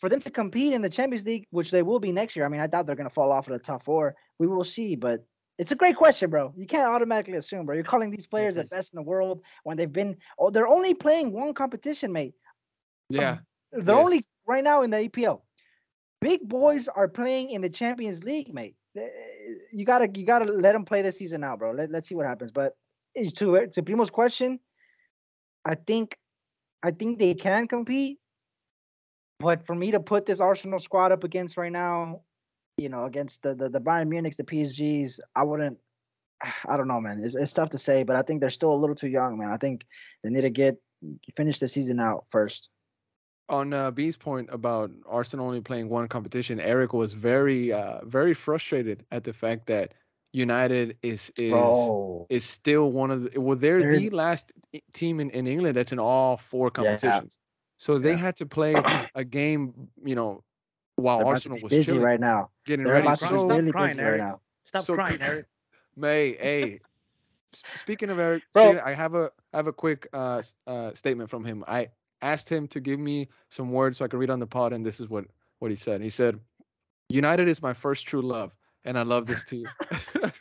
For 0.00 0.08
them 0.08 0.20
to 0.20 0.30
compete 0.30 0.74
in 0.74 0.82
the 0.82 0.90
Champions 0.90 1.24
League, 1.24 1.46
which 1.50 1.70
they 1.70 1.82
will 1.82 1.98
be 2.00 2.12
next 2.12 2.36
year, 2.36 2.44
I 2.44 2.48
mean, 2.48 2.60
I 2.60 2.66
doubt 2.66 2.86
they're 2.86 2.96
gonna 2.96 3.08
fall 3.10 3.32
off 3.32 3.46
of 3.48 3.54
the 3.54 3.58
top 3.58 3.82
four. 3.84 4.14
We 4.38 4.46
will 4.46 4.64
see, 4.64 4.94
but 4.94 5.24
it's 5.58 5.72
a 5.72 5.74
great 5.74 5.96
question, 5.96 6.28
bro. 6.28 6.52
You 6.56 6.66
can't 6.66 6.86
automatically 6.86 7.38
assume, 7.38 7.64
bro. 7.64 7.74
You're 7.74 7.84
calling 7.84 8.10
these 8.10 8.26
players 8.26 8.56
the 8.56 8.64
best 8.64 8.92
in 8.92 8.98
the 8.98 9.02
world 9.02 9.42
when 9.64 9.78
they've 9.78 9.92
been. 9.92 10.16
Oh, 10.38 10.50
they're 10.50 10.68
only 10.68 10.92
playing 10.92 11.32
one 11.32 11.54
competition, 11.54 12.12
mate. 12.12 12.34
Yeah. 13.08 13.38
They're 13.72 13.94
Yes. 13.94 14.04
only 14.04 14.24
right 14.46 14.62
now 14.62 14.82
in 14.82 14.90
the 14.90 14.98
EPL. 15.08 15.42
Big 16.20 16.46
boys 16.46 16.88
are 16.88 17.08
playing 17.08 17.50
in 17.50 17.62
the 17.62 17.70
Champions 17.70 18.22
League, 18.22 18.52
mate. 18.52 18.76
You 19.72 19.84
gotta 19.84 20.10
you 20.14 20.26
gotta 20.26 20.44
let 20.44 20.72
them 20.72 20.84
play 20.84 21.02
this 21.02 21.18
season 21.18 21.44
out, 21.44 21.58
bro. 21.58 21.72
Let, 21.72 21.90
let's 21.90 22.08
see 22.08 22.14
what 22.14 22.26
happens. 22.26 22.52
But 22.52 22.74
eh, 23.16 23.30
to 23.36 23.66
to 23.66 23.82
Primo's 23.82 24.10
question, 24.10 24.60
I 25.64 25.74
think 25.74 26.18
I 26.82 26.90
think 26.90 27.18
they 27.18 27.34
can 27.34 27.66
compete. 27.68 28.18
But 29.38 29.66
for 29.66 29.74
me 29.74 29.90
to 29.90 30.00
put 30.00 30.26
this 30.26 30.40
Arsenal 30.40 30.78
squad 30.78 31.12
up 31.12 31.24
against 31.24 31.56
right 31.56 31.72
now, 31.72 32.22
you 32.78 32.88
know, 32.88 33.04
against 33.04 33.42
the 33.42 33.54
the, 33.54 33.68
the 33.68 33.80
Bayern 33.80 34.08
Munich's, 34.08 34.36
the 34.36 34.44
PSGs, 34.44 35.20
I 35.34 35.42
wouldn't. 35.42 35.78
I 36.68 36.76
don't 36.76 36.88
know, 36.88 37.00
man. 37.00 37.20
It's, 37.22 37.34
it's 37.34 37.52
tough 37.52 37.70
to 37.70 37.78
say, 37.78 38.02
but 38.02 38.16
I 38.16 38.22
think 38.22 38.40
they're 38.40 38.50
still 38.50 38.72
a 38.72 38.76
little 38.76 38.96
too 38.96 39.08
young, 39.08 39.38
man. 39.38 39.50
I 39.50 39.56
think 39.56 39.84
they 40.22 40.30
need 40.30 40.42
to 40.42 40.50
get 40.50 40.76
finish 41.36 41.58
the 41.58 41.68
season 41.68 42.00
out 42.00 42.24
first. 42.30 42.70
on 43.48 43.72
uh, 43.72 43.90
B's 43.90 44.16
point 44.16 44.48
about 44.50 44.90
Arsenal 45.06 45.46
only 45.46 45.60
playing 45.60 45.88
one 45.88 46.08
competition, 46.08 46.58
Eric 46.58 46.92
was 46.94 47.12
very, 47.12 47.72
uh, 47.72 48.00
very 48.04 48.32
frustrated 48.34 49.04
at 49.12 49.22
the 49.24 49.32
fact 49.32 49.66
that 49.66 49.92
United 50.32 50.96
is 51.02 51.30
is 51.36 51.52
is 52.28 52.44
still 52.44 52.92
one 52.92 53.10
of 53.10 53.30
the 53.32 53.40
well, 53.40 53.56
they're 53.56 53.80
They're- 53.80 53.98
the 53.98 54.10
last 54.10 54.52
team 54.94 55.20
in, 55.20 55.30
in 55.30 55.46
England 55.46 55.76
that's 55.76 55.92
in 55.92 55.98
all 55.98 56.38
four 56.38 56.70
competitions. 56.70 57.38
So 57.78 57.98
they 57.98 58.12
Yeah. 58.12 58.16
had 58.16 58.36
to 58.36 58.46
play 58.46 58.76
a 59.14 59.24
game, 59.24 59.88
you 60.04 60.14
know, 60.14 60.42
while 60.96 61.18
they're 61.18 61.26
Arsenal 61.26 61.58
was 61.60 61.70
busy 61.70 61.92
chilling, 61.92 62.02
right 62.02 62.20
now. 62.20 62.50
getting 62.66 62.84
They're 62.84 62.94
ready. 62.94 63.06
about 63.06 63.18
to 63.18 63.26
Stop 63.26 63.32
So, 63.40 63.48
really 63.48 63.72
crying, 63.72 64.00
Eric. 64.00 64.20
right 64.20 64.28
now. 64.28 64.40
Stop 64.66 64.84
so 64.84 64.94
crying, 64.94 65.18
Eric. 65.20 65.46
May, 65.96 66.32
hey, 66.32 66.80
speaking 67.76 68.10
of 68.10 68.18
Eric, 68.18 68.42
Bro. 68.52 68.80
I 68.84 68.92
have 68.92 69.14
a 69.14 69.30
I 69.52 69.56
have 69.56 69.66
a 69.66 69.72
quick 69.72 70.08
uh, 70.12 70.42
uh, 70.66 70.92
statement 70.94 71.30
from 71.30 71.44
him. 71.44 71.64
I 71.66 71.88
asked 72.22 72.48
him 72.48 72.66
to 72.68 72.80
give 72.80 72.98
me 72.98 73.28
some 73.50 73.70
words 73.72 73.98
so 73.98 74.04
I 74.04 74.08
could 74.08 74.18
read 74.18 74.30
on 74.30 74.40
the 74.40 74.46
pod, 74.46 74.72
and 74.72 74.84
this 74.84 75.00
is 75.00 75.08
what 75.08 75.26
what 75.58 75.70
he 75.70 75.76
said. 75.76 76.00
He 76.02 76.10
said, 76.10 76.38
"United 77.08 77.48
is 77.48 77.62
my 77.62 77.72
first 77.72 78.06
true 78.06 78.22
love, 78.22 78.52
and 78.84 78.98
I 78.98 79.02
love 79.02 79.26
this 79.26 79.44
team." 79.44 79.66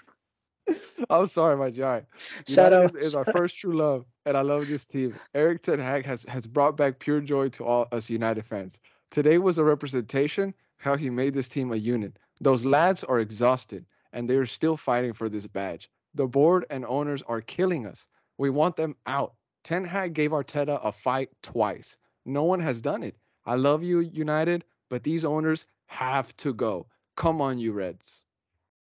I'm 1.10 1.28
sorry, 1.28 1.58
my 1.58 1.70
giant. 1.70 2.06
Shout 2.48 2.74
United 2.74 2.76
out. 2.76 2.96
is, 2.96 3.08
is 3.08 3.16
our 3.16 3.26
first 3.26 3.58
true 3.58 3.78
love, 3.78 4.06
and 4.26 4.36
I 4.36 4.42
love 4.42 4.68
this 4.68 4.86
team. 4.86 5.16
Eric 5.34 5.64
Ten 5.64 5.80
Hag 5.80 6.06
has 6.06 6.24
has 6.24 6.48
brought 6.48 6.76
back 6.76 7.00
pure 7.00 7.22
joy 7.22 7.50
to 7.50 7.64
all 7.64 7.88
us 7.92 8.10
United 8.10 8.46
fans. 8.46 8.80
Today 9.12 9.38
was 9.38 9.58
a 9.58 9.64
representation 9.64 10.54
how 10.78 10.96
he 10.96 11.10
made 11.10 11.34
this 11.34 11.48
team 11.48 11.72
a 11.72 11.76
unit. 11.76 12.18
Those 12.42 12.66
lads 12.66 13.04
are 13.04 13.20
exhausted, 13.20 13.86
and 14.14 14.30
they 14.30 14.36
are 14.36 14.46
still 14.46 14.78
fighting 14.78 15.14
for 15.14 15.30
this 15.30 15.48
badge. 15.48 15.90
The 16.16 16.28
board 16.28 16.66
and 16.70 16.86
owners 16.86 17.22
are 17.28 17.42
killing 17.42 17.86
us. 17.86 18.08
We 18.38 18.50
want 18.50 18.76
them 18.76 18.96
out. 19.06 19.36
Ten 19.64 19.86
Hag 19.86 20.14
gave 20.14 20.32
Arteta 20.32 20.80
a 20.84 20.92
fight 20.92 21.30
twice. 21.42 21.98
No 22.26 22.44
one 22.44 22.60
has 22.60 22.82
done 22.82 23.04
it. 23.04 23.16
I 23.46 23.56
love 23.56 23.84
you, 23.84 24.00
United, 24.00 24.66
but 24.90 25.04
these 25.04 25.24
owners 25.24 25.66
have 25.86 26.36
to 26.38 26.54
go. 26.54 26.88
Come 27.16 27.42
on, 27.42 27.58
you 27.58 27.72
Reds. 27.72 28.24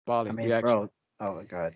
Bali, 0.06 0.30
I 0.30 0.34
mean, 0.34 0.48
reaction. 0.48 0.68
bro. 0.68 0.92
Oh 1.22 1.36
my 1.36 1.44
god. 1.44 1.74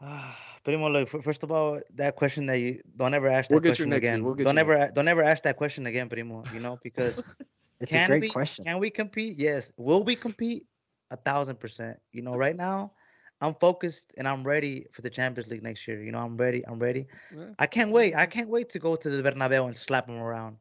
Ah, 0.60 0.64
Primo, 0.64 0.88
look. 0.90 1.22
First 1.22 1.42
of 1.42 1.50
all, 1.50 1.80
that 1.94 2.16
question 2.16 2.46
that 2.46 2.56
you 2.58 2.80
don't 2.96 3.14
ever 3.14 3.28
ask 3.28 3.48
that 3.48 3.54
We'll 3.54 3.62
question 3.62 3.92
again. 3.92 4.22
we'll 4.24 4.34
get 4.34 4.44
don't 4.44 4.58
ever, 4.58 4.74
a- 4.74 4.92
don't 4.92 5.08
ever 5.08 5.22
ask 5.22 5.44
that 5.44 5.56
question 5.56 5.86
again, 5.86 6.08
Primo. 6.08 6.44
You 6.52 6.60
know, 6.60 6.78
because 6.82 7.22
It's 7.80 7.90
can 7.90 8.04
a 8.04 8.08
great 8.08 8.22
we, 8.22 8.28
question. 8.28 8.64
can 8.64 8.78
we 8.78 8.90
compete? 8.90 9.38
Yes. 9.38 9.72
Will 9.76 10.04
we 10.04 10.14
compete? 10.14 10.66
A 11.12 11.16
thousand 11.16 11.58
percent. 11.58 11.98
You 12.12 12.22
know, 12.22 12.36
right 12.36 12.54
now, 12.54 12.92
I'm 13.40 13.54
focused 13.54 14.12
and 14.16 14.28
I'm 14.28 14.44
ready 14.44 14.86
for 14.92 15.02
the 15.02 15.10
Champions 15.10 15.50
League 15.50 15.62
next 15.62 15.88
year. 15.88 16.02
You 16.02 16.12
know, 16.12 16.18
I'm 16.18 16.36
ready. 16.36 16.64
I'm 16.68 16.78
ready. 16.78 17.06
Yeah. 17.36 17.46
I 17.58 17.66
can't 17.66 17.90
wait. 17.90 18.14
I 18.14 18.26
can't 18.26 18.48
wait 18.48 18.68
to 18.70 18.78
go 18.78 18.94
to 18.94 19.10
the 19.10 19.22
Bernabeu 19.22 19.64
and 19.64 19.74
slap 19.74 20.06
them 20.06 20.18
around. 20.18 20.58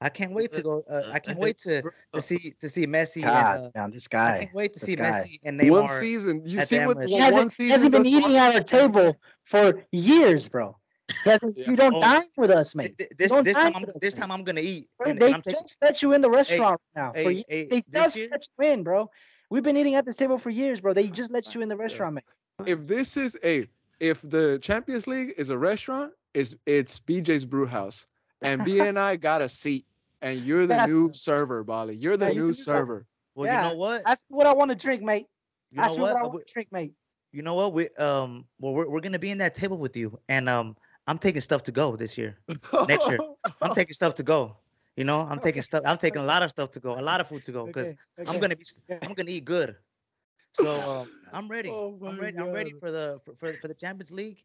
I 0.00 0.08
can't 0.10 0.32
wait 0.32 0.52
to 0.52 0.62
go. 0.62 0.84
Uh, 0.90 1.02
I 1.10 1.18
can't 1.18 1.38
wait 1.38 1.58
to 1.60 1.82
to 2.12 2.20
see 2.20 2.54
to 2.60 2.68
see 2.68 2.86
Messi 2.86 3.22
God, 3.22 3.56
and. 3.56 3.66
Uh, 3.66 3.70
man, 3.74 3.90
this 3.92 4.06
I 4.10 4.14
guy. 4.16 4.38
can't 4.40 4.54
wait 4.54 4.74
to 4.74 4.80
this 4.80 4.86
see 4.90 4.96
guy. 4.96 5.10
Messi 5.26 5.38
and 5.44 5.58
Neymar. 5.58 5.70
One 5.70 5.88
season. 5.88 6.42
You 6.44 6.64
see 6.64 6.78
what, 6.84 6.98
Emirates. 6.98 7.06
He 7.06 7.12
one 7.12 7.20
hasn't, 7.22 7.52
season 7.52 7.70
hasn't 7.72 7.92
been 7.92 8.06
eating 8.06 8.36
at 8.36 8.54
our 8.54 8.60
table 8.62 9.16
for 9.44 9.82
years, 9.92 10.48
bro. 10.48 10.76
He 11.24 11.30
hasn't, 11.30 11.56
Yeah. 11.56 11.70
You 11.70 11.76
don't 11.76 11.94
Oh. 11.94 12.00
dine 12.00 12.26
with 12.36 12.50
us, 12.50 12.72
Th- 12.72 12.90
mate. 12.90 12.98
th- 12.98 13.10
This 13.16 13.32
this 13.42 13.56
time 13.56 13.72
I'm 13.74 13.84
us, 13.84 13.90
this 14.00 14.12
time 14.14 14.30
I'm 14.30 14.44
gonna 14.44 14.60
eat. 14.60 14.90
Bro, 14.98 15.10
And, 15.10 15.20
they 15.20 15.26
and 15.26 15.36
I'm 15.36 15.42
taking 15.42 15.62
just 15.62 15.78
let 15.80 16.02
you 16.02 16.12
in 16.12 16.20
the 16.20 16.30
restaurant 16.30 16.80
now. 16.94 17.12
hey, 17.14 17.30
ye- 17.30 17.44
hey, 17.48 17.64
they 17.70 17.82
just 17.92 18.16
year- 18.18 18.28
let 18.30 18.42
you 18.58 18.72
in, 18.72 18.82
bro. 18.82 19.08
We've 19.48 19.62
been 19.62 19.76
eating 19.76 19.94
at 19.94 20.04
this 20.04 20.16
table 20.16 20.38
for 20.38 20.50
years, 20.50 20.80
bro. 20.80 20.92
They 20.92 21.06
just 21.08 21.30
let 21.30 21.54
you 21.54 21.62
in 21.62 21.68
the 21.68 21.76
restaurant, 21.76 22.16
mate. 22.16 22.24
if 22.66 22.86
this 22.86 23.16
is 23.16 23.36
a 23.44 23.64
if 24.00 24.20
the 24.22 24.58
Champions 24.60 25.06
League 25.06 25.32
is 25.38 25.48
a 25.48 25.56
restaurant, 25.56 26.12
is 26.34 26.54
it's 26.66 26.98
BJ's 26.98 27.44
Brew 27.46 27.64
House, 27.66 28.06
and 28.42 28.62
B 28.64 28.84
and 28.84 28.98
I 28.98 29.16
got 29.16 29.42
a 29.42 29.48
seat, 29.48 29.86
and 30.22 30.40
you're 30.44 30.66
the 30.66 30.78
Yes. 30.78 30.88
new 30.88 31.12
server, 31.12 31.62
Bali. 31.64 31.94
You're 31.96 32.16
the 32.16 32.28
Yeah, 32.28 32.34
new 32.34 32.46
can 32.46 32.56
do 32.56 32.64
that. 32.70 32.86
server. 32.86 33.06
Well, 33.34 33.46
Yeah, 33.46 33.52
you 33.52 33.58
know 33.70 33.74
what? 33.76 34.04
That's 34.04 34.22
what 34.28 34.46
I 34.46 34.54
want 34.54 34.70
to 34.70 34.76
drink, 34.76 35.02
mate. 35.02 35.26
You 35.70 35.82
know 35.82 35.92
Ask 35.92 35.96
what, 35.96 36.10
what? 36.10 36.16
I 36.16 36.22
Uh, 36.22 36.28
want 36.28 36.46
to 36.46 36.52
drink, 36.52 36.72
mate. 36.72 36.94
You 37.32 37.42
know 37.42 37.54
what? 37.54 37.72
We 37.72 37.88
um 37.96 38.46
well 38.58 38.74
we're 38.74 38.88
we're 38.88 39.00
gonna 39.00 39.18
be 39.18 39.30
in 39.30 39.38
that 39.38 39.54
table 39.54 39.78
with 39.78 39.96
you, 39.96 40.18
and 40.28 40.48
um 40.48 40.76
I'm 41.06 41.18
taking 41.18 41.40
stuff 41.40 41.62
to 41.64 41.72
go 41.72 41.96
this 41.96 42.16
year. 42.18 42.38
Next 42.86 43.08
year. 43.08 43.24
I'm 43.62 43.70
taking 43.72 43.94
stuff 43.94 44.14
to 44.16 44.22
go. 44.22 44.56
You 44.96 45.04
know, 45.04 45.20
I'm 45.20 45.38
taking 45.38 45.62
stuff. 45.62 45.82
I'm 45.84 45.98
taking 45.98 46.22
a 46.22 46.24
lot 46.24 46.42
of 46.42 46.50
stuff 46.50 46.70
to 46.72 46.80
go, 46.80 46.98
a 46.98 47.02
lot 47.02 47.20
of 47.20 47.28
food 47.28 47.44
to 47.44 47.52
go, 47.52 47.66
because 47.66 47.92
Okay, 47.92 48.26
I'm 48.26 48.38
gonna 48.38 48.56
be 48.56 48.64
I'm 49.02 49.14
gonna 49.14 49.30
eat 49.30 49.44
good. 49.44 49.76
So 50.52 50.86
um, 50.88 51.10
I'm 51.32 51.48
ready. 51.48 51.70
Oh 51.70 51.98
I'm 52.04 52.16
my 52.16 52.20
ready. 52.20 52.38
I'm 52.38 52.50
ready 52.52 52.72
for 52.72 52.90
the 52.90 53.20
for, 53.24 53.34
for, 53.36 53.56
for 53.58 53.68
the 53.68 53.74
Champions 53.74 54.10
League, 54.10 54.44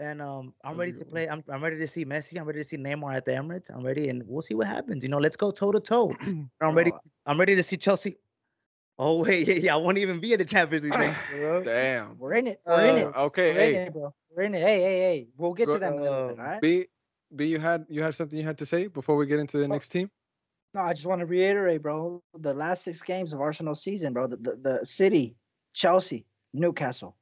and 0.00 0.20
um 0.22 0.54
I'm 0.64 0.76
ready 0.76 0.92
to 0.92 1.04
play. 1.04 1.28
I'm 1.28 1.44
I'm 1.48 1.62
ready 1.62 1.76
to 1.78 1.86
see 1.86 2.04
Messi. 2.04 2.38
I'm 2.38 2.46
ready 2.46 2.60
to 2.60 2.64
see 2.64 2.76
Neymar 2.76 3.14
at 3.14 3.24
the 3.24 3.32
Emirates. 3.32 3.70
I'm 3.74 3.84
ready, 3.84 4.08
and 4.08 4.22
we'll 4.26 4.42
see 4.42 4.54
what 4.54 4.66
happens. 4.66 5.04
You 5.04 5.10
know, 5.10 5.18
let's 5.18 5.36
go 5.36 5.50
toe 5.50 5.70
to 5.72 5.80
toe. 5.80 6.14
I'm 6.60 6.74
ready. 6.74 6.92
I'm 7.26 7.38
ready 7.38 7.54
to 7.54 7.62
see 7.62 7.76
Chelsea. 7.76 8.16
Oh 8.98 9.22
wait, 9.22 9.46
yeah, 9.48 9.54
yeah. 9.54 9.74
I 9.74 9.76
won't 9.76 9.98
even 9.98 10.20
be 10.20 10.32
at 10.32 10.38
the 10.40 10.44
Champions 10.44 10.84
League 10.84 10.92
next 10.98 11.18
year. 11.32 11.62
Damn. 11.62 12.18
We're 12.18 12.34
in 12.34 12.46
it. 12.48 12.60
We're 12.66 12.84
in 12.86 13.04
Uh, 13.04 13.08
it. 13.08 13.16
Okay, 13.16 13.52
We're 13.54 13.60
in 13.60 13.74
hey, 13.74 13.82
it, 13.86 13.92
bro. 13.92 14.14
We're 14.36 14.42
in 14.42 14.54
it. 14.54 14.60
Hey, 14.60 14.80
hey, 14.80 14.98
hey. 15.00 15.28
We'll 15.36 15.54
get 15.54 15.68
Go- 15.68 15.74
to 15.74 15.78
that 15.78 15.92
in 15.94 15.98
a 15.98 16.02
little 16.02 16.28
bit, 16.28 16.38
all 16.38 16.44
right? 16.44 16.60
B, 16.60 16.86
B, 17.34 17.46
you 17.46 17.58
had 17.58 17.86
you 17.88 18.02
had 18.02 18.14
something 18.14 18.38
you 18.38 18.44
had 18.44 18.58
to 18.58 18.66
say 18.66 18.88
before 18.88 19.16
we 19.16 19.26
get 19.26 19.38
into 19.38 19.58
the 19.58 19.64
Oh. 19.64 19.68
next 19.68 19.88
team. 19.88 20.10
No, 20.74 20.82
I 20.82 20.92
just 20.94 21.06
want 21.06 21.18
to 21.20 21.26
reiterate, 21.26 21.82
bro. 21.82 22.22
The 22.38 22.54
last 22.54 22.84
six 22.84 23.00
games 23.02 23.32
of 23.32 23.40
Arsenal 23.40 23.74
season, 23.74 24.12
bro. 24.12 24.26
The, 24.28 24.36
the, 24.36 24.56
the 24.56 24.86
City, 24.86 25.34
Chelsea, 25.74 26.26
Newcastle, 26.52 27.16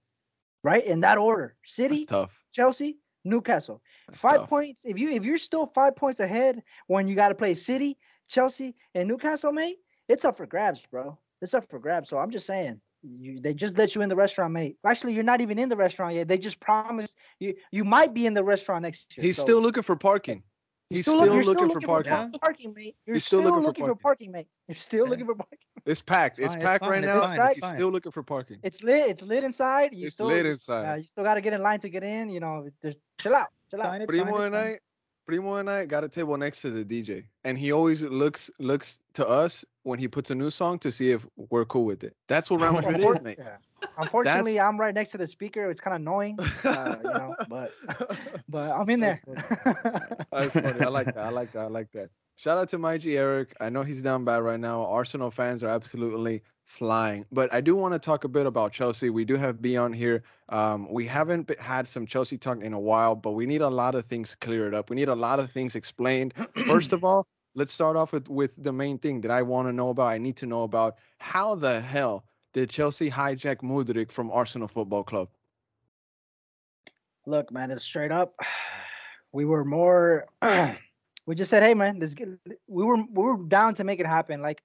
right 0.64 0.84
in 0.84 1.00
that 1.00 1.18
order. 1.18 1.56
That's 1.62 1.74
City, 1.74 2.04
tough. 2.06 2.38
Chelsea, 2.52 2.98
Newcastle. 3.24 3.82
That's 4.08 4.20
five 4.20 4.40
tough. 4.40 4.48
points. 4.50 4.84
If 4.84 4.98
you 4.98 5.10
if 5.10 5.24
you're 5.24 5.38
still 5.38 5.66
five 5.74 5.96
points 5.96 6.20
ahead 6.20 6.62
when 6.86 7.08
you 7.08 7.14
got 7.14 7.28
to 7.28 7.34
play 7.34 7.54
City, 7.54 7.98
Chelsea, 8.28 8.74
and 8.94 9.08
Newcastle, 9.08 9.52
mate, 9.52 9.76
it's 10.08 10.24
up 10.24 10.36
for 10.36 10.46
grabs, 10.46 10.80
bro. 10.90 11.18
It's 11.42 11.54
up 11.54 11.68
for 11.70 11.78
grabs. 11.78 12.08
So 12.08 12.18
I'm 12.18 12.30
just 12.30 12.46
saying, 12.46 12.80
you 13.02 13.40
they 13.40 13.54
just 13.54 13.76
let 13.78 13.94
you 13.94 14.02
in 14.02 14.08
the 14.08 14.16
restaurant, 14.16 14.52
mate. 14.52 14.76
Actually, 14.84 15.14
you're 15.14 15.22
not 15.24 15.40
even 15.40 15.58
in 15.58 15.68
the 15.68 15.76
restaurant 15.76 16.14
yet. 16.14 16.28
They 16.28 16.38
just 16.38 16.58
promised 16.60 17.14
you 17.38 17.54
you 17.70 17.84
might 17.84 18.12
be 18.14 18.26
in 18.26 18.34
the 18.34 18.44
restaurant 18.44 18.82
next 18.82 19.16
year. 19.16 19.24
He's 19.24 19.36
So- 19.36 19.42
still 19.42 19.60
looking 19.60 19.82
for 19.82 19.96
parking. 19.96 20.42
You're 20.90 20.96
He's 20.96 21.06
look- 21.06 21.22
still 21.24 21.34
you're 21.34 21.44
looking 21.44 21.70
for 21.70 21.80
parking. 21.80 22.12
Yeah. 22.12 22.28
parking, 22.40 22.72
mate. 22.74 22.96
You're 23.06 23.20
still 23.20 23.40
still, 23.40 23.50
looking 23.50 23.62
for 23.62 23.66
looking 23.66 23.86
for 23.86 23.94
parking, 23.94 24.32
mate. 24.32 24.48
You're 24.68 24.76
still 24.76 25.04
Yeah. 25.04 25.10
looking 25.10 25.26
for 25.26 25.34
parking. 25.34 25.58
It's 25.84 26.00
packed. 26.00 26.38
It's 26.38 26.54
it's 26.54 26.62
packed 26.64 26.84
fine, 26.84 26.90
right 26.90 26.98
it's 27.04 27.06
now. 27.06 27.20
fine, 27.22 27.40
it's 27.40 27.54
He's 27.54 27.60
fine. 27.62 27.74
still 27.76 27.88
looking 27.90 28.12
for 28.12 28.22
parking. 28.22 28.58
It's 28.62 28.82
lit. 28.82 29.08
It's 29.10 29.22
lit 29.22 29.44
inside. 29.44 29.92
You 29.92 30.06
It's 30.06 30.14
still 30.14 30.26
lit 30.26 30.46
Uh, 30.46 30.50
inside. 30.50 30.96
you 30.96 31.04
still 31.04 31.24
got 31.24 31.34
to 31.34 31.40
get 31.40 31.52
in 31.52 31.60
line 31.62 31.80
to 31.80 31.88
get 31.88 32.02
in. 32.02 32.30
You 32.30 32.40
know, 32.40 32.68
chill 33.20 33.34
out, 33.34 33.48
chill 33.70 33.82
out. 33.82 34.06
Primo 34.08 34.36
and. 34.38 34.56
I, 34.56 34.78
Primo 35.28 35.56
and 35.56 35.68
I 35.68 35.84
got 35.84 36.04
a 36.04 36.08
table 36.08 36.38
next 36.38 36.62
to 36.62 36.70
the 36.70 36.82
DJ, 36.82 37.22
and 37.44 37.58
he 37.58 37.70
always 37.70 38.00
looks 38.00 38.50
looks 38.58 38.98
to 39.12 39.28
us 39.28 39.62
when 39.82 39.98
he 39.98 40.08
puts 40.08 40.30
a 40.30 40.34
new 40.34 40.48
song 40.48 40.78
to 40.78 40.90
see 40.90 41.10
if 41.10 41.26
we're 41.50 41.66
cool 41.66 41.84
with 41.84 42.02
it. 42.02 42.16
That's 42.28 42.48
what 42.48 42.60
Madrid 42.72 43.26
is, 43.26 43.36
yeah. 43.38 43.58
Unfortunately, 43.98 44.58
I'm 44.58 44.80
right 44.80 44.94
next 44.94 45.10
to 45.10 45.18
the 45.18 45.26
speaker. 45.26 45.70
It's 45.70 45.80
kind 45.80 45.94
of 45.94 46.00
annoying, 46.00 46.38
uh, 46.64 46.96
you 47.04 47.10
know. 47.10 47.34
But 47.50 47.72
but 48.48 48.70
I'm 48.70 48.88
in 48.88 49.00
there. 49.00 49.20
That's 50.32 50.54
funny. 50.54 50.80
I 50.80 50.88
like 50.88 51.14
that. 51.14 51.18
I 51.18 51.28
like 51.28 51.52
that. 51.52 51.60
I 51.60 51.68
like 51.68 51.92
that. 51.92 52.08
Shout 52.36 52.56
out 52.56 52.70
to 52.70 52.78
my 52.78 52.96
G 52.96 53.18
Eric. 53.18 53.54
I 53.60 53.68
know 53.68 53.82
he's 53.82 54.00
down 54.00 54.24
bad 54.24 54.38
right 54.38 54.58
now. 54.58 54.86
Arsenal 54.86 55.30
fans 55.30 55.62
are 55.62 55.68
absolutely 55.68 56.42
flying. 56.68 57.24
But 57.32 57.52
I 57.52 57.60
do 57.60 57.74
want 57.74 57.94
to 57.94 57.98
talk 57.98 58.24
a 58.24 58.28
bit 58.28 58.46
about 58.46 58.72
Chelsea. 58.72 59.10
We 59.10 59.24
do 59.24 59.36
have 59.36 59.60
B 59.60 59.76
on 59.76 59.92
here. 59.92 60.22
Um, 60.50 60.86
we 60.92 61.06
haven't 61.06 61.58
had 61.58 61.88
some 61.88 62.06
Chelsea 62.06 62.36
talk 62.36 62.60
in 62.62 62.74
a 62.74 62.78
while, 62.78 63.16
but 63.16 63.32
we 63.32 63.46
need 63.46 63.62
a 63.62 63.68
lot 63.68 63.94
of 63.94 64.04
things 64.04 64.36
cleared 64.40 64.74
up. 64.74 64.90
We 64.90 64.96
need 64.96 65.08
a 65.08 65.14
lot 65.14 65.40
of 65.40 65.50
things 65.50 65.74
explained. 65.74 66.34
First 66.66 66.92
of 66.92 67.04
all, 67.04 67.26
let's 67.54 67.72
start 67.72 67.96
off 67.96 68.12
with 68.12 68.28
with 68.28 68.52
the 68.62 68.72
main 68.72 68.98
thing 68.98 69.22
that 69.22 69.30
I 69.30 69.42
want 69.42 69.66
to 69.68 69.72
know 69.72 69.88
about. 69.88 70.08
I 70.08 70.18
need 70.18 70.36
to 70.36 70.46
know 70.46 70.62
about 70.62 70.96
how 71.18 71.54
the 71.54 71.80
hell 71.80 72.24
did 72.52 72.68
Chelsea 72.70 73.10
hijack 73.10 73.62
Mudryk 73.62 74.12
from 74.12 74.30
Arsenal 74.30 74.68
Football 74.68 75.04
Club? 75.04 75.28
Look, 77.26 77.50
man, 77.50 77.70
it's 77.70 77.84
straight 77.84 78.12
up. 78.12 78.34
We 79.30 79.44
were 79.44 79.62
more. 79.62 80.24
we 81.26 81.34
just 81.34 81.50
said, 81.50 81.62
hey, 81.62 81.74
man, 81.74 81.98
let's. 81.98 82.14
We 82.66 82.82
were 82.82 82.96
we 82.96 83.22
were 83.22 83.36
down 83.36 83.74
to 83.74 83.84
make 83.84 84.00
it 84.00 84.06
happen. 84.06 84.40
Like, 84.40 84.62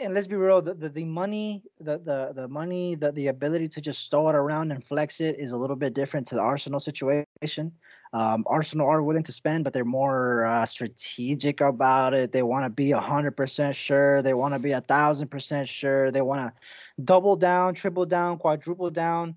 and 0.00 0.14
let's 0.14 0.26
be 0.26 0.36
real, 0.36 0.62
the 0.62 0.74
the, 0.74 0.88
the 0.88 1.04
money, 1.04 1.62
the 1.80 1.98
the 1.98 2.32
the 2.34 2.48
money, 2.48 2.94
the 2.94 3.12
the 3.12 3.28
ability 3.28 3.68
to 3.68 3.80
just 3.80 4.10
throw 4.10 4.28
it 4.28 4.34
around 4.34 4.70
and 4.72 4.82
flex 4.82 5.20
it 5.20 5.38
is 5.38 5.52
a 5.52 5.56
little 5.56 5.76
bit 5.76 5.94
different 5.94 6.26
to 6.28 6.34
the 6.34 6.40
Arsenal 6.40 6.80
situation. 6.80 7.72
Um, 8.12 8.44
Arsenal 8.46 8.88
are 8.88 9.02
willing 9.02 9.22
to 9.24 9.32
spend, 9.32 9.64
but 9.64 9.72
they're 9.72 9.84
more 9.84 10.46
uh, 10.46 10.64
strategic 10.64 11.60
about 11.60 12.14
it. 12.14 12.32
They 12.32 12.42
want 12.42 12.64
to 12.64 12.70
be 12.70 12.90
hundred 12.92 13.36
percent 13.36 13.76
sure. 13.76 14.22
They 14.22 14.34
want 14.34 14.54
to 14.54 14.58
be 14.58 14.72
a 14.72 14.80
thousand 14.80 15.28
percent 15.28 15.68
sure. 15.68 16.10
They 16.10 16.22
want 16.22 16.40
to 16.40 16.52
double 17.04 17.36
down, 17.36 17.74
triple 17.74 18.06
down, 18.06 18.38
quadruple 18.38 18.90
down, 18.90 19.34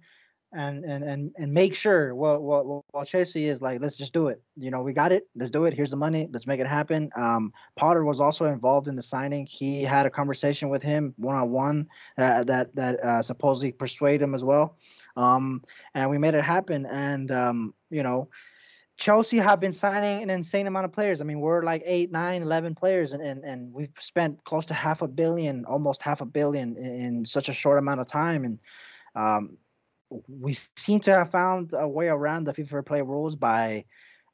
and 0.54 0.84
and 0.84 1.04
and 1.04 1.32
and 1.38 1.54
make 1.54 1.76
sure. 1.76 2.14
what 2.16 2.42
what 2.42 2.66
well, 2.66 3.06
Chelsea 3.06 3.48
is 3.48 3.62
like, 3.62 3.82
let's 3.82 3.96
just 3.96 4.14
do 4.14 4.28
it. 4.28 4.42
You 4.58 4.72
know, 4.72 4.82
we 4.82 4.94
got 4.94 5.12
it. 5.12 5.28
Let's 5.36 5.52
do 5.52 5.66
it. 5.66 5.74
Here's 5.74 5.92
the 5.92 5.98
money. 5.98 6.28
Let's 6.32 6.48
make 6.48 6.60
it 6.60 6.68
happen. 6.68 7.10
Um, 7.16 7.54
Potter 7.76 8.04
was 8.04 8.20
also 8.20 8.46
involved 8.46 8.88
in 8.88 8.96
the 8.96 9.04
signing. 9.04 9.46
He 9.46 9.84
had 9.84 10.06
a 10.06 10.10
conversation 10.10 10.70
with 10.70 10.84
him 10.84 11.14
one 11.18 11.36
on 11.36 11.52
one 11.52 11.88
that 12.18 12.48
that 12.48 12.76
that 12.76 13.00
uh, 13.04 13.22
supposedly 13.22 13.72
persuaded 13.72 14.22
him 14.24 14.36
as 14.36 14.44
well. 14.44 14.78
Um, 15.16 15.64
and 15.94 16.10
we 16.10 16.18
made 16.18 16.34
it 16.34 16.44
happen. 16.44 16.86
And 16.86 17.32
um, 17.32 17.74
you 17.90 18.04
know. 18.04 18.30
Chelsea 18.98 19.38
have 19.40 19.60
been 19.60 19.74
signing 19.74 20.22
an 20.22 20.30
insane 20.30 20.68
amount 20.68 20.86
of 20.86 20.92
players. 20.92 21.22
I 21.22 21.24
mean, 21.24 21.40
we're 21.40 21.64
like 21.64 21.82
eight, 21.88 22.12
nine, 22.12 22.44
eleven 22.44 22.76
players, 22.76 23.14
and, 23.14 23.24
and, 23.24 23.44
and 23.44 23.74
we've 23.74 23.90
spent 24.00 24.44
close 24.44 24.68
to 24.68 24.76
half 24.76 25.02
a 25.02 25.08
billion, 25.08 25.66
almost 25.66 26.04
half 26.04 26.22
a 26.22 26.26
billion 26.26 26.78
in, 26.78 26.86
in 26.86 27.26
such 27.26 27.50
a 27.50 27.54
short 27.54 27.80
amount 27.80 28.00
of 28.00 28.06
time. 28.06 28.44
And 28.44 28.60
um, 29.16 29.58
we 30.28 30.54
seem 30.54 31.00
to 31.02 31.14
have 31.14 31.32
found 31.32 31.72
a 31.74 31.88
way 31.88 32.08
around 32.08 32.44
the 32.44 32.54
FIFA 32.54 32.86
play 32.86 33.02
rules 33.02 33.36
by 33.36 33.86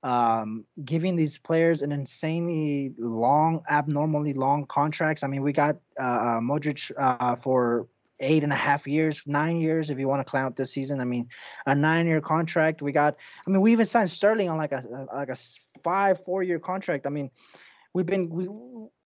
um, 0.03 0.65
giving 0.83 1.15
these 1.15 1.37
players 1.37 1.81
an 1.81 1.91
insanely 1.91 2.93
long, 2.97 3.61
abnormally 3.69 4.33
long 4.33 4.65
contracts. 4.67 5.23
I 5.23 5.27
mean, 5.27 5.41
we 5.41 5.53
got 5.53 5.77
uh, 5.99 6.03
uh 6.03 6.39
Mudryk 6.39 6.91
uh, 6.97 7.35
for 7.35 7.87
eight 8.19 8.43
and 8.43 8.51
a 8.51 8.55
half 8.55 8.87
years, 8.87 9.21
nine 9.25 9.57
years, 9.57 9.89
if 9.89 9.99
you 9.99 10.07
want 10.07 10.25
to 10.25 10.31
count 10.31 10.55
this 10.55 10.71
season. 10.71 10.99
I 10.99 11.05
mean, 11.05 11.27
a 11.65 11.75
nine-year 11.75 12.21
contract. 12.21 12.81
We 12.81 12.91
got. 12.91 13.15
I 13.45 13.49
mean, 13.49 13.61
we 13.61 13.71
even 13.71 13.85
signed 13.85 14.09
Sterling 14.09 14.49
on 14.49 14.57
like 14.57 14.71
a 14.71 14.83
like 15.13 15.29
a 15.29 15.37
five, 15.83 16.23
four-year 16.25 16.59
contract. 16.59 17.05
I 17.05 17.09
mean, 17.09 17.29
we've 17.93 18.05
been 18.05 18.29
we 18.29 18.47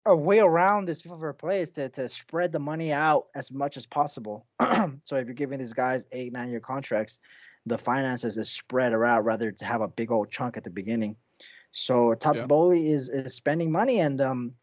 a 0.06 0.16
way 0.16 0.40
around 0.40 0.86
this 0.86 1.02
FIFA 1.02 1.38
play 1.38 1.62
is 1.62 1.72
to 1.72 1.90
to 1.90 2.10
spread 2.10 2.52
the 2.52 2.60
money 2.60 2.92
out 2.92 3.28
as 3.36 3.52
much 3.52 3.78
as 3.78 3.86
possible. 3.86 4.46
so 5.04 5.16
if 5.16 5.26
you're 5.26 5.34
giving 5.34 5.60
these 5.60 5.74
guys 5.74 6.06
eight, 6.12 6.34
nine-year 6.34 6.60
contracts, 6.60 7.20
the 7.66 7.78
finances 7.78 8.38
is 8.38 8.50
spread 8.50 8.94
around 8.94 9.24
rather 9.24 9.52
to 9.52 9.66
have 9.66 9.82
a 9.82 9.88
big 9.88 10.12
old 10.12 10.32
chunk 10.32 10.58
at 10.58 10.64
the 10.64 10.70
beginning. 10.70 11.16
So 11.72 12.16
Top 12.16 12.36
yeah. 12.36 12.46
is 12.72 13.10
is 13.10 13.36
spending 13.36 13.72
money 13.72 14.00
and 14.00 14.20
um 14.22 14.54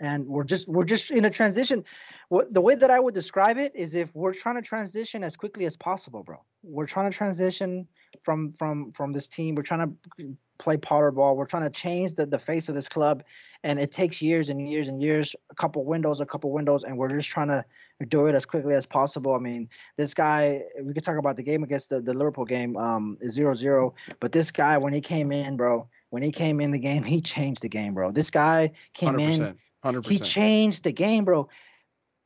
and 0.00 0.26
we're 0.26 0.44
just 0.44 0.68
we're 0.68 0.84
just 0.84 1.10
in 1.10 1.24
a 1.24 1.30
transition. 1.30 1.84
What 2.28 2.52
the 2.52 2.60
way 2.60 2.74
that 2.74 2.90
i 2.90 2.98
would 2.98 3.14
describe 3.14 3.58
it 3.58 3.72
is 3.74 3.94
if 3.94 4.14
we're 4.14 4.32
trying 4.32 4.56
to 4.56 4.62
transition 4.62 5.22
as 5.22 5.36
quickly 5.36 5.66
as 5.66 5.76
possible 5.76 6.22
bro. 6.22 6.40
We're 6.62 6.86
trying 6.86 7.10
to 7.10 7.16
transition 7.16 7.86
from 8.22 8.52
from 8.58 8.92
from 8.92 9.12
this 9.12 9.28
team. 9.28 9.54
We're 9.54 9.62
trying 9.62 9.96
to 10.18 10.36
play 10.58 10.76
potter 10.76 11.10
ball 11.10 11.36
we're 11.36 11.46
trying 11.46 11.64
to 11.64 11.70
change 11.70 12.14
the, 12.14 12.24
the 12.26 12.38
face 12.38 12.68
of 12.68 12.76
this 12.76 12.88
club 12.88 13.24
and 13.64 13.80
it 13.80 13.90
takes 13.90 14.22
years 14.22 14.50
and 14.50 14.68
years 14.70 14.88
and 14.88 15.02
years 15.02 15.34
a 15.50 15.54
couple 15.56 15.84
windows 15.84 16.20
a 16.20 16.26
couple 16.26 16.52
windows 16.52 16.84
and 16.84 16.96
we're 16.96 17.08
just 17.08 17.28
trying 17.28 17.48
to 17.48 17.64
do 18.08 18.26
it 18.26 18.34
as 18.34 18.46
quickly 18.46 18.74
as 18.74 18.86
possible. 18.86 19.34
I 19.34 19.38
mean 19.38 19.68
this 19.96 20.14
guy 20.14 20.62
we 20.82 20.92
could 20.94 21.04
talk 21.04 21.18
about 21.18 21.36
the 21.36 21.42
game 21.42 21.64
against 21.64 21.90
the, 21.90 22.00
the 22.00 22.14
liverpool 22.14 22.44
game 22.44 22.76
um 22.76 23.18
zero 23.28 23.54
zero 23.54 23.94
but 24.20 24.32
this 24.32 24.50
guy 24.50 24.78
when 24.78 24.92
he 24.92 25.00
came 25.00 25.32
in 25.32 25.56
bro 25.56 25.88
when 26.10 26.22
he 26.22 26.30
came 26.30 26.60
in 26.60 26.70
the 26.70 26.78
game 26.78 27.02
he 27.14 27.20
changed 27.20 27.62
the 27.62 27.68
game 27.68 27.94
bro. 27.94 28.10
This 28.10 28.30
guy 28.30 28.70
came 28.92 29.14
100%. 29.14 29.20
in 29.20 29.58
100%. 29.84 30.06
He 30.06 30.18
changed 30.18 30.84
the 30.84 30.92
game, 30.92 31.24
bro. 31.24 31.48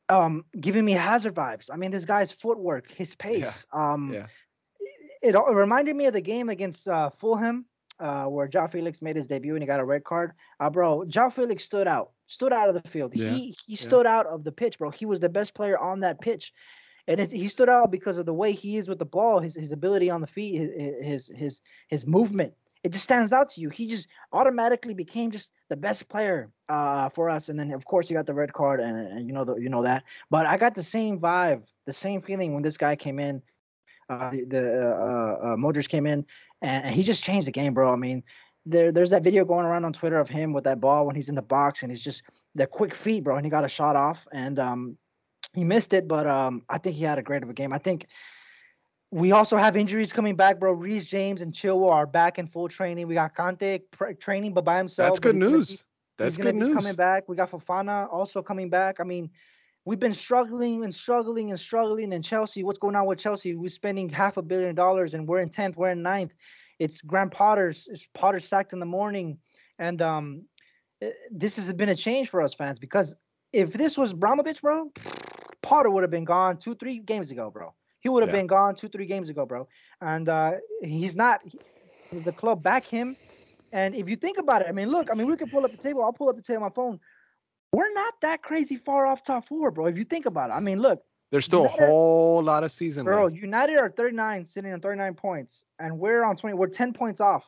Um, 0.07 0.45
giving 0.59 0.85
me 0.85 0.93
Hazard 0.93 1.35
vibes. 1.35 1.69
I 1.71 1.75
mean, 1.75 1.91
this 1.91 2.05
guy's 2.05 2.31
footwork, 2.31 2.89
his 2.91 3.13
pace. 3.15 3.67
Yeah. 3.71 3.93
Um, 3.93 4.13
yeah. 4.13 4.25
It, 5.21 5.35
it, 5.35 5.53
reminded 5.53 5.95
me 5.95 6.05
of 6.05 6.13
the 6.13 6.21
game 6.21 6.49
against 6.49 6.87
uh, 6.87 7.09
Fulham, 7.09 7.65
uh, 7.99 8.25
where 8.25 8.47
João 8.47 8.71
Felix 8.71 9.01
made 9.01 9.17
his 9.17 9.27
debut 9.27 9.53
and 9.53 9.61
he 9.61 9.67
got 9.67 9.79
a 9.79 9.85
red 9.85 10.03
card. 10.03 10.31
Uh, 10.59 10.69
bro, 10.69 11.03
João 11.07 11.31
Felix 11.31 11.63
stood 11.63 11.87
out, 11.87 12.11
stood 12.27 12.53
out 12.53 12.69
of 12.69 12.81
the 12.81 12.89
field. 12.89 13.15
Yeah. 13.15 13.31
He 13.31 13.57
he 13.65 13.75
stood 13.75 14.07
out 14.07 14.25
of 14.25 14.43
the 14.43 14.51
pitch, 14.51 14.79
bro. 14.79 14.89
He 14.89 15.05
was 15.05 15.19
the 15.19 15.29
best 15.29 15.53
player 15.53 15.77
on 15.77 15.99
that 15.99 16.21
pitch, 16.21 16.53
and 17.07 17.19
he 17.19 17.49
stood 17.49 17.69
out 17.69 17.91
because 17.91 18.17
of 18.17 18.25
the 18.25 18.33
way 18.33 18.53
he 18.53 18.77
is 18.77 18.87
with 18.87 18.99
the 18.99 19.05
ball, 19.05 19.39
his 19.39 19.55
his 19.55 19.73
ability 19.73 20.09
on 20.09 20.21
the 20.21 20.27
feet, 20.27 20.57
his 20.57 20.71
his 21.01 21.31
his, 21.35 21.61
his 21.89 22.07
movement 22.07 22.53
it 22.83 22.91
just 22.91 23.03
stands 23.03 23.33
out 23.33 23.49
to 23.49 23.61
you. 23.61 23.69
He 23.69 23.87
just 23.87 24.07
automatically 24.31 24.93
became 24.93 25.31
just 25.31 25.51
the 25.69 25.75
best 25.75 26.07
player 26.07 26.49
uh, 26.69 27.09
for 27.09 27.29
us. 27.29 27.49
And 27.49 27.59
then 27.59 27.71
of 27.71 27.85
course 27.85 28.09
you 28.09 28.15
got 28.15 28.25
the 28.25 28.33
red 28.33 28.53
card, 28.53 28.79
and, 28.79 28.95
and 28.95 29.27
you 29.27 29.33
know 29.33 29.43
the, 29.43 29.55
you 29.55 29.69
know 29.69 29.83
that. 29.83 30.03
But 30.29 30.45
I 30.45 30.57
got 30.57 30.75
the 30.75 30.83
same 30.83 31.19
vibe, 31.19 31.63
the 31.85 31.93
same 31.93 32.21
feeling 32.21 32.53
when 32.53 32.63
this 32.63 32.77
guy 32.77 32.95
came 32.95 33.19
in. 33.19 33.41
Uh, 34.09 34.31
the 34.31 34.45
the 34.45 34.89
uh, 34.89 35.37
uh, 35.41 35.55
Mudryk 35.55 35.87
came 35.87 36.07
in, 36.07 36.25
and, 36.61 36.85
and 36.85 36.95
he 36.95 37.03
just 37.03 37.23
changed 37.23 37.47
the 37.47 37.51
game, 37.51 37.73
bro. 37.73 37.91
I 37.91 37.95
mean, 37.95 38.23
there 38.65 38.91
there's 38.91 39.11
that 39.11 39.23
video 39.23 39.45
going 39.45 39.65
around 39.65 39.85
on 39.85 39.93
Twitter 39.93 40.19
of 40.19 40.29
him 40.29 40.53
with 40.53 40.63
that 40.63 40.79
ball 40.79 41.05
when 41.05 41.15
he's 41.15 41.29
in 41.29 41.35
the 41.35 41.41
box, 41.41 41.83
and 41.83 41.91
he's 41.91 42.03
just 42.03 42.23
the 42.55 42.65
quick 42.65 42.95
feet, 42.95 43.23
bro, 43.23 43.35
and 43.35 43.45
he 43.45 43.49
got 43.49 43.65
a 43.65 43.69
shot 43.69 43.95
off, 43.95 44.25
and 44.31 44.57
um, 44.57 44.97
he 45.53 45.63
missed 45.63 45.93
it, 45.93 46.07
but 46.07 46.27
um, 46.27 46.63
I 46.69 46.77
think 46.77 46.95
he 46.95 47.03
had 47.03 47.19
a 47.19 47.23
great 47.23 47.43
of 47.43 47.49
a 47.49 47.53
game. 47.53 47.73
I 47.73 47.77
think 47.77 48.07
we 49.11 49.31
also 49.31 49.57
have 49.57 49.75
injuries 49.75 50.13
coming 50.13 50.35
back, 50.35 50.59
bro. 50.59 50.71
Reece 50.71 51.05
James 51.05 51.41
and 51.41 51.51
Chilwell 51.51 51.89
are 51.89 52.05
back 52.05 52.37
in 52.37 52.47
full 52.47 52.67
training. 52.67 53.07
We 53.07 53.15
got 53.15 53.35
Kante 53.35 53.81
pr- 53.91 54.11
training, 54.11 54.53
but 54.53 54.63
by 54.63 54.77
himself. 54.77 55.09
That's 55.09 55.19
good 55.19 55.35
news. 55.35 55.69
Be, 55.69 55.83
That's 56.17 56.37
good 56.37 56.55
news. 56.55 56.75
Coming 56.75 56.95
back. 56.95 57.27
We 57.27 57.35
got 57.35 57.49
Fofana 57.49 58.07
also 58.11 58.43
coming 58.43 58.69
back. 58.69 58.99
I 58.99 59.03
mean, 59.03 59.31
we've 59.85 59.99
been 59.99 60.13
struggling 60.13 60.83
and 60.83 60.93
struggling 60.93 61.49
and 61.49 61.59
struggling. 61.59 62.13
in 62.13 62.21
Chelsea, 62.21 62.63
what's 62.63 62.77
going 62.77 62.95
on 62.95 63.07
with 63.07 63.17
Chelsea? 63.17 63.55
We're 63.55 63.69
spending 63.69 64.09
half 64.09 64.37
a 64.37 64.43
billion 64.43 64.75
dollars, 64.75 65.15
and 65.15 65.27
we're 65.27 65.39
in 65.39 65.49
tenth. 65.49 65.75
We're 65.75 65.91
in 65.91 66.03
ninth. 66.03 66.33
It's 66.77 67.01
Graham 67.01 67.31
Potter's. 67.31 67.87
It's 67.91 68.05
Potter 68.13 68.39
sacked 68.39 68.73
in 68.73 68.79
the 68.79 68.85
morning, 68.85 69.39
and 69.79 70.03
um, 70.03 70.43
eh, 71.01 71.09
this 71.31 71.55
has 71.55 71.73
been 71.73 71.89
a 71.89 71.95
change 71.95 72.29
for 72.29 72.43
us 72.43 72.53
fans 72.53 72.77
because 72.77 73.15
if 73.53 73.73
this 73.73 73.97
was 73.97 74.11
Abramovich, 74.11 74.61
bro, 74.61 74.91
Potter 75.63 75.89
would 75.89 76.03
have 76.03 76.11
been 76.11 76.25
gone 76.25 76.57
two, 76.57 76.75
three 76.75 76.99
games 76.99 77.31
ago, 77.31 77.49
bro. 77.49 77.73
He 77.99 78.09
would 78.09 78.23
have 78.23 78.29
yeah. 78.29 78.39
been 78.39 78.47
gone 78.47 78.75
two, 78.75 78.87
three 78.89 79.05
games 79.05 79.29
ago, 79.29 79.45
bro. 79.45 79.67
And 80.01 80.29
uh, 80.29 80.53
he's 80.81 81.15
not. 81.15 81.41
He, 81.43 81.59
the 82.11 82.31
club 82.31 82.63
back 82.63 82.85
him. 82.85 83.15
And 83.71 83.93
if 83.93 84.09
you 84.09 84.15
think 84.15 84.37
about 84.37 84.61
it, 84.61 84.67
I 84.67 84.71
mean, 84.71 84.89
look, 84.89 85.11
I 85.11 85.15
mean, 85.15 85.27
we 85.27 85.37
can 85.37 85.49
pull 85.49 85.63
up 85.63 85.71
the 85.71 85.77
table. 85.77 86.03
I'll 86.03 86.13
pull 86.13 86.29
up 86.29 86.35
the 86.35 86.41
table 86.41 86.63
on 86.63 86.69
my 86.69 86.73
phone. 86.73 86.99
We're 87.71 87.93
not 87.93 88.15
that 88.21 88.41
crazy 88.41 88.77
far 88.77 89.05
off 89.05 89.23
top 89.23 89.47
four, 89.47 89.69
bro. 89.69 89.85
If 89.85 89.97
you 89.97 90.03
think 90.03 90.25
about 90.25 90.49
it, 90.49 90.53
I 90.53 90.59
mean, 90.59 90.79
look. 90.79 91.03
There's 91.31 91.45
still 91.45 91.65
United, 91.65 91.83
a 91.83 91.87
whole 91.87 92.41
lot 92.41 92.63
of 92.63 92.71
season 92.71 93.05
bro, 93.05 93.25
left. 93.25 93.35
United 93.35 93.77
are 93.77 93.89
39, 93.91 94.47
sitting 94.47 94.73
on 94.73 94.81
39 94.81 95.13
points, 95.13 95.63
and 95.77 95.99
we're 95.99 96.23
on 96.23 96.35
20. 96.35 96.55
We're 96.55 96.65
10 96.65 96.93
points 96.93 97.21
off, 97.21 97.45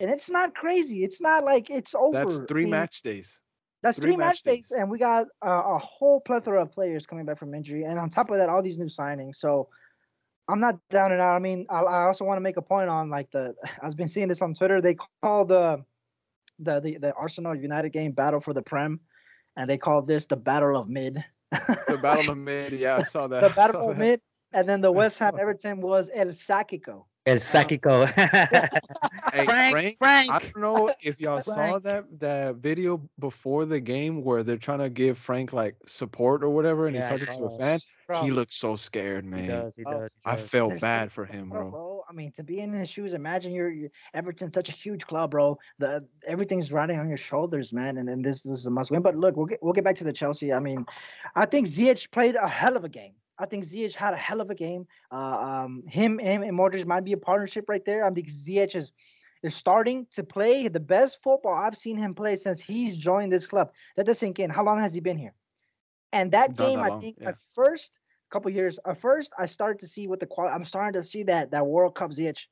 and 0.00 0.10
it's 0.10 0.30
not 0.30 0.54
crazy. 0.54 1.04
It's 1.04 1.20
not 1.20 1.44
like 1.44 1.68
it's 1.68 1.94
over. 1.94 2.16
That's 2.16 2.40
three 2.48 2.62
I 2.62 2.64
mean, 2.64 2.70
match 2.70 3.02
days. 3.02 3.38
That's 3.82 3.98
three, 3.98 4.12
three 4.12 4.16
match 4.16 4.42
days. 4.42 4.70
and 4.70 4.88
we 4.88 4.98
got 4.98 5.26
uh, 5.44 5.62
a 5.64 5.78
whole 5.78 6.20
plethora 6.20 6.62
of 6.62 6.72
players 6.72 7.04
coming 7.04 7.24
back 7.24 7.38
from 7.38 7.52
injury, 7.54 7.82
and 7.82 7.98
on 7.98 8.10
top 8.10 8.30
of 8.30 8.36
that, 8.36 8.48
all 8.48 8.62
these 8.62 8.78
new 8.78 8.86
signings. 8.86 9.36
So 9.36 9.68
I'm 10.48 10.60
not 10.60 10.78
down 10.90 11.12
and 11.12 11.20
out. 11.20 11.34
I 11.34 11.40
mean, 11.40 11.66
I, 11.68 11.80
I 11.80 12.06
also 12.06 12.24
want 12.24 12.36
to 12.36 12.42
make 12.42 12.56
a 12.56 12.62
point 12.62 12.88
on 12.88 13.10
like 13.10 13.30
the 13.32 13.54
I've 13.82 13.96
been 13.96 14.08
seeing 14.08 14.28
this 14.28 14.40
on 14.40 14.54
Twitter. 14.54 14.80
They 14.80 14.96
call 15.22 15.44
the 15.44 15.84
the 16.60 16.80
the, 16.80 16.98
the 16.98 17.12
Arsenal 17.14 17.54
United 17.54 17.90
game 17.90 18.12
battle 18.12 18.40
for 18.40 18.52
the 18.52 18.62
Prem, 18.62 19.00
and 19.56 19.68
they 19.68 19.78
call 19.78 20.02
this 20.02 20.26
the 20.26 20.36
Battle 20.36 20.76
of 20.76 20.88
Mid. 20.88 21.22
the 21.50 21.98
Battle 22.02 22.32
of 22.32 22.38
Mid, 22.38 22.72
yeah, 22.74 22.98
I 22.98 23.02
saw 23.02 23.26
that. 23.26 23.40
the 23.48 23.50
Battle 23.50 23.90
of 23.90 23.98
Mid, 23.98 24.20
and 24.52 24.68
then 24.68 24.80
the 24.80 24.92
West 24.92 25.18
Ham 25.18 25.34
Everton 25.40 25.80
was 25.80 26.08
El 26.14 26.28
Sacico. 26.28 27.06
El 27.26 27.36
Sakiko. 27.36 28.06
Hey, 29.32 29.44
Frank, 29.46 29.72
Frank, 29.72 29.98
Frank. 29.98 30.30
I 30.30 30.38
don't 30.40 30.56
know 30.58 30.92
if 31.00 31.18
y'all 31.18 31.40
saw 31.40 31.78
that 31.78 32.04
that 32.20 32.56
video 32.56 33.00
before 33.18 33.64
the 33.64 33.80
game 33.80 34.22
where 34.24 34.42
they're 34.42 34.58
trying 34.58 34.80
to 34.80 34.90
give 34.90 35.16
Frank 35.16 35.54
like 35.54 35.74
support 35.86 36.44
or 36.44 36.50
whatever, 36.50 36.86
and 36.86 36.94
Yeah, 36.96 37.08
I 37.08 37.16
he's 37.16 37.26
talking 37.26 37.48
to 37.48 37.54
a 37.54 37.58
fan. 37.58 37.80
Bro, 38.06 38.24
He 38.24 38.30
looks 38.30 38.56
so 38.56 38.76
scared, 38.76 39.24
man. 39.24 39.40
He 39.40 39.48
man. 39.48 39.60
does. 39.62 39.76
He 39.76 39.84
does. 39.84 40.12
He 40.12 40.30
I 40.30 40.36
felt 40.36 40.70
There's 40.70 40.80
bad 40.82 41.08
so- 41.08 41.14
for 41.14 41.24
him, 41.24 41.48
bro, 41.48 41.70
bro. 41.70 42.04
I 42.10 42.12
mean, 42.12 42.32
to 42.32 42.42
be 42.42 42.60
in 42.60 42.72
his 42.72 42.90
shoes, 42.90 43.14
imagine 43.14 43.52
you're, 43.52 43.70
you're 43.70 43.90
Everton's 44.12 44.52
such 44.54 44.68
a 44.68 44.72
huge 44.72 45.06
club, 45.06 45.30
bro. 45.30 45.56
The 45.78 46.06
everything's 46.26 46.70
riding 46.70 46.98
on 46.98 47.08
your 47.08 47.16
shoulders, 47.16 47.72
man. 47.72 47.96
And 47.96 48.06
then 48.06 48.20
this 48.20 48.44
was 48.44 48.66
a 48.66 48.70
must 48.70 48.90
win. 48.90 49.00
But 49.00 49.16
look, 49.16 49.36
we'll 49.36 49.46
get 49.46 49.60
we'll 49.62 49.72
get 49.72 49.84
back 49.84 49.96
to 49.96 50.04
the 50.04 50.12
Chelsea. 50.12 50.52
I 50.52 50.60
mean, 50.60 50.84
I 51.36 51.46
think 51.46 51.66
Ziyech 51.68 52.10
played 52.10 52.34
a 52.34 52.48
hell 52.48 52.76
of 52.76 52.84
a 52.84 52.88
game. 52.90 53.14
I 53.38 53.46
think 53.46 53.64
Ziyech 53.64 53.94
had 53.94 54.14
a 54.14 54.16
hell 54.16 54.40
of 54.40 54.50
a 54.50 54.54
game. 54.54 54.86
Uh, 55.10 55.16
um, 55.64 55.82
him, 55.86 56.18
him, 56.18 56.42
and 56.42 56.56
Mudryk 56.56 56.86
might 56.86 57.04
be 57.04 57.12
a 57.12 57.16
partnership 57.16 57.66
right 57.68 57.84
there. 57.84 58.04
I 58.04 58.10
think 58.10 58.28
Ziyech 58.28 58.74
is 58.74 58.92
is 59.42 59.56
starting 59.56 60.06
to 60.12 60.22
play 60.22 60.68
the 60.68 60.80
best 60.80 61.20
football 61.20 61.54
I've 61.54 61.76
seen 61.76 61.96
him 61.96 62.14
play 62.14 62.36
since 62.36 62.60
he's 62.60 62.96
joined 62.96 63.32
this 63.32 63.46
club. 63.46 63.72
Let 63.96 64.06
that 64.06 64.14
sink 64.14 64.38
in. 64.38 64.50
How 64.50 64.64
long 64.64 64.78
has 64.78 64.94
he 64.94 65.00
been 65.00 65.18
here? 65.18 65.34
And 66.12 66.30
that 66.32 66.50
Not 66.50 66.58
game, 66.58 66.78
that 66.78 66.92
I 66.92 67.00
think 67.00 67.16
yeah. 67.20 67.30
at 67.30 67.38
first, 67.54 67.98
couple 68.30 68.50
years, 68.50 68.78
at 68.86 69.00
first, 69.00 69.32
I 69.38 69.46
started 69.46 69.80
to 69.80 69.86
see 69.86 70.06
what 70.06 70.20
the 70.20 70.26
quality. 70.26 70.54
I'm 70.54 70.64
starting 70.64 70.94
to 70.94 71.02
see 71.02 71.22
that 71.24 71.50
that 71.50 71.66
World 71.66 71.94
Cup 71.94 72.12
Ziyech 72.12 72.46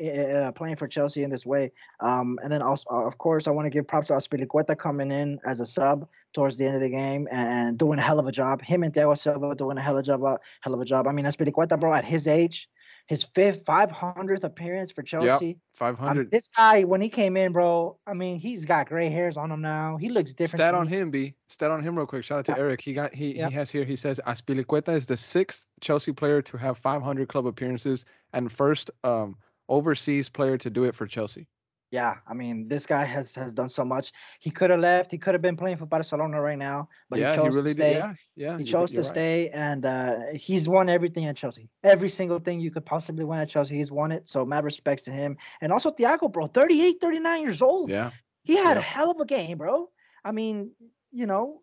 uh, 0.00 0.52
playing 0.52 0.76
for 0.76 0.86
Chelsea 0.88 1.22
in 1.22 1.30
this 1.30 1.46
way. 1.46 1.72
Um, 2.00 2.38
and 2.42 2.52
then 2.52 2.62
also, 2.62 2.84
uh, 2.90 3.04
of 3.06 3.18
course, 3.18 3.46
I 3.46 3.50
want 3.50 3.66
to 3.66 3.70
give 3.70 3.86
props 3.86 4.08
to 4.08 4.14
Azpilicueta 4.14 4.76
coming 4.78 5.10
in 5.10 5.38
as 5.46 5.60
a 5.60 5.66
sub 5.66 6.06
towards 6.34 6.56
the 6.56 6.66
end 6.66 6.74
of 6.76 6.82
the 6.82 6.88
game 6.90 7.26
and 7.30 7.78
doing 7.78 7.98
a 7.98 8.02
hell 8.02 8.18
of 8.18 8.26
a 8.26 8.32
job. 8.32 8.60
Him 8.62 8.82
and 8.82 8.92
Thiago 8.92 9.16
Silva 9.16 9.54
doing 9.54 9.78
a 9.78 9.82
hell 9.82 9.96
of 9.96 10.00
a 10.00 10.02
job. 10.02 10.22
uh, 10.24 10.36
Hell 10.60 10.74
of 10.74 10.80
a 10.80 10.84
job. 10.84 11.06
I 11.06 11.12
mean, 11.12 11.24
Azpilicueta, 11.24 11.78
bro, 11.80 11.94
at 11.94 12.04
his 12.04 12.26
age, 12.26 12.68
his 13.06 13.22
fifth, 13.22 13.64
500th 13.64 14.42
appearance 14.42 14.90
for 14.90 15.02
Chelsea. 15.02 15.58
Five 15.74 15.96
I 16.00 16.12
mean, 16.12 16.28
this 16.32 16.48
guy, 16.48 16.82
when 16.82 17.00
he 17.00 17.08
came 17.08 17.36
in, 17.36 17.52
bro, 17.52 17.96
I 18.06 18.14
mean, 18.14 18.38
he's 18.40 18.64
got 18.64 18.88
gray 18.88 19.08
hairs 19.10 19.36
on 19.36 19.50
him 19.52 19.60
now. 19.60 19.96
He 19.96 20.08
looks 20.08 20.34
different. 20.34 20.60
Stat 20.62 20.74
on 20.74 20.88
him, 20.88 21.10
B. 21.12 21.34
Stat 21.48 21.70
on 21.70 21.82
him, 21.84 21.96
real 21.96 22.06
quick. 22.06 22.24
Shout 22.24 22.40
out 22.40 22.44
to 22.46 22.52
Yeah. 22.52 22.58
Eric. 22.58 22.80
He 22.80 22.92
got 22.94 23.14
he 23.14 23.36
Yeah. 23.36 23.48
he 23.48 23.54
has 23.54 23.70
here. 23.70 23.84
He 23.84 23.94
says 23.94 24.18
Azpilicueta 24.26 24.92
is 24.96 25.06
the 25.06 25.16
sixth 25.16 25.66
Chelsea 25.80 26.12
player 26.12 26.42
to 26.42 26.56
have 26.56 26.78
500 26.78 27.28
club 27.28 27.46
appearances 27.46 28.04
and 28.32 28.50
first 28.50 28.90
um 29.04 29.36
overseas 29.68 30.28
player 30.28 30.58
to 30.58 30.70
do 30.70 30.84
it 30.84 30.94
for 30.94 31.06
Chelsea. 31.06 31.48
Yeah, 31.92 32.16
I 32.26 32.34
mean, 32.34 32.66
this 32.66 32.84
guy 32.84 33.04
has 33.04 33.34
has 33.36 33.54
done 33.54 33.68
so 33.68 33.84
much. 33.84 34.12
He 34.40 34.50
could 34.50 34.70
have 34.70 34.80
left. 34.80 35.12
He 35.12 35.18
could 35.18 35.34
have 35.34 35.42
been 35.42 35.56
playing 35.56 35.76
for 35.76 35.86
Barcelona 35.86 36.40
right 36.40 36.58
now, 36.58 36.88
but 37.08 37.20
yeah, 37.20 37.30
he 37.30 37.36
chose 37.36 37.54
really 37.54 37.70
to 37.70 37.74
stay. 37.74 37.92
did. 37.92 37.98
Yeah, 37.98 38.14
yeah. 38.34 38.58
he 38.58 38.64
chose 38.64 38.90
to 38.92 38.98
right. 38.98 39.06
stay, 39.06 39.50
and 39.50 39.86
uh, 39.86 40.16
he's 40.34 40.68
won 40.68 40.88
everything 40.88 41.26
at 41.26 41.36
Chelsea. 41.36 41.68
Every 41.84 42.08
single 42.08 42.40
thing 42.40 42.60
you 42.60 42.72
could 42.72 42.84
possibly 42.84 43.24
win 43.24 43.38
at 43.38 43.48
Chelsea, 43.48 43.76
he's 43.76 43.92
won 43.92 44.10
it. 44.10 44.28
So 44.28 44.44
mad 44.44 44.64
respects 44.64 45.04
to 45.04 45.12
him. 45.12 45.36
And 45.60 45.72
also 45.72 45.92
Thiago, 45.92 46.30
bro, 46.30 46.46
38, 46.46 46.96
39 47.00 47.42
years 47.42 47.62
old. 47.62 47.88
Yeah. 47.88 48.10
He 48.42 48.56
had 48.56 48.76
a 48.76 48.80
hell 48.80 49.10
of 49.12 49.20
a 49.20 49.24
game, 49.24 49.58
bro. 49.58 49.88
I 50.24 50.32
mean, 50.32 50.72
you 51.12 51.26
know, 51.26 51.62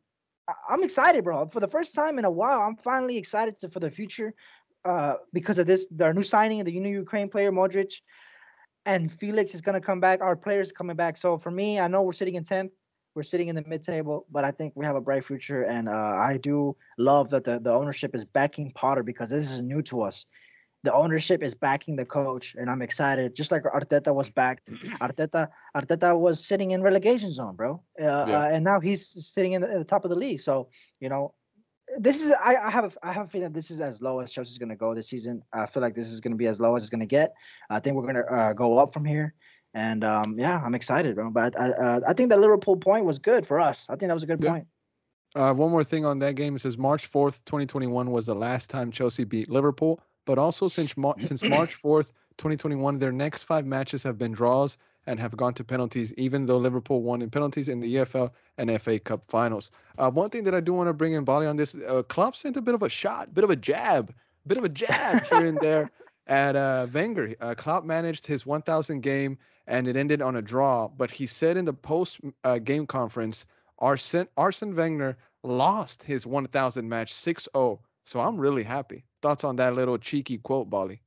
I'm 0.70 0.84
excited, 0.84 1.24
bro. 1.24 1.48
For 1.48 1.60
the 1.60 1.68
first 1.68 1.96
time 1.96 2.18
in 2.18 2.26
a 2.26 2.32
while, 2.32 2.62
I'm 2.62 2.78
finally 2.78 3.18
excited 3.18 3.60
to, 3.60 3.70
for 3.70 3.80
the 3.80 3.92
future 3.92 4.34
uh, 4.86 5.16
because 5.32 5.58
of 5.60 5.68
this. 5.68 5.88
Their 5.92 6.14
new 6.14 6.24
signing, 6.24 6.60
of 6.60 6.66
the 6.66 6.80
new 6.80 6.90
Ukraine 6.90 7.30
player, 7.30 7.52
Mudryk, 7.52 7.94
and 8.86 9.12
Felix 9.12 9.54
is 9.54 9.62
going 9.62 9.80
to 9.80 9.86
come 9.86 10.00
back. 10.00 10.22
Our 10.22 10.36
players 10.36 10.70
are 10.70 10.74
coming 10.74 10.96
back. 10.96 11.18
So 11.18 11.38
for 11.38 11.52
me, 11.52 11.80
I 11.80 11.88
know 11.88 12.02
we're 12.02 12.14
sitting 12.14 12.36
in 12.36 12.44
10th. 12.44 12.72
We're 13.16 13.24
sitting 13.24 13.48
in 13.48 13.56
the 13.56 13.64
mid 13.68 13.84
table, 13.84 14.26
but 14.32 14.44
I 14.44 14.50
think 14.52 14.74
we 14.76 14.86
have 14.86 14.96
a 14.96 15.02
bright 15.02 15.24
future. 15.24 15.64
And 15.64 15.88
uh, 15.88 15.92
I 15.92 16.40
do 16.42 16.76
love 16.98 17.30
that 17.30 17.44
the, 17.44 17.60
the 17.60 17.72
ownership 17.72 18.16
is 18.16 18.26
backing 18.26 18.72
Potter 18.72 19.04
because 19.04 19.30
this 19.30 19.52
is 19.52 19.62
new 19.62 19.84
to 19.84 20.02
us. 20.02 20.26
The 20.84 20.94
ownership 20.94 21.44
is 21.44 21.54
backing 21.54 21.96
the 21.96 22.04
coach, 22.04 22.56
and 22.60 22.70
I'm 22.70 22.82
excited. 22.82 23.36
Just 23.36 23.52
like 23.52 23.64
Arteta 23.64 24.14
was 24.14 24.30
backed. 24.30 24.70
Arteta 25.02 25.48
Arteta 25.78 26.20
was 26.20 26.46
sitting 26.46 26.72
in 26.72 26.82
relegation 26.82 27.32
zone, 27.32 27.56
bro. 27.56 27.82
Uh, 28.02 28.06
uh, 28.06 28.50
and 28.52 28.66
now 28.66 28.82
he's 28.82 29.08
sitting 29.34 29.54
in 29.54 29.62
the, 29.62 29.70
at 29.70 29.78
the 29.78 29.86
top 29.86 30.04
of 30.04 30.10
the 30.10 30.18
league. 30.18 30.42
So 30.42 30.68
you 31.00 31.08
know, 31.08 31.36
this 31.98 32.22
is 32.24 32.32
I, 32.32 32.56
I 32.56 32.70
have 32.72 32.86
a, 32.86 32.92
I 33.08 33.14
have 33.14 33.26
a 33.26 33.30
feeling 33.30 33.48
that 33.48 33.54
this 33.54 33.72
is 33.72 33.82
as 33.82 34.02
low 34.02 34.20
as 34.20 34.32
Chelsea's 34.32 34.58
going 34.58 34.70
to 34.70 34.76
go 34.76 34.94
this 34.94 35.08
season. 35.08 35.44
I 35.52 35.66
feel 35.66 35.82
like 35.82 35.96
this 35.96 36.08
is 36.08 36.22
going 36.22 36.32
to 36.32 36.38
be 36.38 36.48
as 36.48 36.60
low 36.60 36.76
as 36.76 36.84
it's 36.84 36.90
going 36.90 37.02
to 37.02 37.06
get. 37.06 37.34
I 37.70 37.80
think 37.80 37.96
we're 37.96 38.04
going 38.04 38.16
to 38.16 38.26
uh, 38.26 38.54
go 38.54 38.78
up 38.78 38.94
from 38.94 39.06
here. 39.06 39.34
And 39.74 40.04
um, 40.04 40.38
yeah, 40.38 40.62
I'm 40.64 40.76
excited, 40.76 41.16
bro. 41.16 41.30
But 41.32 41.60
I, 41.60 41.72
uh, 41.72 42.00
I 42.08 42.14
think 42.14 42.30
that 42.30 42.40
Liverpool 42.40 42.78
point 42.78 43.06
was 43.06 43.20
good 43.20 43.46
for 43.46 43.60
us. 43.60 43.86
I 43.90 43.96
think 43.96 44.10
that 44.10 44.14
was 44.14 44.24
a 44.24 44.28
good 44.28 44.42
Yeah. 44.42 44.50
point. 44.50 44.68
Uh, 45.36 45.54
one 45.54 45.72
more 45.72 45.84
thing 45.84 46.06
on 46.06 46.20
that 46.20 46.36
game. 46.36 46.56
It 46.56 46.60
says 46.60 46.78
March 46.78 47.12
4th, 47.12 47.36
2021 47.46 48.12
was 48.12 48.28
the 48.28 48.36
last 48.36 48.70
time 48.70 48.92
Chelsea 48.92 49.24
beat 49.24 49.50
Liverpool, 49.50 50.00
but 50.26 50.38
also 50.38 50.68
since 50.68 50.96
Mar- 50.96 51.16
since 51.20 51.44
March 51.44 51.82
4th, 51.82 52.10
2021, 52.38 53.00
their 53.00 53.12
next 53.12 53.44
five 53.44 53.66
matches 53.66 54.04
have 54.04 54.18
been 54.18 54.32
draws 54.32 54.78
and 55.08 55.20
have 55.20 55.36
gone 55.36 55.54
to 55.56 55.64
penalties, 55.64 56.14
even 56.14 56.46
though 56.46 56.58
Liverpool 56.58 57.02
won 57.02 57.22
in 57.22 57.30
penalties 57.30 57.70
in 57.70 57.80
the 57.80 57.96
EFL 57.96 58.32
and 58.58 58.82
FA 58.82 59.00
Cup 59.00 59.24
finals. 59.30 59.72
Uh, 59.98 60.10
one 60.10 60.30
thing 60.30 60.44
that 60.46 60.56
I 60.56 60.60
do 60.60 60.74
want 60.74 60.88
to 60.88 60.94
bring 60.94 61.14
in 61.14 61.24
Bali 61.24 61.48
on 61.48 61.58
this, 61.58 61.76
uh, 61.76 62.04
Klopp 62.04 62.36
sent 62.36 62.58
a 62.58 62.62
bit 62.62 62.76
of 62.76 62.84
a 62.84 62.90
shot, 62.90 63.34
bit 63.34 63.44
of 63.44 63.50
a 63.50 63.56
jab, 63.56 64.14
bit 64.48 64.58
of 64.58 64.64
a 64.64 64.70
jab 64.70 65.24
here 65.26 65.46
and 65.46 65.60
there 65.60 65.92
at 66.28 66.56
uh, 66.56 66.88
Wenger. 66.94 67.34
Uh, 67.42 67.54
Klopp 67.56 67.84
managed 67.84 68.26
his 68.26 68.46
1,000 68.46 69.02
game 69.02 69.38
and 69.68 69.88
it 69.88 69.96
ended 69.96 70.22
on 70.22 70.38
a 70.38 70.42
draw, 70.42 70.88
but 70.88 71.10
he 71.10 71.26
said 71.26 71.58
in 71.58 71.66
the 71.66 71.74
post 71.74 72.20
uh, 72.44 72.58
game 72.58 72.86
conference, 72.86 73.46
Arsene, 73.80 74.28
Arsene 74.38 74.76
Wenger 74.76 75.18
lost 75.44 76.04
his 76.04 76.26
1000 76.26 76.88
match 76.88 77.14
6-0. 77.14 77.80
So 78.06 78.20
I'm 78.20 78.38
really 78.38 78.64
happy. 78.64 79.06
Thoughts 79.22 79.44
on 79.44 79.56
that 79.58 79.76
little 79.76 79.98
cheeky 79.98 80.38
quote, 80.38 80.70
Bali? 80.70 81.02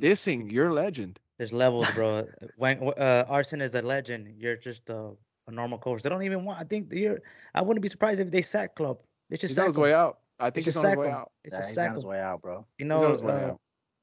Dissing 0.00 0.50
your 0.50 0.72
legend. 0.72 1.20
There's 1.40 1.54
levels, 1.54 1.90
bro. 1.94 2.28
when 2.56 2.82
uh, 2.98 3.24
Arson 3.26 3.62
is 3.62 3.74
a 3.74 3.80
legend, 3.80 4.28
you're 4.36 4.56
just 4.56 4.90
a, 4.90 5.12
a 5.46 5.50
normal 5.50 5.78
coach. 5.78 6.02
They 6.02 6.10
don't 6.10 6.22
even 6.22 6.44
want. 6.44 6.60
I 6.60 6.64
think 6.64 6.92
you're. 6.92 7.22
I 7.54 7.62
wouldn't 7.62 7.80
be 7.80 7.88
surprised 7.88 8.20
if 8.20 8.30
they 8.30 8.42
sack 8.42 8.76
Klopp. 8.76 9.00
They 9.30 9.36
He's 9.36 9.40
just 9.40 9.58
on 9.58 9.64
sack 9.64 9.68
his 9.68 9.78
way 9.78 9.94
out. 9.94 10.18
I 10.38 10.50
think 10.50 10.66
just 10.66 10.76
he's 10.76 10.84
on 10.84 10.90
his 10.90 10.96
way 10.98 11.10
out. 11.10 11.32
They 11.42 11.50
Yeah, 11.50 11.56
just 11.56 11.68
he's 11.70 11.74
sack 11.76 11.88
on 11.88 11.94
his 11.94 12.04
way 12.04 12.20
out, 12.20 12.42
bro. 12.42 12.66
You 12.76 12.84
He's 12.84 12.92
on 12.92 13.00
know, 13.00 13.12
his 13.12 13.22
way 13.22 13.32
uh, 13.32 13.48
out. 13.52 13.60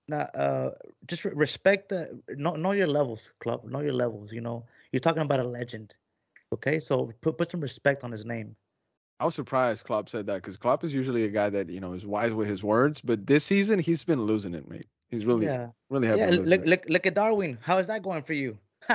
not 0.07 0.35
uh, 0.35 0.71
just 1.05 1.25
respect 1.25 1.89
the 1.89 2.19
know, 2.29 2.55
know 2.55 2.71
your 2.71 2.87
levels, 2.87 3.31
club. 3.39 3.65
Know 3.65 3.81
your 3.81 3.93
levels. 3.93 4.33
You 4.33 4.41
know, 4.41 4.65
you're 4.91 4.99
talking 4.99 5.21
about 5.21 5.39
a 5.39 5.47
legend. 5.47 5.93
Okay, 6.51 6.79
so 6.79 7.13
put 7.21 7.37
put 7.37 7.51
some 7.51 7.61
respect 7.61 8.03
on 8.03 8.11
his 8.11 8.25
name. 8.25 8.55
I 9.19 9.25
was 9.25 9.35
surprised 9.35 9.83
Klopp 9.83 10.09
said 10.09 10.25
that 10.25 10.41
because 10.41 10.57
Klopp 10.57 10.83
is 10.83 10.91
usually 10.91 11.23
a 11.23 11.29
guy 11.29 11.51
that 11.51 11.69
you 11.69 11.81
know 11.81 11.93
is 11.93 12.03
wise 12.03 12.33
with 12.33 12.47
his 12.47 12.63
words, 12.63 12.99
but 12.99 13.27
this 13.27 13.43
season 13.43 13.77
he's 13.77 14.03
been 14.03 14.23
losing 14.23 14.55
it, 14.55 14.67
mate. 14.67 14.87
He's 15.09 15.25
really, 15.25 15.45
yeah, 15.45 15.67
really 15.89 16.07
have 16.07 16.17
yeah. 16.19 16.29
Look 16.29 16.65
look 16.65 16.83
look 16.89 17.05
at 17.07 17.13
Darwin. 17.13 17.57
How 17.61 17.77
is 17.77 17.87
that 17.87 18.01
going 18.03 18.23
for 18.23 18.33
you? 18.33 18.57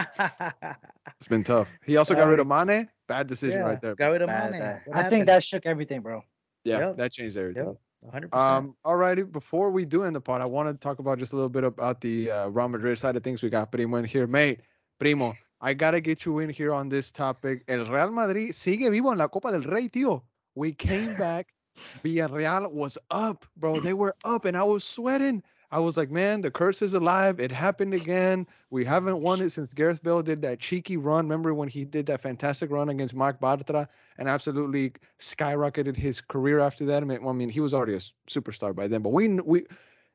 It's 1.19 1.29
been 1.29 1.45
tough. 1.45 1.69
He 1.85 1.97
also 1.97 2.15
got 2.15 2.29
rid 2.29 2.41
of 2.41 2.47
Mane. 2.47 2.89
Bad 3.09 3.27
decision 3.27 3.59
yeah, 3.59 3.65
right 3.65 3.81
there. 3.81 3.95
got 3.95 4.09
rid 4.09 4.23
of 4.23 4.29
Bad, 4.29 4.51
Mane. 4.53 4.61
bad. 4.61 4.83
What 4.87 4.97
I 4.97 5.09
think 5.09 5.27
that 5.27 5.45
shook 5.45 5.67
everything, 5.67 6.01
bro. 6.01 6.23
Yeah, 6.65 6.79
Yep. 6.79 6.97
that 6.97 7.13
changed 7.13 7.37
everything. 7.37 7.77
Yep, 8.05 8.31
100%. 8.31 8.35
Um, 8.35 8.75
alrighty. 8.85 9.31
Before 9.31 9.71
we 9.71 9.85
do 9.85 10.03
end 10.03 10.17
the 10.17 10.21
pod, 10.21 10.41
I 10.41 10.47
want 10.47 10.69
to 10.69 10.75
talk 10.75 10.99
about 10.99 11.19
just 11.19 11.33
a 11.33 11.37
little 11.37 11.49
bit 11.49 11.65
about 11.65 12.01
the 12.01 12.31
uh, 12.31 12.49
Real 12.49 12.69
Madrid 12.69 12.99
side 12.99 13.17
of 13.17 13.23
things. 13.23 13.43
We 13.43 13.51
got 13.51 13.71
Primo 13.71 13.97
in 13.99 14.05
here, 14.05 14.27
mate. 14.27 14.61
Primo, 14.99 15.35
I 15.61 15.75
gotta 15.75 16.01
get 16.01 16.25
you 16.25 16.39
in 16.41 16.51
here 16.51 16.73
on 16.73 16.89
this 16.89 17.11
topic. 17.11 17.63
El 17.69 17.85
Real 17.87 18.11
Madrid 18.11 18.53
sigue 18.55 18.91
vivo 18.91 19.11
en 19.13 19.19
la 19.19 19.29
Copa 19.29 19.51
del 19.53 19.63
Rey, 19.63 19.89
tío. 19.89 20.23
We 20.55 20.73
came 20.73 21.15
back. 21.17 21.49
Villarreal 22.05 22.71
was 22.71 22.99
up, 23.11 23.47
bro. 23.57 23.81
They 23.81 23.95
were 23.95 24.15
up, 24.25 24.45
and 24.45 24.57
I 24.57 24.63
was 24.63 24.85
sweating. 24.85 25.43
I 25.73 25.79
was 25.79 25.97
like, 25.97 26.11
man, 26.11 26.43
the 26.43 26.51
curse 26.51 26.83
is 26.83 26.93
alive. 26.93 27.41
It 27.41 27.51
happened 27.51 27.95
again. 27.95 28.47
We 28.69 28.85
haven't 28.85 29.23
won 29.23 29.41
it 29.41 29.51
since 29.51 29.73
Gareth 29.73 30.03
Bale 30.03 30.23
did 30.23 30.43
that 30.43 30.61
cheeky 30.61 30.99
run. 30.99 31.25
Remember 31.25 31.55
when 31.55 31.69
he 31.69 31.87
did 31.87 32.05
that 32.07 32.21
fantastic 32.21 32.71
run 32.71 32.91
against 32.91 33.15
Marc 33.15 33.41
Bartra 33.41 33.89
and 34.19 34.29
absolutely 34.29 34.93
skyrocketed 35.19 35.97
his 35.97 36.21
career 36.21 36.61
after 36.61 36.85
that? 36.85 37.03
I 37.03 37.07
mean, 37.07 37.23
well, 37.23 37.31
I 37.31 37.33
mean, 37.33 37.49
he 37.49 37.61
was 37.61 37.73
already 37.73 37.95
a 37.95 38.01
superstar 38.31 38.75
by 38.75 38.87
then, 38.87 39.01
but 39.01 39.15
we 39.15 39.29
we 39.41 39.65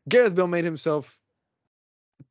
Gareth 0.07 0.35
Bale 0.35 0.45
made 0.47 0.63
himself, 0.63 1.17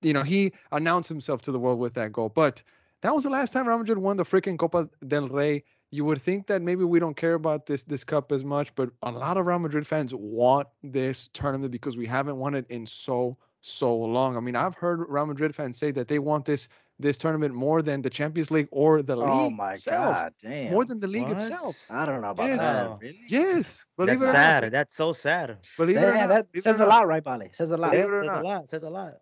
you 0.02 0.12
know, 0.12 0.22
he 0.22 0.52
announced 0.70 1.08
himself 1.08 1.42
to 1.42 1.52
the 1.52 1.58
world 1.58 1.80
with 1.80 1.94
that 1.94 2.12
goal. 2.12 2.28
But 2.28 2.62
that 3.02 3.12
was 3.12 3.24
the 3.24 3.30
last 3.30 3.52
time 3.52 3.66
Real 3.66 3.78
Madrid 3.78 3.98
won 3.98 4.16
the 4.16 4.24
freaking 4.24 4.56
Copa 4.56 4.88
del 5.08 5.26
Rey. 5.26 5.64
You 5.96 6.04
would 6.04 6.20
think 6.20 6.46
that 6.48 6.60
maybe 6.62 6.84
we 6.84 6.98
don't 7.00 7.16
care 7.16 7.34
about 7.34 7.66
this 7.66 7.82
this 7.84 8.04
cup 8.04 8.30
as 8.32 8.44
much, 8.44 8.74
but 8.74 8.90
a 9.02 9.10
lot 9.10 9.36
of 9.38 9.46
Real 9.46 9.58
Madrid 9.58 9.86
fans 9.86 10.12
want 10.14 10.68
this 10.82 11.28
tournament 11.32 11.72
because 11.72 11.96
we 11.96 12.06
haven't 12.06 12.36
won 12.36 12.54
it 12.54 12.66
in 12.68 12.86
so 12.86 13.36
so 13.62 13.96
long. 13.96 14.36
I 14.36 14.40
mean, 14.40 14.56
I've 14.56 14.74
heard 14.74 14.98
Real 15.08 15.26
Madrid 15.26 15.54
fans 15.54 15.78
say 15.78 15.90
that 15.92 16.08
they 16.08 16.18
want 16.18 16.44
this 16.44 16.68
this 16.98 17.16
tournament 17.18 17.54
more 17.54 17.82
than 17.82 18.02
the 18.02 18.10
Champions 18.10 18.50
League 18.50 18.68
or 18.70 19.02
the 19.02 19.16
oh 19.16 19.20
league 19.20 19.28
Oh 19.46 19.50
my 19.50 19.72
itself, 19.72 20.14
god, 20.14 20.34
damn. 20.42 20.70
more 20.72 20.84
than 20.84 21.00
the 21.00 21.08
league 21.08 21.28
What? 21.28 21.32
itself. 21.32 21.76
I 21.90 22.04
don't 22.06 22.20
know 22.22 22.30
about 22.30 22.46
Yes. 22.48 22.58
that. 22.58 22.86
Oh. 22.88 22.98
Really? 23.00 23.20
Yes, 23.28 23.84
believe 23.96 24.20
That's 24.20 24.26
it 24.26 24.34
or 24.36 24.40
not. 24.42 24.62
sad. 24.62 24.64
That's 24.72 24.94
so 24.96 25.12
sad. 25.12 25.58
Believe 25.76 25.96
it 25.96 26.04
or 26.04 26.14
not. 26.14 26.28
that 26.28 26.52
believe 26.52 26.62
it 26.62 26.62
says 26.62 26.80
or 26.80 26.84
a 26.84 26.86
lot, 26.86 27.06
right, 27.08 27.24
Bali? 27.24 27.48
Says 27.52 27.70
a 27.70 27.76
lot. 27.76 27.90
Believe 27.92 28.04
it 28.06 28.10
or 28.12 28.22
says 28.22 28.30
not. 28.32 28.42
a 28.44 28.46
lot. 28.46 28.70
Says 28.70 28.82
a 28.82 28.90
lot. 28.90 29.14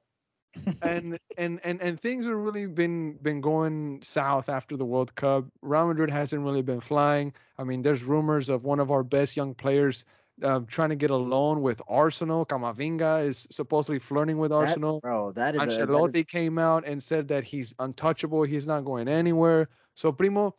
And 0.82 1.18
and 1.38 1.60
and 1.64 1.80
and 1.82 2.00
things 2.00 2.26
have 2.26 2.34
really 2.36 2.66
been 2.66 3.14
been 3.22 3.40
going 3.40 4.00
south 4.02 4.48
after 4.48 4.76
the 4.76 4.84
World 4.84 5.14
Cup. 5.14 5.44
Real 5.62 5.88
Madrid 5.88 6.10
hasn't 6.10 6.42
really 6.42 6.62
been 6.62 6.80
flying. 6.80 7.32
I 7.58 7.64
mean, 7.64 7.82
there's 7.82 8.02
rumors 8.02 8.48
of 8.48 8.64
one 8.64 8.80
of 8.80 8.90
our 8.90 9.02
best 9.02 9.36
young 9.36 9.54
players 9.54 10.04
uh, 10.42 10.60
trying 10.66 10.88
to 10.90 10.96
get 10.96 11.10
a 11.10 11.16
loan 11.16 11.62
with 11.62 11.80
Arsenal. 11.88 12.44
Camavinga 12.46 13.24
is 13.24 13.46
supposedly 13.50 13.98
flirting 13.98 14.38
with 14.38 14.50
That- 14.50 14.56
Arsenal. 14.56 15.00
bro, 15.00 15.32
that 15.32 15.54
is 15.54 15.62
a, 15.62 15.66
that 15.66 15.72
is- 15.72 15.78
Ancelotti 15.88 16.26
came 16.26 16.58
out 16.58 16.86
and 16.86 17.02
said 17.02 17.28
that 17.28 17.44
he's 17.44 17.74
untouchable. 17.78 18.42
He's 18.42 18.66
not 18.66 18.84
going 18.84 19.06
anywhere. 19.08 19.68
So, 19.94 20.10
Primo, 20.10 20.54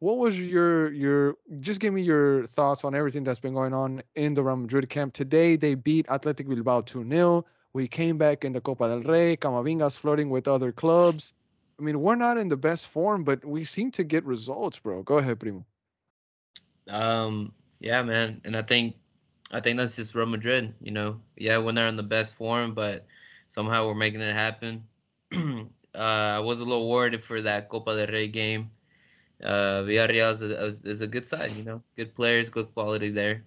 what 0.00 0.18
was 0.18 0.40
your 0.40 0.90
your? 0.92 1.36
Just 1.60 1.78
give 1.80 1.92
me 1.94 2.02
your 2.02 2.46
thoughts 2.46 2.84
on 2.84 2.94
everything 2.94 3.22
that's 3.22 3.38
been 3.38 3.54
going 3.54 3.72
on 3.74 4.02
in 4.16 4.34
the 4.34 4.42
Real 4.42 4.56
Madrid 4.56 4.88
camp. 4.88 5.12
Today 5.12 5.56
they 5.56 5.74
beat 5.74 6.06
Athletic 6.08 6.48
Bilbao 6.48 6.80
2-0. 6.80 7.44
We 7.72 7.88
came 7.88 8.18
back 8.18 8.44
in 8.44 8.52
the 8.52 8.60
Copa 8.60 8.88
del 8.88 9.02
Rey. 9.02 9.36
Camavinga's 9.36 9.96
flirting 9.96 10.30
with 10.30 10.48
other 10.48 10.72
clubs. 10.72 11.34
I 11.78 11.82
mean, 11.82 12.00
we're 12.00 12.16
not 12.16 12.36
in 12.38 12.48
the 12.48 12.56
best 12.56 12.86
form, 12.86 13.24
but 13.24 13.44
we 13.44 13.64
seem 13.64 13.90
to 13.92 14.04
get 14.04 14.24
results, 14.24 14.78
bro. 14.78 15.02
Go 15.02 15.18
ahead, 15.18 15.38
Primo. 15.40 15.64
Um, 16.88 17.52
yeah, 17.80 18.02
man, 18.02 18.40
and 18.44 18.56
I 18.56 18.62
think 18.62 18.96
I 19.52 19.60
think 19.60 19.76
that's 19.78 19.96
just 19.96 20.14
Real 20.14 20.26
Madrid. 20.26 20.74
You 20.80 20.92
know, 20.92 21.20
yeah, 21.36 21.58
when 21.58 21.74
they're 21.74 21.88
in 21.88 21.96
the 21.96 22.02
best 22.02 22.34
form, 22.34 22.74
but 22.74 23.06
somehow 23.48 23.86
we're 23.86 23.94
making 23.94 24.20
it 24.20 24.34
happen. 24.34 24.84
uh, 25.32 25.64
I 25.94 26.40
was 26.40 26.60
a 26.60 26.64
little 26.64 26.88
worried 26.90 27.22
for 27.24 27.40
that 27.42 27.68
Copa 27.68 27.96
del 27.96 28.06
Rey 28.08 28.28
game. 28.28 28.70
Uh, 29.42 29.82
Villarreal 29.82 30.32
is 30.32 30.42
a, 30.42 30.66
is- 30.90 31.02
a 31.02 31.06
good 31.06 31.26
side, 31.26 31.52
you 31.52 31.64
know, 31.64 31.82
good 31.96 32.14
players, 32.14 32.50
good 32.50 32.72
quality 32.74 33.10
there. 33.10 33.42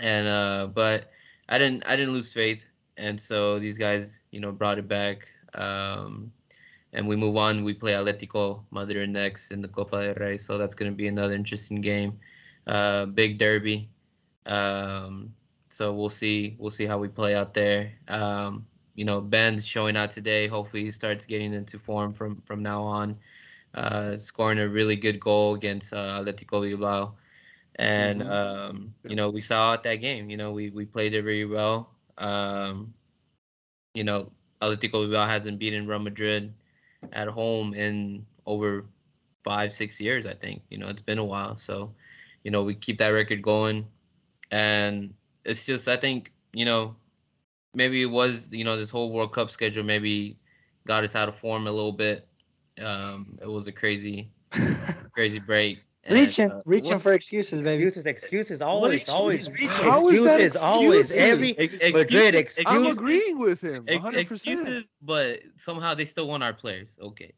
And 0.00 0.26
uh, 0.28 0.68
but 0.72 1.10
I 1.48 1.58
didn't 1.58 1.84
I 1.86 1.96
didn't 1.96 2.12
lose 2.14 2.32
faith, 2.32 2.64
and 2.96 3.20
so 3.20 3.58
these 3.58 3.78
guys, 3.78 4.20
you 4.30 4.40
know, 4.40 4.52
brought 4.52 4.78
it 4.78 4.88
back. 4.88 5.28
Um, 5.54 6.32
and 6.92 7.06
we 7.06 7.16
move 7.16 7.36
on. 7.36 7.64
We 7.64 7.74
play 7.74 7.92
Atletico 7.92 8.62
Madrid 8.70 9.10
next 9.10 9.50
in 9.50 9.60
the 9.60 9.68
Copa 9.68 10.02
del 10.04 10.14
Rey, 10.14 10.38
so 10.38 10.58
that's 10.58 10.74
going 10.74 10.90
to 10.90 10.96
be 10.96 11.06
another 11.08 11.34
interesting 11.34 11.80
game. 11.80 12.18
Uh, 12.66 13.06
big 13.06 13.38
derby. 13.38 13.88
Um, 14.46 15.34
so 15.68 15.92
we'll 15.92 16.08
see. 16.10 16.56
We'll 16.58 16.70
see 16.70 16.86
how 16.86 16.98
we 16.98 17.08
play 17.08 17.34
out 17.34 17.54
there. 17.54 17.92
Um, 18.08 18.66
you 18.94 19.04
know, 19.04 19.20
Ben's 19.20 19.64
showing 19.66 19.96
out 19.96 20.10
today. 20.10 20.46
Hopefully, 20.48 20.84
he 20.84 20.90
starts 20.90 21.24
getting 21.26 21.52
into 21.54 21.78
form 21.78 22.12
from 22.12 22.42
from 22.46 22.62
now 22.62 22.82
on. 22.82 23.16
Uh, 23.74 24.16
scoring 24.16 24.58
a 24.58 24.68
really 24.68 24.96
good 24.96 25.20
goal 25.20 25.54
against 25.54 25.92
uh, 25.92 26.20
Atletico 26.22 26.60
Bilbao, 26.62 27.14
and 27.76 28.22
Mhm. 28.22 28.30
um, 28.30 28.94
you 29.06 29.14
know 29.16 29.30
we 29.30 29.40
saw 29.40 29.74
at 29.74 29.82
that 29.84 29.96
game. 29.96 30.30
You 30.30 30.36
know, 30.36 30.52
we 30.52 30.70
we 30.70 30.84
played 30.86 31.14
it 31.14 31.22
very 31.22 31.44
well. 31.44 31.90
Um, 32.20 32.94
you 33.94 34.04
know, 34.04 34.30
Atletico 34.62 34.92
Bilbao 34.92 35.26
hasn't 35.26 35.58
beaten 35.58 35.86
Real 35.86 35.98
Madrid 35.98 36.52
at 37.12 37.28
home 37.28 37.74
in 37.74 38.26
over 38.46 38.84
five, 39.42 39.72
six 39.72 40.00
years, 40.00 40.26
I 40.26 40.34
think. 40.34 40.62
You 40.70 40.78
know, 40.78 40.88
it's 40.88 41.02
been 41.02 41.18
a 41.18 41.24
while. 41.24 41.56
So, 41.56 41.92
you 42.44 42.50
know, 42.50 42.62
we 42.62 42.74
keep 42.74 42.98
that 42.98 43.08
record 43.08 43.42
going. 43.42 43.86
And 44.50 45.14
it's 45.44 45.64
just, 45.66 45.88
I 45.88 45.96
think, 45.96 46.32
you 46.52 46.64
know, 46.64 46.96
maybe 47.74 48.02
it 48.02 48.06
was, 48.06 48.48
you 48.50 48.64
know, 48.64 48.76
this 48.76 48.90
whole 48.90 49.12
World 49.12 49.32
Cup 49.32 49.50
schedule 49.50 49.84
maybe 49.84 50.36
got 50.86 51.04
us 51.04 51.14
out 51.14 51.28
of 51.28 51.36
form 51.36 51.66
a 51.66 51.72
little 51.72 51.92
bit. 51.92 52.26
Um, 52.80 53.38
it 53.40 53.48
was 53.48 53.66
a 53.66 53.72
crazy, 53.72 54.30
crazy 55.12 55.38
break. 55.38 55.80
And, 56.04 56.14
reaching, 56.18 56.50
uh, 56.50 56.62
reaching 56.64 56.96
for 56.98 57.12
excuses, 57.12 57.60
baby. 57.60 57.82
Excuses, 57.84 58.06
excuses, 58.06 58.62
always, 58.62 59.06
you- 59.06 59.12
always. 59.12 59.46
what 59.48 59.58
are 59.58 59.62
you- 59.62 59.68
How 59.68 60.08
is 60.08 60.24
that 60.24 60.40
excuses, 60.40 60.62
always. 60.62 61.12
Every 61.16 61.58
ex- 61.58 61.72
Madrid 61.92 62.34
excuses- 62.34 62.36
excuse- 62.36 62.66
I'm 62.66 62.86
agreeing 62.86 63.38
with 63.38 63.60
him. 63.60 63.84
100%. 63.86 64.16
excuses, 64.32 64.88
but 65.02 65.40
somehow 65.56 65.92
they 65.94 66.06
still 66.06 66.26
want 66.26 66.42
our 66.42 66.54
players. 66.54 66.98
Okay. 67.02 67.32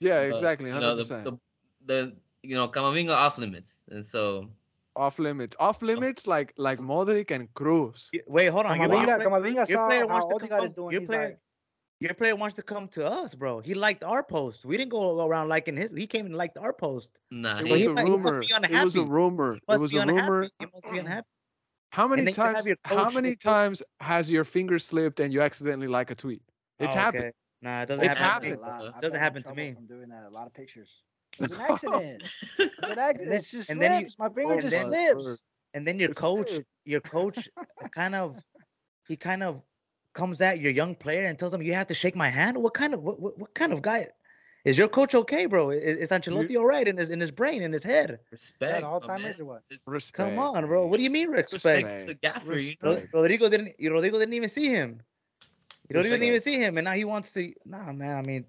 Yeah, 0.00 0.22
But, 0.28 0.34
exactly. 0.34 0.68
You 0.70 0.74
know, 0.80 0.96
100%. 0.96 1.24
the, 1.24 1.30
the, 1.30 1.38
the 1.86 2.16
you 2.42 2.56
know 2.56 2.66
Camavinga 2.68 3.14
off 3.14 3.38
limits, 3.38 3.78
and 3.90 4.04
so 4.04 4.48
off 4.96 5.18
limits. 5.20 5.54
Off 5.60 5.80
limits 5.80 6.26
like 6.26 6.52
like 6.56 6.80
Modric 6.80 7.30
and 7.30 7.52
Kroos. 7.54 8.08
Wait, 8.26 8.46
hold 8.46 8.66
on. 8.66 8.78
Your, 8.80 8.88
Camavinga, 8.88 9.04
player- 9.16 9.30
Camavinga 9.30 9.54
your 9.54 9.66
saw 9.66 9.86
player 9.86 10.00
how 10.00 10.06
wants 10.08 10.26
to 10.26 10.34
Odegaard 10.34 10.64
is 10.64 10.72
doing. 10.74 10.92
your 10.92 11.00
player- 11.02 11.28
like, 11.28 11.38
your 12.00 12.14
player 12.14 12.36
wants 12.36 12.54
to 12.56 12.62
come 12.62 12.88
to 12.88 13.06
us, 13.06 13.34
bro. 13.34 13.60
He 13.60 13.74
liked 13.74 14.04
our 14.04 14.22
post. 14.22 14.64
We 14.64 14.76
didn't 14.76 14.90
go 14.90 15.26
around 15.26 15.48
liking 15.48 15.76
his. 15.76 15.92
He 15.92 16.06
came 16.06 16.26
and 16.26 16.34
liked 16.36 16.56
our 16.58 16.72
post. 16.72 17.18
nah. 17.30 17.58
It 17.58 17.68
was 17.70 17.80
he 17.80 17.86
a 17.86 17.90
might- 17.90 18.04
he 18.06 18.10
must 18.16 18.34
rumor. 18.34 18.40
be 18.40 18.46
It 18.46 18.84
was 18.84 18.96
a 18.96 19.02
rumor. 19.04 19.54
It 19.56 19.62
was 19.80 19.92
a 19.92 19.96
unhappy. 19.96 20.20
rumor. 20.30 20.48
He 20.60 20.66
must 20.72 20.92
be 20.92 20.98
unhappy. 20.98 21.26
How 21.90 22.06
many 22.06 22.22
then 22.24 22.34
you 22.36 22.42
have 22.42 22.54
times? 22.64 22.76
How 22.84 23.10
many 23.10 23.34
times 23.34 23.82
has 24.00 24.30
your 24.30 24.44
finger 24.44 24.78
slipped 24.78 25.20
and 25.20 25.32
you 25.32 25.40
accidentally 25.40 25.88
like 25.88 26.10
a 26.10 26.14
tweet? 26.14 26.42
It's 26.78 26.94
Oh, 26.94 26.98
happened. 26.98 27.24
okay. 27.24 27.32
Nah, 27.62 27.82
it 27.82 27.86
doesn't 27.86 28.04
It's 28.04 28.16
happen. 28.16 28.50
to 28.50 28.56
me. 28.56 28.62
happened. 28.62 28.62
a 28.62 28.66
lot. 28.66 28.78
Doesn't 28.80 28.86
I've 28.86 29.00
gotten 29.02 29.14
in 29.14 29.20
happen 29.20 29.42
to 29.42 29.48
trouble 29.48 29.62
me. 29.62 29.72
From 29.74 29.86
doing 29.86 30.08
that, 30.10 30.24
a 30.26 30.30
lot 30.30 30.46
of 30.46 30.54
pictures. 30.54 30.90
It's 31.40 31.52
an 31.52 31.60
accident. 31.68 32.22
It 32.58 32.72
was 32.80 32.90
an 32.90 32.98
accident. 32.98 33.30
then- 33.30 33.38
It's 33.38 33.50
just 33.50 33.70
and 33.70 33.82
then 33.82 33.92
you- 34.02 34.08
slips. 34.10 34.18
My 34.18 34.28
finger 34.28 34.52
and 34.52 34.62
just 34.62 34.74
then- 34.90 35.14
slips. 35.20 35.42
And 35.74 35.86
then 35.86 35.98
your 35.98 36.10
It's 36.10 36.18
coach, 36.20 36.50
it. 36.50 36.66
your 36.84 37.00
coach, 37.00 37.48
kind 37.94 38.14
of, 38.14 38.36
he 39.06 39.16
kind 39.16 39.42
of 39.42 39.62
comes 40.18 40.40
at 40.40 40.60
your 40.60 40.72
young 40.72 40.94
player 41.04 41.24
and 41.26 41.38
tells 41.38 41.52
him 41.54 41.62
you 41.62 41.74
have 41.74 41.86
to 41.92 41.94
shake 42.02 42.16
my 42.24 42.28
hand. 42.28 42.54
What 42.64 42.74
kind 42.74 42.92
of 42.94 43.00
what, 43.02 43.16
what, 43.20 43.38
what 43.38 43.54
kind 43.54 43.72
of 43.72 43.80
guy 43.90 44.00
is 44.64 44.76
your 44.76 44.88
coach? 44.88 45.14
Okay, 45.14 45.46
bro? 45.46 45.70
Is, 45.70 45.96
is 46.04 46.10
Ancelotti 46.10 46.56
all 46.60 46.66
right 46.66 46.86
in 46.92 46.96
his 46.96 47.10
in 47.10 47.20
his 47.20 47.30
brain 47.40 47.62
in 47.62 47.72
his 47.72 47.84
head? 47.92 48.18
respect. 48.30 48.82
All 48.84 49.00
my 49.06 49.18
man. 49.18 49.34
Or 49.40 49.44
what? 49.50 49.62
Respect. 49.86 50.16
Come 50.16 50.38
on, 50.38 50.66
bro. 50.66 50.86
What 50.86 50.98
do 50.98 51.04
you 51.04 51.10
mean 51.18 51.28
respect? 51.30 51.84
Respect 51.84 52.00
to 52.00 52.06
the 52.12 52.14
gaffer, 52.26 52.56
you 52.58 52.74
know. 52.82 53.00
Rodrigo 53.14 53.48
didn't. 53.48 53.72
Rodrigo 53.80 54.18
didn't 54.18 54.34
even 54.40 54.48
see 54.58 54.68
him. 54.78 54.90
Rodrigo 55.90 56.14
didn't 56.16 56.24
even 56.30 56.34
Respect. 56.34 56.56
see 56.56 56.62
him, 56.64 56.72
and 56.78 56.84
now 56.84 56.96
he 57.02 57.04
wants 57.14 57.32
to. 57.36 57.40
Nah, 57.64 57.92
man. 57.92 58.16
I 58.18 58.22
mean, 58.30 58.44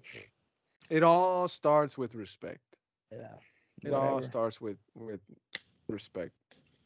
It 0.90 1.02
all 1.02 1.48
starts 1.48 1.96
with 1.96 2.12
respect. 2.14 2.64
yeah. 3.12 3.36
It 3.82 3.92
all 3.94 4.20
starts 4.32 4.60
with 4.60 4.78
with 4.94 5.20
respect. 5.88 6.32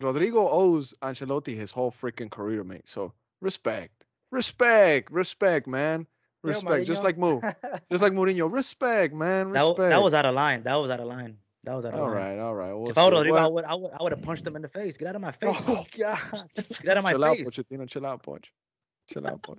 Rodrigo 0.00 0.42
owes 0.60 0.86
Ancelotti 1.02 1.54
his 1.62 1.70
whole 1.76 1.92
freaking 2.00 2.30
career, 2.30 2.62
mate. 2.72 2.86
So 2.96 3.12
respect, 3.40 3.93
respect, 4.34 5.10
respect, 5.10 5.66
man. 5.66 6.06
Yo, 6.42 6.48
Respect, 6.50 6.86
just 6.86 7.02
like 7.02 7.16
Mo, 7.16 7.40
just 7.90 8.02
like 8.02 8.12
Mourinho. 8.18 8.52
Respect, 8.52 9.14
man. 9.14 9.52
That, 9.52 9.60
Respect. 9.62 9.78
wa- 9.78 9.88
that 9.88 10.02
was 10.02 10.12
out 10.12 10.26
of 10.26 10.34
line. 10.34 10.62
That 10.64 10.74
was 10.74 10.90
out 10.90 11.00
of 11.00 11.06
line. 11.06 11.38
That 11.62 11.72
was 11.74 11.86
out 11.86 11.94
of 11.94 12.00
all 12.00 12.08
line. 12.08 12.10
All 12.10 12.22
right, 12.22 12.38
all 12.38 12.54
right. 12.54 12.72
We'll 12.74 12.90
If 12.90 12.98
I 12.98 13.04
was 13.08 13.12
see. 13.12 13.16
Rodrigo, 13.16 13.36
I 13.38 13.46
would, 13.46 13.64
I 13.64 13.74
would, 13.74 13.90
I 13.98 14.02
would 14.02 14.12
have 14.12 14.20
punched 14.20 14.46
him 14.46 14.54
in 14.54 14.60
the 14.60 14.68
face. 14.68 14.98
Get 14.98 15.08
out 15.08 15.14
of 15.16 15.22
my 15.22 15.32
face. 15.32 15.56
oh 15.66 15.86
God. 15.98 16.18
Get 16.82 16.88
out 16.90 16.96
of 16.98 17.04
my 17.04 17.12
chill 17.12 17.24
out, 17.24 17.36
face. 17.38 17.48
Pochettino. 17.48 17.88
Chill 17.88 18.04
out, 18.04 18.22
Poch. 18.22 18.44
Chill 19.10 19.26
out, 19.26 19.40
Poch. 19.40 19.56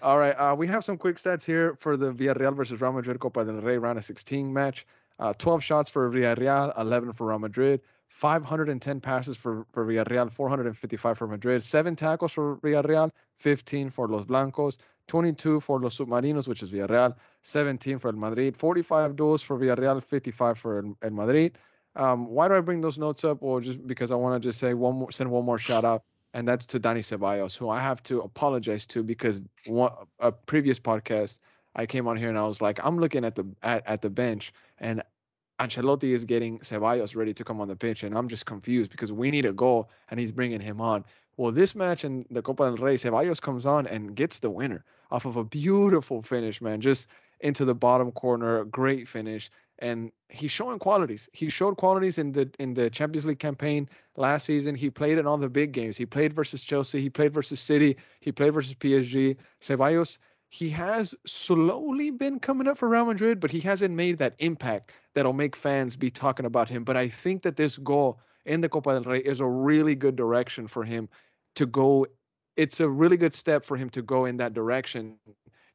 All 0.00 0.18
right, 0.18 0.32
uh, 0.32 0.54
we 0.56 0.66
have 0.68 0.82
some 0.82 0.96
quick 0.96 1.16
stats 1.16 1.44
here 1.44 1.76
for 1.80 1.98
the 1.98 2.10
Villarreal 2.14 2.54
versus 2.56 2.80
Real 2.80 2.92
Madrid 2.92 3.20
Copa 3.20 3.44
del 3.44 3.56
Rey 3.56 3.76
round 3.76 3.98
of 3.98 4.04
16 4.06 4.50
match. 4.50 4.86
Uh, 5.18 5.34
12 5.34 5.62
shots 5.62 5.90
for 5.90 6.08
Villarreal, 6.10 6.72
11 6.80 7.12
for 7.12 7.26
Real 7.26 7.38
Madrid. 7.40 7.82
510 8.18 9.00
passes 9.00 9.36
for, 9.36 9.64
for 9.70 9.86
Villarreal, 9.86 10.28
455 10.32 11.16
for 11.16 11.28
Madrid. 11.28 11.62
Seven 11.62 11.94
tackles 11.94 12.32
for 12.32 12.56
Villarreal, 12.56 13.12
15 13.36 13.90
for 13.90 14.08
Los 14.08 14.24
Blancos, 14.24 14.76
22 15.06 15.60
for 15.60 15.78
Los 15.78 15.96
Submarinos, 15.96 16.48
which 16.48 16.64
is 16.64 16.70
Villarreal, 16.70 17.14
17 17.42 18.00
for 18.00 18.08
El 18.08 18.16
Madrid, 18.16 18.56
45 18.56 19.14
duels 19.14 19.40
for 19.40 19.56
Villarreal, 19.56 20.02
55 20.02 20.58
for 20.58 20.84
El, 21.00 21.10
Madrid. 21.10 21.58
Um, 21.94 22.26
why 22.26 22.48
do 22.48 22.54
I 22.54 22.60
bring 22.60 22.80
those 22.80 22.98
notes 22.98 23.22
up? 23.22 23.40
Well, 23.40 23.60
just 23.60 23.86
because 23.86 24.10
I 24.10 24.16
want 24.16 24.42
to 24.42 24.48
just 24.48 24.58
say 24.58 24.74
one 24.74 24.96
more, 24.96 25.12
send 25.12 25.30
one 25.30 25.44
more 25.44 25.58
shout 25.58 25.84
out, 25.84 26.02
and 26.34 26.46
that's 26.46 26.66
to 26.66 26.80
Danny 26.80 27.02
Ceballos, 27.02 27.56
who 27.56 27.68
I 27.68 27.78
have 27.78 28.02
to 28.04 28.22
apologize 28.22 28.84
to 28.86 29.04
because 29.04 29.42
one 29.66 29.92
a 30.18 30.32
previous 30.32 30.80
podcast 30.80 31.38
I 31.76 31.86
came 31.86 32.08
on 32.08 32.16
here 32.16 32.30
and 32.30 32.38
I 32.38 32.48
was 32.48 32.60
like, 32.60 32.80
I'm 32.82 32.98
looking 32.98 33.24
at 33.24 33.36
the 33.36 33.46
at, 33.62 33.84
at 33.86 34.02
the 34.02 34.10
bench 34.10 34.52
and 34.78 35.04
Ancelotti 35.60 36.12
is 36.12 36.24
getting 36.24 36.58
Ceballos 36.60 37.16
ready 37.16 37.34
to 37.34 37.44
come 37.44 37.60
on 37.60 37.68
the 37.68 37.76
pitch, 37.76 38.02
and 38.02 38.16
I'm 38.16 38.28
just 38.28 38.46
confused 38.46 38.90
because 38.90 39.12
we 39.12 39.30
need 39.30 39.46
a 39.46 39.52
goal 39.52 39.90
and 40.10 40.20
he's 40.20 40.32
bringing 40.32 40.60
him 40.60 40.80
on. 40.80 41.04
Well, 41.36 41.52
this 41.52 41.74
match 41.74 42.04
in 42.04 42.26
the 42.30 42.42
Copa 42.42 42.64
del 42.64 42.76
Rey, 42.76 42.96
Ceballos 42.96 43.40
comes 43.40 43.66
on 43.66 43.86
and 43.86 44.14
gets 44.14 44.38
the 44.38 44.50
winner 44.50 44.84
off 45.10 45.24
of 45.24 45.36
a 45.36 45.44
beautiful 45.44 46.22
finish, 46.22 46.60
man, 46.60 46.80
just 46.80 47.08
into 47.40 47.64
the 47.64 47.74
bottom 47.74 48.12
corner, 48.12 48.64
great 48.64 49.08
finish 49.08 49.50
and 49.78 50.10
he's 50.28 50.50
showing 50.50 50.78
qualities. 50.78 51.28
He 51.32 51.48
showed 51.48 51.76
qualities 51.76 52.18
in 52.18 52.32
the 52.32 52.50
in 52.58 52.74
the 52.74 52.90
Champions 52.90 53.26
League 53.26 53.38
campaign 53.38 53.88
last 54.16 54.46
season. 54.46 54.74
He 54.74 54.90
played 54.90 55.18
in 55.18 55.26
all 55.26 55.38
the 55.38 55.48
big 55.48 55.72
games. 55.72 55.96
He 55.96 56.06
played 56.06 56.32
versus 56.32 56.62
Chelsea. 56.62 57.00
He 57.00 57.10
played 57.10 57.32
versus 57.32 57.60
City. 57.60 57.96
He 58.20 58.32
played 58.32 58.54
versus 58.54 58.74
PSG. 58.74 59.36
Ceballos. 59.60 60.18
He 60.50 60.70
has 60.70 61.14
slowly 61.26 62.10
been 62.10 62.40
coming 62.40 62.66
up 62.66 62.78
for 62.78 62.88
Real 62.88 63.04
Madrid, 63.04 63.38
but 63.38 63.50
he 63.50 63.60
hasn't 63.60 63.94
made 63.94 64.18
that 64.18 64.34
impact 64.38 64.92
that'll 65.18 65.32
make 65.32 65.56
fans 65.56 65.96
be 65.96 66.12
talking 66.12 66.46
about 66.46 66.68
him. 66.68 66.84
But 66.84 66.96
I 66.96 67.08
think 67.08 67.42
that 67.42 67.56
this 67.56 67.76
goal 67.78 68.20
in 68.46 68.60
the 68.60 68.68
Copa 68.68 68.92
del 68.92 69.02
Rey 69.02 69.18
is 69.18 69.40
a 69.40 69.46
really 69.46 69.96
good 69.96 70.14
direction 70.14 70.68
for 70.68 70.84
him 70.84 71.08
to 71.56 71.66
go. 71.66 72.06
It's 72.56 72.78
a 72.78 72.88
really 72.88 73.16
good 73.16 73.34
step 73.34 73.64
for 73.64 73.76
him 73.76 73.90
to 73.90 74.00
go 74.00 74.26
in 74.26 74.36
that 74.36 74.54
direction 74.54 75.16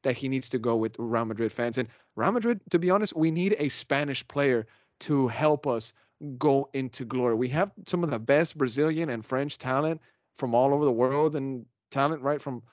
that 0.03 0.15
he 0.15 0.29
needs 0.29 0.47
to 0.47 0.59
go 0.59 0.77
with 0.77 0.95
Real 0.97 1.25
Madrid 1.25 1.51
fans. 1.51 1.77
And 1.77 1.89
Real 2.15 2.31
Madrid, 2.31 2.61
to 2.69 2.79
be 2.79 2.89
honest, 2.89 3.17
we 3.17 3.31
need 3.31 3.57
a 3.59 3.67
Spanish 3.67 4.25
player 4.29 4.65
to 5.01 5.27
help 5.27 5.67
us 5.67 5.91
go 6.37 6.69
into 6.71 7.03
glory. 7.03 7.35
We 7.35 7.49
have 7.49 7.71
some 7.85 8.01
of 8.01 8.11
the 8.11 8.19
best 8.19 8.57
Brazilian 8.57 9.09
and 9.09 9.25
French 9.25 9.57
talent 9.57 9.99
from 10.37 10.55
all 10.55 10.73
over 10.73 10.85
the 10.85 10.91
world 10.93 11.35
and 11.35 11.65
talent 11.91 12.21
right 12.21 12.41
from 12.41 12.63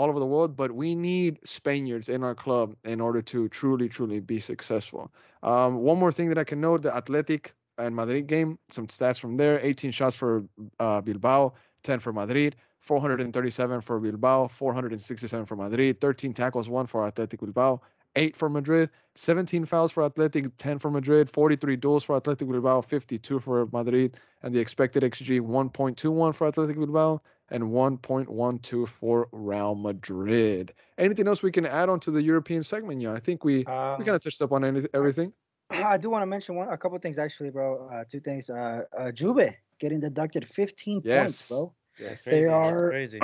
all 0.00 0.08
over 0.08 0.18
the 0.18 0.32
world, 0.34 0.56
but 0.56 0.72
we 0.72 0.94
need 0.94 1.38
Spaniards 1.44 2.08
in 2.08 2.24
our 2.24 2.34
club 2.34 2.74
in 2.84 3.02
order 3.02 3.20
to 3.20 3.48
truly, 3.50 3.86
truly 3.86 4.18
be 4.18 4.40
successful. 4.40 5.12
Um, 5.42 5.76
one 5.90 5.98
more 5.98 6.10
thing 6.10 6.30
that 6.30 6.38
I 6.38 6.44
can 6.44 6.60
note: 6.60 6.80
the 6.80 6.94
Athletic 6.94 7.54
and 7.76 7.94
Madrid 7.94 8.26
game, 8.26 8.58
some 8.70 8.86
stats 8.86 9.20
from 9.20 9.36
there: 9.36 9.60
18 9.60 9.90
shots 9.90 10.16
for 10.16 10.44
uh, 10.78 11.02
Bilbao, 11.02 11.52
10 11.82 12.00
for 12.00 12.14
Madrid, 12.14 12.56
437 12.78 13.82
for 13.82 14.00
Bilbao, 14.00 14.48
467 14.48 15.44
for 15.44 15.56
Madrid, 15.56 16.00
13 16.00 16.32
tackles, 16.32 16.70
one 16.70 16.86
for 16.86 17.06
Athletic 17.06 17.40
Bilbao, 17.40 17.82
8 18.16 18.34
for 18.34 18.48
Madrid, 18.48 18.88
17 19.16 19.66
fouls 19.66 19.92
for 19.92 20.02
Athletic, 20.02 20.56
10 20.56 20.78
for 20.78 20.90
Madrid, 20.90 21.28
43 21.28 21.76
duels 21.76 22.04
for 22.04 22.16
Athletic 22.16 22.48
Bilbao, 22.48 22.80
52 22.80 23.38
for 23.38 23.68
Madrid, 23.70 24.16
and 24.42 24.54
the 24.54 24.60
expected 24.60 25.02
XG 25.02 25.40
1.21 25.42 26.34
for 26.34 26.46
Athletic 26.46 26.76
Bilbao 26.76 27.20
and 27.50 27.64
1.12 27.64 28.88
for 28.88 29.28
Real 29.32 29.74
Madrid. 29.74 30.72
Anything 30.98 31.26
else 31.28 31.42
we 31.42 31.50
can 31.50 31.66
add 31.66 31.88
on 31.88 32.00
to 32.00 32.10
the 32.10 32.22
European 32.22 32.62
segment? 32.62 33.00
Yeah, 33.00 33.12
I 33.12 33.20
think 33.20 33.44
we 33.44 33.58
we 33.58 33.66
Um, 33.66 33.98
kind 33.98 34.10
of 34.10 34.22
touched 34.22 34.42
up 34.42 34.52
on 34.52 34.64
any, 34.64 34.86
everything. 34.94 35.32
I 35.70 35.96
do 35.98 36.10
want 36.10 36.22
to 36.22 36.26
mention 36.26 36.54
one, 36.56 36.68
a 36.68 36.76
couple 36.76 36.98
things 36.98 37.18
actually, 37.18 37.50
bro. 37.50 37.88
Uh, 37.92 38.04
two 38.08 38.20
things. 38.20 38.50
Uh, 38.50 38.82
uh, 38.98 39.10
Juve 39.12 39.50
getting 39.78 40.00
deducted 40.00 40.46
15 40.46 41.02
points, 41.02 41.48
bro. 41.48 41.72
Yes. 41.98 42.22
They 42.22 42.44
Crazy, 42.44 42.44
it's 42.44 42.50
are- 42.52 42.88
crazy. 42.90 43.18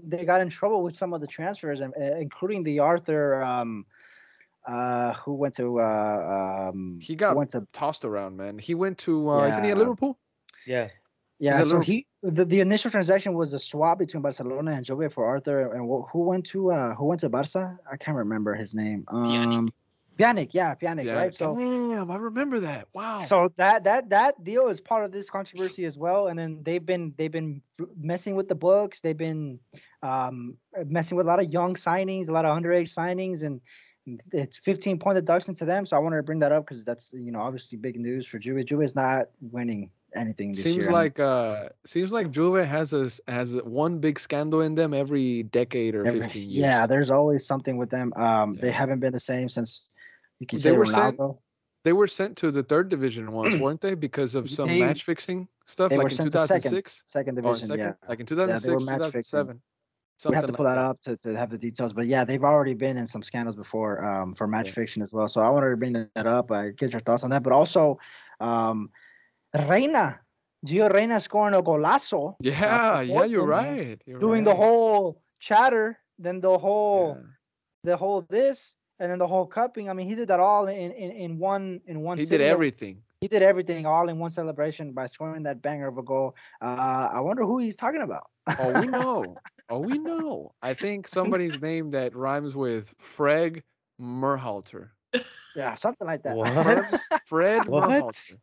they 0.06 0.24
got 0.24 0.40
in 0.40 0.48
trouble 0.48 0.82
with 0.82 0.96
some 0.96 1.12
of 1.12 1.20
the 1.20 1.26
transfers, 1.26 1.80
and 1.80 1.92
uh, 2.00 2.16
including 2.18 2.62
the 2.62 2.78
Arthur, 2.78 3.42
um, 3.42 3.84
uh, 4.66 5.12
who 5.14 5.34
went 5.34 5.54
to, 5.56 5.80
uh, 5.80 6.70
um, 6.72 6.98
He 7.00 7.14
got 7.16 7.36
went 7.36 7.50
to, 7.50 7.66
tossed 7.72 8.04
around, 8.04 8.36
man. 8.36 8.58
He 8.58 8.74
went 8.74 8.96
to 8.98 9.28
uh, 9.28 9.46
isn't 9.48 9.64
he 9.64 9.70
at 9.70 9.76
Liverpool? 9.78 10.18
Yeah. 10.66 10.88
yeah. 11.40 11.56
a 11.60 11.64
So 11.64 11.66
little- 11.66 11.80
he, 11.82 12.06
the, 12.22 12.44
the 12.44 12.60
initial 12.60 12.90
transaction 12.90 13.34
was 13.34 13.52
a 13.52 13.58
swap 13.58 13.98
between 13.98 14.22
Barcelona 14.22 14.72
and 14.72 14.84
Juve 14.84 15.12
for 15.12 15.24
Arthur, 15.24 15.72
and 15.72 15.82
who 16.12 16.20
went 16.20 16.46
to, 16.46 16.70
uh, 16.70 16.94
who 16.94 17.06
went 17.06 17.20
to 17.22 17.28
Barca? 17.28 17.78
I 17.90 17.96
can't 17.96 18.16
remember 18.16 18.54
his 18.54 18.74
name. 18.74 19.04
Pjanic. 19.08 19.52
Um, 19.58 19.72
Pjanic, 20.18 20.50
yeah, 20.52 20.74
Pjanic, 20.74 21.04
Yeah. 21.04 21.14
right? 21.14 21.34
So. 21.34 21.56
Damn, 21.56 22.10
I 22.10 22.16
remember 22.16 22.60
that. 22.60 22.86
Wow. 22.92 23.20
So 23.20 23.50
that 23.56 23.84
that 23.84 24.10
that 24.10 24.44
deal 24.44 24.68
is 24.68 24.80
part 24.80 25.04
of 25.04 25.10
this 25.10 25.30
controversy 25.30 25.84
as 25.84 25.96
well. 25.96 26.28
And 26.28 26.38
then 26.38 26.60
they've 26.62 26.84
been 26.84 27.14
they've 27.16 27.32
been 27.32 27.62
messing 27.98 28.36
with 28.36 28.46
the 28.48 28.54
books. 28.54 29.00
They've 29.00 29.16
been 29.16 29.58
um, 30.02 30.58
messing 30.86 31.16
with 31.16 31.26
a 31.26 31.28
lot 31.28 31.40
of 31.40 31.50
young 31.50 31.74
signings, 31.74 32.28
a 32.28 32.32
lot 32.32 32.44
of 32.44 32.56
underage 32.56 32.94
signings, 32.94 33.42
and 33.42 33.60
it's 34.32 34.58
15 34.58 34.98
point 34.98 35.16
deduction 35.16 35.54
to 35.56 35.64
them. 35.64 35.86
So 35.86 35.96
I 35.96 36.00
wanted 36.00 36.16
to 36.18 36.22
bring 36.22 36.40
that 36.40 36.52
up 36.52 36.66
because 36.66 36.84
that's 36.84 37.12
you 37.14 37.32
know 37.32 37.40
obviously 37.40 37.78
big 37.78 37.98
news 37.98 38.26
for 38.26 38.38
Juve. 38.38 38.66
Juve 38.66 38.82
is 38.82 38.94
not 38.94 39.28
winning 39.40 39.90
anything 40.14 40.52
this 40.52 40.62
seems 40.62 40.84
year. 40.84 40.92
Like 40.92 41.18
uh 41.20 41.68
seems 41.86 42.12
like 42.12 42.30
Juve 42.30 42.64
has 42.66 42.92
a 42.92 43.10
has 43.30 43.54
one 43.62 43.98
big 43.98 44.18
scandal 44.18 44.60
in 44.62 44.74
them 44.74 44.92
every 44.94 45.44
decade 45.44 45.94
or 45.94 46.06
every- 46.06 46.20
15 46.20 46.42
years. 46.42 46.54
yeah, 46.54 46.86
there's 46.86 47.10
always 47.10 47.46
something 47.46 47.76
with 47.76 47.90
them. 47.90 48.12
Um, 48.16 48.54
they 48.56 48.70
haven't 48.70 49.00
been 49.00 49.12
the 49.12 49.20
same 49.20 49.48
since 49.48 49.82
you 50.40 50.46
can 50.46 50.58
They 50.58 50.62
say 50.62 50.72
were 50.76 50.86
sent- 50.86 51.18
They 51.84 51.92
were 51.92 52.06
sent 52.08 52.36
to 52.38 52.50
the 52.50 52.62
third 52.62 52.88
division 52.88 53.30
once, 53.40 53.56
weren't 53.56 53.80
they? 53.80 53.94
Because 53.94 54.34
of 54.34 54.50
some 54.50 54.68
They- 54.68 54.80
match 54.80 55.04
fixing 55.04 55.48
stuff, 55.66 55.90
they 55.90 55.96
were 55.98 56.04
in 56.08 56.10
sent 56.10 56.32
to 56.32 56.38
second 56.46 56.70
2006 56.70 57.02
Second 57.06 57.38
in 57.38 57.44
division, 57.44 57.66
second, 57.68 57.78
yeah. 57.80 58.08
like 58.08 58.20
in 58.20 58.26
they 58.26 58.34
were 58.34 58.46
2006, 58.46 58.86
match 58.86 59.12
fixing. 59.12 59.38
2007. 59.38 59.62
we 60.30 60.34
have 60.36 60.46
to 60.46 60.52
pull 60.52 60.66
like 60.66 60.74
that 60.76 60.80
up 60.80 61.00
to, 61.02 61.16
to 61.16 61.36
have 61.36 61.50
the 61.50 61.58
details. 61.58 61.92
But 61.92 62.06
yeah, 62.06 62.24
they've 62.24 62.42
already 62.44 62.74
been 62.74 62.96
in 62.96 63.06
some 63.06 63.22
scandals 63.22 63.56
before 63.56 64.04
um, 64.04 64.34
for 64.34 64.46
match 64.46 64.66
Yeah. 64.68 64.72
fiction 64.74 65.02
as 65.02 65.12
well. 65.12 65.26
So 65.26 65.40
I 65.40 65.48
wanted 65.50 65.70
to 65.70 65.76
bring 65.76 65.92
that 65.94 66.26
up. 66.26 66.50
Uh, 66.50 66.68
get 66.70 66.92
your 66.92 67.00
thoughts 67.00 67.24
on 67.24 67.30
that. 67.30 67.42
But 67.42 67.52
also, 67.52 67.98
um, 68.40 68.90
Reyna, 69.54 70.20
Gio 70.66 70.92
Reyna 70.92 71.20
scoring 71.20 71.54
a 71.54 71.62
golazo. 71.62 72.36
Yeah, 72.40 72.96
for 72.98 73.02
yeah, 73.02 73.24
you're 73.24 73.46
right. 73.46 74.02
You're 74.06 74.20
Doing 74.20 74.44
the 74.44 74.54
whole 74.54 75.22
chatter, 75.40 75.98
then 76.18 76.40
the 76.40 76.56
whole 76.58 77.16
Yeah. 77.16 77.26
the 77.84 77.96
whole 77.96 78.22
this, 78.22 78.76
and 78.98 79.10
then 79.10 79.18
the 79.18 79.26
whole 79.26 79.46
cupping. 79.46 79.90
I 79.90 79.92
mean, 79.92 80.08
he 80.08 80.14
did 80.14 80.28
that 80.28 80.40
all 80.40 80.68
in 80.68 80.92
in, 80.92 81.10
in 81.10 81.38
one 81.38 81.80
in 81.86 82.00
one. 82.00 82.18
He 82.18 82.24
did 82.26 82.40
everything. 82.40 83.02
He 83.20 83.28
did 83.28 83.42
everything 83.42 83.86
all 83.86 84.08
in 84.08 84.18
one 84.18 84.30
celebration 84.30 84.92
by 84.92 85.06
scoring 85.06 85.44
that 85.44 85.62
banger 85.62 85.86
of 85.86 85.96
a 85.98 86.02
goal. 86.02 86.34
Uh, 86.60 87.08
I 87.12 87.20
wonder 87.20 87.44
who 87.44 87.58
he's 87.58 87.76
talking 87.76 88.02
about. 88.02 88.28
Oh, 88.58 88.80
we 88.80 88.86
know. 88.98 89.36
Oh, 89.70 89.78
we 89.78 89.98
know. 89.98 90.52
I 90.60 90.74
think 90.74 91.06
somebody's 91.06 91.62
name 91.62 91.92
that 91.92 92.16
rhymes 92.16 92.56
with 92.56 92.92
Freg 92.98 93.62
Merhalter. 94.00 94.88
yeah, 95.54 95.74
something 95.76 96.06
like 96.06 96.22
that. 96.24 96.36
What? 96.36 97.22
Fred 97.26 97.68
What? 97.68 97.88
Merhalter. 97.88 98.38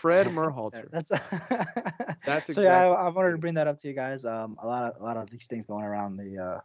Fred 0.00 0.26
Merhalter. 0.38 0.90
That's 0.90 1.10
That's 2.26 2.54
so 2.54 2.62
yeah. 2.62 2.84
I, 2.86 3.06
I 3.06 3.08
wanted 3.08 3.32
to 3.32 3.38
bring 3.38 3.54
that 3.54 3.66
up 3.66 3.78
to 3.80 3.88
you 3.88 3.94
guys. 3.94 4.24
Um, 4.24 4.56
a 4.62 4.66
lot 4.66 4.84
of 4.94 5.00
a 5.00 5.04
lot 5.04 5.16
of 5.16 5.28
these 5.30 5.46
things 5.46 5.66
going 5.66 5.84
around 5.84 6.16
the 6.16 6.38
uh 6.38 6.60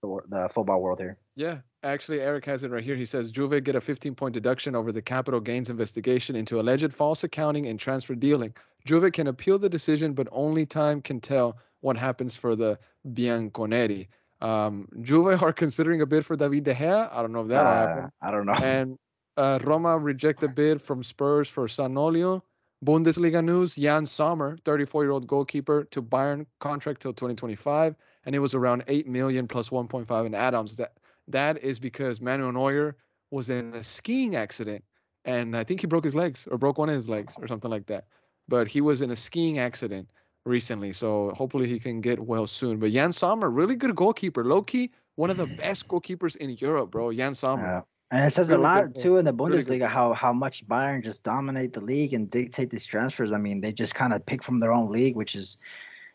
the, 0.00 0.20
the 0.28 0.48
football 0.54 0.80
world 0.80 1.00
here. 1.00 1.18
Yeah, 1.34 1.58
actually, 1.82 2.20
Eric 2.20 2.44
has 2.44 2.62
it 2.62 2.70
right 2.70 2.84
here. 2.84 2.94
He 2.94 3.04
says 3.04 3.32
Juve 3.32 3.64
get 3.64 3.74
a 3.74 3.80
15 3.80 4.14
point 4.14 4.32
deduction 4.32 4.76
over 4.76 4.92
the 4.92 5.02
capital 5.02 5.40
gains 5.40 5.70
investigation 5.70 6.36
into 6.36 6.60
alleged 6.60 6.94
false 6.94 7.24
accounting 7.24 7.66
and 7.66 7.80
transfer 7.80 8.14
dealing. 8.14 8.54
Juve 8.84 9.12
can 9.12 9.26
appeal 9.26 9.58
the 9.58 9.68
decision, 9.68 10.12
but 10.12 10.28
only 10.30 10.64
time 10.64 11.02
can 11.02 11.20
tell 11.20 11.58
what 11.80 11.96
happens 11.96 12.36
for 12.36 12.54
the 12.54 12.78
Bianconeri. 13.12 14.06
Um, 14.40 14.88
Juve 15.02 15.42
are 15.42 15.52
considering 15.52 16.00
a 16.02 16.06
bid 16.06 16.24
for 16.24 16.36
David 16.36 16.62
De 16.64 16.74
Gea. 16.74 17.08
I 17.12 17.20
don't 17.22 17.32
know 17.32 17.42
if 17.42 17.48
that'll 17.48 17.66
Uh, 17.72 17.86
happen. 17.86 18.12
I 18.22 18.30
don't 18.30 18.46
know. 18.46 18.52
And 18.52 18.98
uh, 19.36 19.58
Roma 19.64 19.98
reject 19.98 20.40
the 20.40 20.48
bid 20.48 20.80
from 20.80 21.02
Spurs 21.02 21.48
for 21.48 21.66
Zaniolo. 21.66 22.42
Bundesliga 22.84 23.44
news: 23.44 23.76
Yann 23.76 24.06
Sommer, 24.06 24.56
34-year-old 24.58 25.26
goalkeeper, 25.26 25.84
to 25.90 26.00
Bayern 26.00 26.46
contract 26.60 27.02
till 27.02 27.12
2025, 27.12 27.96
and 28.24 28.34
it 28.34 28.38
was 28.38 28.54
around 28.54 28.84
8 28.86 29.06
million 29.08 29.48
plus 29.48 29.70
1.5 29.70 30.26
in 30.26 30.34
add-ons. 30.34 30.76
That 30.76 30.92
that 31.26 31.62
is 31.62 31.78
because 31.78 32.20
Manuel 32.20 32.52
Neuer 32.52 32.96
was 33.30 33.50
in 33.50 33.74
a 33.74 33.82
skiing 33.82 34.36
accident, 34.36 34.84
and 35.24 35.56
I 35.56 35.64
think 35.64 35.80
he 35.80 35.86
broke 35.86 36.04
his 36.04 36.14
legs 36.14 36.46
or 36.50 36.56
broke 36.56 36.78
one 36.78 36.88
of 36.88 36.94
his 36.94 37.08
legs 37.08 37.34
or 37.38 37.48
something 37.48 37.70
like 37.70 37.86
that. 37.86 38.06
But 38.46 38.68
he 38.68 38.80
was 38.80 39.02
in 39.02 39.10
a 39.10 39.16
skiing 39.16 39.58
accident 39.58 40.08
recently, 40.46 40.92
so 40.92 41.32
hopefully 41.34 41.68
he 41.68 41.78
can 41.78 42.00
get 42.00 42.18
well 42.20 42.46
soon. 42.46 42.78
But 42.78 42.92
Yann 42.92 43.12
Sommer, 43.12 43.50
really 43.50 43.76
good 43.76 43.94
goalkeeper, 43.94 44.44
low 44.44 44.62
key, 44.62 44.90
one 45.16 45.30
of 45.30 45.36
the 45.36 45.46
mm. 45.46 45.58
best 45.58 45.88
goalkeepers 45.88 46.36
in 46.36 46.50
Europe, 46.50 46.90
bro. 46.90 47.10
Yann 47.10 47.34
Sommer. 47.34 47.64
Yeah. 47.64 47.80
And 48.10 48.24
it 48.24 48.30
says 48.30 48.50
Really 48.50 48.52
a 48.52 48.58
lot 48.58 48.94
too 48.94 49.16
in 49.18 49.24
the 49.24 49.32
Bundesliga 49.34 49.86
goal. 49.86 49.88
how 49.88 50.12
how 50.14 50.32
much 50.32 50.66
Bayern 50.66 51.02
just 51.04 51.22
dominate 51.24 51.72
the 51.74 51.80
league 51.80 52.14
and 52.14 52.30
dictate 52.30 52.70
these 52.70 52.86
transfers. 52.86 53.32
I 53.32 53.38
mean, 53.38 53.60
they 53.60 53.72
just 53.72 53.94
kind 53.94 54.12
of 54.14 54.24
pick 54.24 54.42
from 54.42 54.58
their 54.60 54.72
own 54.72 54.90
league, 54.90 55.16
which 55.16 55.34
is 55.34 55.58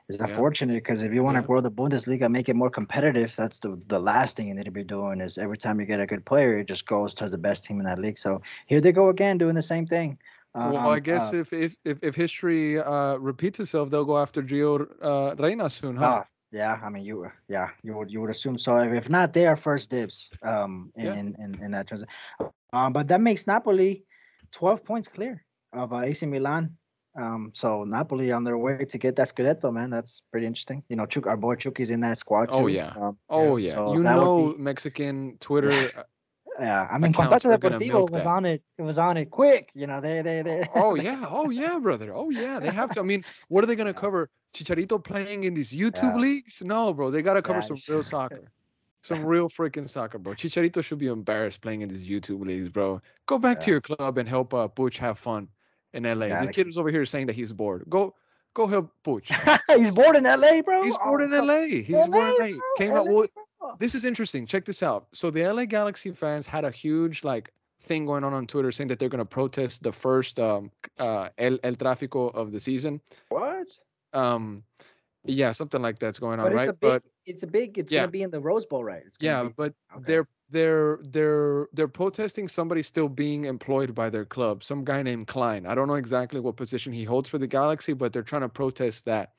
is 0.10 0.20
Yeah. 0.20 0.20
unfortunate 0.20 0.74
because 0.76 1.04
if 1.04 1.14
you 1.14 1.24
want 1.24 1.38
to 1.38 1.42
Yeah. 1.42 1.44
grow 1.44 1.62
the 1.62 1.72
Bundesliga, 1.72 2.30
make 2.32 2.50
it 2.50 2.56
more 2.56 2.70
competitive, 2.72 3.36
that's 3.36 3.60
the 3.60 3.76
the 3.88 4.00
last 4.00 4.36
thing 4.36 4.48
you 4.48 4.56
need 4.56 4.66
to 4.66 4.72
be 4.72 4.84
doing. 4.84 5.22
Is 5.22 5.38
every 5.38 5.58
time 5.58 5.80
you 5.80 5.86
get 5.86 6.00
a 6.02 6.08
good 6.08 6.26
player, 6.26 6.58
it 6.60 6.68
just 6.68 6.86
goes 6.88 7.14
towards 7.14 7.32
the 7.32 7.38
best 7.38 7.66
team 7.66 7.80
in 7.80 7.86
that 7.86 8.00
league. 8.00 8.18
So 8.18 8.42
here 8.68 8.82
they 8.82 8.92
go 8.92 9.10
again, 9.10 9.38
doing 9.38 9.56
the 9.56 9.64
same 9.64 9.86
thing. 9.88 10.18
Well, 10.64 10.88
I 10.88 11.00
Um, 11.00 11.00
guess 11.00 11.32
uh, 11.32 11.34
if, 11.34 11.52
if 11.54 11.76
if 11.84 12.16
history 12.16 12.80
uh, 12.80 13.18
repeats 13.18 13.60
itself, 13.60 13.90
they'll 13.90 14.06
go 14.06 14.18
after 14.18 14.42
Gio 14.42 14.88
uh, 15.02 15.36
Reyna 15.38 15.70
soon, 15.70 15.96
huh? 15.98 16.18
Ah, 16.54 16.58
yeah, 16.58 16.80
I 16.84 16.90
mean, 16.90 17.04
you 17.04 17.32
yeah, 17.50 17.70
you 17.84 17.96
would 17.98 18.12
you 18.12 18.22
would 18.22 18.30
assume 18.30 18.58
so. 18.58 18.78
If, 18.78 18.94
if 18.94 19.10
not, 19.10 19.34
they 19.34 19.48
are 19.48 19.58
first 19.58 19.90
dibs 19.90 20.30
um 20.44 20.92
in 20.96 21.06
Yeah. 21.06 21.14
in, 21.16 21.36
in, 21.40 21.64
in 21.64 21.72
that 21.72 21.88
transition. 21.88 22.14
Um, 22.74 22.94
but 22.94 23.08
that 23.08 23.22
makes 23.22 23.48
Napoli 23.48 24.04
12 24.52 24.84
points 24.84 25.08
clear 25.08 25.44
of 25.74 25.94
uh, 25.94 26.00
AC 26.00 26.26
Milan. 26.26 26.78
Um, 27.16 27.52
so 27.54 27.84
Napoli 27.84 28.32
on 28.32 28.44
their 28.44 28.58
way 28.58 28.86
to 28.86 28.98
get 28.98 29.16
that 29.16 29.28
Scudetto, 29.28 29.72
man. 29.72 29.92
That's 29.92 30.22
pretty 30.32 30.48
interesting. 30.48 30.84
You 30.90 30.96
know, 30.96 31.06
Chuk, 31.06 31.28
our 31.28 31.38
boy 31.38 31.56
Chuki's 31.56 31.90
in 31.90 32.02
that 32.02 32.18
squad 32.18 32.50
too. 32.50 32.56
Oh, 32.58 32.68
yeah. 32.68 32.94
Um, 32.96 33.18
oh 33.30 33.58
yeah, 33.58 33.76
so 33.76 33.94
you 33.94 34.04
know 34.04 34.54
be- 34.58 34.64
Mexican 34.64 35.38
Twitter. 35.40 36.06
yeah. 36.60 36.88
I 36.92 36.98
mean, 36.98 37.14
Contacto 37.14 37.58
Deportivo 37.58 38.10
was 38.10 38.24
that. 38.24 38.28
on 38.28 38.46
it. 38.46 38.64
It 38.78 38.82
was 38.84 38.98
on 38.98 39.18
it 39.18 39.32
quick. 39.32 39.70
You 39.74 39.88
know, 39.88 40.02
they 40.02 40.22
they 40.22 40.42
they. 40.42 40.68
oh 40.76 40.96
yeah, 41.08 41.26
oh 41.28 41.50
yeah, 41.50 41.78
brother. 41.80 42.16
Oh 42.16 42.30
yeah, 42.30 42.60
they 42.60 42.70
have 42.72 42.92
to. 42.92 43.00
I 43.00 43.04
mean, 43.04 43.24
what 43.50 43.64
are 43.64 43.68
they 43.68 43.76
gonna 43.76 43.94
cover? 43.94 44.30
Chicharito 44.54 45.04
playing 45.04 45.46
in 45.46 45.54
these 45.56 45.72
YouTube 45.72 46.14
Yeah. 46.14 46.20
leagues? 46.20 46.62
No, 46.64 46.94
bro. 46.94 47.10
They 47.10 47.22
gotta 47.24 47.42
cover 47.42 47.60
Yeah, 47.62 47.66
some 47.68 47.78
real 47.88 48.04
soccer. 48.16 48.52
Some 49.02 49.26
real 49.26 49.50
freaking 49.50 49.90
soccer, 49.90 50.18
bro. 50.18 50.34
Chicharito 50.34 50.82
should 50.84 51.00
be 51.00 51.08
embarrassed 51.08 51.62
playing 51.62 51.82
in 51.82 51.90
these 51.90 52.08
YouTube 52.08 52.46
leagues, 52.46 52.70
bro. 52.70 53.02
Go 53.26 53.38
back 53.38 53.60
to 53.62 53.72
your 53.72 53.82
club 53.82 54.18
and 54.18 54.30
help 54.30 54.54
uh, 54.54 54.68
Butch 54.70 54.98
have 55.00 55.20
fun 55.20 55.50
in 55.94 56.04
LA. 56.04 56.28
Yeah, 56.28 56.46
the 56.46 56.54
kid 56.54 56.68
was 56.68 56.78
over 56.78 56.90
here 56.90 57.06
saying 57.06 57.28
that 57.28 57.36
he's 57.36 57.52
bored. 57.52 57.84
Go, 57.90 58.16
go 58.54 58.66
help 58.66 58.92
Butch. 59.04 59.30
he's 59.76 59.92
bored 59.92 60.16
in 60.16 60.24
LA, 60.24 60.62
bro. 60.62 60.84
He's 60.84 60.96
Oh, 60.96 61.06
bored 61.10 61.22
in 61.24 61.32
LA. 61.32 61.66
He's 61.66 61.90
LA, 61.90 62.08
bored 62.08 62.30
in 62.30 62.36
LA. 62.40 62.52
bro, 62.52 62.62
Came 62.78 62.92
out. 62.92 63.08
Well. 63.08 63.28
This 63.80 63.96
is 63.96 64.06
interesting. 64.06 64.46
Check 64.46 64.66
this 64.66 64.84
out. 64.84 65.08
So 65.14 65.32
the 65.32 65.44
LA 65.52 65.66
Galaxy 65.66 66.12
fans 66.12 66.46
had 66.46 66.66
a 66.66 66.72
huge 66.72 67.24
like 67.24 67.52
thing 67.82 68.06
going 68.06 68.24
on 68.24 68.34
on 68.34 68.48
Twitter 68.48 68.72
saying 68.72 68.88
that 68.90 69.00
they're 69.00 69.10
gonna 69.10 69.26
protest 69.26 69.84
the 69.84 69.92
first 69.92 70.40
um 70.40 70.72
uh 71.00 71.30
El 71.38 71.58
El 71.64 71.76
Tráfico 71.76 72.34
of 72.34 72.52
the 72.52 72.60
season. 72.60 73.02
What? 73.30 73.68
Um, 74.14 74.64
yeah, 75.26 75.52
something 75.54 75.82
like 75.82 76.00
that's 76.00 76.20
going 76.20 76.40
on, 76.40 76.46
But 76.46 76.52
it's 76.54 76.58
right? 76.58 76.70
a 76.70 76.74
big. 76.74 76.92
but 76.92 77.04
it's 77.26 77.44
a 77.44 77.48
big. 77.48 77.78
It's 77.78 77.92
Yeah. 77.92 78.02
gonna 78.02 78.12
be 78.12 78.22
in 78.24 78.32
the 78.32 78.40
Rose 78.42 78.66
Bowl, 78.66 78.84
right? 78.84 79.04
It's 79.06 79.18
yeah, 79.20 79.44
be- 79.44 79.54
but 79.56 79.74
okay. 79.96 80.04
they're 80.08 80.28
they're 80.50 81.00
they're 81.04 81.68
they're 81.74 81.88
protesting 81.88 82.48
somebody 82.48 82.82
still 82.84 83.10
being 83.10 83.46
employed 83.46 83.96
by 83.96 84.10
their 84.10 84.26
club. 84.26 84.64
Some 84.64 84.84
guy 84.84 85.02
named 85.02 85.28
Klein. 85.28 85.66
I 85.66 85.74
don't 85.76 85.88
know 85.88 85.96
exactly 85.96 86.40
what 86.40 86.58
position 86.58 86.94
he 86.94 87.04
holds 87.04 87.28
for 87.30 87.38
the 87.38 87.48
Galaxy, 87.48 87.94
but 87.94 88.14
they're 88.14 88.22
trying 88.24 88.42
to 88.44 88.50
protest 88.50 89.06
that. 89.06 89.34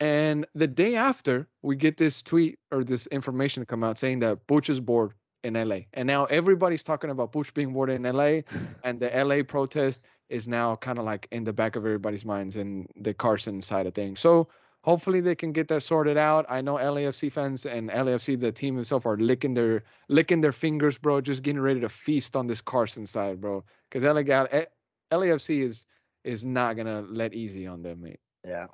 And 0.00 0.46
the 0.54 0.66
day 0.66 0.94
after, 0.96 1.48
we 1.62 1.76
get 1.76 1.96
this 1.96 2.22
tweet 2.22 2.58
or 2.70 2.84
this 2.84 3.06
information 3.08 3.64
come 3.64 3.82
out 3.82 3.98
saying 3.98 4.18
that 4.20 4.46
Butch 4.46 4.68
is 4.68 4.80
bored 4.80 5.14
in 5.42 5.54
LA. 5.54 5.80
And 5.94 6.06
now 6.06 6.26
everybody's 6.26 6.82
talking 6.82 7.10
about 7.10 7.32
Butch 7.32 7.54
being 7.54 7.72
bored 7.72 7.90
in 7.90 8.02
LA, 8.02 8.40
and 8.84 9.00
the 9.00 9.10
LA 9.14 9.42
protest 9.42 10.02
is 10.28 10.48
now 10.48 10.76
kind 10.76 10.98
of 10.98 11.04
like 11.04 11.28
in 11.30 11.44
the 11.44 11.52
back 11.52 11.76
of 11.76 11.84
everybody's 11.84 12.24
minds 12.24 12.56
and 12.56 12.88
the 12.96 13.14
Carson 13.14 13.62
side 13.62 13.86
of 13.86 13.94
things. 13.94 14.20
So 14.20 14.48
hopefully 14.82 15.20
they 15.20 15.34
can 15.34 15.52
get 15.52 15.68
that 15.68 15.82
sorted 15.82 16.16
out. 16.16 16.44
I 16.48 16.60
know 16.60 16.74
LAFC 16.74 17.30
fans 17.30 17.64
and 17.64 17.90
LAFC, 17.90 18.38
the 18.38 18.52
team 18.52 18.78
itself, 18.78 19.06
are 19.06 19.16
licking 19.16 19.54
their 19.54 19.84
licking 20.08 20.40
their 20.40 20.52
fingers, 20.52 20.98
bro, 20.98 21.20
just 21.20 21.42
getting 21.42 21.60
ready 21.60 21.80
to 21.80 21.88
feast 21.88 22.36
on 22.36 22.46
this 22.46 22.60
Carson 22.60 23.06
side, 23.06 23.40
bro. 23.40 23.64
Because 23.88 24.04
LA, 24.04 24.22
eh, 24.50 24.66
LAFC 25.12 25.62
is 25.62 25.86
is 26.24 26.44
not 26.44 26.76
gonna 26.76 27.02
let 27.08 27.34
easy 27.34 27.66
on 27.66 27.82
them, 27.82 28.02
mate. 28.02 28.20
Yeah. 28.44 28.66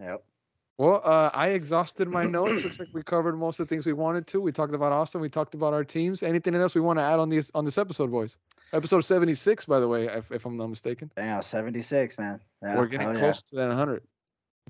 Yep. 0.00 0.24
Well, 0.78 1.00
uh, 1.04 1.30
I 1.32 1.50
exhausted 1.50 2.08
my 2.08 2.24
notes. 2.26 2.62
Looks 2.62 2.78
like 2.78 2.88
we 2.92 3.02
covered 3.02 3.36
most 3.36 3.60
of 3.60 3.68
the 3.68 3.74
things 3.74 3.86
we 3.86 3.92
wanted 3.92 4.26
to. 4.28 4.40
We 4.40 4.52
talked 4.52 4.74
about 4.74 4.92
Austin. 4.92 5.20
We 5.20 5.28
talked 5.28 5.54
about 5.54 5.72
our 5.72 5.84
teams. 5.84 6.22
Anything 6.22 6.54
else 6.54 6.74
we 6.74 6.80
want 6.80 6.98
to 6.98 7.02
add 7.02 7.18
on 7.18 7.28
this 7.28 7.50
on 7.54 7.64
this 7.64 7.78
episode, 7.78 8.10
boys? 8.10 8.36
Episode 8.72 9.02
76, 9.02 9.64
by 9.64 9.78
the 9.78 9.88
way, 9.88 10.06
if, 10.06 10.30
if 10.32 10.44
I'm 10.44 10.56
not 10.56 10.66
mistaken. 10.66 11.10
Yeah, 11.16 11.40
76, 11.40 12.18
man. 12.18 12.40
Yeah, 12.62 12.76
We're 12.76 12.86
getting 12.86 13.06
close 13.14 13.36
yeah. 13.36 13.50
to 13.50 13.56
that 13.56 13.68
100. 13.68 14.02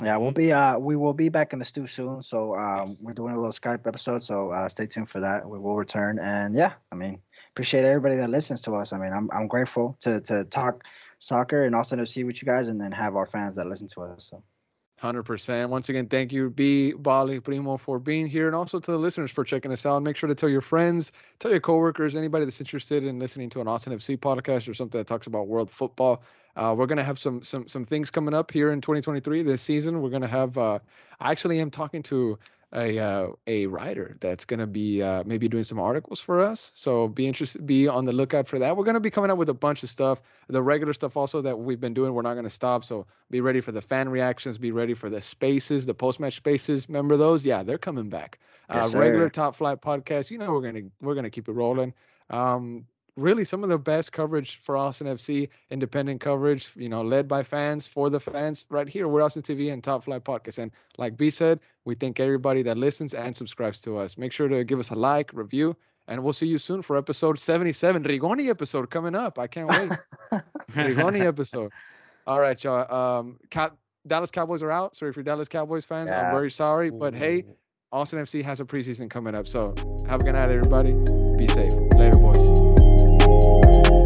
Yeah, 0.05 0.19
we'll 0.19 0.31
be 0.31 0.53
uh 0.53 0.79
we 0.79 0.95
will 0.95 1.15
be 1.15 1.31
back 1.31 1.55
in 1.55 1.59
the 1.59 1.65
stew 1.65 1.87
soon. 1.87 2.23
So 2.23 2.55
um 2.55 2.99
we're 3.01 3.15
doing 3.15 3.33
a 3.33 3.37
little 3.37 3.53
Skype 3.53 3.87
episode, 3.87 4.23
so 4.23 4.51
uh 4.51 4.69
stay 4.69 4.87
tuned 4.87 5.09
for 5.09 5.21
that. 5.21 5.49
We 5.49 5.59
will 5.59 5.75
return 5.75 6.19
and 6.19 6.55
yeah, 6.55 6.75
I 6.93 6.97
mean 6.97 7.19
appreciate 7.53 7.87
everybody 7.87 8.17
that 8.17 8.29
listens 8.29 8.61
to 8.63 8.75
us. 8.75 8.93
I 8.93 8.99
mean 8.99 9.15
I'm 9.15 9.31
I'm 9.33 9.49
grateful 9.49 9.97
to 10.01 10.21
to 10.21 10.45
talk 10.45 10.85
soccer 11.19 11.65
and 11.65 11.75
also 11.75 11.97
to 11.97 12.07
see 12.07 12.25
with 12.25 12.43
you 12.43 12.47
guys 12.47 12.69
and 12.69 12.79
then 12.79 12.93
have 12.93 13.17
our 13.17 13.25
fans 13.25 13.57
that 13.57 13.67
listen 13.67 13.89
to 13.89 14.03
us. 14.03 14.29
So 14.31 14.43
Hundred 14.99 15.25
percent. 15.25 15.69
Once 15.69 15.91
again, 15.91 16.07
thank 16.07 16.33
you, 16.33 16.49
B, 16.49 16.93
Bali, 16.93 17.39
Primo, 17.39 17.77
for 17.77 17.99
being 17.99 18.27
here, 18.27 18.47
and 18.47 18.57
also 18.57 18.81
to 18.81 18.91
the 18.91 18.97
listeners 18.97 19.31
for 19.31 19.45
checking 19.45 19.71
us 19.71 19.85
out. 19.85 20.03
Make 20.03 20.17
sure 20.17 20.27
to 20.27 20.35
tell 20.35 20.49
your 20.49 20.63
friends, 20.63 21.13
tell 21.39 21.51
your 21.51 21.61
coworkers, 21.61 22.17
anybody 22.17 22.47
that's 22.47 22.61
interested 22.61 23.05
in 23.05 23.19
listening 23.19 23.51
to 23.51 23.61
an 23.61 23.69
Austin 23.69 23.93
FC 23.93 24.17
podcast 24.17 24.67
or 24.67 24.73
something 24.73 24.99
that 24.99 25.07
talks 25.07 25.27
about 25.27 25.49
world 25.49 25.71
football. 25.71 26.23
Uh, 26.57 26.75
we're 26.77 26.87
gonna 26.87 27.05
have 27.05 27.19
some 27.19 27.43
some 27.43 27.69
some 27.69 27.85
things 27.85 28.11
coming 28.11 28.33
up 28.33 28.51
here 28.51 28.73
in 28.73 28.81
2023 28.81 29.43
this 29.43 29.61
season. 29.61 30.01
We're 30.01 30.09
gonna 30.09 30.27
have. 30.27 30.57
Uh, 30.57 30.79
I 31.21 31.31
actually 31.31 31.61
am 31.61 31.71
talking 31.71 32.03
to 32.05 32.39
a 32.73 32.99
uh, 32.99 33.29
a 33.47 33.67
writer 33.67 34.17
that's 34.21 34.45
gonna 34.45 34.67
be 34.67 35.03
uh, 35.03 35.23
maybe 35.25 35.49
doing 35.49 35.65
some 35.65 35.79
articles 35.79 36.21
for 36.21 36.41
us. 36.41 36.73
So 36.75 37.09
be 37.09 37.27
interested, 37.27 37.67
be 37.67 37.87
on 37.87 38.05
the 38.05 38.13
lookout 38.13 38.49
for 38.49 38.59
that. 38.59 38.77
We're 38.77 38.85
gonna 38.85 39.01
be 39.01 39.11
coming 39.11 39.31
up 39.31 39.39
with 39.39 39.49
a 39.49 39.55
bunch 39.55 39.83
of 39.83 39.91
stuff, 39.91 40.21
the 40.49 40.63
regular 40.63 40.93
stuff 40.93 41.17
also 41.17 41.41
that 41.43 41.59
we've 41.59 41.81
been 41.81 41.95
doing. 41.95 42.13
We're 42.13 42.23
not 42.23 42.35
gonna 42.35 42.51
stop. 42.51 42.85
So 42.85 43.07
be 43.31 43.41
ready 43.41 43.61
for 43.61 43.73
the 43.73 43.83
fan 43.83 44.09
reactions. 44.09 44.59
Be 44.59 44.73
ready 44.73 44.95
for 44.95 45.09
the 45.09 45.23
spaces, 45.23 45.87
the 45.87 45.95
post 45.95 46.19
match 46.19 46.37
spaces. 46.37 46.89
Remember 46.89 47.17
those? 47.17 47.45
Yeah, 47.45 47.63
they're 47.63 47.79
coming 47.79 48.09
back. 48.09 48.39
Yes, 48.73 48.95
uh, 48.95 48.99
regular 48.99 49.31
top 49.31 49.55
flight 49.57 49.81
podcast. 49.81 50.31
You 50.31 50.39
know 50.39 50.51
we're 50.53 50.63
gonna 50.63 50.89
we're 51.01 51.15
gonna 51.15 51.31
keep 51.31 51.49
it 51.49 51.53
rolling. 51.53 51.95
Um, 52.31 52.87
really 53.17 53.45
some 53.45 53.63
of 53.63 53.69
the 53.69 53.79
best 53.79 54.13
coverage 54.13 54.61
for 54.63 54.77
Austin 54.77 55.07
FC, 55.07 55.49
independent 55.71 56.21
coverage, 56.21 56.71
you 56.77 56.89
know, 56.89 57.03
led 57.03 57.27
by 57.27 57.43
fans 57.43 57.87
for 57.87 58.11
the 58.11 58.21
fans 58.21 58.67
right 58.69 58.89
here. 58.89 59.09
We're 59.09 59.23
Austin 59.23 59.43
TV 59.43 59.73
and 59.73 59.83
Top 59.83 60.05
Flight 60.05 60.25
Podcast. 60.25 60.59
And 60.59 60.71
like 60.99 61.17
B 61.17 61.31
said, 61.31 61.61
we 61.85 61.95
thank 61.95 62.21
everybody 62.21 62.63
that 62.63 62.77
listens 62.77 63.15
and 63.15 63.35
subscribes 63.35 63.81
to 63.83 63.97
us. 63.97 64.19
Make 64.19 64.33
sure 64.33 64.49
to 64.49 64.65
give 64.65 64.79
us 64.79 64.91
a 64.91 64.95
like, 64.95 65.33
review, 65.33 65.75
and 66.09 66.23
we'll 66.23 66.33
see 66.33 66.47
you 66.47 66.59
soon 66.59 66.83
for 66.83 66.97
episode 66.97 67.39
77. 67.39 68.05
Rigoni 68.05 68.49
episode 68.49 68.91
coming 68.91 69.15
up. 69.15 69.39
I 69.39 69.47
can't 69.47 69.69
wait. 69.69 69.91
Rigoni 70.73 71.25
episode. 71.25 71.73
All 72.27 72.41
right, 72.41 72.63
y'all. 72.63 72.93
Um, 72.95 73.39
Dallas 74.07 74.31
Cowboys 74.31 74.63
are 74.63 74.71
out. 74.71 74.95
Sorry 74.95 75.11
if 75.11 75.17
you're 75.17 75.25
Dallas 75.25 75.49
Cowboys 75.49 75.85
fans. 75.85 76.11
I'm 76.11 76.31
very 76.31 76.51
sorry. 76.51 76.91
But 76.91 77.15
hey, 77.15 77.45
Austin 77.93 78.21
FC 78.21 78.43
has 78.43 78.61
a 78.61 78.65
preseason 78.65 79.11
coming 79.11 79.35
up. 79.35 79.49
So 79.49 79.75
have 80.07 80.21
a 80.21 80.25
good 80.25 80.35
night, 80.35 80.45
everybody. 80.45 80.93
Be 81.37 81.49
safe 81.49 82.76
thank 83.43 83.87
you 83.89 84.06